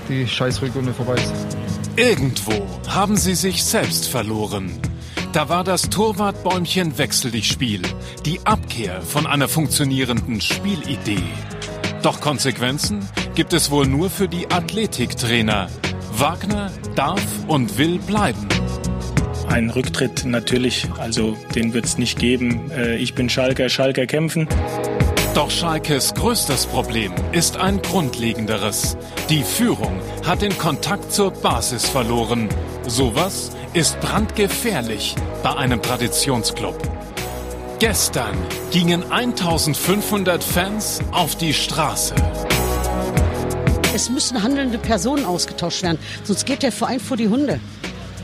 die 0.07 0.25
Scheißrückrunde 0.25 0.93
vorbei 0.93 1.15
ist. 1.15 1.57
Irgendwo 1.97 2.53
haben 2.87 3.17
sie 3.17 3.35
sich 3.35 3.63
selbst 3.63 4.07
verloren. 4.07 4.71
Da 5.33 5.49
war 5.49 5.63
das 5.63 5.89
Torwartbäumchen 5.89 6.99
Wechsel 6.99 7.31
dich 7.31 7.47
Spiel, 7.47 7.81
die 8.23 8.39
Abkehr 8.45 9.01
von 9.01 9.25
einer 9.25 9.47
funktionierenden 9.47 10.39
Spielidee. 10.39 11.23
Doch 12.03 12.21
Konsequenzen 12.21 12.99
gibt 13.33 13.51
es 13.53 13.71
wohl 13.71 13.87
nur 13.87 14.11
für 14.11 14.27
die 14.27 14.51
Athletiktrainer. 14.51 15.69
Wagner 16.15 16.71
darf 16.93 17.25
und 17.47 17.79
will 17.79 17.97
bleiben. 17.97 18.47
Ein 19.47 19.71
Rücktritt 19.71 20.23
natürlich, 20.23 20.87
also 20.99 21.35
den 21.55 21.73
wird 21.73 21.85
es 21.85 21.97
nicht 21.97 22.19
geben. 22.19 22.69
Äh, 22.69 22.97
Ich 22.97 23.15
bin 23.15 23.27
Schalker, 23.27 23.69
Schalker 23.69 24.05
kämpfen. 24.05 24.47
Doch 25.33 25.49
Schalkes 25.49 26.13
größtes 26.13 26.67
Problem 26.67 27.11
ist 27.31 27.57
ein 27.57 27.81
grundlegenderes. 27.81 28.95
Die 29.31 29.41
Führung 29.41 29.99
hat 30.23 30.43
den 30.43 30.55
Kontakt 30.59 31.11
zur 31.11 31.31
Basis 31.31 31.89
verloren. 31.89 32.49
Sowas 32.85 33.49
ist 33.73 33.99
brandgefährlich 34.01 35.15
bei 35.41 35.55
einem 35.55 35.81
Traditionsclub. 35.81 36.77
Gestern 37.79 38.37
gingen 38.71 39.11
1500 39.11 40.43
Fans 40.43 41.01
auf 41.11 41.35
die 41.35 41.53
Straße. 41.53 42.13
Es 43.95 44.09
müssen 44.09 44.43
handelnde 44.43 44.77
Personen 44.77 45.25
ausgetauscht 45.25 45.81
werden, 45.81 45.97
sonst 46.23 46.45
geht 46.45 46.61
der 46.61 46.71
Verein 46.71 46.99
vor 46.99 47.17
die 47.17 47.27
Hunde. 47.27 47.59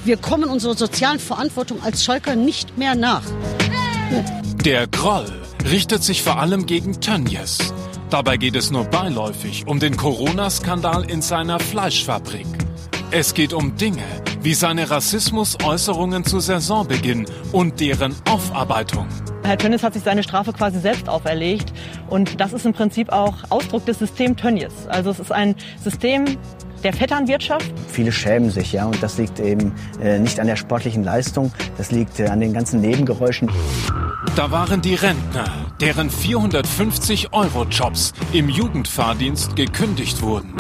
Wir 0.06 0.18
kommen 0.18 0.50
unserer 0.50 0.76
sozialen 0.76 1.20
Verantwortung 1.20 1.82
als 1.84 2.04
Schalker 2.04 2.36
nicht 2.36 2.78
mehr 2.78 2.94
nach. 2.96 3.24
Der 4.64 4.88
Groll 4.88 5.32
richtet 5.70 6.04
sich 6.04 6.22
vor 6.22 6.40
allem 6.40 6.68
gegen 6.68 7.02
Tönjes. 7.02 7.58
Dabei 8.12 8.38
geht 8.38 8.56
es 8.56 8.72
nur 8.72 8.86
beiläufig 8.86 9.66
um 9.68 9.80
den 9.80 9.98
Corona-Skandal 9.98 11.10
in 11.10 11.22
seiner 11.22 11.60
Fleischfabrik. 11.60 12.48
Es 13.12 13.34
geht 13.34 13.54
um 13.54 13.76
Dinge, 13.76 14.04
wie 14.42 14.54
seine 14.54 14.90
Rassismusäußerungen 14.90 16.24
zu 16.24 16.40
Saisonbeginn 16.40 17.26
und 17.52 17.80
deren 17.80 18.16
Aufarbeitung. 18.30 19.08
Herr 19.44 19.58
Tönnies 19.58 19.84
hat 19.84 19.94
sich 19.94 20.04
seine 20.04 20.24
Strafe 20.24 20.54
quasi 20.54 20.80
selbst 20.80 21.10
auferlegt. 21.10 21.74
Und 22.10 22.40
das 22.40 22.54
ist 22.54 22.66
im 22.66 22.74
Prinzip 22.74 23.12
auch 23.12 23.36
Ausdruck 23.50 23.86
des 23.86 24.00
Systems 24.00 24.42
Tönnies. 24.42 24.88
Also 24.88 25.10
es 25.10 25.20
ist 25.20 25.32
ein 25.32 25.56
System 25.84 26.38
der 26.84 26.94
Vetternwirtschaft. 26.94 27.74
Viele 27.88 28.12
schämen 28.12 28.50
sich, 28.52 28.74
ja, 28.74 28.86
und 28.86 29.02
das 29.02 29.18
liegt 29.18 29.40
eben 29.40 29.74
äh, 30.02 30.20
nicht 30.20 30.40
an 30.40 30.48
der 30.48 30.56
sportlichen 30.56 31.04
Leistung, 31.04 31.52
das 31.78 31.92
liegt 31.92 32.20
äh, 32.20 32.28
an 32.28 32.40
den 32.40 32.54
ganzen 32.54 32.80
Nebengeräuschen. 32.82 33.52
Da 34.36 34.52
waren 34.52 34.82
die 34.82 34.96
Rentner, 34.96 35.46
deren 35.82 36.10
450 36.10 37.34
Euro 37.34 37.66
Jobs 37.66 38.14
im 38.32 38.50
Jugendfahrdienst 38.50 39.56
gekündigt 39.56 40.22
wurden. 40.22 40.54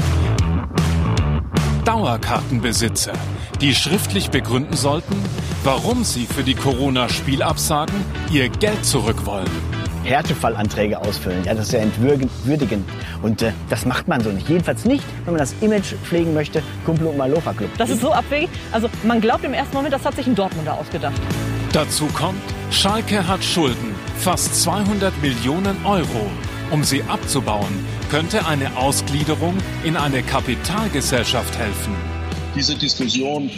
Dauerkartenbesitzer, 1.86 3.14
die 3.62 3.76
schriftlich 3.76 4.30
begründen 4.30 4.76
sollten, 4.76 5.16
warum 5.64 6.04
sie 6.04 6.26
für 6.26 6.44
die 6.44 6.56
Corona-Spielabsagen 6.56 7.96
ihr 8.32 8.50
Geld 8.50 8.86
zurück 8.86 9.26
wollen. 9.26 9.50
Härtefallanträge 10.04 10.98
ausfüllen. 11.00 11.44
Ja, 11.44 11.54
das 11.54 11.68
ist 11.68 11.74
ja 11.74 11.80
entwürdigend. 11.80 12.90
Und 13.22 13.42
äh, 13.42 13.52
das 13.70 13.86
macht 13.86 14.08
man 14.08 14.22
so 14.22 14.30
nicht. 14.32 14.48
Jedenfalls 14.50 14.86
nicht, 14.86 15.04
wenn 15.26 15.34
man 15.34 15.40
das 15.40 15.54
Image 15.62 15.94
pflegen 16.04 16.34
möchte, 16.34 16.64
Kumpel 16.86 17.08
und 17.08 17.18
Malocha 17.18 17.54
Club. 17.54 17.70
Das 17.78 17.90
ist 17.90 18.02
so 18.02 18.14
abwegig. 18.14 18.50
Also 18.72 18.90
man 19.04 19.22
glaubt 19.22 19.44
im 19.44 19.54
ersten 19.54 19.76
Moment, 19.76 19.94
das 19.94 20.06
hat 20.06 20.16
sich 20.16 20.26
ein 20.26 20.36
Dortmunder 20.36 20.74
ausgedacht. 20.74 21.22
Dazu 21.74 22.08
kommt, 22.08 22.42
Schalke 22.72 23.28
hat 23.28 23.44
Schulden, 23.44 23.94
fast 24.18 24.64
200 24.64 25.14
Millionen 25.22 25.86
Euro. 25.86 26.32
Um 26.72 26.84
sie 26.84 27.04
abzubauen, 27.04 27.86
könnte 28.10 28.46
eine 28.48 28.78
Ausgliederung 28.78 29.58
in 29.84 29.98
eine 29.98 30.24
Kapitalgesellschaft 30.24 31.58
helfen. 31.58 32.19
Diese 32.60 32.76
Diskussion 32.76 33.50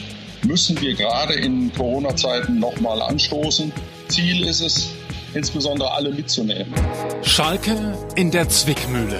müssen 0.43 0.79
wir 0.79 0.93
gerade 0.93 1.33
in 1.33 1.73
Corona-Zeiten 1.73 2.59
nochmal 2.59 3.01
anstoßen. 3.01 3.73
Ziel 4.09 4.45
ist 4.45 4.61
es, 4.61 4.89
insbesondere 5.33 5.91
alle 5.91 6.11
mitzunehmen. 6.11 6.71
Schalke 7.23 7.97
in 8.15 8.29
der 8.29 8.47
Zwickmühle. 8.47 9.19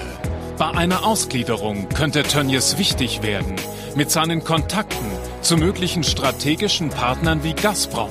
Bei 0.56 0.70
einer 0.70 1.04
Ausgliederung 1.04 1.88
könnte 1.88 2.22
Tönnies 2.22 2.78
wichtig 2.78 3.24
werden, 3.24 3.56
mit 3.96 4.12
seinen 4.12 4.44
Kontakten 4.44 5.10
zu 5.40 5.56
möglichen 5.56 6.04
strategischen 6.04 6.90
Partnern 6.90 7.42
wie 7.42 7.52
Gazprom. 7.52 8.10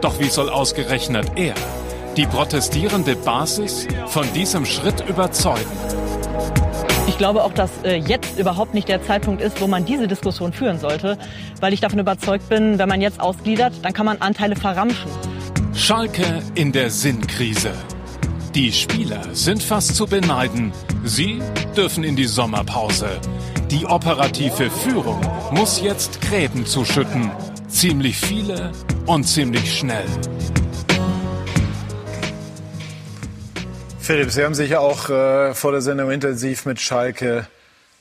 Doch 0.00 0.18
wie 0.18 0.30
soll 0.30 0.48
ausgerechnet 0.48 1.30
er 1.36 1.54
die 2.16 2.26
protestierende 2.26 3.14
Basis 3.14 3.86
von 4.08 4.26
diesem 4.32 4.66
Schritt 4.66 5.08
überzeugen? 5.08 5.70
Ich 7.14 7.18
glaube 7.18 7.44
auch, 7.44 7.52
dass 7.52 7.70
äh, 7.84 7.94
jetzt 7.94 8.40
überhaupt 8.40 8.74
nicht 8.74 8.88
der 8.88 9.00
Zeitpunkt 9.00 9.40
ist, 9.40 9.60
wo 9.60 9.68
man 9.68 9.84
diese 9.84 10.08
Diskussion 10.08 10.52
führen 10.52 10.80
sollte, 10.80 11.16
weil 11.60 11.72
ich 11.72 11.78
davon 11.78 12.00
überzeugt 12.00 12.48
bin, 12.48 12.76
wenn 12.80 12.88
man 12.88 13.00
jetzt 13.00 13.20
ausgliedert, 13.20 13.72
dann 13.82 13.92
kann 13.92 14.04
man 14.04 14.16
Anteile 14.20 14.56
verramschen. 14.56 15.08
Schalke 15.76 16.42
in 16.56 16.72
der 16.72 16.90
Sinnkrise. 16.90 17.70
Die 18.56 18.72
Spieler 18.72 19.22
sind 19.30 19.62
fast 19.62 19.94
zu 19.94 20.06
beneiden. 20.06 20.72
Sie 21.04 21.40
dürfen 21.76 22.02
in 22.02 22.16
die 22.16 22.26
Sommerpause. 22.26 23.06
Die 23.70 23.86
operative 23.86 24.68
Führung 24.68 25.20
muss 25.52 25.80
jetzt 25.80 26.20
Gräben 26.20 26.66
zuschütten. 26.66 27.30
Ziemlich 27.68 28.16
viele 28.16 28.72
und 29.06 29.22
ziemlich 29.22 29.72
schnell. 29.78 30.08
Philipp, 34.04 34.30
Sie 34.30 34.44
haben 34.44 34.54
sich 34.54 34.76
auch 34.76 35.08
äh, 35.08 35.54
vor 35.54 35.72
der 35.72 35.80
Sendung 35.80 36.10
intensiv 36.10 36.66
mit 36.66 36.78
Schalke 36.78 37.46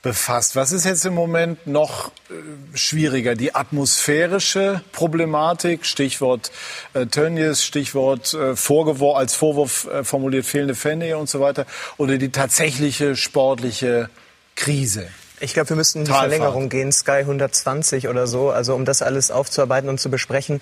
befasst. 0.01 0.57
Was 0.57 0.73
ist 0.73 0.83
jetzt 0.83 1.05
im 1.05 1.13
Moment 1.13 1.65
noch 1.65 2.09
äh, 2.29 2.33
schwieriger? 2.77 3.35
Die 3.35 3.55
atmosphärische 3.55 4.81
Problematik, 4.91 5.85
Stichwort 5.85 6.51
äh, 6.93 7.05
Tönnies, 7.05 7.63
Stichwort 7.63 8.33
äh, 8.33 8.57
Vorgewor 8.57 9.17
als 9.17 9.33
Vorwurf 9.33 9.87
äh, 9.87 10.03
formuliert 10.03 10.45
fehlende 10.45 10.75
Fan 10.75 11.01
und 11.13 11.29
so 11.29 11.39
weiter, 11.39 11.65
oder 11.95 12.17
die 12.17 12.33
tatsächliche 12.33 13.15
sportliche 13.15 14.09
Krise? 14.57 15.07
Ich 15.39 15.53
glaube, 15.53 15.69
wir 15.69 15.77
müssten 15.77 15.99
in 15.99 16.05
die 16.05 16.11
Talfahrt. 16.11 16.31
Verlängerung 16.31 16.67
gehen, 16.67 16.91
Sky 16.91 17.19
120 17.19 18.09
oder 18.09 18.27
so, 18.27 18.49
also 18.49 18.75
um 18.75 18.83
das 18.83 19.01
alles 19.01 19.31
aufzuarbeiten 19.31 19.87
und 19.87 20.01
zu 20.01 20.11
besprechen. 20.11 20.59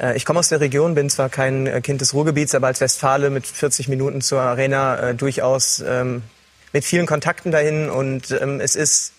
Äh, 0.00 0.16
Ich 0.16 0.24
komme 0.24 0.38
aus 0.38 0.48
der 0.48 0.60
Region, 0.60 0.94
bin 0.94 1.10
zwar 1.10 1.28
kein 1.28 1.66
äh, 1.66 1.80
Kind 1.80 2.00
des 2.00 2.14
Ruhrgebiets, 2.14 2.54
aber 2.54 2.68
als 2.68 2.80
Westfale 2.80 3.30
mit 3.30 3.46
40 3.46 3.88
Minuten 3.88 4.20
zur 4.20 4.40
Arena 4.40 5.10
äh, 5.10 5.14
durchaus 5.14 5.82
ähm, 5.86 6.22
mit 6.72 6.84
vielen 6.84 7.06
Kontakten 7.06 7.52
dahin 7.52 7.90
und 7.90 8.30
ähm, 8.30 8.60
es 8.60 8.76
ist 8.76 9.12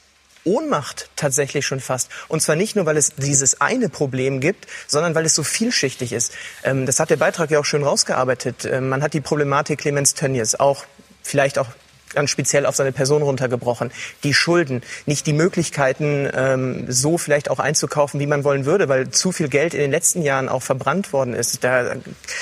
Ohnmacht 0.44 1.10
tatsächlich 1.16 1.68
schon 1.68 1.80
fast. 1.80 2.10
Und 2.28 2.42
zwar 2.42 2.56
nicht 2.56 2.76
nur, 2.76 2.88
weil 2.88 2.98
es 2.98 3.14
dieses 3.16 3.62
eine 3.62 3.90
Problem 3.90 4.40
gibt, 4.40 4.66
sondern 4.88 5.14
weil 5.14 5.26
es 5.26 5.36
so 5.36 5.44
vielschichtig 5.44 6.14
ist. 6.14 6.34
Ähm, 6.64 6.88
das 6.88 7.00
hat 7.00 7.12
der 7.12 7.18
Beitrag 7.18 7.52
ja 7.52 7.60
auch 7.60 7.66
schön 7.66 7.84
rausgearbeitet. 7.84 8.68
Man 8.82 9.04
hat 9.04 9.14
die 9.14 9.22
Problematik 9.22 9.82
Clemens 9.82 10.16
Tönnies 10.16 10.56
auch 10.56 10.86
vielleicht 11.22 11.60
auch 11.60 11.68
ganz 12.14 12.30
speziell 12.30 12.66
auf 12.66 12.76
seine 12.76 12.92
Person 12.92 13.22
runtergebrochen. 13.22 13.92
Die 14.24 14.34
Schulden, 14.34 14.82
nicht 15.06 15.28
die 15.28 15.34
Möglichkeiten, 15.34 16.30
ähm, 16.34 16.86
so 16.90 17.18
vielleicht 17.18 17.50
auch 17.50 17.60
einzukaufen, 17.60 18.20
wie 18.20 18.28
man 18.28 18.44
wollen 18.44 18.66
würde, 18.66 18.90
weil 18.90 19.10
zu 19.10 19.32
viel 19.32 19.50
Geld 19.50 19.74
in 19.74 19.80
den 19.80 19.92
letzten 19.92 20.22
Jahren 20.22 20.50
auch 20.50 20.64
verbrannt 20.64 21.14
worden 21.14 21.34
ist. 21.34 21.64
Da 21.64 21.96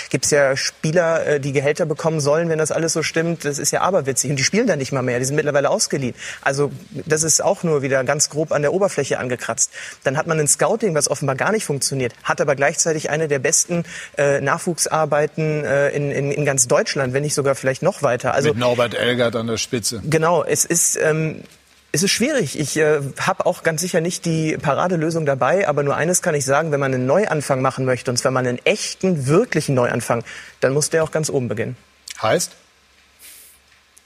gibt 0.09 0.25
es 0.25 0.31
ja 0.31 0.55
Spieler, 0.55 1.25
äh, 1.25 1.39
die 1.39 1.51
Gehälter 1.51 1.85
bekommen 1.85 2.19
sollen, 2.19 2.49
wenn 2.49 2.57
das 2.57 2.71
alles 2.71 2.93
so 2.93 3.03
stimmt. 3.03 3.45
Das 3.45 3.59
ist 3.59 3.71
ja 3.71 3.81
aberwitzig. 3.81 4.29
Und 4.29 4.37
die 4.37 4.43
spielen 4.43 4.67
dann 4.67 4.79
nicht 4.79 4.91
mal 4.91 5.01
mehr. 5.01 5.19
Die 5.19 5.25
sind 5.25 5.35
mittlerweile 5.35 5.69
ausgeliehen. 5.69 6.15
Also 6.41 6.71
das 7.05 7.23
ist 7.23 7.43
auch 7.43 7.63
nur 7.63 7.81
wieder 7.81 8.03
ganz 8.03 8.29
grob 8.29 8.51
an 8.51 8.61
der 8.61 8.73
Oberfläche 8.73 9.19
angekratzt. 9.19 9.71
Dann 10.03 10.17
hat 10.17 10.27
man 10.27 10.39
ein 10.39 10.47
Scouting, 10.47 10.95
was 10.95 11.09
offenbar 11.09 11.35
gar 11.35 11.51
nicht 11.51 11.65
funktioniert, 11.65 12.13
hat 12.23 12.41
aber 12.41 12.55
gleichzeitig 12.55 13.09
eine 13.09 13.27
der 13.27 13.39
besten 13.39 13.83
äh, 14.17 14.41
Nachwuchsarbeiten 14.41 15.65
äh, 15.65 15.89
in, 15.89 16.11
in, 16.11 16.31
in 16.31 16.45
ganz 16.45 16.67
Deutschland, 16.67 17.13
wenn 17.13 17.23
nicht 17.23 17.35
sogar 17.35 17.55
vielleicht 17.55 17.83
noch 17.83 18.03
weiter. 18.03 18.33
Also 18.33 18.49
Mit 18.49 18.57
Norbert 18.57 18.95
Elgert 18.95 19.35
an 19.35 19.47
der 19.47 19.57
Spitze. 19.59 20.01
Genau, 20.05 20.43
es 20.43 20.65
ist. 20.65 20.97
Ähm, 21.01 21.43
es 21.91 22.03
ist 22.03 22.11
schwierig. 22.11 22.59
Ich 22.59 22.77
äh, 22.77 23.01
habe 23.19 23.47
auch 23.47 23.63
ganz 23.63 23.81
sicher 23.81 23.99
nicht 23.99 24.23
die 24.25 24.57
Paradelösung 24.57 25.25
dabei, 25.25 25.67
aber 25.67 25.81
nur 25.81 25.95
eines 25.95 26.21
kann 26.21 26.35
ich 26.35 26.45
sagen, 26.45 26.71
wenn 26.71 26.79
man 26.79 26.93
einen 26.93 27.07
Neuanfang 27.07 27.63
machen 27.63 27.83
möchte, 27.83 28.11
und 28.11 28.17
zwar 28.17 28.31
mal 28.31 28.45
einen 28.45 28.59
echten, 28.63 29.25
wirklichen 29.25 29.73
Neuanfang, 29.73 30.23
dann 30.59 30.73
muss 30.73 30.91
der 30.91 31.03
auch 31.03 31.09
ganz 31.09 31.31
oben 31.31 31.47
beginnen. 31.47 31.75
Heißt? 32.21 32.51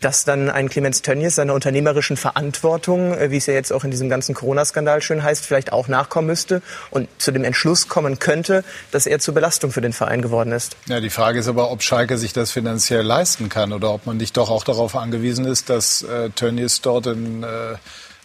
Dass 0.04 0.26
dann 0.26 0.50
ein 0.50 0.68
Clemens 0.68 1.02
Tönnies 1.02 1.36
seiner 1.36 1.54
unternehmerischen 1.54 2.18
Verantwortung, 2.18 3.18
äh, 3.18 3.32
wie 3.32 3.38
es 3.38 3.46
ja 3.46 3.54
jetzt 3.54 3.72
auch 3.72 3.86
in 3.86 3.92
diesem 3.92 4.10
ganzen 4.10 4.36
Corona-Skandal 4.36 5.02
schön 5.02 5.24
heißt, 5.24 5.46
vielleicht 5.46 5.72
auch 5.72 5.88
nachkommen 5.88 6.28
müsste 6.28 6.62
und 6.90 7.08
zu 7.20 7.32
dem 7.32 7.46
Entschluss 7.46 7.88
kommen 7.88 8.20
könnte, 8.20 8.66
dass 8.92 9.06
er 9.06 9.20
zur 9.20 9.34
Belastung 9.34 9.72
für 9.72 9.80
den 9.80 9.94
Verein 9.94 10.22
geworden 10.22 10.52
ist. 10.52 10.76
Ja, 10.88 11.00
die 11.00 11.10
Frage 11.10 11.40
ist 11.40 11.48
aber, 11.48 11.72
ob 11.72 11.82
Schalke 11.84 12.18
sich 12.18 12.34
das 12.34 12.52
finanziell 12.52 13.04
leisten 13.04 13.48
kann 13.48 13.72
oder 13.72 13.94
ob 13.94 14.06
man 14.06 14.18
nicht 14.18 14.36
doch 14.36 14.50
auch 14.50 14.66
darauf 14.66 14.98
angewiesen 14.98 15.46
ist, 15.46 15.70
dass 15.70 16.02
äh, 16.02 16.32
Tönnies 16.32 16.82
dort 16.82 17.08
in, 17.08 17.44
äh, 17.44 17.48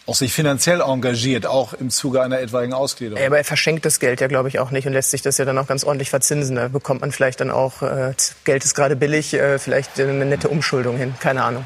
auch 0.09 0.15
sich 0.15 0.33
finanziell 0.33 0.81
engagiert, 0.81 1.45
auch 1.45 1.73
im 1.73 1.91
Zuge 1.91 2.21
einer 2.21 2.39
etwaigen 2.39 2.73
Ausgliederung. 2.73 3.21
Ja, 3.21 3.27
aber 3.27 3.37
er 3.37 3.43
verschenkt 3.43 3.85
das 3.85 3.99
Geld 3.99 4.21
ja, 4.21 4.27
glaube 4.27 4.49
ich, 4.49 4.59
auch 4.59 4.71
nicht 4.71 4.87
und 4.87 4.93
lässt 4.93 5.11
sich 5.11 5.21
das 5.21 5.37
ja 5.37 5.45
dann 5.45 5.57
auch 5.57 5.67
ganz 5.67 5.83
ordentlich 5.83 6.09
verzinsen. 6.09 6.55
Da 6.55 6.67
bekommt 6.67 7.01
man 7.01 7.11
vielleicht 7.11 7.39
dann 7.41 7.51
auch, 7.51 7.83
äh, 7.83 8.13
Geld 8.43 8.65
ist 8.65 8.73
gerade 8.73 8.95
billig, 8.95 9.33
äh, 9.33 9.59
vielleicht 9.59 9.99
eine 9.99 10.25
nette 10.25 10.49
Umschuldung 10.49 10.97
hin. 10.97 11.13
Keine 11.19 11.43
Ahnung. 11.43 11.65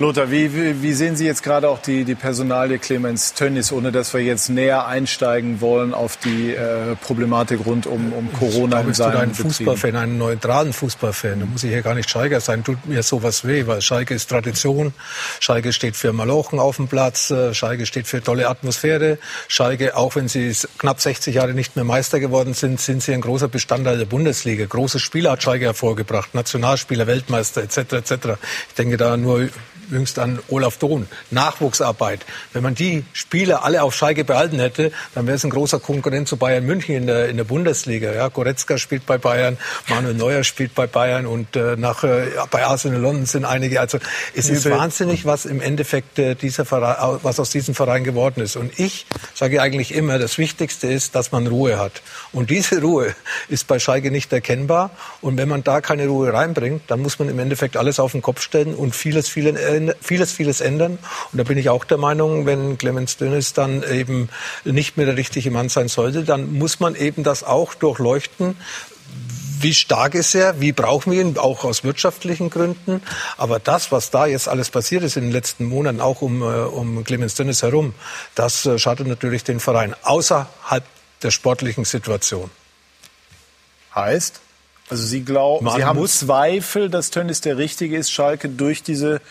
Lothar, 0.00 0.28
wie, 0.28 0.82
wie, 0.82 0.92
sehen 0.92 1.14
Sie 1.14 1.24
jetzt 1.24 1.44
gerade 1.44 1.68
auch 1.68 1.78
die, 1.78 2.02
die 2.02 2.16
Personalie 2.16 2.80
Clemens 2.80 3.34
Tönnies, 3.34 3.70
ohne 3.70 3.92
dass 3.92 4.12
wir 4.12 4.22
jetzt 4.22 4.48
näher 4.48 4.88
einsteigen 4.88 5.60
wollen 5.60 5.94
auf 5.94 6.16
die 6.16 6.52
äh, 6.52 6.96
Problematik 6.96 7.64
rund 7.64 7.86
um, 7.86 8.12
um 8.12 8.32
Corona 8.32 8.80
ich 8.80 8.88
in 8.88 8.92
glaube, 8.94 9.20
einen 9.20 9.30
Betrieben? 9.30 9.50
Fußballfan, 9.50 9.94
einen 9.94 10.18
neutralen 10.18 10.72
Fußballfan. 10.72 11.38
Da 11.38 11.46
muss 11.46 11.62
ich 11.62 11.70
hier 11.70 11.82
gar 11.82 11.94
nicht 11.94 12.10
Schalke 12.10 12.40
sein. 12.40 12.64
Tut 12.64 12.84
mir 12.86 13.04
sowas 13.04 13.46
weh, 13.46 13.68
weil 13.68 13.82
Schalke 13.82 14.14
ist 14.14 14.28
Tradition. 14.28 14.92
Schalke 15.38 15.72
steht 15.72 15.94
für 15.94 16.12
Malochen 16.12 16.58
auf 16.58 16.74
dem 16.74 16.88
Platz. 16.88 17.30
äh, 17.30 17.54
Schalke 17.54 17.86
steht 17.86 18.08
für 18.08 18.20
tolle 18.20 18.48
Atmosphäre. 18.48 19.18
Schalke, 19.46 19.96
auch 19.96 20.16
wenn 20.16 20.26
sie 20.26 20.52
knapp 20.76 21.00
60 21.00 21.36
Jahre 21.36 21.54
nicht 21.54 21.76
mehr 21.76 21.84
Meister 21.84 22.18
geworden 22.18 22.54
sind, 22.54 22.80
sind 22.80 23.00
sie 23.00 23.14
ein 23.14 23.20
großer 23.20 23.46
Bestandteil 23.46 23.98
der 23.98 24.06
Bundesliga. 24.06 24.64
Große 24.64 24.98
Spieler 24.98 25.30
hat 25.30 25.44
Schalke 25.44 25.66
hervorgebracht. 25.66 26.34
Nationalspieler, 26.34 27.06
Weltmeister 27.06 27.62
etc. 27.62 27.78
etc. 27.92 28.12
Ich 28.70 28.74
denke 28.74 28.96
da 28.96 29.16
nur 29.16 29.50
jüngst 29.90 30.18
an 30.18 30.38
Olaf 30.48 30.78
Dohn. 30.78 31.06
Nachwuchsarbeit. 31.30 32.20
Wenn 32.52 32.62
man 32.62 32.74
die 32.74 33.04
Spieler 33.12 33.64
alle 33.64 33.82
auf 33.82 33.94
Schalke 33.94 34.24
behalten 34.24 34.58
hätte, 34.58 34.92
dann 35.14 35.26
wäre 35.26 35.36
es 35.36 35.44
ein 35.44 35.50
großer 35.50 35.80
Konkurrent 35.80 36.28
zu 36.28 36.36
Bayern 36.36 36.64
München 36.64 36.94
in 36.94 37.06
der, 37.06 37.28
in 37.28 37.36
der 37.36 37.44
Bundesliga. 37.44 38.12
Ja, 38.12 38.28
Goretzka 38.28 38.78
spielt 38.78 39.06
bei 39.06 39.18
Bayern, 39.18 39.58
Manuel 39.88 40.14
Neuer 40.14 40.44
spielt 40.44 40.74
bei 40.74 40.86
Bayern 40.86 41.26
und 41.26 41.56
äh, 41.56 41.76
nach, 41.76 42.04
äh, 42.04 42.26
bei 42.50 42.64
Arsenal 42.64 43.00
London 43.00 43.26
sind 43.26 43.44
einige. 43.44 43.80
Also 43.80 43.98
es 44.34 44.48
ist 44.48 44.68
wahnsinnig, 44.68 45.24
was 45.24 45.44
im 45.46 45.60
Endeffekt 45.60 46.18
äh, 46.18 46.34
dieser 46.34 46.64
Verein, 46.64 47.18
was 47.22 47.40
aus 47.40 47.50
diesem 47.50 47.74
Verein 47.74 48.04
geworden 48.04 48.40
ist. 48.40 48.56
Und 48.56 48.78
ich 48.78 49.06
sage 49.34 49.60
eigentlich 49.60 49.94
immer, 49.94 50.18
das 50.18 50.38
Wichtigste 50.38 50.88
ist, 50.88 51.14
dass 51.14 51.32
man 51.32 51.46
Ruhe 51.46 51.78
hat. 51.78 52.02
Und 52.32 52.50
diese 52.50 52.80
Ruhe 52.80 53.14
ist 53.48 53.66
bei 53.66 53.78
Schalke 53.78 54.10
nicht 54.10 54.32
erkennbar. 54.32 54.90
Und 55.20 55.36
wenn 55.36 55.48
man 55.48 55.64
da 55.64 55.80
keine 55.80 56.06
Ruhe 56.06 56.32
reinbringt, 56.32 56.82
dann 56.88 57.00
muss 57.00 57.18
man 57.18 57.28
im 57.28 57.38
Endeffekt 57.38 57.76
alles 57.76 58.00
auf 58.00 58.12
den 58.12 58.22
Kopf 58.22 58.40
stellen 58.40 58.74
und 58.74 58.94
vieles, 58.94 59.28
vielen 59.28 59.56
äh, 59.56 59.73
vieles, 60.00 60.32
vieles 60.32 60.60
ändern. 60.60 60.98
Und 61.32 61.38
da 61.38 61.44
bin 61.44 61.58
ich 61.58 61.68
auch 61.68 61.84
der 61.84 61.98
Meinung, 61.98 62.46
wenn 62.46 62.78
Clemens 62.78 63.16
Dönnes 63.16 63.52
dann 63.52 63.82
eben 63.82 64.28
nicht 64.64 64.96
mehr 64.96 65.06
der 65.06 65.16
richtige 65.16 65.50
Mann 65.50 65.68
sein 65.68 65.88
sollte, 65.88 66.24
dann 66.24 66.52
muss 66.52 66.80
man 66.80 66.94
eben 66.94 67.22
das 67.22 67.44
auch 67.44 67.74
durchleuchten, 67.74 68.56
wie 69.60 69.72
stark 69.72 70.14
ist 70.14 70.34
er, 70.34 70.60
wie 70.60 70.72
brauchen 70.72 71.12
wir 71.12 71.20
ihn, 71.22 71.38
auch 71.38 71.64
aus 71.64 71.84
wirtschaftlichen 71.84 72.50
Gründen. 72.50 73.00
Aber 73.38 73.58
das, 73.58 73.92
was 73.92 74.10
da 74.10 74.26
jetzt 74.26 74.46
alles 74.48 74.68
passiert 74.68 75.02
ist 75.04 75.16
in 75.16 75.22
den 75.24 75.32
letzten 75.32 75.64
Monaten, 75.64 76.00
auch 76.02 76.20
um, 76.20 76.42
äh, 76.42 76.44
um 76.44 77.02
Clemens 77.04 77.34
Dönnes 77.34 77.62
herum, 77.62 77.94
das 78.34 78.66
äh, 78.66 78.78
schadet 78.78 79.06
natürlich 79.06 79.42
den 79.44 79.60
Verein 79.60 79.94
außerhalb 80.02 80.84
der 81.22 81.30
sportlichen 81.30 81.84
Situation. 81.86 82.50
Heißt? 83.94 84.40
Also 84.90 85.02
Sie 85.04 85.22
glauben, 85.24 85.64
Man 85.64 85.76
Sie 85.76 85.84
haben 85.84 85.98
muss- 85.98 86.18
Zweifel, 86.18 86.90
dass 86.90 87.10
Tönnies 87.10 87.40
der 87.40 87.56
Richtige 87.56 87.96
ist, 87.96 88.10
Schalke 88.12 88.50
durch 88.50 88.82
diese 88.82 89.22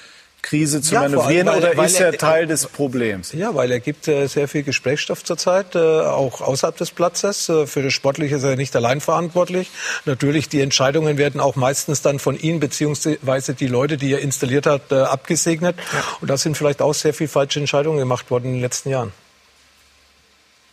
Krise 0.43 0.81
zu 0.81 0.93
Ja, 0.93 1.01
allem, 1.01 1.13
manövrieren 1.15 1.47
weil- 1.47 1.57
oder 1.57 1.75
weil 1.77 1.85
ist 1.87 1.99
er 1.99 2.07
er- 2.11 2.17
Teil 2.19 2.45
des 2.45 2.67
Problems? 2.67 3.31
Ja, 3.33 3.55
weil 3.55 3.71
er 3.71 3.79
gibt 3.79 4.07
äh, 4.07 4.27
sehr 4.27 4.47
viel 4.47 4.61
Gesprächsstoff 4.61 5.23
zurzeit, 5.23 5.73
äh, 5.73 5.79
auch 5.79 6.41
außerhalb 6.41 6.77
des 6.77 6.91
Platzes. 6.91 7.49
Äh, 7.49 7.65
für 7.65 7.81
das 7.81 7.93
Sportliche 7.93 8.35
ist 8.35 8.43
er 8.43 8.55
nicht 8.55 8.75
allein 8.75 9.01
verantwortlich. 9.01 9.71
Natürlich, 10.05 10.49
die 10.49 10.61
Entscheidungen 10.61 11.17
werden 11.17 11.41
auch 11.41 11.55
meistens 11.55 12.01
dann 12.03 12.19
von 12.19 12.37
ihm 12.37 12.59
beziehungsweise 12.59 13.55
die 13.55 13.67
Leute, 13.67 13.97
die 13.97 14.11
er 14.13 14.19
installiert 14.19 14.67
hat, 14.67 14.91
äh, 14.91 14.95
abgesegnet. 15.01 15.75
Und 16.21 16.29
da 16.29 16.37
sind 16.37 16.55
vielleicht 16.57 16.81
auch 16.81 16.93
sehr 16.93 17.13
viel 17.13 17.27
falsche 17.27 17.59
Entscheidungen 17.59 17.97
gemacht 17.97 18.29
worden 18.29 18.45
in 18.45 18.51
den 18.53 18.61
letzten 18.61 18.89
Jahren. 18.89 19.13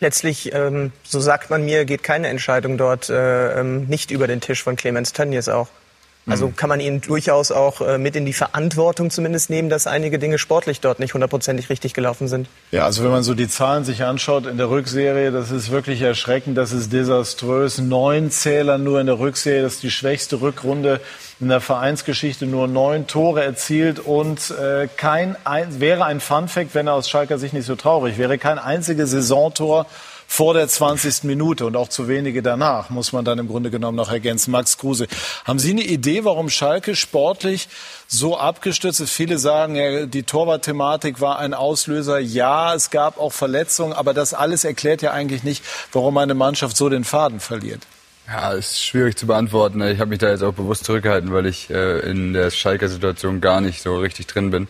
Letztlich, 0.00 0.52
ähm, 0.54 0.92
so 1.04 1.20
sagt 1.20 1.50
man 1.50 1.64
mir, 1.64 1.84
geht 1.84 2.02
keine 2.02 2.28
Entscheidung 2.28 2.78
dort 2.78 3.10
äh, 3.10 3.60
ähm, 3.60 3.84
nicht 3.86 4.10
über 4.10 4.26
den 4.26 4.40
Tisch 4.40 4.62
von 4.62 4.74
Clemens 4.76 5.12
Tönnies 5.12 5.48
auch. 5.48 5.68
Also 6.26 6.48
Mhm. 6.48 6.56
kann 6.56 6.68
man 6.68 6.80
ihn 6.80 7.00
durchaus 7.00 7.50
auch 7.50 7.80
äh, 7.80 7.98
mit 7.98 8.14
in 8.14 8.26
die 8.26 8.32
Verantwortung 8.32 9.10
zumindest 9.10 9.48
nehmen, 9.48 9.70
dass 9.70 9.86
einige 9.86 10.18
Dinge 10.18 10.38
sportlich 10.38 10.80
dort 10.80 11.00
nicht 11.00 11.14
hundertprozentig 11.14 11.70
richtig 11.70 11.94
gelaufen 11.94 12.28
sind. 12.28 12.46
Ja, 12.70 12.84
also 12.84 13.02
wenn 13.02 13.10
man 13.10 13.22
so 13.22 13.34
die 13.34 13.48
Zahlen 13.48 13.84
sich 13.84 14.04
anschaut 14.04 14.46
in 14.46 14.58
der 14.58 14.68
Rückserie, 14.68 15.32
das 15.32 15.50
ist 15.50 15.70
wirklich 15.70 16.02
erschreckend, 16.02 16.58
das 16.58 16.72
ist 16.72 16.92
desaströs. 16.92 17.78
Neun 17.78 18.30
Zähler 18.30 18.76
nur 18.78 19.00
in 19.00 19.06
der 19.06 19.18
Rückserie, 19.18 19.62
das 19.62 19.74
ist 19.74 19.82
die 19.82 19.90
schwächste 19.90 20.40
Rückrunde 20.40 21.00
in 21.40 21.48
der 21.48 21.60
Vereinsgeschichte, 21.60 22.44
nur 22.44 22.68
neun 22.68 23.06
Tore 23.06 23.42
erzielt 23.42 23.98
und 23.98 24.50
äh, 24.50 24.88
kein 24.96 25.36
ein, 25.44 25.80
wäre 25.80 26.04
ein 26.04 26.20
Funfact, 26.20 26.74
wenn 26.74 26.86
er 26.86 26.92
aus 26.94 27.08
Schalker 27.08 27.38
Sicht 27.38 27.54
nicht 27.54 27.66
so 27.66 27.76
traurig 27.76 28.18
wäre, 28.18 28.36
kein 28.36 28.58
einziges 28.58 29.10
Saisontor 29.10 29.86
vor 30.32 30.54
der 30.54 30.68
20. 30.68 31.24
Minute 31.24 31.66
und 31.66 31.74
auch 31.74 31.88
zu 31.88 32.06
wenige 32.06 32.40
danach, 32.40 32.88
muss 32.88 33.12
man 33.12 33.24
dann 33.24 33.40
im 33.40 33.48
Grunde 33.48 33.68
genommen 33.68 33.96
noch 33.96 34.12
ergänzen. 34.12 34.52
Max 34.52 34.78
Kruse, 34.78 35.08
haben 35.44 35.58
Sie 35.58 35.72
eine 35.72 35.82
Idee, 35.82 36.24
warum 36.24 36.48
Schalke 36.50 36.94
sportlich 36.94 37.68
so 38.06 38.38
abgestürzt 38.38 39.00
ist? 39.00 39.10
Viele 39.10 39.38
sagen, 39.38 40.08
die 40.08 40.22
Torwartthematik 40.22 41.20
war 41.20 41.40
ein 41.40 41.52
Auslöser. 41.52 42.20
Ja, 42.20 42.76
es 42.76 42.90
gab 42.90 43.18
auch 43.18 43.32
Verletzungen, 43.32 43.92
aber 43.92 44.14
das 44.14 44.32
alles 44.32 44.62
erklärt 44.62 45.02
ja 45.02 45.10
eigentlich 45.10 45.42
nicht, 45.42 45.64
warum 45.90 46.16
eine 46.16 46.34
Mannschaft 46.34 46.76
so 46.76 46.88
den 46.88 47.02
Faden 47.02 47.40
verliert. 47.40 47.82
Ja, 48.28 48.52
ist 48.52 48.80
schwierig 48.80 49.16
zu 49.16 49.26
beantworten. 49.26 49.82
Ich 49.82 49.98
habe 49.98 50.10
mich 50.10 50.20
da 50.20 50.30
jetzt 50.30 50.44
auch 50.44 50.54
bewusst 50.54 50.84
zurückgehalten, 50.84 51.32
weil 51.32 51.46
ich 51.46 51.70
äh, 51.70 52.08
in 52.08 52.34
der 52.34 52.52
Schalker 52.52 52.88
Situation 52.88 53.40
gar 53.40 53.60
nicht 53.60 53.82
so 53.82 53.98
richtig 53.98 54.28
drin 54.28 54.52
bin. 54.52 54.68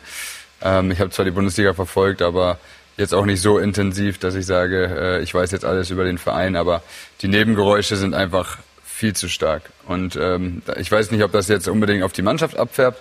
Ähm, 0.62 0.90
ich 0.90 1.00
habe 1.00 1.10
zwar 1.10 1.26
die 1.26 1.32
Bundesliga 1.32 1.74
verfolgt, 1.74 2.22
aber 2.22 2.58
jetzt 3.00 3.14
auch 3.14 3.24
nicht 3.26 3.40
so 3.40 3.58
intensiv, 3.58 4.18
dass 4.18 4.34
ich 4.36 4.46
sage, 4.46 5.18
äh, 5.18 5.22
ich 5.22 5.34
weiß 5.34 5.50
jetzt 5.50 5.64
alles 5.64 5.90
über 5.90 6.04
den 6.04 6.18
Verein, 6.18 6.54
aber 6.54 6.82
die 7.22 7.28
Nebengeräusche 7.28 7.96
sind 7.96 8.14
einfach 8.14 8.58
viel 8.84 9.14
zu 9.16 9.28
stark. 9.28 9.62
Und 9.86 10.16
ähm, 10.16 10.62
ich 10.76 10.92
weiß 10.92 11.10
nicht, 11.10 11.24
ob 11.24 11.32
das 11.32 11.48
jetzt 11.48 11.66
unbedingt 11.66 12.04
auf 12.04 12.12
die 12.12 12.22
Mannschaft 12.22 12.56
abfärbt, 12.56 12.98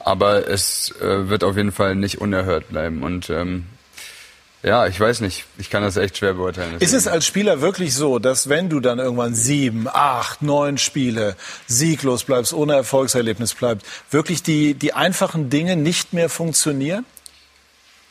aber 0.00 0.48
es 0.48 0.94
äh, 1.00 1.28
wird 1.28 1.44
auf 1.44 1.56
jeden 1.56 1.72
Fall 1.72 1.94
nicht 1.94 2.20
unerhört 2.20 2.68
bleiben. 2.68 3.02
Und 3.02 3.30
ähm, 3.30 3.66
ja, 4.62 4.88
ich 4.88 4.98
weiß 4.98 5.20
nicht. 5.20 5.44
Ich 5.58 5.70
kann 5.70 5.84
das 5.84 5.96
echt 5.96 6.18
schwer 6.18 6.34
beurteilen. 6.34 6.74
Ist 6.80 6.92
es 6.92 7.06
als 7.06 7.24
Spieler 7.24 7.60
wirklich 7.60 7.94
so, 7.94 8.18
dass 8.18 8.48
wenn 8.48 8.68
du 8.68 8.80
dann 8.80 8.98
irgendwann 8.98 9.34
sieben, 9.34 9.86
acht, 9.86 10.42
neun 10.42 10.76
Spiele 10.76 11.36
sieglos 11.68 12.24
bleibst, 12.24 12.52
ohne 12.52 12.74
Erfolgserlebnis 12.74 13.54
bleibst, 13.54 13.86
wirklich 14.10 14.42
die, 14.42 14.74
die 14.74 14.92
einfachen 14.92 15.50
Dinge 15.50 15.76
nicht 15.76 16.12
mehr 16.12 16.28
funktionieren? 16.28 17.04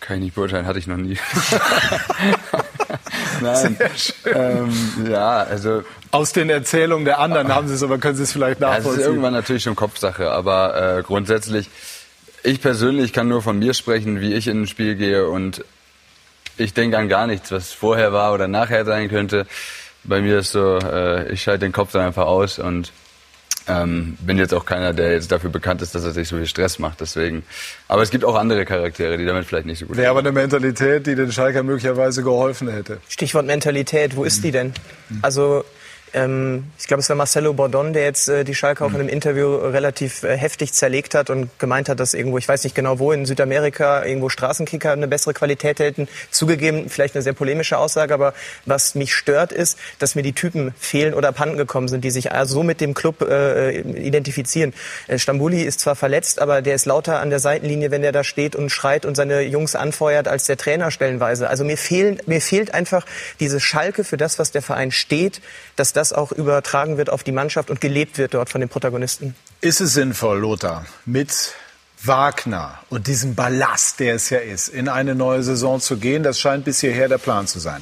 Kann 0.05 0.17
ich 0.17 0.23
nicht 0.25 0.35
beurteilen, 0.35 0.67
hatte 0.67 0.77
ich 0.77 0.85
noch 0.85 0.97
nie. 0.97 1.17
Nein. 3.41 3.77
Ähm, 4.25 4.71
ja, 5.09 5.43
also. 5.43 5.83
Aus 6.11 6.31
den 6.31 6.49
Erzählungen 6.49 7.05
der 7.05 7.19
anderen 7.19 7.53
haben 7.53 7.67
Sie 7.67 7.73
es, 7.73 7.81
aber 7.81 7.97
können 7.97 8.15
Sie 8.15 8.23
es 8.23 8.31
vielleicht 8.31 8.61
Ja, 8.61 8.73
es 8.73 8.79
ist 8.79 8.83
nachvollziehen? 8.85 9.07
irgendwann 9.09 9.33
natürlich 9.33 9.63
schon 9.63 9.75
Kopfsache, 9.75 10.31
aber 10.31 10.99
äh, 10.99 11.03
grundsätzlich, 11.03 11.69
ich 12.43 12.61
persönlich 12.61 13.13
kann 13.13 13.27
nur 13.27 13.41
von 13.41 13.57
mir 13.57 13.73
sprechen, 13.73 14.21
wie 14.21 14.33
ich 14.33 14.47
in 14.47 14.61
ein 14.61 14.67
Spiel 14.67 14.95
gehe 14.95 15.27
und 15.27 15.65
ich 16.57 16.73
denke 16.75 16.97
an 16.97 17.09
gar 17.09 17.25
nichts, 17.25 17.51
was 17.51 17.73
vorher 17.73 18.13
war 18.13 18.31
oder 18.33 18.47
nachher 18.47 18.85
sein 18.85 19.09
könnte. 19.09 19.47
Bei 20.03 20.21
mir 20.21 20.39
ist 20.39 20.51
so, 20.51 20.77
äh, 20.77 21.31
ich 21.31 21.41
schalte 21.41 21.65
den 21.65 21.71
Kopf 21.71 21.91
dann 21.93 22.03
einfach 22.05 22.27
aus 22.27 22.59
und 22.59 22.91
ähm, 23.67 24.17
bin 24.21 24.37
jetzt 24.37 24.53
auch 24.53 24.65
keiner, 24.65 24.93
der 24.93 25.13
jetzt 25.13 25.31
dafür 25.31 25.49
bekannt 25.49 25.81
ist, 25.81 25.95
dass 25.95 26.03
er 26.03 26.11
sich 26.11 26.27
so 26.27 26.37
viel 26.37 26.45
Stress 26.47 26.79
macht. 26.79 27.01
Deswegen. 27.01 27.43
Aber 27.87 28.01
es 28.01 28.11
gibt 28.11 28.23
auch 28.23 28.35
andere 28.35 28.65
Charaktere, 28.65 29.17
die 29.17 29.25
damit 29.25 29.45
vielleicht 29.45 29.65
nicht 29.65 29.79
so 29.79 29.85
gut 29.85 29.97
Wäre 29.97 30.09
aber 30.09 30.19
eine 30.19 30.31
Mentalität, 30.31 31.07
die 31.07 31.15
den 31.15 31.31
Schalker 31.31 31.63
möglicherweise 31.63 32.23
geholfen 32.23 32.69
hätte. 32.69 32.99
Stichwort 33.09 33.45
Mentalität, 33.45 34.15
wo 34.15 34.23
ist 34.23 34.43
die 34.43 34.51
denn? 34.51 34.73
Also 35.21 35.63
ähm, 36.15 36.63
ich 36.79 36.87
glaube, 36.87 37.01
es 37.01 37.09
war 37.09 37.15
Marcelo 37.15 37.53
Bordon, 37.53 37.91
der 37.91 38.05
jetzt 38.05 38.29
äh, 38.29 38.45
die 38.45 38.55
Schalke 38.55 38.85
auch 38.85 38.89
in 38.89 38.95
einem 38.95 39.09
Interview 39.09 39.55
relativ 39.55 40.23
äh, 40.23 40.37
heftig 40.37 40.71
zerlegt 40.71 41.13
hat 41.13 41.29
und 41.29 41.49
gemeint 41.59 41.89
hat, 41.89 41.99
dass 41.99 42.13
irgendwo, 42.13 42.37
ich 42.37 42.47
weiß 42.47 42.63
nicht 42.63 42.73
genau 42.73 42.99
wo, 42.99 43.11
in 43.11 43.25
Südamerika 43.25 44.05
irgendwo 44.05 44.29
Straßenkicker 44.29 44.93
eine 44.93 45.09
bessere 45.09 45.33
Qualität 45.33 45.79
hätten. 45.79 46.07
Zugegeben, 46.31 46.89
vielleicht 46.89 47.15
eine 47.15 47.21
sehr 47.21 47.33
polemische 47.33 47.77
Aussage, 47.77 48.13
aber 48.13 48.33
was 48.65 48.95
mich 48.95 49.13
stört 49.13 49.51
ist, 49.51 49.77
dass 49.99 50.15
mir 50.15 50.23
die 50.23 50.31
Typen 50.31 50.73
fehlen 50.79 51.13
oder 51.13 51.27
abhanden 51.27 51.57
gekommen 51.57 51.89
sind, 51.89 52.05
die 52.05 52.11
sich 52.11 52.29
so 52.45 52.63
mit 52.63 52.79
dem 52.79 52.93
Club 52.93 53.21
äh, 53.21 53.81
identifizieren. 53.81 54.73
Äh, 55.07 55.19
Stambuli 55.19 55.63
ist 55.63 55.81
zwar 55.81 55.97
verletzt, 55.97 56.39
aber 56.39 56.61
der 56.61 56.75
ist 56.75 56.85
lauter 56.85 57.19
an 57.19 57.29
der 57.29 57.39
Seitenlinie, 57.39 57.91
wenn 57.91 58.01
der 58.01 58.13
da 58.13 58.23
steht 58.23 58.55
und 58.55 58.69
schreit 58.69 59.05
und 59.05 59.15
seine 59.15 59.41
Jungs 59.41 59.75
anfeuert, 59.75 60.29
als 60.29 60.45
der 60.45 60.55
Trainer 60.55 60.91
stellenweise. 60.91 61.49
Also 61.49 61.65
mir, 61.65 61.77
fehlen, 61.77 62.21
mir 62.25 62.39
fehlt 62.39 62.73
einfach 62.73 63.05
diese 63.41 63.59
Schalke 63.59 64.05
für 64.05 64.15
das, 64.15 64.39
was 64.39 64.51
der 64.51 64.61
Verein 64.61 64.91
steht, 64.91 65.41
dass 65.75 65.91
das 65.91 66.04
auch 66.13 66.31
übertragen 66.31 66.97
wird 66.97 67.09
auf 67.09 67.23
die 67.23 67.31
Mannschaft 67.31 67.69
und 67.69 67.81
gelebt 67.81 68.17
wird 68.17 68.33
dort 68.33 68.49
von 68.49 68.61
den 68.61 68.69
Protagonisten. 68.69 69.35
Ist 69.61 69.81
es 69.81 69.93
sinnvoll, 69.93 70.39
Lothar, 70.39 70.85
mit 71.05 71.53
Wagner 72.03 72.79
und 72.89 73.07
diesem 73.07 73.35
Ballast, 73.35 73.99
der 73.99 74.15
es 74.15 74.29
ja 74.29 74.39
ist, 74.39 74.67
in 74.67 74.89
eine 74.89 75.15
neue 75.15 75.43
Saison 75.43 75.79
zu 75.79 75.97
gehen? 75.97 76.23
Das 76.23 76.39
scheint 76.39 76.65
bis 76.65 76.79
hierher 76.81 77.07
der 77.07 77.17
Plan 77.17 77.47
zu 77.47 77.59
sein. 77.59 77.81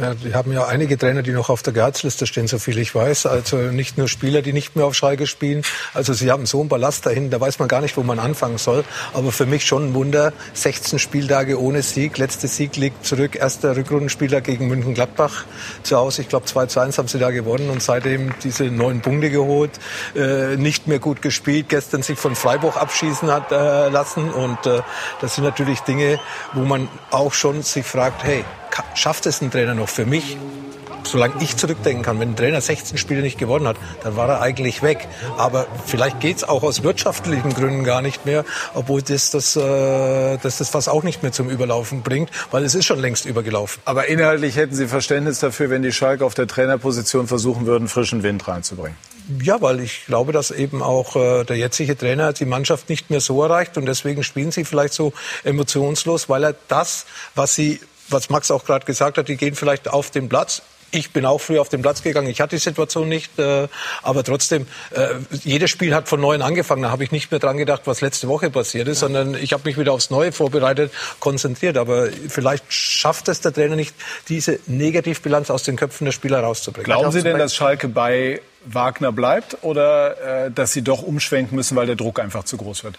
Ja, 0.00 0.14
die 0.14 0.34
haben 0.34 0.52
ja 0.52 0.66
einige 0.66 0.96
Trainer, 0.96 1.22
die 1.22 1.32
noch 1.32 1.50
auf 1.50 1.62
der 1.62 1.74
Gehaltsliste 1.74 2.26
stehen, 2.26 2.46
so 2.46 2.58
viel 2.58 2.78
ich 2.78 2.94
weiß. 2.94 3.26
Also 3.26 3.56
nicht 3.56 3.98
nur 3.98 4.08
Spieler, 4.08 4.40
die 4.40 4.54
nicht 4.54 4.74
mehr 4.74 4.86
auf 4.86 4.94
Schalke 4.94 5.26
spielen. 5.26 5.62
Also 5.92 6.14
sie 6.14 6.30
haben 6.30 6.46
so 6.46 6.60
einen 6.60 6.70
Ballast 6.70 7.04
dahin, 7.04 7.28
da 7.28 7.38
weiß 7.38 7.58
man 7.58 7.68
gar 7.68 7.82
nicht, 7.82 7.98
wo 7.98 8.02
man 8.02 8.18
anfangen 8.18 8.56
soll. 8.56 8.84
Aber 9.12 9.32
für 9.32 9.44
mich 9.44 9.66
schon 9.66 9.88
ein 9.88 9.94
Wunder. 9.94 10.32
16 10.54 10.98
Spieltage 10.98 11.60
ohne 11.60 11.82
Sieg. 11.82 12.16
Letzter 12.16 12.48
Sieg 12.48 12.76
liegt 12.76 13.04
zurück. 13.04 13.36
Erster 13.36 13.76
Rückrundenspieler 13.76 14.40
gegen 14.40 14.68
München-Gladbach 14.68 15.44
zu 15.82 15.96
Hause. 15.98 16.22
Ich 16.22 16.28
glaube 16.28 16.46
2 16.46 16.66
zu 16.66 16.80
1 16.80 16.96
haben 16.96 17.08
sie 17.08 17.18
da 17.18 17.30
gewonnen 17.30 17.68
und 17.68 17.82
seitdem 17.82 18.32
diese 18.42 18.64
neun 18.64 19.02
Punkte 19.02 19.28
geholt. 19.28 19.72
Äh, 20.14 20.56
nicht 20.56 20.86
mehr 20.86 21.00
gut 21.00 21.20
gespielt. 21.20 21.68
Gestern 21.68 22.02
sich 22.02 22.18
von 22.18 22.34
Freiburg 22.34 22.80
abschießen 22.80 23.30
hat 23.30 23.52
äh, 23.52 23.90
lassen. 23.90 24.30
Und 24.30 24.64
äh, 24.64 24.80
das 25.20 25.34
sind 25.34 25.44
natürlich 25.44 25.80
Dinge, 25.80 26.18
wo 26.54 26.60
man 26.60 26.88
auch 27.10 27.34
schon 27.34 27.62
sich 27.62 27.84
fragt, 27.84 28.24
hey, 28.24 28.42
schafft 28.94 29.26
es 29.26 29.40
ein 29.40 29.50
Trainer 29.50 29.74
noch 29.74 29.88
für 29.88 30.06
mich? 30.06 30.36
Solange 31.04 31.42
ich 31.42 31.56
zurückdenken 31.56 32.04
kann, 32.04 32.20
wenn 32.20 32.30
ein 32.30 32.36
Trainer 32.36 32.60
16 32.60 32.96
Spiele 32.96 33.22
nicht 33.22 33.36
gewonnen 33.36 33.66
hat, 33.66 33.76
dann 34.04 34.16
war 34.16 34.28
er 34.28 34.40
eigentlich 34.40 34.82
weg. 34.82 35.08
Aber 35.36 35.66
vielleicht 35.84 36.20
geht's 36.20 36.44
auch 36.44 36.62
aus 36.62 36.84
wirtschaftlichen 36.84 37.52
Gründen 37.54 37.84
gar 37.84 38.02
nicht 38.02 38.24
mehr, 38.24 38.44
obwohl 38.72 39.02
das 39.02 39.30
das, 39.30 39.56
äh, 39.56 40.38
das 40.38 40.58
das 40.58 40.72
was 40.74 40.88
auch 40.88 41.02
nicht 41.02 41.22
mehr 41.22 41.32
zum 41.32 41.50
Überlaufen 41.50 42.02
bringt, 42.02 42.30
weil 42.50 42.64
es 42.64 42.74
ist 42.74 42.84
schon 42.84 43.00
längst 43.00 43.26
übergelaufen. 43.26 43.82
Aber 43.84 44.06
inhaltlich 44.06 44.56
hätten 44.56 44.74
Sie 44.74 44.86
Verständnis 44.86 45.40
dafür, 45.40 45.70
wenn 45.70 45.82
die 45.82 45.92
Schalke 45.92 46.24
auf 46.24 46.34
der 46.34 46.46
Trainerposition 46.46 47.26
versuchen 47.26 47.66
würden, 47.66 47.88
frischen 47.88 48.22
Wind 48.22 48.46
reinzubringen. 48.46 48.96
Ja, 49.40 49.60
weil 49.60 49.80
ich 49.80 50.06
glaube, 50.06 50.32
dass 50.32 50.50
eben 50.50 50.82
auch 50.82 51.16
äh, 51.16 51.44
der 51.44 51.56
jetzige 51.56 51.96
Trainer 51.96 52.32
die 52.32 52.44
Mannschaft 52.44 52.88
nicht 52.88 53.10
mehr 53.10 53.20
so 53.20 53.42
erreicht 53.42 53.76
und 53.76 53.86
deswegen 53.86 54.24
spielen 54.24 54.50
sie 54.50 54.64
vielleicht 54.64 54.94
so 54.94 55.12
emotionslos, 55.44 56.28
weil 56.28 56.44
er 56.44 56.54
das, 56.68 57.06
was 57.34 57.54
sie, 57.54 57.80
was 58.12 58.30
Max 58.30 58.50
auch 58.50 58.64
gerade 58.64 58.84
gesagt 58.84 59.18
hat, 59.18 59.28
die 59.28 59.36
gehen 59.36 59.54
vielleicht 59.54 59.88
auf 59.88 60.10
den 60.10 60.28
Platz. 60.28 60.62
Ich 60.94 61.10
bin 61.10 61.24
auch 61.24 61.38
früher 61.38 61.62
auf 61.62 61.70
den 61.70 61.80
Platz 61.80 62.02
gegangen. 62.02 62.28
Ich 62.28 62.42
hatte 62.42 62.54
die 62.56 62.60
Situation 62.60 63.08
nicht, 63.08 63.38
äh, 63.38 63.66
aber 64.02 64.24
trotzdem, 64.24 64.66
äh, 64.90 65.14
jedes 65.42 65.70
Spiel 65.70 65.94
hat 65.94 66.06
von 66.06 66.20
neuem 66.20 66.42
angefangen. 66.42 66.82
Da 66.82 66.90
habe 66.90 67.02
ich 67.02 67.10
nicht 67.10 67.30
mehr 67.30 67.40
dran 67.40 67.56
gedacht, 67.56 67.82
was 67.86 68.02
letzte 68.02 68.28
Woche 68.28 68.50
passiert 68.50 68.88
ist, 68.88 69.00
sondern 69.00 69.34
ich 69.34 69.54
habe 69.54 69.62
mich 69.64 69.78
wieder 69.78 69.94
aufs 69.94 70.10
Neue 70.10 70.32
vorbereitet, 70.32 70.92
konzentriert. 71.18 71.78
Aber 71.78 72.08
vielleicht 72.28 72.70
schafft 72.70 73.28
es 73.28 73.40
der 73.40 73.54
Trainer 73.54 73.74
nicht, 73.74 73.94
diese 74.28 74.60
Negativbilanz 74.66 75.48
aus 75.50 75.62
den 75.62 75.76
Köpfen 75.76 76.04
der 76.04 76.12
Spieler 76.12 76.40
rauszubringen. 76.40 76.84
Glauben 76.84 77.10
Sie 77.10 77.22
denn, 77.22 77.38
dass 77.38 77.54
Schalke 77.54 77.88
bei 77.88 78.42
Wagner 78.66 79.12
bleibt 79.12 79.58
oder 79.62 80.44
äh, 80.44 80.50
dass 80.50 80.72
sie 80.72 80.82
doch 80.82 81.02
umschwenken 81.02 81.56
müssen, 81.56 81.74
weil 81.74 81.86
der 81.86 81.96
Druck 81.96 82.20
einfach 82.20 82.44
zu 82.44 82.58
groß 82.58 82.84
wird? 82.84 82.98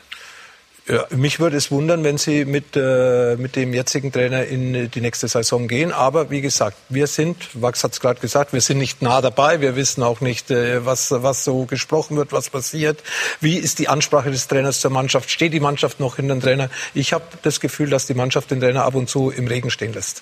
Ja, 0.86 1.06
mich 1.12 1.40
würde 1.40 1.56
es 1.56 1.72
wundern, 1.72 2.04
wenn 2.04 2.18
Sie 2.18 2.44
mit, 2.44 2.76
äh, 2.76 3.38
mit 3.38 3.56
dem 3.56 3.74
jetzigen 3.74 4.12
Trainer 4.12 4.46
in 4.46 4.92
die 4.92 5.00
nächste 5.00 5.30
Saison 5.30 5.70
gehen. 5.70 5.94
Aber 5.94 6.30
wie 6.30 6.42
gesagt, 6.42 6.76
wir 6.90 7.08
sind, 7.08 7.38
Wax 7.54 7.86
hat 7.86 7.94
es 7.94 8.02
gerade 8.02 8.20
gesagt, 8.20 8.52
wir 8.52 8.60
sind 8.60 8.80
nicht 8.80 9.02
nah 9.02 9.22
dabei. 9.22 9.62
Wir 9.62 9.78
wissen 9.78 10.04
auch 10.04 10.20
nicht, 10.20 10.52
äh, 10.52 10.86
was, 10.86 11.12
was 11.12 11.46
so 11.46 11.64
gesprochen 11.66 12.18
wird, 12.18 12.34
was 12.34 12.50
passiert. 12.50 13.02
Wie 13.40 13.56
ist 13.56 13.80
die 13.80 13.88
Ansprache 13.88 14.30
des 14.30 14.50
Trainers 14.50 14.82
zur 14.82 14.92
Mannschaft? 14.92 15.32
Steht 15.32 15.54
die 15.54 15.62
Mannschaft 15.62 16.02
noch 16.02 16.18
hinter 16.18 16.36
dem 16.36 16.42
Trainer? 16.42 16.70
Ich 16.94 17.14
habe 17.14 17.24
das 17.44 17.62
Gefühl, 17.62 17.90
dass 17.90 18.06
die 18.06 18.14
Mannschaft 18.14 18.52
den 18.52 18.60
Trainer 18.60 18.84
ab 18.84 18.96
und 18.96 19.08
zu 19.10 19.30
im 19.30 19.48
Regen 19.48 19.72
stehen 19.72 19.94
lässt. 19.94 20.22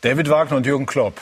David 0.00 0.30
Wagner 0.30 0.56
und 0.56 0.64
Jürgen 0.64 0.86
Klopp 0.86 1.20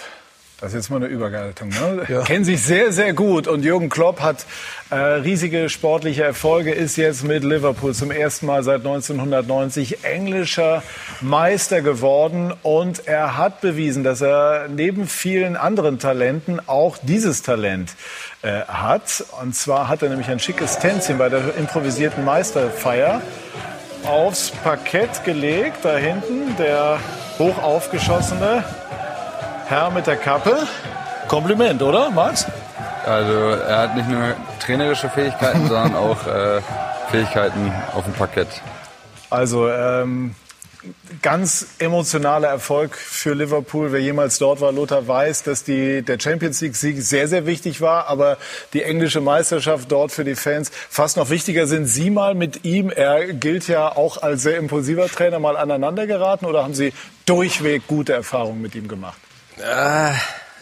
das 0.65 0.73
ist 0.73 0.77
jetzt 0.77 0.91
mal 0.91 0.97
eine 0.97 1.07
Überleitung. 1.09 1.69
Ne? 1.69 2.07
Ja. 2.15 2.23
Kennen 2.23 2.45
sich 2.45 2.63
sehr, 2.63 2.91
sehr 2.91 3.13
gut. 3.13 3.49
Und 3.49 3.65
Jürgen 3.65 3.91
Klopp 3.91 4.23
hat 4.23 4.47
äh, 4.91 4.95
riesige 4.97 5.69
sportliche 5.69 6.25
Erfolge, 6.25 6.73
ist 6.73 6.97
jetzt 6.97 7.23
mit 7.23 7.45
Liverpool 7.45 7.93
zum 7.95 8.11
ersten 8.11 8.47
Mal 8.47 8.63
seit 8.63 8.79
1990 8.79 10.05
englischer 10.05 10.83
Meister 11.21 11.83
geworden. 11.83 12.55
Und 12.63 13.07
er 13.07 13.37
hat 13.37 13.61
bewiesen, 13.61 14.05
dass 14.05 14.23
er 14.23 14.69
neben 14.69 15.07
vielen 15.07 15.57
anderen 15.57 15.99
Talenten 15.99 16.67
auch 16.67 16.97
dieses 17.03 17.43
Talent 17.43 17.95
äh, 18.41 18.63
hat. 18.63 19.23
Und 19.43 19.55
zwar 19.55 19.89
hat 19.89 20.03
er 20.03 20.09
nämlich 20.09 20.29
ein 20.29 20.41
schickes 20.41 20.79
Tänzchen 20.79 21.19
bei 21.19 21.29
der 21.29 21.57
improvisierten 21.59 22.25
Meisterfeier 22.25 23.21
aufs 24.07 24.51
Parkett 24.51 25.25
gelegt. 25.25 25.79
Da 25.83 25.99
hinten 25.99 26.57
der 26.57 26.99
hoch 27.39 27.63
aufgeschossene 27.63 28.65
Herr 29.67 29.91
mit 29.91 30.07
der 30.07 30.17
Kappe. 30.17 30.67
Kompliment, 31.29 31.83
oder, 31.83 32.11
Max? 32.11 32.47
Also 33.07 33.33
er 33.33 33.79
hat 33.79 33.97
nicht 33.97 34.09
nur 34.09 34.35
trainerische 34.61 35.09
Fähigkeiten, 35.09 35.61
sondern 35.69 35.95
auch 35.97 36.27
äh, 36.27 36.61
Fähigkeiten 37.11 37.73
auf 37.95 38.05
dem 38.05 38.13
Parkett. 38.13 38.49
Also 39.31 39.69
ähm, 39.69 40.35
ganz 41.23 41.67
emotionaler 41.79 42.49
Erfolg 42.49 42.95
für 42.97 43.35
Liverpool. 43.35 43.93
Wer 43.93 44.01
jemals 44.01 44.39
dort 44.39 44.61
war, 44.61 44.71
Lothar 44.71 45.09
weiß, 45.09 45.43
dass 45.45 45.65
die, 45.65 46.03
der 46.03 46.21
Champions 46.21 46.61
League-Sieg 46.61 47.03
sehr, 47.03 47.29
sehr 47.29 47.47
wichtig 47.47 47.81
war, 47.81 48.09
aber 48.09 48.37
die 48.75 48.83
englische 48.83 49.21
Meisterschaft 49.21 49.91
dort 49.91 50.13
für 50.13 50.25
die 50.25 50.35
Fans 50.35 50.71
fast 50.71 51.17
noch 51.17 51.31
wichtiger. 51.31 51.67
Sind 51.67 51.87
Sie 51.87 52.11
mal 52.11 52.35
mit 52.35 52.65
ihm, 52.65 52.91
er 52.91 53.33
gilt 53.33 53.67
ja 53.69 53.97
auch 53.97 54.23
als 54.23 54.43
sehr 54.43 54.59
impulsiver 54.59 55.09
Trainer, 55.09 55.39
mal 55.39 55.57
aneinander 55.57 56.07
geraten 56.07 56.45
oder 56.45 56.63
haben 56.63 56.75
Sie 56.75 56.93
durchweg 57.27 57.87
gute 57.87 58.13
Erfahrungen 58.13 58.61
mit 58.61 58.75
ihm 58.75 58.89
gemacht? 58.89 59.19
Äh, 59.59 60.13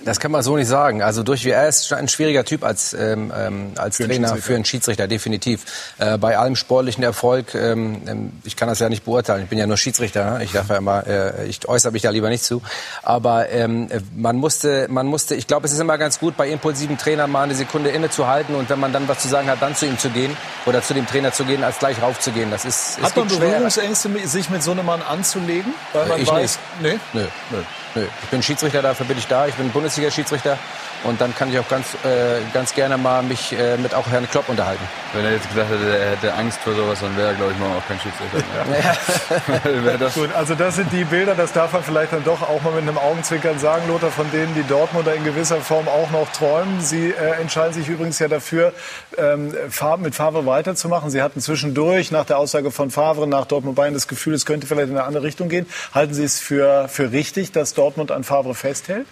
das 0.04 0.20
kann 0.20 0.30
man 0.30 0.42
so 0.42 0.56
nicht 0.56 0.68
sagen. 0.68 1.02
Also 1.02 1.22
durch 1.22 1.44
er 1.46 1.68
ist 1.68 1.92
ein 1.92 2.08
schwieriger 2.08 2.44
Typ 2.44 2.64
als 2.64 2.92
ähm, 2.92 3.32
ähm 3.36 3.72
als 3.76 3.96
für 3.96 4.06
Trainer 4.06 4.36
für 4.36 4.54
einen 4.54 4.64
Schiedsrichter 4.64 5.06
definitiv. 5.06 5.92
Äh, 5.98 6.18
bei 6.18 6.36
allem 6.38 6.56
sportlichen 6.56 7.04
Erfolg, 7.04 7.54
ähm, 7.54 8.02
ähm, 8.06 8.32
ich 8.44 8.56
kann 8.56 8.68
das 8.68 8.80
ja 8.80 8.88
nicht 8.88 9.04
beurteilen. 9.04 9.44
Ich 9.44 9.48
bin 9.48 9.58
ja 9.58 9.66
nur 9.66 9.76
Schiedsrichter. 9.76 10.38
Ne? 10.38 10.44
Ich 10.44 10.52
darf 10.52 10.68
ja 10.68 10.76
immer, 10.76 11.06
äh, 11.06 11.46
ich 11.46 11.68
äußere 11.68 11.92
mich 11.92 12.02
da 12.02 12.10
lieber 12.10 12.28
nicht 12.28 12.44
zu. 12.44 12.62
Aber 13.02 13.50
ähm, 13.50 13.88
man 14.16 14.36
musste, 14.36 14.88
man 14.88 15.06
musste. 15.06 15.34
Ich 15.34 15.46
glaube, 15.46 15.66
es 15.66 15.72
ist 15.72 15.80
immer 15.80 15.98
ganz 15.98 16.18
gut, 16.18 16.36
bei 16.36 16.48
impulsiven 16.48 16.98
Trainern 16.98 17.30
mal 17.30 17.44
eine 17.44 17.54
Sekunde 17.54 17.90
innezuhalten 17.90 18.54
und 18.54 18.68
wenn 18.70 18.80
man 18.80 18.92
dann 18.92 19.08
was 19.08 19.20
zu 19.20 19.28
sagen 19.28 19.48
hat, 19.48 19.62
dann 19.62 19.76
zu 19.76 19.86
ihm 19.86 19.98
zu 19.98 20.10
gehen 20.10 20.36
oder 20.66 20.82
zu 20.82 20.94
dem 20.94 21.06
Trainer 21.06 21.32
zu 21.32 21.44
gehen, 21.44 21.62
als 21.62 21.78
gleich 21.78 22.00
raufzugehen. 22.02 22.50
Das 22.50 22.64
ist. 22.64 23.00
Hat 23.00 23.16
man 23.16 23.28
Berührungsängste, 23.28 24.10
sich 24.24 24.50
mit 24.50 24.62
so 24.62 24.72
einem 24.72 24.86
Mann 24.86 25.02
anzulegen, 25.02 25.72
weil 25.92 26.06
man 26.06 26.20
ich 26.20 26.28
weiß, 26.28 26.58
nicht. 26.80 27.00
Nee? 27.12 27.20
Nö. 27.20 27.26
Nö. 27.50 27.58
Nö. 27.94 28.06
Ich 28.22 28.28
bin 28.30 28.42
Schiedsrichter, 28.42 28.82
dafür 28.82 29.06
bin 29.06 29.18
ich 29.18 29.26
da. 29.26 29.46
Ich 29.46 29.54
bin 29.54 29.70
Bundesliga-Schiedsrichter. 29.70 30.58
Und 31.04 31.20
dann 31.20 31.34
kann 31.34 31.50
ich 31.50 31.58
auch 31.58 31.68
ganz, 31.68 31.94
äh, 32.04 32.40
ganz 32.52 32.74
gerne 32.74 32.96
mal 32.96 33.22
mich 33.22 33.52
äh, 33.52 33.76
mit 33.76 33.94
auch 33.94 34.06
Herrn 34.08 34.28
Klopp 34.30 34.48
unterhalten. 34.48 34.82
Wenn 35.12 35.24
er 35.24 35.32
jetzt 35.32 35.48
gesagt 35.48 35.70
hätte, 35.70 35.98
er 35.98 36.10
hätte 36.12 36.34
Angst 36.34 36.58
vor 36.60 36.74
sowas, 36.74 37.00
dann 37.00 37.16
wäre 37.16 37.28
er, 37.28 37.34
glaube 37.34 37.52
ich, 37.52 37.58
morgen 37.58 37.74
auch 37.74 37.86
kein 37.88 37.98
Schiedsrichter 37.98 38.38
mehr. 38.70 39.98
ja. 40.00 40.08
Gut, 40.08 40.34
also 40.34 40.54
das 40.54 40.76
sind 40.76 40.92
die 40.92 41.04
Bilder, 41.04 41.34
das 41.34 41.52
darf 41.52 41.72
man 41.72 41.82
vielleicht 41.82 42.12
dann 42.12 42.24
doch 42.24 42.42
auch 42.42 42.62
mal 42.62 42.72
mit 42.72 42.82
einem 42.82 42.98
Augenzwinkern 42.98 43.58
sagen, 43.58 43.88
Lothar, 43.88 44.10
von 44.10 44.30
denen 44.30 44.54
die 44.54 44.62
Dortmunder 44.62 45.14
in 45.14 45.24
gewisser 45.24 45.60
Form 45.60 45.88
auch 45.88 46.10
noch 46.10 46.30
träumen. 46.32 46.80
Sie 46.80 47.10
äh, 47.10 47.40
entscheiden 47.40 47.72
sich 47.74 47.88
übrigens 47.88 48.18
ja 48.18 48.28
dafür, 48.28 48.72
ähm, 49.18 49.54
mit 49.98 50.14
Favre 50.14 50.46
weiterzumachen. 50.46 51.10
Sie 51.10 51.20
hatten 51.20 51.40
zwischendurch 51.40 52.12
nach 52.12 52.24
der 52.24 52.38
Aussage 52.38 52.70
von 52.70 52.90
Favre 52.90 53.26
nach 53.26 53.46
Dortmund 53.46 53.76
Bayern 53.76 53.94
das 53.94 54.08
Gefühl, 54.08 54.34
es 54.34 54.46
könnte 54.46 54.66
vielleicht 54.66 54.88
in 54.88 54.96
eine 54.96 55.06
andere 55.06 55.24
Richtung 55.24 55.48
gehen. 55.48 55.66
Halten 55.92 56.14
Sie 56.14 56.24
es 56.24 56.38
für, 56.38 56.88
für 56.88 57.10
richtig, 57.10 57.52
dass 57.52 57.74
Dortmund 57.74 58.10
an 58.12 58.24
Favre 58.24 58.54
festhält? 58.54 59.06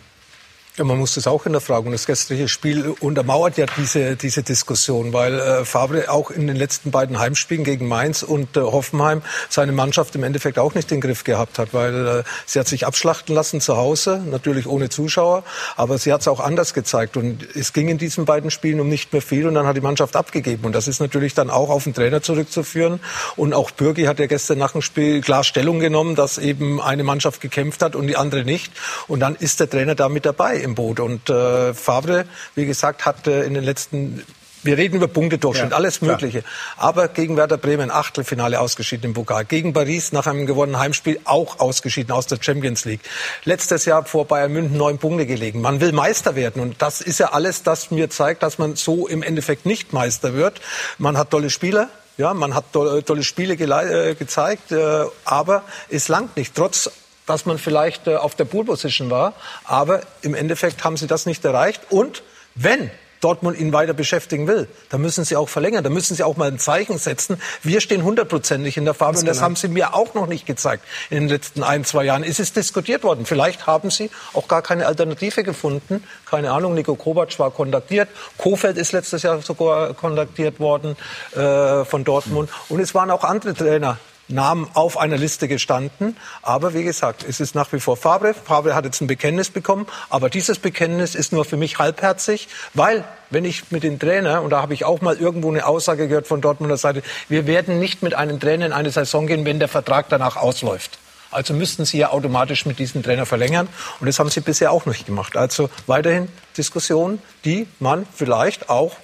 Ja, 0.80 0.86
man 0.86 0.98
muss 0.98 1.12
das 1.12 1.26
auch 1.26 1.44
in 1.44 1.52
der 1.52 1.60
Frage. 1.60 1.84
Und 1.84 1.92
das 1.92 2.06
gestrige 2.06 2.48
Spiel 2.48 2.94
untermauert 3.00 3.58
ja 3.58 3.66
diese, 3.76 4.16
diese 4.16 4.42
Diskussion, 4.42 5.12
weil 5.12 5.38
äh, 5.38 5.66
Favre 5.66 6.10
auch 6.10 6.30
in 6.30 6.46
den 6.46 6.56
letzten 6.56 6.90
beiden 6.90 7.18
Heimspielen 7.18 7.64
gegen 7.64 7.86
Mainz 7.86 8.22
und 8.22 8.56
äh, 8.56 8.60
Hoffenheim 8.60 9.20
seine 9.50 9.72
Mannschaft 9.72 10.14
im 10.14 10.22
Endeffekt 10.22 10.58
auch 10.58 10.74
nicht 10.74 10.90
den 10.90 11.02
Griff 11.02 11.22
gehabt 11.24 11.58
hat, 11.58 11.74
weil 11.74 12.06
äh, 12.06 12.22
sie 12.46 12.58
hat 12.58 12.66
sich 12.66 12.86
abschlachten 12.86 13.34
lassen 13.34 13.60
zu 13.60 13.76
Hause, 13.76 14.22
natürlich 14.24 14.66
ohne 14.66 14.88
Zuschauer, 14.88 15.44
aber 15.76 15.98
sie 15.98 16.14
hat 16.14 16.22
es 16.22 16.28
auch 16.28 16.40
anders 16.40 16.72
gezeigt. 16.72 17.18
Und 17.18 17.46
es 17.54 17.74
ging 17.74 17.88
in 17.88 17.98
diesen 17.98 18.24
beiden 18.24 18.50
Spielen 18.50 18.80
um 18.80 18.88
nicht 18.88 19.12
mehr 19.12 19.20
viel 19.20 19.46
und 19.46 19.56
dann 19.56 19.66
hat 19.66 19.76
die 19.76 19.82
Mannschaft 19.82 20.16
abgegeben. 20.16 20.64
Und 20.64 20.74
das 20.74 20.88
ist 20.88 20.98
natürlich 20.98 21.34
dann 21.34 21.50
auch 21.50 21.68
auf 21.68 21.84
den 21.84 21.92
Trainer 21.92 22.22
zurückzuführen. 22.22 23.00
Und 23.36 23.52
auch 23.52 23.70
Bürgi 23.70 24.04
hat 24.04 24.18
ja 24.18 24.24
gestern 24.24 24.56
nach 24.56 24.72
dem 24.72 24.80
Spiel 24.80 25.20
klar 25.20 25.44
Stellung 25.44 25.78
genommen, 25.78 26.14
dass 26.14 26.38
eben 26.38 26.80
eine 26.80 27.04
Mannschaft 27.04 27.42
gekämpft 27.42 27.82
hat 27.82 27.94
und 27.94 28.06
die 28.06 28.16
andere 28.16 28.46
nicht. 28.46 28.72
Und 29.08 29.20
dann 29.20 29.34
ist 29.34 29.60
der 29.60 29.68
Trainer 29.68 29.94
da 29.94 30.08
mit 30.08 30.24
dabei 30.24 30.69
im 30.70 30.74
Boot. 30.74 31.00
Und 31.00 31.28
äh, 31.28 31.74
Favre, 31.74 32.24
wie 32.54 32.66
gesagt, 32.66 33.04
hat 33.04 33.26
äh, 33.26 33.44
in 33.44 33.54
den 33.54 33.64
letzten 33.64 34.24
wir 34.62 34.76
reden 34.76 34.96
über 34.96 35.08
Punktedurchschnitt, 35.08 35.70
ja, 35.70 35.76
alles 35.76 36.02
Mögliche. 36.02 36.42
Klar. 36.42 36.52
Aber 36.76 37.08
gegen 37.08 37.36
Werder 37.36 37.56
Bremen 37.56 37.90
Achtelfinale 37.90 38.60
ausgeschieden 38.60 39.06
im 39.06 39.14
Pokal. 39.14 39.46
Gegen 39.46 39.72
Paris 39.72 40.12
nach 40.12 40.26
einem 40.26 40.46
gewonnenen 40.46 40.78
Heimspiel 40.78 41.18
auch 41.24 41.60
ausgeschieden 41.60 42.12
aus 42.12 42.26
der 42.26 42.38
Champions 42.40 42.84
League. 42.84 43.00
Letztes 43.44 43.86
Jahr 43.86 44.04
vor 44.04 44.26
Bayern 44.26 44.52
München 44.52 44.76
neun 44.76 44.98
Punkte 44.98 45.24
gelegen. 45.24 45.62
Man 45.62 45.80
will 45.80 45.92
Meister 45.92 46.36
werden. 46.36 46.60
Und 46.60 46.82
das 46.82 47.00
ist 47.00 47.18
ja 47.18 47.32
alles, 47.32 47.62
das 47.62 47.90
mir 47.90 48.10
zeigt, 48.10 48.42
dass 48.42 48.58
man 48.58 48.76
so 48.76 49.08
im 49.08 49.22
Endeffekt 49.22 49.64
nicht 49.64 49.94
Meister 49.94 50.34
wird. 50.34 50.60
Man 50.98 51.16
hat 51.16 51.30
tolle 51.30 51.48
Spieler. 51.48 51.88
Ja, 52.18 52.34
man 52.34 52.54
hat 52.54 52.72
tolle, 52.74 53.02
tolle 53.02 53.22
Spiele 53.22 53.54
äh, 53.54 54.14
gezeigt, 54.14 54.72
äh, 54.72 55.04
aber 55.24 55.62
es 55.88 56.08
langt 56.08 56.36
nicht. 56.36 56.54
Trotz 56.54 56.90
dass 57.30 57.46
man 57.46 57.58
vielleicht 57.58 58.08
äh, 58.08 58.16
auf 58.16 58.34
der 58.34 58.44
Pool 58.44 58.64
Position 58.64 59.08
war. 59.08 59.34
Aber 59.64 60.00
im 60.22 60.34
Endeffekt 60.34 60.82
haben 60.82 60.96
sie 60.96 61.06
das 61.06 61.26
nicht 61.26 61.44
erreicht. 61.44 61.80
Und 61.88 62.22
wenn 62.56 62.90
Dortmund 63.20 63.58
ihn 63.58 63.72
weiter 63.72 63.92
beschäftigen 63.92 64.48
will, 64.48 64.66
dann 64.88 65.00
müssen 65.02 65.24
sie 65.24 65.36
auch 65.36 65.48
verlängern. 65.48 65.84
Da 65.84 65.90
müssen 65.90 66.16
sie 66.16 66.24
auch 66.24 66.36
mal 66.36 66.48
ein 66.48 66.58
Zeichen 66.58 66.98
setzen. 66.98 67.40
Wir 67.62 67.80
stehen 67.80 68.02
hundertprozentig 68.02 68.76
in 68.76 68.84
der 68.84 68.94
Farbe 68.94 69.18
und 69.18 69.28
das 69.28 69.36
genau. 69.36 69.44
haben 69.44 69.56
sie 69.56 69.68
mir 69.68 69.94
auch 69.94 70.14
noch 70.14 70.26
nicht 70.26 70.46
gezeigt 70.46 70.84
in 71.10 71.20
den 71.20 71.28
letzten 71.28 71.62
ein, 71.62 71.84
zwei 71.84 72.04
Jahren. 72.04 72.24
Es 72.24 72.40
ist 72.40 72.56
diskutiert 72.56 73.04
worden. 73.04 73.26
Vielleicht 73.26 73.66
haben 73.66 73.90
sie 73.90 74.10
auch 74.32 74.48
gar 74.48 74.62
keine 74.62 74.86
Alternative 74.86 75.44
gefunden. 75.44 76.02
Keine 76.28 76.50
Ahnung, 76.50 76.74
Nico 76.74 76.94
Kovac 76.96 77.38
war 77.38 77.50
kontaktiert. 77.50 78.08
Kofeld 78.38 78.76
ist 78.76 78.92
letztes 78.92 79.22
Jahr 79.22 79.40
sogar 79.42 79.94
kontaktiert 79.94 80.58
worden 80.58 80.96
äh, 81.36 81.84
von 81.84 82.02
Dortmund. 82.04 82.50
Und 82.70 82.80
es 82.80 82.94
waren 82.94 83.10
auch 83.10 83.22
andere 83.22 83.54
Trainer 83.54 83.98
Namen 84.30 84.68
auf 84.74 84.98
einer 84.98 85.16
Liste 85.16 85.48
gestanden. 85.48 86.16
Aber 86.42 86.74
wie 86.74 86.84
gesagt, 86.84 87.24
es 87.28 87.40
ist 87.40 87.54
nach 87.54 87.72
wie 87.72 87.80
vor 87.80 87.96
Fabre. 87.96 88.34
Fabre 88.34 88.74
hat 88.74 88.84
jetzt 88.84 89.00
ein 89.00 89.06
Bekenntnis 89.06 89.50
bekommen. 89.50 89.86
Aber 90.08 90.30
dieses 90.30 90.58
Bekenntnis 90.58 91.14
ist 91.14 91.32
nur 91.32 91.44
für 91.44 91.56
mich 91.56 91.78
halbherzig, 91.78 92.48
weil 92.74 93.04
wenn 93.30 93.44
ich 93.44 93.70
mit 93.70 93.82
dem 93.82 93.98
Trainer, 93.98 94.42
und 94.42 94.50
da 94.50 94.62
habe 94.62 94.74
ich 94.74 94.84
auch 94.84 95.00
mal 95.00 95.16
irgendwo 95.16 95.50
eine 95.50 95.66
Aussage 95.66 96.08
gehört 96.08 96.26
von 96.26 96.40
Dortmunder 96.40 96.76
Seite, 96.76 97.02
wir 97.28 97.46
werden 97.46 97.78
nicht 97.78 98.02
mit 98.02 98.14
einem 98.14 98.40
Trainer 98.40 98.66
in 98.66 98.72
eine 98.72 98.90
Saison 98.90 99.26
gehen, 99.26 99.44
wenn 99.44 99.58
der 99.58 99.68
Vertrag 99.68 100.08
danach 100.08 100.36
ausläuft. 100.36 100.98
Also 101.30 101.54
müssten 101.54 101.84
Sie 101.84 101.98
ja 101.98 102.10
automatisch 102.10 102.66
mit 102.66 102.78
diesem 102.78 103.02
Trainer 103.02 103.24
verlängern. 103.24 103.68
Und 104.00 104.06
das 104.06 104.18
haben 104.18 104.30
Sie 104.30 104.40
bisher 104.40 104.72
auch 104.72 104.86
nicht 104.86 105.06
gemacht. 105.06 105.36
Also 105.36 105.70
weiterhin 105.86 106.28
Diskussionen, 106.56 107.22
die 107.44 107.68
man 107.78 108.06
vielleicht 108.12 108.68
auch. 108.68 108.96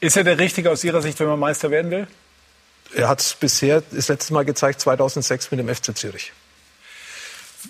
Ist 0.00 0.16
er 0.16 0.24
der 0.24 0.38
Richtige 0.38 0.70
aus 0.70 0.82
Ihrer 0.82 1.00
Sicht, 1.00 1.20
wenn 1.20 1.28
man 1.28 1.38
Meister 1.38 1.70
werden 1.70 1.90
will? 1.90 2.08
Er 2.94 3.08
hat 3.08 3.20
es 3.20 3.34
bisher 3.34 3.82
das 3.90 4.08
letzte 4.08 4.32
Mal 4.32 4.44
gezeigt, 4.44 4.80
2006 4.80 5.50
mit 5.50 5.60
dem 5.60 5.74
FC 5.74 5.96
Zürich. 5.96 6.32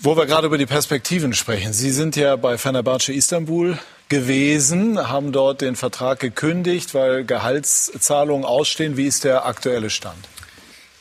Wo 0.02 0.16
wir 0.16 0.26
gerade 0.26 0.46
über 0.46 0.56
die 0.56 0.66
Perspektiven 0.66 1.34
sprechen. 1.34 1.72
Sie 1.72 1.90
sind 1.90 2.16
ja 2.16 2.36
bei 2.36 2.56
Fenerbahce 2.58 3.12
Istanbul 3.12 3.76
gewesen, 4.08 5.08
haben 5.08 5.32
dort 5.32 5.60
den 5.60 5.76
Vertrag 5.76 6.20
gekündigt, 6.20 6.94
weil 6.94 7.24
Gehaltszahlungen 7.24 8.44
ausstehen. 8.44 8.96
Wie 8.96 9.06
ist 9.06 9.24
der 9.24 9.46
aktuelle 9.46 9.90
Stand? 9.90 10.28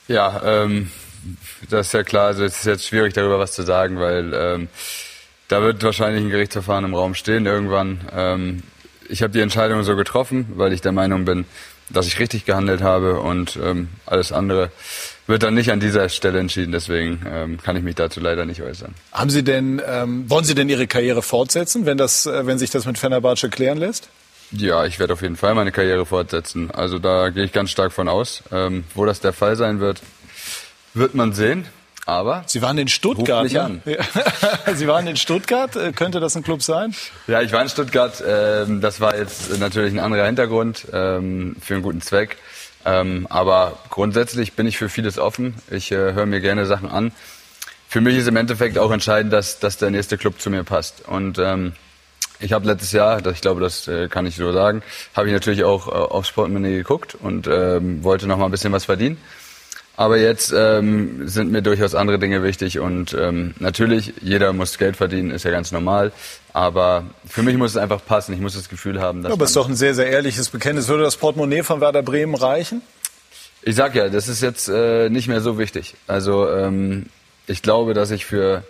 Ja, 0.08 0.41
ähm, 0.44 0.91
das 1.70 1.88
ist 1.88 1.94
ja 1.94 2.04
klar. 2.04 2.28
Also 2.28 2.44
es 2.44 2.58
ist 2.58 2.66
jetzt 2.66 2.88
schwierig 2.88 3.14
darüber 3.14 3.40
was 3.40 3.54
zu 3.54 3.64
sagen, 3.64 4.00
weil 4.00 4.34
ähm, 4.34 4.70
da 5.48 5.62
wird 5.62 5.84
wahrscheinlich 5.84 6.24
ein 6.24 6.30
Gerichtsverfahren 6.30 6.86
im 6.86 6.96
Raum 6.96 7.14
stehen 7.16 7.46
irgendwann. 7.46 8.02
Ähm, 8.12 8.64
ich 9.08 9.22
habe 9.22 9.34
die 9.34 9.41
Entscheidung 9.41 9.84
so 9.84 9.96
getroffen, 9.96 10.48
weil 10.56 10.74
ich 10.74 10.82
der 10.82 10.91
Meinung 10.91 11.26
bin, 11.26 11.46
dass 11.90 12.07
ich 12.07 12.20
richtig 12.20 12.45
gehandelt 12.45 12.82
habe 12.82 13.20
und 13.20 13.57
ähm, 13.61 13.90
alles 14.06 14.32
andere 14.32 14.72
wird 15.28 15.44
dann 15.44 15.53
nicht 15.53 15.72
an 15.72 15.80
dieser 15.80 16.10
Stelle 16.10 16.40
entschieden. 16.40 16.72
Deswegen 16.72 17.22
ähm, 17.30 17.57
kann 17.61 17.76
ich 17.76 17.84
mich 17.84 17.95
dazu 17.95 18.20
leider 18.20 18.45
nicht 18.45 18.61
äußern. 18.61 18.95
Haben 19.11 19.30
Sie 19.30 19.44
denn, 19.44 19.82
ähm, 19.86 20.30
wollen 20.30 20.44
Sie 20.44 20.56
denn 20.56 20.70
Ihre 20.70 20.88
Karriere 20.88 21.22
fortsetzen, 21.22 21.86
wenn 21.86 21.98
das, 21.98 22.26
äh, 22.26 22.45
wenn 22.45 22.57
sich 22.57 22.72
das 22.72 22.86
mit 22.86 22.98
Fenerbahce 22.98 23.49
klären 23.49 23.78
lässt? 23.78 24.10
Ja, 24.52 24.86
ich 24.86 24.99
werde 24.99 25.14
auf 25.14 25.22
jeden 25.22 25.36
Fall 25.36 25.53
meine 25.53 25.72
Karriere 25.72 26.07
fortsetzen. 26.07 26.72
Also 26.72 26.98
da 26.98 27.30
gehe 27.30 27.44
ich 27.44 27.52
ganz 27.52 27.70
stark 27.70 27.91
von 27.91 28.07
aus. 28.07 28.41
Ähm, 28.52 28.84
wo 28.95 29.06
das 29.06 29.20
der 29.20 29.34
Fall 29.34 29.56
sein 29.56 29.80
wird, 29.80 30.02
wird 30.95 31.14
man 31.14 31.34
sehen. 31.34 31.66
Aber 32.10 32.44
Sie 32.48 32.64
waren 32.64 32.80
in 32.80 32.88
Stuttgart. 32.88 33.44
Mich 33.44 33.53
ne? 33.53 33.61
an. 33.61 33.81
Ja. 33.86 33.98
Sie 34.73 34.88
waren 34.88 35.06
in 35.06 35.15
Stuttgart. 35.15 35.76
Äh, 35.76 35.91
Könnte 35.91 36.19
das 36.19 36.36
ein 36.36 36.41
Club 36.41 36.64
sein? 36.64 36.95
Ja, 37.27 37.41
ich 37.41 37.52
war 37.52 37.61
in 37.61 37.69
Stuttgart. 37.69 38.23
Ähm, 38.27 38.81
das 38.81 38.99
war 38.99 39.15
jetzt 39.15 39.60
natürlich 39.60 39.94
ein 39.94 39.99
anderer 39.99 40.26
Hintergrund 40.26 40.88
ähm, 40.91 41.56
für 41.61 41.76
einen 41.76 41.84
guten 41.84 42.02
Zweck. 42.02 42.38
Ähm, 42.84 43.27
aber 43.30 43.77
grundsätzlich 43.91 44.53
bin 44.53 44.65
ich 44.65 44.77
für 44.80 44.90
vieles 44.90 45.19
offen. 45.19 45.53
Ich 45.69 45.91
äh, 45.91 46.14
höre 46.14 46.26
mir 46.26 46.41
gerne 46.41 46.65
Sachen 46.65 46.90
an. 46.90 47.11
Für 47.88 48.02
mich 48.02 48.18
ist 48.18 48.27
im 48.27 48.38
Endeffekt 48.38 48.80
auch 48.80 48.90
entscheidend, 48.90 49.31
dass, 49.31 49.60
dass 49.60 49.77
der 49.77 49.91
nächste 49.91 50.18
Club 50.18 50.41
zu 50.41 50.49
mir 50.49 50.64
passt. 50.64 51.07
Und 51.07 51.40
ich 52.40 52.53
habe 52.53 52.68
letztes 52.68 52.91
Jahr, 52.91 53.26
ich 53.26 53.41
glaube, 53.41 53.61
das 53.61 53.88
äh, 53.88 54.07
kann 54.07 54.27
ich 54.27 54.36
so 54.36 54.53
sagen, 54.53 54.84
habe 55.15 55.27
ich 55.27 55.34
natürlich 55.34 55.64
auch 55.64 55.88
auf 55.88 56.27
Sportmoney 56.27 56.72
geguckt 56.72 57.18
und 57.19 57.48
wollte 57.48 58.27
noch 58.27 58.38
mal 58.38 58.45
ein 58.45 58.52
bisschen 58.52 58.72
was 58.72 58.86
verdienen. 58.86 59.18
Aber 60.00 60.18
jetzt 60.18 60.54
ähm, 60.56 61.28
sind 61.28 61.52
mir 61.52 61.62
durchaus 61.62 61.94
andere 61.94 62.20
Dinge 62.20 62.42
wichtig 62.42 62.80
und 62.80 63.14
ähm, 63.20 63.54
natürlich, 63.60 64.14
jeder 64.22 64.54
muss 64.54 64.78
Geld 64.78 64.96
verdienen, 64.96 65.30
ist 65.30 65.44
ja 65.44 65.52
ganz 65.52 65.74
normal. 65.74 66.14
Aber 66.54 67.04
für 67.28 67.44
mich 67.44 67.58
muss 67.58 67.72
es 67.72 67.76
einfach 67.78 68.06
passen. 68.06 68.34
Ich 68.34 68.40
muss 68.40 68.54
das 68.54 68.70
Gefühl 68.70 69.02
haben, 69.02 69.24
dass 69.24 69.32
Ja, 69.32 69.34
aber 69.34 69.44
es 69.44 69.50
ist 69.50 69.58
doch 69.58 69.68
ein 69.68 69.76
sehr, 69.76 69.94
sehr 69.94 70.08
ehrliches 70.08 70.48
Bekenntnis. 70.52 70.88
Würde 70.88 71.04
das 71.04 71.18
Portemonnaie 71.18 71.64
von 71.64 71.82
Werder 71.82 72.02
Bremen 72.02 72.36
reichen? 72.36 72.82
Ich 73.62 73.76
sag 73.76 73.94
ja, 73.94 74.08
das 74.08 74.30
ist 74.30 74.42
jetzt 74.42 74.70
äh, 74.70 75.10
nicht 75.10 75.28
mehr 75.28 75.42
so 75.42 75.60
wichtig. 75.60 75.96
Also 76.08 76.50
ähm, 76.50 77.08
ich 77.48 77.62
glaube, 77.62 77.94
dass 77.94 78.12
ich 78.12 78.26
für 78.26 78.64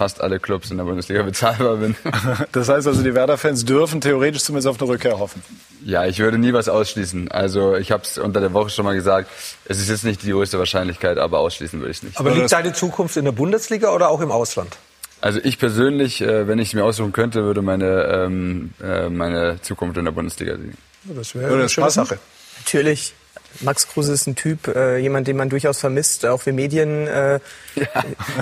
fast 0.00 0.22
alle 0.22 0.40
Clubs 0.40 0.70
in 0.70 0.78
der 0.78 0.84
Bundesliga 0.84 1.22
bezahlbar 1.22 1.76
bin. 1.76 1.94
Das 2.52 2.70
heißt 2.70 2.86
also, 2.86 3.02
die 3.02 3.14
Werder-Fans 3.14 3.66
dürfen 3.66 4.00
theoretisch 4.00 4.44
zumindest 4.44 4.66
auf 4.66 4.80
eine 4.80 4.88
Rückkehr 4.90 5.18
hoffen. 5.18 5.42
ja, 5.84 6.06
ich 6.06 6.18
würde 6.20 6.38
nie 6.38 6.54
was 6.54 6.70
ausschließen. 6.70 7.30
Also 7.30 7.76
ich 7.76 7.92
habe 7.92 8.02
es 8.04 8.16
unter 8.16 8.40
der 8.40 8.54
Woche 8.54 8.70
schon 8.70 8.86
mal 8.86 8.94
gesagt. 8.94 9.28
Es 9.66 9.78
ist 9.78 9.90
jetzt 9.90 10.04
nicht 10.04 10.22
die 10.22 10.30
größte 10.30 10.58
Wahrscheinlichkeit, 10.58 11.18
aber 11.18 11.40
ausschließen 11.40 11.80
würde 11.80 11.90
ich 11.90 12.02
nicht. 12.02 12.18
Aber 12.18 12.30
liegt 12.30 12.50
deine 12.50 12.72
Zukunft 12.72 13.18
in 13.18 13.26
der 13.26 13.32
Bundesliga 13.32 13.92
oder 13.94 14.08
auch 14.08 14.22
im 14.22 14.30
Ausland? 14.30 14.78
Also 15.20 15.38
ich 15.42 15.58
persönlich, 15.58 16.22
äh, 16.22 16.48
wenn 16.48 16.58
ich 16.58 16.68
es 16.68 16.74
mir 16.74 16.84
aussuchen 16.84 17.12
könnte, 17.12 17.42
würde 17.42 17.60
meine 17.60 18.04
ähm, 18.04 18.72
äh, 18.82 19.10
meine 19.10 19.60
Zukunft 19.60 19.98
in 19.98 20.06
der 20.06 20.12
Bundesliga 20.12 20.56
sehen. 20.56 20.78
Das 21.04 21.34
Würde 21.34 21.64
das 21.64 21.76
passen? 21.76 22.08
Natürlich. 22.64 23.12
Max 23.60 23.88
Kruse 23.88 24.12
ist 24.12 24.26
ein 24.26 24.36
Typ, 24.36 24.68
äh, 24.68 24.98
jemand, 24.98 25.26
den 25.28 25.36
man 25.36 25.48
durchaus 25.50 25.80
vermisst, 25.80 26.24
auch 26.24 26.46
wir 26.46 26.52
Medien. 26.52 27.06
Äh, 27.06 27.40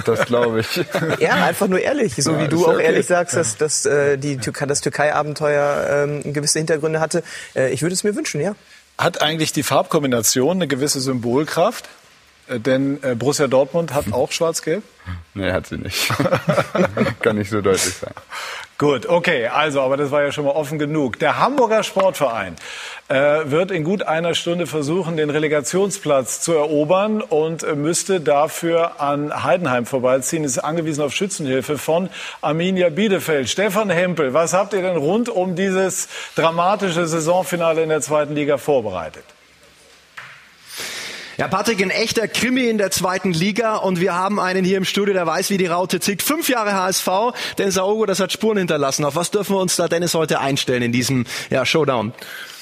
Das 0.05 0.27
glaube 0.27 0.61
ich. 0.61 0.77
ja, 1.19 1.45
einfach 1.45 1.67
nur 1.69 1.81
ehrlich, 1.81 2.15
so 2.17 2.33
Ja, 2.33 2.41
wie 2.41 2.49
du 2.49 2.61
ja 2.63 2.67
auch 2.69 2.75
okay. 2.75 2.85
ehrlich 2.85 3.07
sagst, 3.07 3.35
dass, 3.37 3.57
dass 3.57 3.85
äh, 3.87 4.17
die 4.19 4.37
Türkei, 4.39 4.67
das 4.67 4.81
Türkei-Abenteuer 4.81 6.07
ähm, 6.25 6.33
gewisse 6.33 6.59
Hintergründe 6.59 7.01
hatte. 7.01 7.23
Äh, 7.55 7.71
ich 7.73 7.83
würde 7.83 7.95
es 7.95 8.05
mir 8.05 8.15
wünschen, 8.15 8.41
ja. 8.41 8.55
Hat 8.97 9.23
eigentlich 9.23 9.53
die 9.53 9.63
Farbkombination 9.63 10.57
eine 10.59 10.69
gewisse 10.69 11.01
Symbolkraft? 11.01 11.89
Äh, 12.49 12.61
Denn 12.61 13.03
äh, 13.03 13.15
Borussia 13.15 13.47
Dortmund 13.47 13.95
hat 13.95 14.13
auch 14.13 14.33
schwarz-gelb. 14.33 14.83
Nee, 15.35 15.53
hat 15.53 15.67
sie 15.67 15.79
nicht. 15.79 16.11
Kann 17.23 17.41
ich 17.41 17.51
so 17.51 17.61
deutlich 17.61 17.95
sagen. 17.95 18.15
Gut, 18.79 19.07
okay, 19.07 19.49
also, 19.49 19.81
aber 19.81 19.97
das 19.97 20.13
war 20.13 20.23
ja 20.23 20.31
schon 20.31 20.45
mal 20.45 20.53
offen 20.53 20.79
genug. 20.79 21.19
Der 21.19 21.41
Hamburger 21.41 21.83
Sportverein 21.83 22.55
äh, 23.09 23.41
wird 23.47 23.73
in 23.73 23.83
gut 23.83 24.05
einer 24.05 24.35
Stunde 24.35 24.69
versuchen, 24.69 25.17
den 25.17 25.31
Relegationsplatz 25.31 26.43
zu 26.43 26.53
erobern 26.53 27.21
und 27.21 27.65
äh, 27.65 27.75
müsste 27.75 28.21
dafür 28.21 29.01
an 29.01 29.43
Heidenheim 29.43 29.85
vorbeiziehen. 29.85 30.45
Ist 30.45 30.59
angewiesen 30.59 31.03
auf 31.03 31.13
Schützenhilfe 31.13 31.77
von 31.77 32.09
Arminia 32.41 32.89
Bielefeld. 32.91 33.49
Stefan 33.49 33.91
Hempel, 33.91 34.33
was 34.33 34.53
habt 34.53 34.73
ihr 34.75 34.83
denn 34.83 34.97
rund 34.97 35.29
um 35.29 35.57
dieses 35.57 36.09
dramatische 36.37 37.09
Saisonfinale 37.09 37.83
in 37.83 37.89
der 37.89 38.01
zweiten 38.01 38.37
Liga 38.37 38.59
vorbereitet? 38.59 39.25
Ja, 41.39 41.47
Patrick, 41.47 41.81
ein 41.81 41.90
echter 41.90 42.27
Krimi 42.27 42.69
in 42.69 42.78
der 42.78 42.90
zweiten 42.90 43.32
Liga 43.32 43.77
und 43.77 44.01
wir 44.01 44.12
haben 44.12 44.40
einen 44.40 44.65
hier 44.65 44.77
im 44.77 44.85
Studio, 44.85 45.15
der 45.15 45.24
weiß, 45.24 45.51
wie 45.51 45.56
die 45.56 45.66
Raute 45.66 46.01
zickt. 46.01 46.24
Fünf 46.24 46.48
Jahre 46.48 46.74
HSV, 46.74 47.09
Dennis 47.59 47.78
Aogo, 47.78 48.06
das 48.06 48.19
hat 48.19 48.32
Spuren 48.32 48.59
hinterlassen. 48.59 49.05
Auf 49.05 49.15
was 49.15 49.31
dürfen 49.31 49.55
wir 49.55 49.60
uns 49.60 49.77
da, 49.77 49.86
Dennis, 49.86 50.15
heute 50.15 50.40
einstellen 50.40 50.82
in 50.82 50.90
diesem 50.90 51.27
ja, 51.48 51.65
Showdown? 51.65 52.12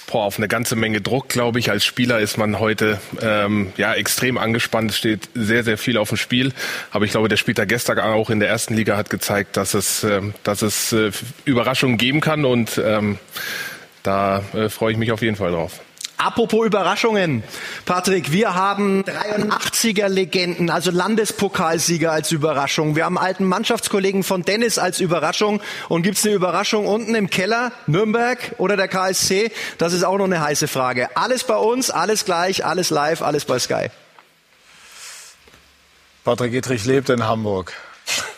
Boah, 0.09 0.25
auf 0.25 0.37
eine 0.37 0.47
ganze 0.47 0.77
Menge 0.77 1.01
Druck, 1.01 1.31
glaube 1.31 1.59
ich. 1.59 1.71
Als 1.71 1.87
Spieler 1.87 2.21
ist 2.21 2.37
man 2.37 2.59
heute 2.59 3.01
ähm, 3.23 3.73
ja 3.79 3.95
extrem 3.95 4.37
angespannt. 4.37 4.91
Es 4.91 4.99
steht 4.99 5.31
sehr, 5.33 5.65
sehr 5.65 5.79
viel 5.79 5.97
auf 5.97 6.11
dem 6.11 6.19
Spiel. 6.19 6.53
Aber 6.91 7.07
ich 7.07 7.13
glaube, 7.13 7.29
der 7.29 7.39
Spieltag 7.39 7.71
gestern 7.71 7.99
auch 7.99 8.29
in 8.29 8.41
der 8.41 8.51
ersten 8.51 8.75
Liga 8.75 8.99
hat 8.99 9.09
gezeigt, 9.09 9.57
dass 9.57 9.73
es, 9.73 10.05
ähm, 10.05 10.35
dass 10.43 10.61
es 10.61 10.93
äh, 10.93 11.13
Überraschungen 11.47 11.97
geben 11.97 12.21
kann. 12.21 12.45
Und 12.45 12.79
ähm, 12.85 13.19
da 14.03 14.43
äh, 14.53 14.69
freue 14.69 14.93
ich 14.93 14.99
mich 14.99 15.13
auf 15.13 15.23
jeden 15.23 15.37
Fall 15.37 15.53
drauf. 15.53 15.81
Apropos 16.19 16.65
Überraschungen, 16.65 17.43
Patrick, 17.85 18.33
wir 18.33 18.55
haben 18.55 19.05
83er 19.05 20.09
Legenden, 20.09 20.71
also 20.71 20.91
Landespokalsieger 20.91 22.11
als 22.11 22.33
Überraschung. 22.33 22.97
Wir 22.97 23.05
haben 23.05 23.19
alten 23.19 23.45
Mannschaftskollegen 23.45 24.23
von 24.23 24.43
Dennis 24.43 24.79
als 24.79 25.01
Überraschung. 25.01 25.61
Und 25.91 26.03
gibt's 26.03 26.25
eine 26.25 26.35
Überraschung 26.35 26.87
unten 26.87 27.15
im 27.15 27.29
Keller, 27.29 27.71
Nürnberg 27.87 28.39
oder 28.57 28.79
der 28.79 28.89
KSC? 28.89 29.53
Das 29.77 29.93
ist 29.93 30.05
auch 30.05 30.17
noch 30.17 30.25
eine 30.25 30.41
heiße 30.41 30.69
Frage. 30.69 31.15
Alles 31.17 31.45
bei 31.45 31.57
uns, 31.57 31.91
alles 31.91 32.25
gleich, 32.25 32.65
alles 32.65 32.89
live, 32.89 33.21
alles 33.21 33.45
bei 33.45 33.59
Sky. 33.59 33.91
Patrick 36.25 36.55
Ittrich 36.55 36.87
lebt 36.87 37.11
in 37.11 37.25
Hamburg. 37.25 37.75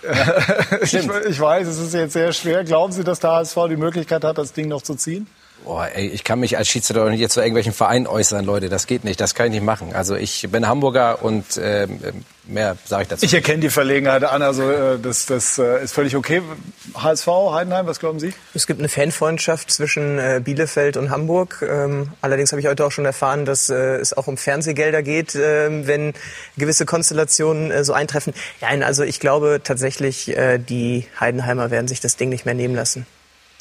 ich, 0.82 0.94
ich 0.94 1.40
weiß, 1.40 1.68
es 1.68 1.78
ist 1.78 1.94
jetzt 1.94 2.12
sehr 2.12 2.32
schwer. 2.32 2.64
Glauben 2.64 2.92
Sie, 2.92 3.04
dass 3.04 3.20
der 3.20 3.30
HSV 3.30 3.56
die 3.68 3.76
Möglichkeit 3.76 4.24
hat, 4.24 4.36
das 4.36 4.52
Ding 4.52 4.66
noch 4.66 4.82
zu 4.82 4.96
ziehen? 4.96 5.28
Boah, 5.68 5.86
ey, 5.94 6.06
ich 6.06 6.24
kann 6.24 6.40
mich 6.40 6.56
als 6.56 6.66
Schiedsrichter 6.66 7.04
doch 7.04 7.10
nicht 7.10 7.20
jetzt 7.20 7.34
zu 7.34 7.40
irgendwelchen 7.40 7.74
Vereinen 7.74 8.06
äußern, 8.06 8.42
Leute. 8.42 8.70
Das 8.70 8.86
geht 8.86 9.04
nicht. 9.04 9.20
Das 9.20 9.34
kann 9.34 9.48
ich 9.48 9.52
nicht 9.52 9.64
machen. 9.64 9.94
Also 9.94 10.16
ich 10.16 10.48
bin 10.50 10.66
Hamburger 10.66 11.22
und 11.22 11.44
ähm, 11.62 12.00
mehr 12.46 12.78
sage 12.86 13.02
ich 13.02 13.08
dazu. 13.08 13.26
Ich 13.26 13.34
erkenne 13.34 13.58
die 13.58 13.68
Verlegenheit 13.68 14.24
an, 14.24 14.40
also 14.40 14.62
äh, 14.62 14.98
das, 14.98 15.26
das 15.26 15.58
äh, 15.58 15.84
ist 15.84 15.92
völlig 15.92 16.16
okay. 16.16 16.40
HSV, 16.94 17.26
Heidenheim, 17.52 17.86
was 17.86 18.00
glauben 18.00 18.18
Sie? 18.18 18.32
Es 18.54 18.66
gibt 18.66 18.80
eine 18.80 18.88
Fanfreundschaft 18.88 19.70
zwischen 19.70 20.18
äh, 20.18 20.40
Bielefeld 20.42 20.96
und 20.96 21.10
Hamburg. 21.10 21.62
Ähm, 21.62 22.12
allerdings 22.22 22.50
habe 22.52 22.62
ich 22.62 22.66
heute 22.66 22.86
auch 22.86 22.90
schon 22.90 23.04
erfahren, 23.04 23.44
dass 23.44 23.68
äh, 23.68 23.96
es 23.96 24.16
auch 24.16 24.26
um 24.26 24.38
Fernsehgelder 24.38 25.02
geht, 25.02 25.34
äh, 25.34 25.86
wenn 25.86 26.14
gewisse 26.56 26.86
Konstellationen 26.86 27.70
äh, 27.70 27.84
so 27.84 27.92
eintreffen. 27.92 28.32
Nein, 28.62 28.82
also 28.82 29.02
ich 29.02 29.20
glaube 29.20 29.60
tatsächlich, 29.62 30.34
äh, 30.34 30.56
die 30.56 31.04
Heidenheimer 31.20 31.70
werden 31.70 31.88
sich 31.88 32.00
das 32.00 32.16
Ding 32.16 32.30
nicht 32.30 32.46
mehr 32.46 32.54
nehmen 32.54 32.74
lassen. 32.74 33.04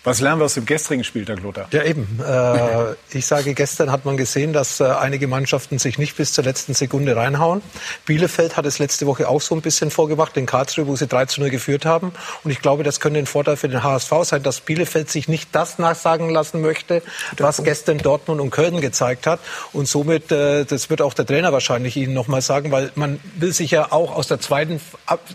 Was 0.08 0.22
lernen 0.22 0.40
wir 0.40 0.46
aus 0.46 0.54
dem 0.54 0.66
gestrigen 0.66 1.04
Spieltag, 1.04 1.42
Lothar? 1.42 1.68
Ja, 1.74 1.84
eben. 1.84 2.22
Äh, 2.26 2.94
ich 3.12 3.26
sage, 3.26 3.54
gestern 3.54 3.92
hat 3.92 4.06
man 4.06 4.16
gesehen, 4.16 4.54
dass 4.54 4.80
äh, 4.80 4.86
einige 4.86 5.28
Mannschaften 5.28 5.80
sich 5.80 5.98
nicht 5.98 6.16
bis 6.16 6.32
zur 6.32 6.46
letzten 6.46 6.74
Sekunde 6.74 7.18
reinhauen. 7.18 7.62
Bielefeld 8.06 8.56
hat 8.56 8.66
es 8.66 8.80
letzte 8.80 9.06
Woche 9.06 9.28
auch 9.28 9.42
so 9.42 9.54
ein 9.54 9.62
bisschen 9.62 9.92
vorgemacht, 9.92 10.38
in 10.38 10.46
Karlsruhe, 10.46 10.88
wo 10.88 10.96
sie 10.96 11.08
3 11.08 11.26
zu 11.26 11.42
0 11.42 11.50
geführt 11.50 11.86
haben. 11.86 12.14
Und 12.46 12.52
ich 12.52 12.62
glaube, 12.62 12.84
das 12.84 13.02
könnte 13.02 13.20
ein 13.20 13.26
Vorteil 13.26 13.58
für 13.58 13.68
den 13.68 13.84
HSV 13.84 14.14
sein, 14.24 14.44
dass 14.44 14.62
Bielefeld 14.62 15.12
sich 15.12 15.28
nicht 15.28 15.50
das 15.52 15.78
nachsagen 15.78 16.30
lassen 16.30 16.62
möchte, 16.62 17.02
was 17.38 17.62
gestern 17.62 17.98
Dortmund 17.98 18.40
und 18.40 18.52
Köln 18.52 18.80
gezeigt 18.80 19.28
hat. 19.28 19.42
Und 19.74 19.90
somit, 19.90 20.32
äh, 20.32 20.64
das 20.64 20.90
wird 20.90 21.02
auch 21.02 21.16
der 21.16 21.26
Trainer 21.26 21.52
wahrscheinlich 21.52 21.98
Ihnen 21.98 22.14
nochmal 22.14 22.42
sagen, 22.42 22.72
weil 22.72 22.92
man 22.96 23.20
will 23.36 23.52
sich 23.52 23.72
ja 23.72 23.92
auch 23.92 24.16
aus 24.16 24.28
der 24.30 24.40
zweiten 24.40 24.80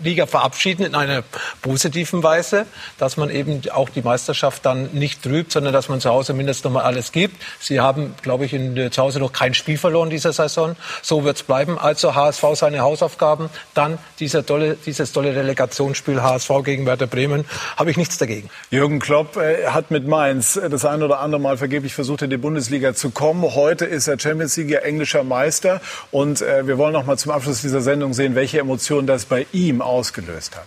Liga 0.03 0.24
verabschieden 0.24 0.86
in 0.86 0.94
einer 0.94 1.24
positiven 1.61 2.23
Weise, 2.23 2.65
dass 2.97 3.19
man 3.19 3.28
eben 3.28 3.61
auch 3.70 3.90
die 3.90 4.01
Meisterschaft 4.01 4.62
dann 4.63 4.91
nicht 4.93 5.23
trübt, 5.23 5.53
sondern 5.53 5.73
dass 5.73 5.89
man 5.89 6.01
zu 6.01 6.11
Hause 6.11 6.33
mindestens 6.35 6.65
noch 6.65 6.73
mal 6.73 6.83
alles 6.83 7.13
gibt. 7.13 7.43
Sie 7.61 7.81
haben, 7.81 8.15
glaube 8.23 8.45
ich, 8.45 8.55
in, 8.55 8.77
äh, 8.77 8.91
zu 8.91 9.03
Hause 9.03 9.19
noch 9.19 9.33
kein 9.33 9.55
Spiel 9.55 9.79
verloren 9.79 10.11
dieser 10.11 10.33
Saison. 10.33 10.77
So 11.03 11.25
wird 11.25 11.37
es 11.37 11.43
bleiben. 11.43 11.79
Also 11.79 12.15
HSV 12.15 12.45
seine 12.55 12.81
Hausaufgaben. 12.81 13.51
Dann 13.75 13.99
dieser 14.21 14.45
tolle, 14.45 14.77
dieses 14.87 15.13
tolle 15.13 15.35
Relegationsspiel 15.35 16.23
HSV 16.23 16.51
gegen 16.65 16.87
Werder 16.87 17.07
Bremen. 17.07 17.45
Habe 17.77 17.91
ich 17.91 17.97
nichts 17.97 18.19
dagegen. 18.19 18.51
Jürgen 18.71 18.99
Klopp 18.99 19.37
äh, 19.37 19.69
hat 19.69 19.91
mit 19.91 20.07
Mainz 20.07 20.57
äh, 20.57 20.69
das 20.69 20.85
ein 20.85 21.03
oder 21.03 21.21
andere 21.21 21.41
Mal 21.41 21.57
vergeblich 21.59 21.95
versucht, 21.95 22.23
in 22.23 22.31
die 22.31 22.37
Bundesliga 22.37 22.95
zu 22.95 23.11
kommen. 23.11 23.43
Heute 23.55 23.85
ist 23.85 24.09
er 24.09 24.19
Champions 24.19 24.57
League 24.57 24.73
englischer 24.83 25.25
Meister. 25.25 25.81
Und 26.11 26.43
äh, 26.43 26.67
wir 26.67 26.79
wollen 26.79 26.93
noch 26.93 27.07
mal 27.07 27.17
zum 27.17 27.33
Abschluss 27.33 27.63
dieser 27.63 27.81
Sendung 27.81 28.15
sehen, 28.15 28.35
welche 28.35 28.59
Emotionen 28.61 29.07
das 29.07 29.25
bei 29.25 29.47
ihm 29.53 29.83
ausgelöst 29.83 30.57
hat. 30.57 30.67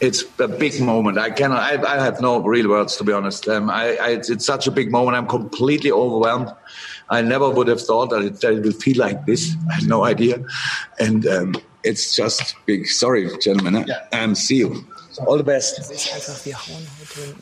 It's 0.00 0.24
a 0.38 0.48
big 0.48 0.80
moment. 0.80 1.18
I 1.18 1.30
cannot. 1.30 1.60
I, 1.60 1.96
I 1.96 2.02
have 2.02 2.20
no 2.20 2.40
real 2.42 2.68
words 2.68 2.96
to 2.96 3.04
be 3.04 3.12
honest. 3.12 3.48
Um, 3.48 3.70
I, 3.70 3.96
I, 3.96 4.08
it's, 4.10 4.30
it's 4.30 4.46
such 4.46 4.66
a 4.66 4.70
big 4.70 4.90
moment. 4.90 5.16
I'm 5.16 5.26
completely 5.26 5.92
overwhelmed. 5.92 6.52
I 7.10 7.22
never 7.22 7.50
would 7.50 7.68
have 7.68 7.82
thought 7.82 8.10
that 8.10 8.22
it, 8.22 8.40
that 8.40 8.52
it 8.52 8.64
would 8.64 8.76
feel 8.76 8.98
like 8.98 9.26
this. 9.26 9.54
I 9.70 9.74
had 9.74 9.88
no 9.88 10.04
idea, 10.04 10.44
and 10.98 11.26
um, 11.26 11.54
it's 11.84 12.16
just 12.16 12.54
big. 12.66 12.86
Sorry, 12.86 13.28
gentlemen. 13.40 13.86
Um, 14.12 14.34
see 14.34 14.56
you. 14.56 14.86
All 15.26 15.36
the 15.36 15.42
best. 15.42 15.80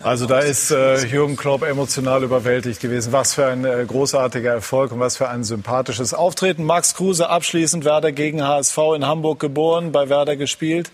Also 0.00 0.26
da 0.26 0.40
ist 0.40 0.70
äh, 0.70 1.04
Jürgen 1.06 1.36
Klopp 1.36 1.62
emotional 1.62 2.24
überwältigt 2.24 2.80
gewesen. 2.80 3.12
Was 3.12 3.34
für 3.34 3.46
ein 3.46 3.64
äh, 3.64 3.84
großartiger 3.86 4.50
Erfolg 4.50 4.90
und 4.90 5.00
was 5.00 5.16
für 5.16 5.28
ein 5.28 5.44
sympathisches 5.44 6.14
Auftreten. 6.14 6.64
Max 6.64 6.94
Kruse 6.94 7.28
abschließend 7.28 7.84
Werder 7.84 8.10
gegen 8.10 8.42
HSV 8.42 8.78
in 8.96 9.06
Hamburg 9.06 9.38
geboren, 9.38 9.92
bei 9.92 10.08
Werder 10.08 10.36
gespielt. 10.36 10.90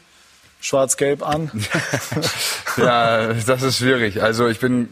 Schwarz-Gelb 0.64 1.22
an. 1.22 1.50
ja, 2.78 3.34
das 3.34 3.62
ist 3.62 3.78
schwierig. 3.78 4.22
Also 4.22 4.48
ich 4.48 4.60
bin 4.60 4.88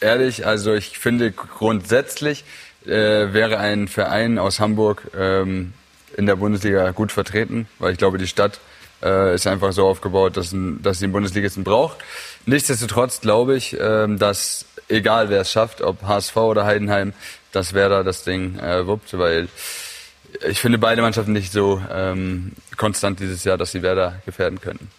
ehrlich, 0.00 0.46
also 0.46 0.74
ich 0.74 0.98
finde 0.98 1.30
grundsätzlich 1.30 2.44
äh, 2.86 3.32
wäre 3.32 3.58
ein 3.58 3.86
Verein 3.86 4.40
aus 4.40 4.58
Hamburg 4.58 5.10
ähm, 5.16 5.74
in 6.16 6.26
der 6.26 6.34
Bundesliga 6.34 6.90
gut 6.90 7.12
vertreten, 7.12 7.68
weil 7.78 7.92
ich 7.92 7.98
glaube, 7.98 8.18
die 8.18 8.26
Stadt 8.26 8.58
äh, 9.00 9.32
ist 9.36 9.46
einfach 9.46 9.72
so 9.72 9.86
aufgebaut, 9.86 10.36
dass, 10.36 10.50
ein, 10.50 10.82
dass 10.82 10.98
sie 10.98 11.04
einen 11.04 11.12
Bundesligisten 11.12 11.62
braucht. 11.62 11.98
Nichtsdestotrotz 12.44 13.20
glaube 13.20 13.56
ich, 13.56 13.76
ähm, 13.78 14.18
dass 14.18 14.66
egal 14.88 15.30
wer 15.30 15.42
es 15.42 15.52
schafft, 15.52 15.82
ob 15.82 16.02
HSV 16.02 16.36
oder 16.36 16.64
Heidenheim, 16.64 17.12
dass 17.52 17.74
Werder 17.74 18.02
das 18.02 18.24
Ding 18.24 18.58
äh, 18.58 18.88
wuppt, 18.88 19.16
weil 19.16 19.46
ich 20.48 20.58
finde 20.58 20.78
beide 20.78 21.00
Mannschaften 21.00 21.32
nicht 21.32 21.52
so 21.52 21.80
ähm, 21.92 22.52
konstant 22.76 23.20
dieses 23.20 23.44
Jahr, 23.44 23.56
dass 23.56 23.70
sie 23.70 23.82
Werder 23.82 24.20
gefährden 24.26 24.60
könnten. 24.60 24.90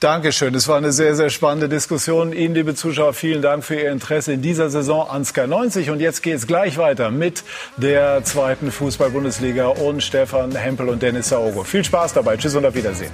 Dankeschön. 0.00 0.54
Es 0.54 0.66
war 0.66 0.78
eine 0.78 0.92
sehr, 0.92 1.14
sehr 1.14 1.28
spannende 1.28 1.68
Diskussion. 1.68 2.32
Ihnen, 2.32 2.54
liebe 2.54 2.74
Zuschauer, 2.74 3.12
vielen 3.12 3.42
Dank 3.42 3.62
für 3.62 3.74
Ihr 3.74 3.92
Interesse 3.92 4.32
in 4.32 4.40
dieser 4.40 4.70
Saison 4.70 5.06
an 5.06 5.26
Sky 5.26 5.46
90. 5.46 5.90
Und 5.90 6.00
jetzt 6.00 6.22
geht 6.22 6.36
es 6.36 6.46
gleich 6.46 6.78
weiter 6.78 7.10
mit 7.10 7.44
der 7.76 8.24
zweiten 8.24 8.72
Fußball-Bundesliga 8.72 9.66
und 9.66 10.02
Stefan 10.02 10.56
Hempel 10.56 10.88
und 10.88 11.02
Dennis 11.02 11.28
Saogo. 11.28 11.64
Viel 11.64 11.84
Spaß 11.84 12.14
dabei. 12.14 12.38
Tschüss 12.38 12.54
und 12.54 12.64
auf 12.64 12.74
Wiedersehen. 12.74 13.10